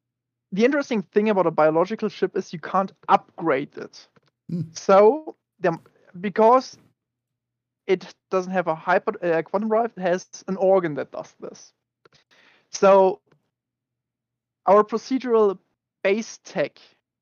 The 0.52 0.66
interesting 0.66 1.02
thing 1.02 1.30
about 1.30 1.48
a 1.48 1.52
biological 1.52 2.10
ship 2.10 2.38
is 2.38 2.54
you 2.54 2.60
can't 2.60 2.92
upgrade 3.10 3.76
it. 3.78 4.08
Hmm. 4.50 4.62
So 4.72 5.36
them 5.60 5.82
because 6.20 6.78
it 7.86 8.06
doesn't 8.32 8.52
have 8.52 8.68
a 8.68 8.76
hyper 8.76 9.14
uh, 9.24 9.42
quantum 9.42 9.70
drive, 9.70 9.92
it 9.98 10.02
has 10.02 10.28
an 10.48 10.58
organ 10.58 10.96
that 10.96 11.12
does 11.12 11.34
this. 11.40 11.74
So 12.72 13.22
our 14.66 14.84
procedural 14.84 15.58
base 16.04 16.40
tech 16.44 16.80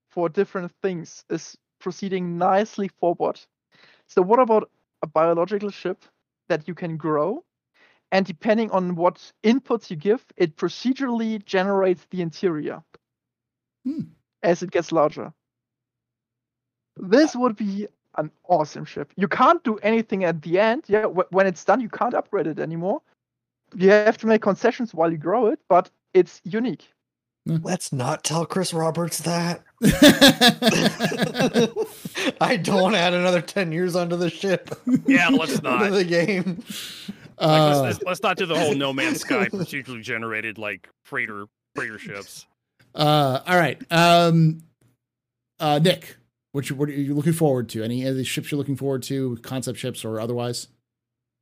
for 0.09 0.29
different 0.29 0.71
things 0.81 1.23
is 1.29 1.57
proceeding 1.79 2.37
nicely 2.37 2.87
forward. 2.87 3.39
So 4.07 4.21
what 4.21 4.39
about 4.39 4.69
a 5.01 5.07
biological 5.07 5.69
ship 5.69 6.03
that 6.49 6.67
you 6.67 6.73
can 6.73 6.97
grow? 6.97 7.43
And 8.11 8.25
depending 8.25 8.71
on 8.71 8.95
what 8.95 9.31
inputs 9.43 9.89
you 9.89 9.95
give, 9.95 10.23
it 10.37 10.55
procedurally 10.55 11.43
generates 11.43 12.05
the 12.09 12.21
interior 12.21 12.83
Hmm. 13.85 14.01
as 14.43 14.63
it 14.63 14.71
gets 14.71 14.91
larger. 14.91 15.31
This 16.97 17.35
would 17.35 17.55
be 17.55 17.87
an 18.17 18.31
awesome 18.47 18.85
ship. 18.85 19.11
You 19.17 19.27
can't 19.27 19.63
do 19.63 19.77
anything 19.79 20.23
at 20.23 20.41
the 20.41 20.59
end. 20.59 20.83
Yeah, 20.87 21.03
wh- 21.05 21.31
when 21.31 21.45
it's 21.45 21.63
done, 21.65 21.81
you 21.81 21.89
can't 21.89 22.13
upgrade 22.13 22.47
it 22.47 22.59
anymore. 22.59 23.01
You 23.75 23.89
have 23.91 24.17
to 24.19 24.27
make 24.27 24.41
concessions 24.41 24.93
while 24.93 25.11
you 25.11 25.17
grow 25.17 25.47
it, 25.47 25.59
but 25.67 25.89
it's 26.13 26.39
unique. 26.45 26.87
Let's 27.45 27.91
not 27.93 28.23
tell 28.23 28.45
Chris 28.45 28.73
Roberts 28.73 29.19
that. 29.19 29.61
I 32.41 32.57
don't 32.57 32.81
want 32.81 32.95
to 32.95 32.99
add 32.99 33.13
another 33.13 33.41
10 33.41 33.71
years 33.71 33.95
onto 33.95 34.15
the 34.15 34.29
ship. 34.29 34.69
Yeah, 35.05 35.29
let's 35.29 35.61
not. 35.61 35.91
the 35.91 36.03
game. 36.03 36.63
Like, 37.39 37.49
Uh, 37.49 37.67
let's, 37.67 37.81
let's, 37.81 38.03
let's 38.03 38.23
not 38.23 38.37
do 38.37 38.45
the 38.45 38.57
whole 38.57 38.73
No 38.73 38.93
Man's 38.93 39.19
Sky 39.21 39.47
procedurally 39.49 40.01
generated 40.01 40.57
like 40.57 40.89
freighter 41.03 41.45
freighter 41.75 41.99
ships. 41.99 42.47
Uh, 42.95 43.41
all 43.45 43.57
right. 43.57 43.81
Um, 43.91 44.63
uh, 45.59 45.79
Nick, 45.79 46.17
what 46.51 46.69
you, 46.69 46.75
what 46.75 46.89
are 46.89 46.93
you 46.93 47.13
looking 47.13 47.33
forward 47.33 47.69
to? 47.69 47.83
Any 47.83 48.05
of 48.05 48.15
the 48.15 48.23
ships 48.23 48.51
you're 48.51 48.57
looking 48.57 48.77
forward 48.77 49.03
to, 49.03 49.37
concept 49.37 49.77
ships 49.77 50.05
or 50.05 50.19
otherwise? 50.19 50.67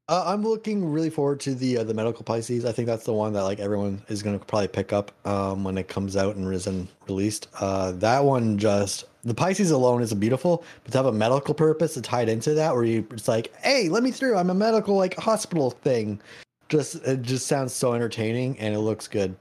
Uh, 0.10 0.24
I'm 0.26 0.44
looking 0.44 0.92
really 0.92 1.10
forward 1.10 1.40
to 1.42 1.56
the 1.56 1.78
uh, 1.78 1.84
the 1.86 1.94
medical 1.94 2.24
Pisces. 2.24 2.66
I 2.66 2.74
think 2.74 2.88
that's 2.88 3.06
the 3.06 3.14
one 3.14 3.32
that 3.34 3.44
like 3.44 3.60
everyone 3.60 4.02
is 4.10 4.22
going 4.22 4.38
to 4.38 4.46
probably 4.46 4.68
pick 4.68 4.92
up 4.92 5.14
um, 5.26 5.64
when 5.64 5.78
it 5.78 5.88
comes 5.88 6.18
out 6.18 6.36
and 6.36 6.54
is 6.54 6.68
and 6.68 6.90
released. 7.08 7.48
Uh, 7.62 7.94
that 7.94 8.26
one 8.26 8.58
just 8.58 9.06
the 9.24 9.34
Pisces 9.34 9.72
alone 9.72 10.02
is 10.02 10.14
beautiful, 10.14 10.66
but 10.84 10.92
to 10.92 10.98
have 10.98 11.06
a 11.06 11.14
medical 11.14 11.54
purpose 11.54 11.94
to 11.94 12.02
tie 12.02 12.24
it 12.24 12.30
into 12.30 12.54
that, 12.56 12.76
where 12.76 12.84
you 12.84 13.08
it's 13.12 13.30
like, 13.30 13.56
hey, 13.62 13.88
let 13.88 14.04
me 14.04 14.12
through. 14.12 14.36
I'm 14.36 14.50
a 14.50 14.56
medical 14.56 14.98
like 14.98 15.16
hospital 15.16 15.72
thing. 15.72 16.20
Just 16.68 16.96
it 17.08 17.22
just 17.22 17.48
sounds 17.48 17.72
so 17.72 17.94
entertaining 17.94 18.60
and 18.60 18.76
it 18.76 18.80
looks 18.80 19.08
good. 19.08 19.38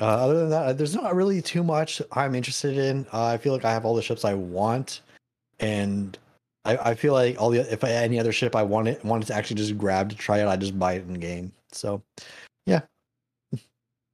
Uh, 0.00 0.04
other 0.06 0.40
than 0.40 0.50
that, 0.50 0.78
there's 0.78 0.94
not 0.94 1.14
really 1.14 1.42
too 1.42 1.62
much 1.62 2.00
I'm 2.12 2.34
interested 2.34 2.76
in. 2.78 3.06
Uh, 3.12 3.26
I 3.26 3.38
feel 3.38 3.52
like 3.52 3.64
I 3.64 3.72
have 3.72 3.84
all 3.84 3.94
the 3.94 4.02
ships 4.02 4.24
I 4.24 4.34
want, 4.34 5.02
and 5.60 6.18
I, 6.64 6.76
I 6.76 6.94
feel 6.94 7.12
like 7.12 7.40
all 7.40 7.50
the 7.50 7.60
if 7.72 7.84
I 7.84 7.90
any 7.90 8.18
other 8.18 8.32
ship 8.32 8.56
I 8.56 8.62
wanted 8.62 9.02
wanted 9.04 9.26
to 9.26 9.34
actually 9.34 9.56
just 9.56 9.76
grab 9.76 10.10
to 10.10 10.16
try 10.16 10.38
it, 10.38 10.46
I 10.46 10.56
just 10.56 10.78
buy 10.78 10.94
it 10.94 11.06
in 11.06 11.14
game. 11.14 11.52
So 11.72 12.02
yeah, 12.66 12.82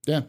Yeah. 0.06 0.22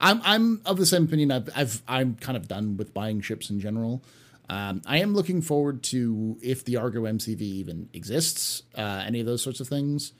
I'm 0.00 0.20
I'm 0.24 0.60
of 0.64 0.78
the 0.78 0.86
same 0.86 1.04
opinion. 1.04 1.30
I've, 1.30 1.48
I've 1.54 1.82
I'm 1.86 2.14
kind 2.16 2.36
of 2.36 2.48
done 2.48 2.76
with 2.76 2.92
buying 2.94 3.20
ships 3.20 3.50
in 3.50 3.60
general. 3.60 4.02
Um, 4.48 4.82
I 4.84 4.98
am 4.98 5.14
looking 5.14 5.42
forward 5.42 5.82
to 5.84 6.36
if 6.42 6.64
the 6.64 6.76
Argo 6.76 7.02
MCV 7.02 7.40
even 7.40 7.88
exists, 7.92 8.64
uh, 8.76 9.04
any 9.06 9.20
of 9.20 9.26
those 9.26 9.42
sorts 9.42 9.60
of 9.60 9.68
things. 9.68 10.12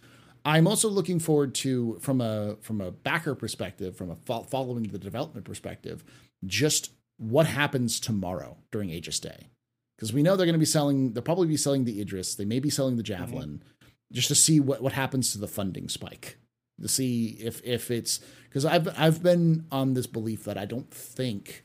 I'm 0.44 0.66
also 0.66 0.88
looking 0.88 1.18
forward 1.18 1.54
to 1.56 1.98
from 2.00 2.20
a 2.20 2.56
from 2.60 2.80
a 2.80 2.90
backer 2.90 3.34
perspective, 3.34 3.96
from 3.96 4.10
a 4.10 4.16
fo- 4.16 4.44
following 4.44 4.84
the 4.84 4.98
development 4.98 5.44
perspective, 5.44 6.04
just 6.46 6.92
what 7.18 7.46
happens 7.46 8.00
tomorrow 8.00 8.56
during 8.72 8.90
Aegis 8.90 9.20
Day, 9.20 9.48
because 9.96 10.12
we 10.12 10.22
know 10.22 10.36
they're 10.36 10.46
going 10.46 10.54
to 10.54 10.58
be 10.58 10.64
selling. 10.64 11.12
They'll 11.12 11.22
probably 11.22 11.48
be 11.48 11.56
selling 11.56 11.84
the 11.84 12.00
Idris. 12.00 12.34
They 12.34 12.44
may 12.44 12.60
be 12.60 12.70
selling 12.70 12.96
the 12.96 13.02
mm-hmm. 13.02 13.24
Javelin, 13.24 13.62
just 14.12 14.28
to 14.28 14.34
see 14.34 14.60
what 14.60 14.82
what 14.82 14.92
happens 14.92 15.32
to 15.32 15.38
the 15.38 15.48
funding 15.48 15.88
spike 15.88 16.38
to 16.80 16.88
see 16.88 17.36
if 17.40 17.62
if 17.64 17.90
it's 17.90 18.20
because 18.48 18.64
I've 18.64 18.88
I've 18.98 19.22
been 19.22 19.66
on 19.70 19.94
this 19.94 20.06
belief 20.06 20.44
that 20.44 20.58
I 20.58 20.64
don't 20.64 20.90
think 20.92 21.64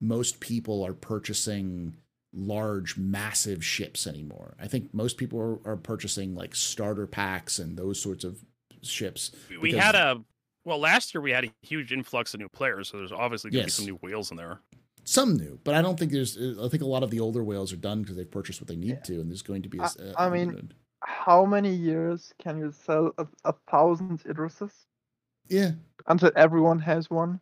most 0.00 0.40
people 0.40 0.84
are 0.84 0.92
purchasing 0.92 1.96
large 2.36 2.96
massive 2.96 3.64
ships 3.64 4.06
anymore. 4.06 4.54
I 4.60 4.68
think 4.68 4.92
most 4.92 5.16
people 5.16 5.40
are, 5.64 5.72
are 5.72 5.76
purchasing 5.76 6.34
like 6.34 6.54
starter 6.54 7.06
packs 7.06 7.58
and 7.58 7.76
those 7.76 8.00
sorts 8.00 8.24
of 8.24 8.44
ships. 8.82 9.32
We- 9.50 9.58
We 9.58 9.72
had 9.72 9.94
a 9.94 10.22
well 10.64 10.78
last 10.78 11.14
year. 11.14 11.22
We 11.22 11.30
had 11.30 11.44
a 11.44 11.52
huge 11.62 11.92
influx 11.92 12.34
of 12.34 12.40
new 12.40 12.48
players, 12.48 12.88
so 12.88 12.98
there's 12.98 13.12
obviously 13.12 13.50
going 13.50 13.62
to 13.64 13.66
Yes. 13.68 13.76
be 13.78 13.84
some 13.84 13.86
new 13.86 13.98
whales 14.02 14.30
in 14.30 14.36
there. 14.36 14.60
Some 15.04 15.36
new, 15.36 15.60
but 15.64 15.74
I 15.74 15.82
don't 15.82 15.96
think 15.98 16.10
there's. 16.10 16.36
Uh, 16.36 16.64
I 16.64 16.68
think 16.68 16.82
a 16.82 16.86
lot 16.86 17.04
of 17.04 17.10
the 17.10 17.20
older 17.20 17.44
whales 17.44 17.72
are 17.72 17.76
done 17.76 18.02
because 18.02 18.16
they've 18.16 18.30
purchased 18.30 18.60
what 18.60 18.66
they 18.68 18.74
need 18.76 19.04
to, 19.04 19.20
and 19.20 19.30
there's 19.30 19.42
going 19.42 19.62
to 19.62 19.68
be. 19.68 19.78
a 19.78 19.82
I- 19.82 19.84
s- 19.84 19.96
a- 19.96 20.14
I 20.18 20.26
a 20.26 20.30
mean- 20.30 20.48
limited- 20.48 20.74
How 21.02 21.44
many 21.44 21.72
years 21.74 22.32
can 22.40 22.58
you 22.58 22.72
sell 22.72 23.12
a, 23.18 23.26
a 23.44 23.54
thousand 23.70 24.24
Idrises 24.24 24.72
yeah. 25.46 25.72
until 26.08 26.32
everyone 26.34 26.80
has 26.80 27.08
one? 27.08 27.40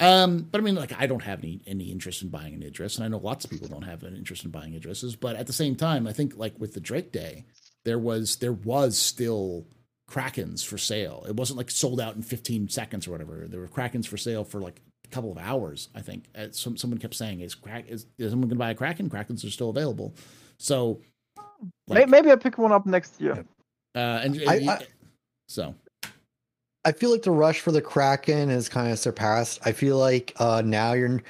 Um, 0.00 0.48
but 0.50 0.60
I 0.60 0.64
mean, 0.64 0.74
like, 0.74 0.92
I 0.98 1.06
don't 1.06 1.22
have 1.22 1.40
any 1.40 1.60
any 1.66 1.90
interest 1.92 2.22
in 2.22 2.28
buying 2.28 2.54
an 2.54 2.62
Idris, 2.62 2.96
and 2.96 3.04
I 3.04 3.08
know 3.08 3.18
lots 3.18 3.44
of 3.44 3.50
people 3.50 3.68
don't 3.68 3.82
have 3.82 4.02
an 4.02 4.16
interest 4.16 4.44
in 4.44 4.50
buying 4.50 4.72
Idrises. 4.72 5.18
But 5.18 5.36
at 5.36 5.46
the 5.46 5.52
same 5.52 5.76
time, 5.76 6.06
I 6.06 6.12
think 6.12 6.36
like 6.36 6.58
with 6.58 6.72
the 6.74 6.80
Drake 6.80 7.12
Day, 7.12 7.44
there 7.84 7.98
was 7.98 8.36
there 8.36 8.52
was 8.54 8.96
still 8.98 9.66
krakens 10.10 10.64
for 10.64 10.78
sale. 10.78 11.24
It 11.28 11.36
wasn't 11.36 11.58
like 11.58 11.70
sold 11.70 12.00
out 12.00 12.16
in 12.16 12.22
15 12.22 12.68
seconds 12.68 13.06
or 13.06 13.12
whatever. 13.12 13.46
There 13.48 13.60
were 13.60 13.68
krakens 13.68 14.06
for 14.06 14.16
sale 14.16 14.44
for 14.44 14.60
like 14.60 14.80
a 15.04 15.08
couple 15.08 15.30
of 15.30 15.38
hours. 15.38 15.88
I 15.94 16.00
think 16.00 16.24
uh, 16.34 16.48
some 16.52 16.76
someone 16.78 16.98
kept 16.98 17.14
saying, 17.14 17.40
"Is 17.40 17.54
crack 17.54 17.84
is, 17.88 18.06
is 18.18 18.30
someone 18.30 18.48
going 18.48 18.56
to 18.56 18.64
buy 18.64 18.70
a 18.70 18.74
kraken? 18.74 19.10
Krakens 19.10 19.44
are 19.46 19.50
still 19.50 19.70
available." 19.70 20.14
So 20.58 21.00
May- 21.88 22.06
maybe 22.06 22.30
I 22.30 22.36
pick 22.36 22.56
one 22.58 22.72
up 22.72 22.86
next 22.86 23.20
year. 23.20 23.44
uh, 23.94 23.98
and 23.98 24.42
I- 24.48 24.54
and- 24.56 24.70
I- 24.70 24.86
so 25.48 25.74
I 26.84 26.90
feel 26.90 27.12
like 27.12 27.22
the 27.22 27.30
rush 27.30 27.60
for 27.60 27.70
the 27.70 27.80
Kraken 27.80 28.50
is 28.50 28.68
kind 28.68 28.90
of 28.90 28.98
surpassed. 28.98 29.60
I 29.64 29.70
feel 29.70 29.98
like 29.98 30.32
uh, 30.38 30.62
now 30.64 30.94
you're. 30.94 31.22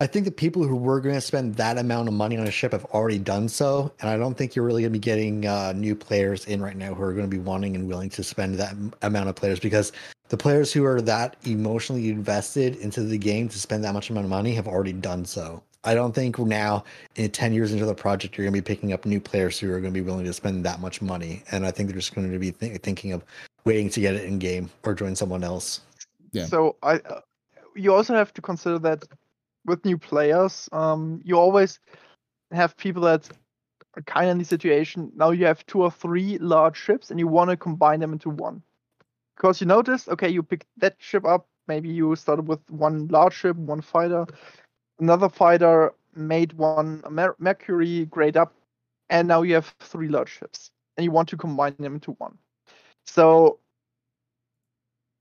I 0.00 0.06
think 0.06 0.26
the 0.26 0.32
people 0.32 0.62
who 0.62 0.76
were 0.76 1.00
going 1.00 1.14
to 1.14 1.20
spend 1.22 1.54
that 1.54 1.78
amount 1.78 2.08
of 2.08 2.14
money 2.14 2.36
on 2.36 2.46
a 2.46 2.50
ship 2.50 2.72
have 2.72 2.84
already 2.86 3.18
done 3.18 3.48
so, 3.48 3.92
and 4.00 4.10
I 4.10 4.18
don't 4.18 4.36
think 4.36 4.54
you're 4.54 4.64
really 4.64 4.82
going 4.82 4.92
to 4.92 4.98
be 4.98 5.02
getting 5.02 5.46
uh, 5.46 5.72
new 5.72 5.94
players 5.94 6.44
in 6.46 6.60
right 6.60 6.76
now 6.76 6.92
who 6.92 7.02
are 7.02 7.14
going 7.14 7.24
to 7.24 7.34
be 7.34 7.38
wanting 7.38 7.76
and 7.76 7.88
willing 7.88 8.10
to 8.10 8.22
spend 8.22 8.56
that 8.56 8.74
amount 9.00 9.30
of 9.30 9.36
players 9.36 9.58
because 9.58 9.92
the 10.28 10.36
players 10.36 10.70
who 10.70 10.84
are 10.84 11.00
that 11.00 11.36
emotionally 11.44 12.10
invested 12.10 12.76
into 12.76 13.04
the 13.04 13.16
game 13.16 13.48
to 13.48 13.58
spend 13.58 13.84
that 13.84 13.94
much 13.94 14.10
amount 14.10 14.24
of 14.24 14.30
money 14.30 14.52
have 14.52 14.68
already 14.68 14.92
done 14.92 15.24
so. 15.24 15.62
I 15.84 15.94
don't 15.94 16.14
think 16.14 16.38
now, 16.40 16.84
in 17.14 17.30
10 17.30 17.54
years 17.54 17.72
into 17.72 17.86
the 17.86 17.94
project, 17.94 18.36
you're 18.36 18.44
going 18.44 18.52
to 18.54 18.60
be 18.60 18.74
picking 18.74 18.92
up 18.92 19.06
new 19.06 19.20
players 19.20 19.58
who 19.58 19.68
are 19.72 19.80
going 19.80 19.94
to 19.94 19.98
be 19.98 20.04
willing 20.04 20.26
to 20.26 20.32
spend 20.32 20.64
that 20.66 20.80
much 20.80 21.00
money. 21.00 21.44
And 21.52 21.64
I 21.64 21.70
think 21.70 21.88
they're 21.88 21.96
just 21.96 22.14
going 22.14 22.30
to 22.30 22.38
be 22.38 22.50
th- 22.50 22.82
thinking 22.82 23.12
of 23.12 23.24
waiting 23.66 23.90
to 23.90 24.00
get 24.00 24.14
it 24.14 24.24
in 24.24 24.38
game 24.38 24.70
or 24.84 24.94
join 24.94 25.14
someone 25.14 25.44
else. 25.44 25.80
Yeah. 26.32 26.46
So 26.46 26.76
I, 26.82 26.94
uh, 26.94 27.20
you 27.74 27.92
also 27.92 28.14
have 28.14 28.32
to 28.34 28.40
consider 28.40 28.78
that 28.78 29.04
with 29.66 29.84
new 29.84 29.98
players, 29.98 30.68
um, 30.72 31.20
you 31.24 31.36
always 31.36 31.80
have 32.52 32.76
people 32.76 33.02
that 33.02 33.28
are 33.96 34.02
kind 34.02 34.26
of 34.26 34.32
in 34.32 34.38
the 34.38 34.44
situation. 34.44 35.12
Now 35.14 35.32
you 35.32 35.44
have 35.46 35.66
two 35.66 35.82
or 35.82 35.90
three 35.90 36.38
large 36.38 36.76
ships, 36.76 37.10
and 37.10 37.18
you 37.18 37.26
want 37.26 37.50
to 37.50 37.56
combine 37.56 38.00
them 38.00 38.12
into 38.12 38.30
one. 38.30 38.62
Because 39.36 39.60
you 39.60 39.66
noticed, 39.66 40.08
okay, 40.08 40.28
you 40.28 40.42
picked 40.42 40.66
that 40.78 40.94
ship 40.98 41.26
up. 41.26 41.46
Maybe 41.68 41.88
you 41.88 42.14
started 42.14 42.46
with 42.46 42.60
one 42.70 43.08
large 43.08 43.34
ship, 43.34 43.56
one 43.56 43.82
fighter. 43.82 44.24
Another 45.00 45.28
fighter 45.28 45.92
made 46.14 46.52
one 46.54 47.02
Mer- 47.10 47.36
Mercury 47.38 48.06
grade 48.06 48.36
up, 48.36 48.54
and 49.10 49.26
now 49.26 49.42
you 49.42 49.54
have 49.54 49.74
three 49.80 50.08
large 50.08 50.30
ships, 50.30 50.70
and 50.96 51.04
you 51.04 51.10
want 51.10 51.28
to 51.30 51.36
combine 51.36 51.74
them 51.78 51.94
into 51.94 52.12
one. 52.12 52.38
So 53.06 53.60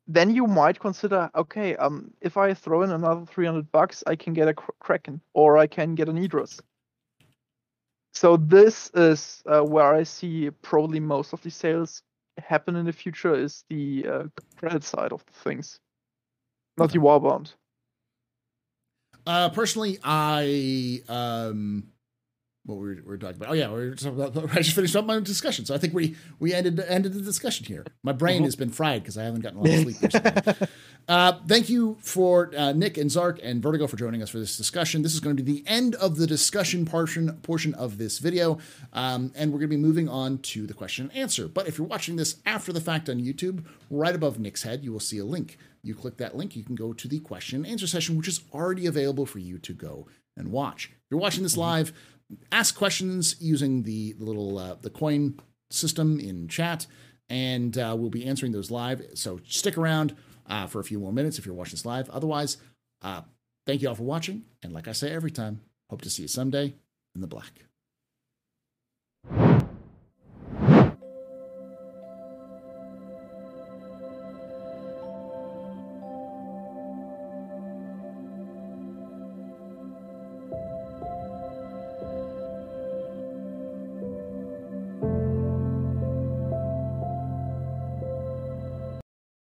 then 0.07 0.35
you 0.35 0.47
might 0.47 0.79
consider, 0.79 1.29
okay, 1.35 1.75
um, 1.75 2.11
if 2.21 2.37
I 2.37 2.53
throw 2.53 2.83
in 2.83 2.91
another 2.91 3.25
300 3.25 3.71
bucks, 3.71 4.03
I 4.05 4.15
can 4.15 4.33
get 4.33 4.47
a 4.47 4.53
Kraken 4.53 5.21
or 5.33 5.57
I 5.57 5.67
can 5.67 5.95
get 5.95 6.09
an 6.09 6.17
Idris. 6.17 6.61
So 8.13 8.37
this 8.37 8.89
is 8.93 9.43
uh, 9.45 9.61
where 9.61 9.93
I 9.93 10.03
see 10.03 10.49
probably 10.61 10.99
most 10.99 11.33
of 11.33 11.41
the 11.41 11.49
sales 11.51 12.01
happen 12.37 12.75
in 12.75 12.85
the 12.85 12.93
future 12.93 13.35
is 13.35 13.63
the 13.69 14.05
uh, 14.07 14.23
credit 14.57 14.83
side 14.83 15.11
of 15.11 15.21
things, 15.43 15.79
not 16.77 16.91
the 16.91 16.99
warbound. 16.99 17.53
Uh, 19.25 19.49
personally, 19.49 19.97
I 20.03 21.01
um, 21.09 21.91
what 22.65 22.79
we 22.79 22.87
were, 22.87 22.95
we 22.95 23.01
were 23.01 23.17
talking 23.17 23.35
about? 23.37 23.49
Oh 23.49 23.53
yeah, 23.53 23.67
we 23.67 23.89
were 23.89 23.95
talking 23.95 24.19
about. 24.19 24.51
I 24.51 24.61
just 24.61 24.75
finished 24.75 24.95
up 24.95 25.05
my 25.05 25.19
discussion, 25.19 25.65
so 25.65 25.75
I 25.75 25.77
think 25.77 25.93
we 25.93 26.15
we 26.39 26.53
ended 26.53 26.79
ended 26.79 27.13
the 27.13 27.21
discussion 27.21 27.65
here. 27.65 27.85
My 28.03 28.11
brain 28.11 28.43
has 28.43 28.55
been 28.55 28.71
fried 28.71 29.03
because 29.03 29.17
I 29.17 29.23
haven't 29.23 29.41
gotten 29.41 29.59
a 29.59 29.61
lot 29.61 29.85
of 29.85 30.11
sleep 30.11 30.69
uh, 31.07 31.33
thank 31.47 31.69
you 31.69 31.97
for 32.01 32.51
uh, 32.57 32.73
Nick 32.73 32.97
and 32.97 33.11
Zark 33.11 33.39
and 33.43 33.61
Vertigo 33.61 33.85
for 33.85 33.97
joining 33.97 34.23
us 34.23 34.29
for 34.29 34.39
this 34.39 34.57
discussion. 34.57 35.03
This 35.03 35.13
is 35.13 35.19
going 35.19 35.37
to 35.37 35.43
be 35.43 35.61
the 35.61 35.69
end 35.69 35.93
of 35.95 36.17
the 36.17 36.25
discussion 36.25 36.85
portion 36.85 37.31
portion 37.43 37.75
of 37.75 37.99
this 37.99 38.17
video, 38.17 38.57
um, 38.93 39.31
and 39.35 39.51
we're 39.51 39.59
going 39.59 39.69
to 39.69 39.77
be 39.77 39.81
moving 39.81 40.09
on 40.09 40.39
to 40.39 40.65
the 40.65 40.73
question 40.73 41.09
and 41.09 41.15
answer. 41.15 41.47
But 41.47 41.67
if 41.67 41.77
you're 41.77 41.87
watching 41.87 42.15
this 42.15 42.37
after 42.47 42.73
the 42.73 42.81
fact 42.81 43.09
on 43.09 43.21
YouTube, 43.21 43.63
right 43.91 44.15
above 44.15 44.39
Nick's 44.39 44.63
head, 44.63 44.83
you 44.83 44.91
will 44.91 44.99
see 44.99 45.19
a 45.19 45.25
link. 45.25 45.57
You 45.83 45.93
click 45.93 46.17
that 46.17 46.35
link, 46.35 46.55
you 46.55 46.63
can 46.63 46.73
go 46.73 46.93
to 46.93 47.07
the 47.07 47.19
question 47.19 47.57
and 47.57 47.67
answer 47.67 47.85
session, 47.85 48.17
which 48.17 48.27
is 48.27 48.41
already 48.51 48.87
available 48.87 49.27
for 49.27 49.37
you 49.37 49.59
to 49.59 49.71
go 49.71 50.07
and 50.35 50.51
watch. 50.51 50.85
If 50.85 51.11
you're 51.11 51.19
watching 51.19 51.43
this 51.43 51.57
live, 51.57 51.93
ask 52.51 52.75
questions 52.75 53.35
using 53.39 53.83
the, 53.83 54.15
little 54.17 54.57
uh, 54.57 54.75
the 54.81 54.89
coin 54.89 55.39
system 55.71 56.19
in 56.19 56.47
chat, 56.47 56.87
and 57.29 57.77
uh, 57.77 57.95
we'll 57.97 58.09
be 58.09 58.25
answering 58.25 58.51
those 58.51 58.71
live. 58.71 59.01
So 59.13 59.39
stick 59.47 59.77
around 59.77 60.15
uh, 60.47 60.67
for 60.67 60.79
a 60.79 60.83
few 60.83 60.99
more 60.99 61.13
minutes 61.13 61.39
if 61.39 61.45
you're 61.45 61.55
watching 61.55 61.73
this 61.73 61.85
live. 61.85 62.09
Otherwise, 62.09 62.57
uh, 63.01 63.21
thank 63.65 63.81
you 63.81 63.89
all 63.89 63.95
for 63.95 64.03
watching, 64.03 64.45
and 64.63 64.73
like 64.73 64.87
I 64.87 64.93
say 64.93 65.11
every 65.11 65.31
time, 65.31 65.61
hope 65.89 66.01
to 66.01 66.09
see 66.09 66.23
you 66.23 66.27
someday 66.27 66.73
in 67.13 67.21
the 67.21 67.27
black. 67.27 67.65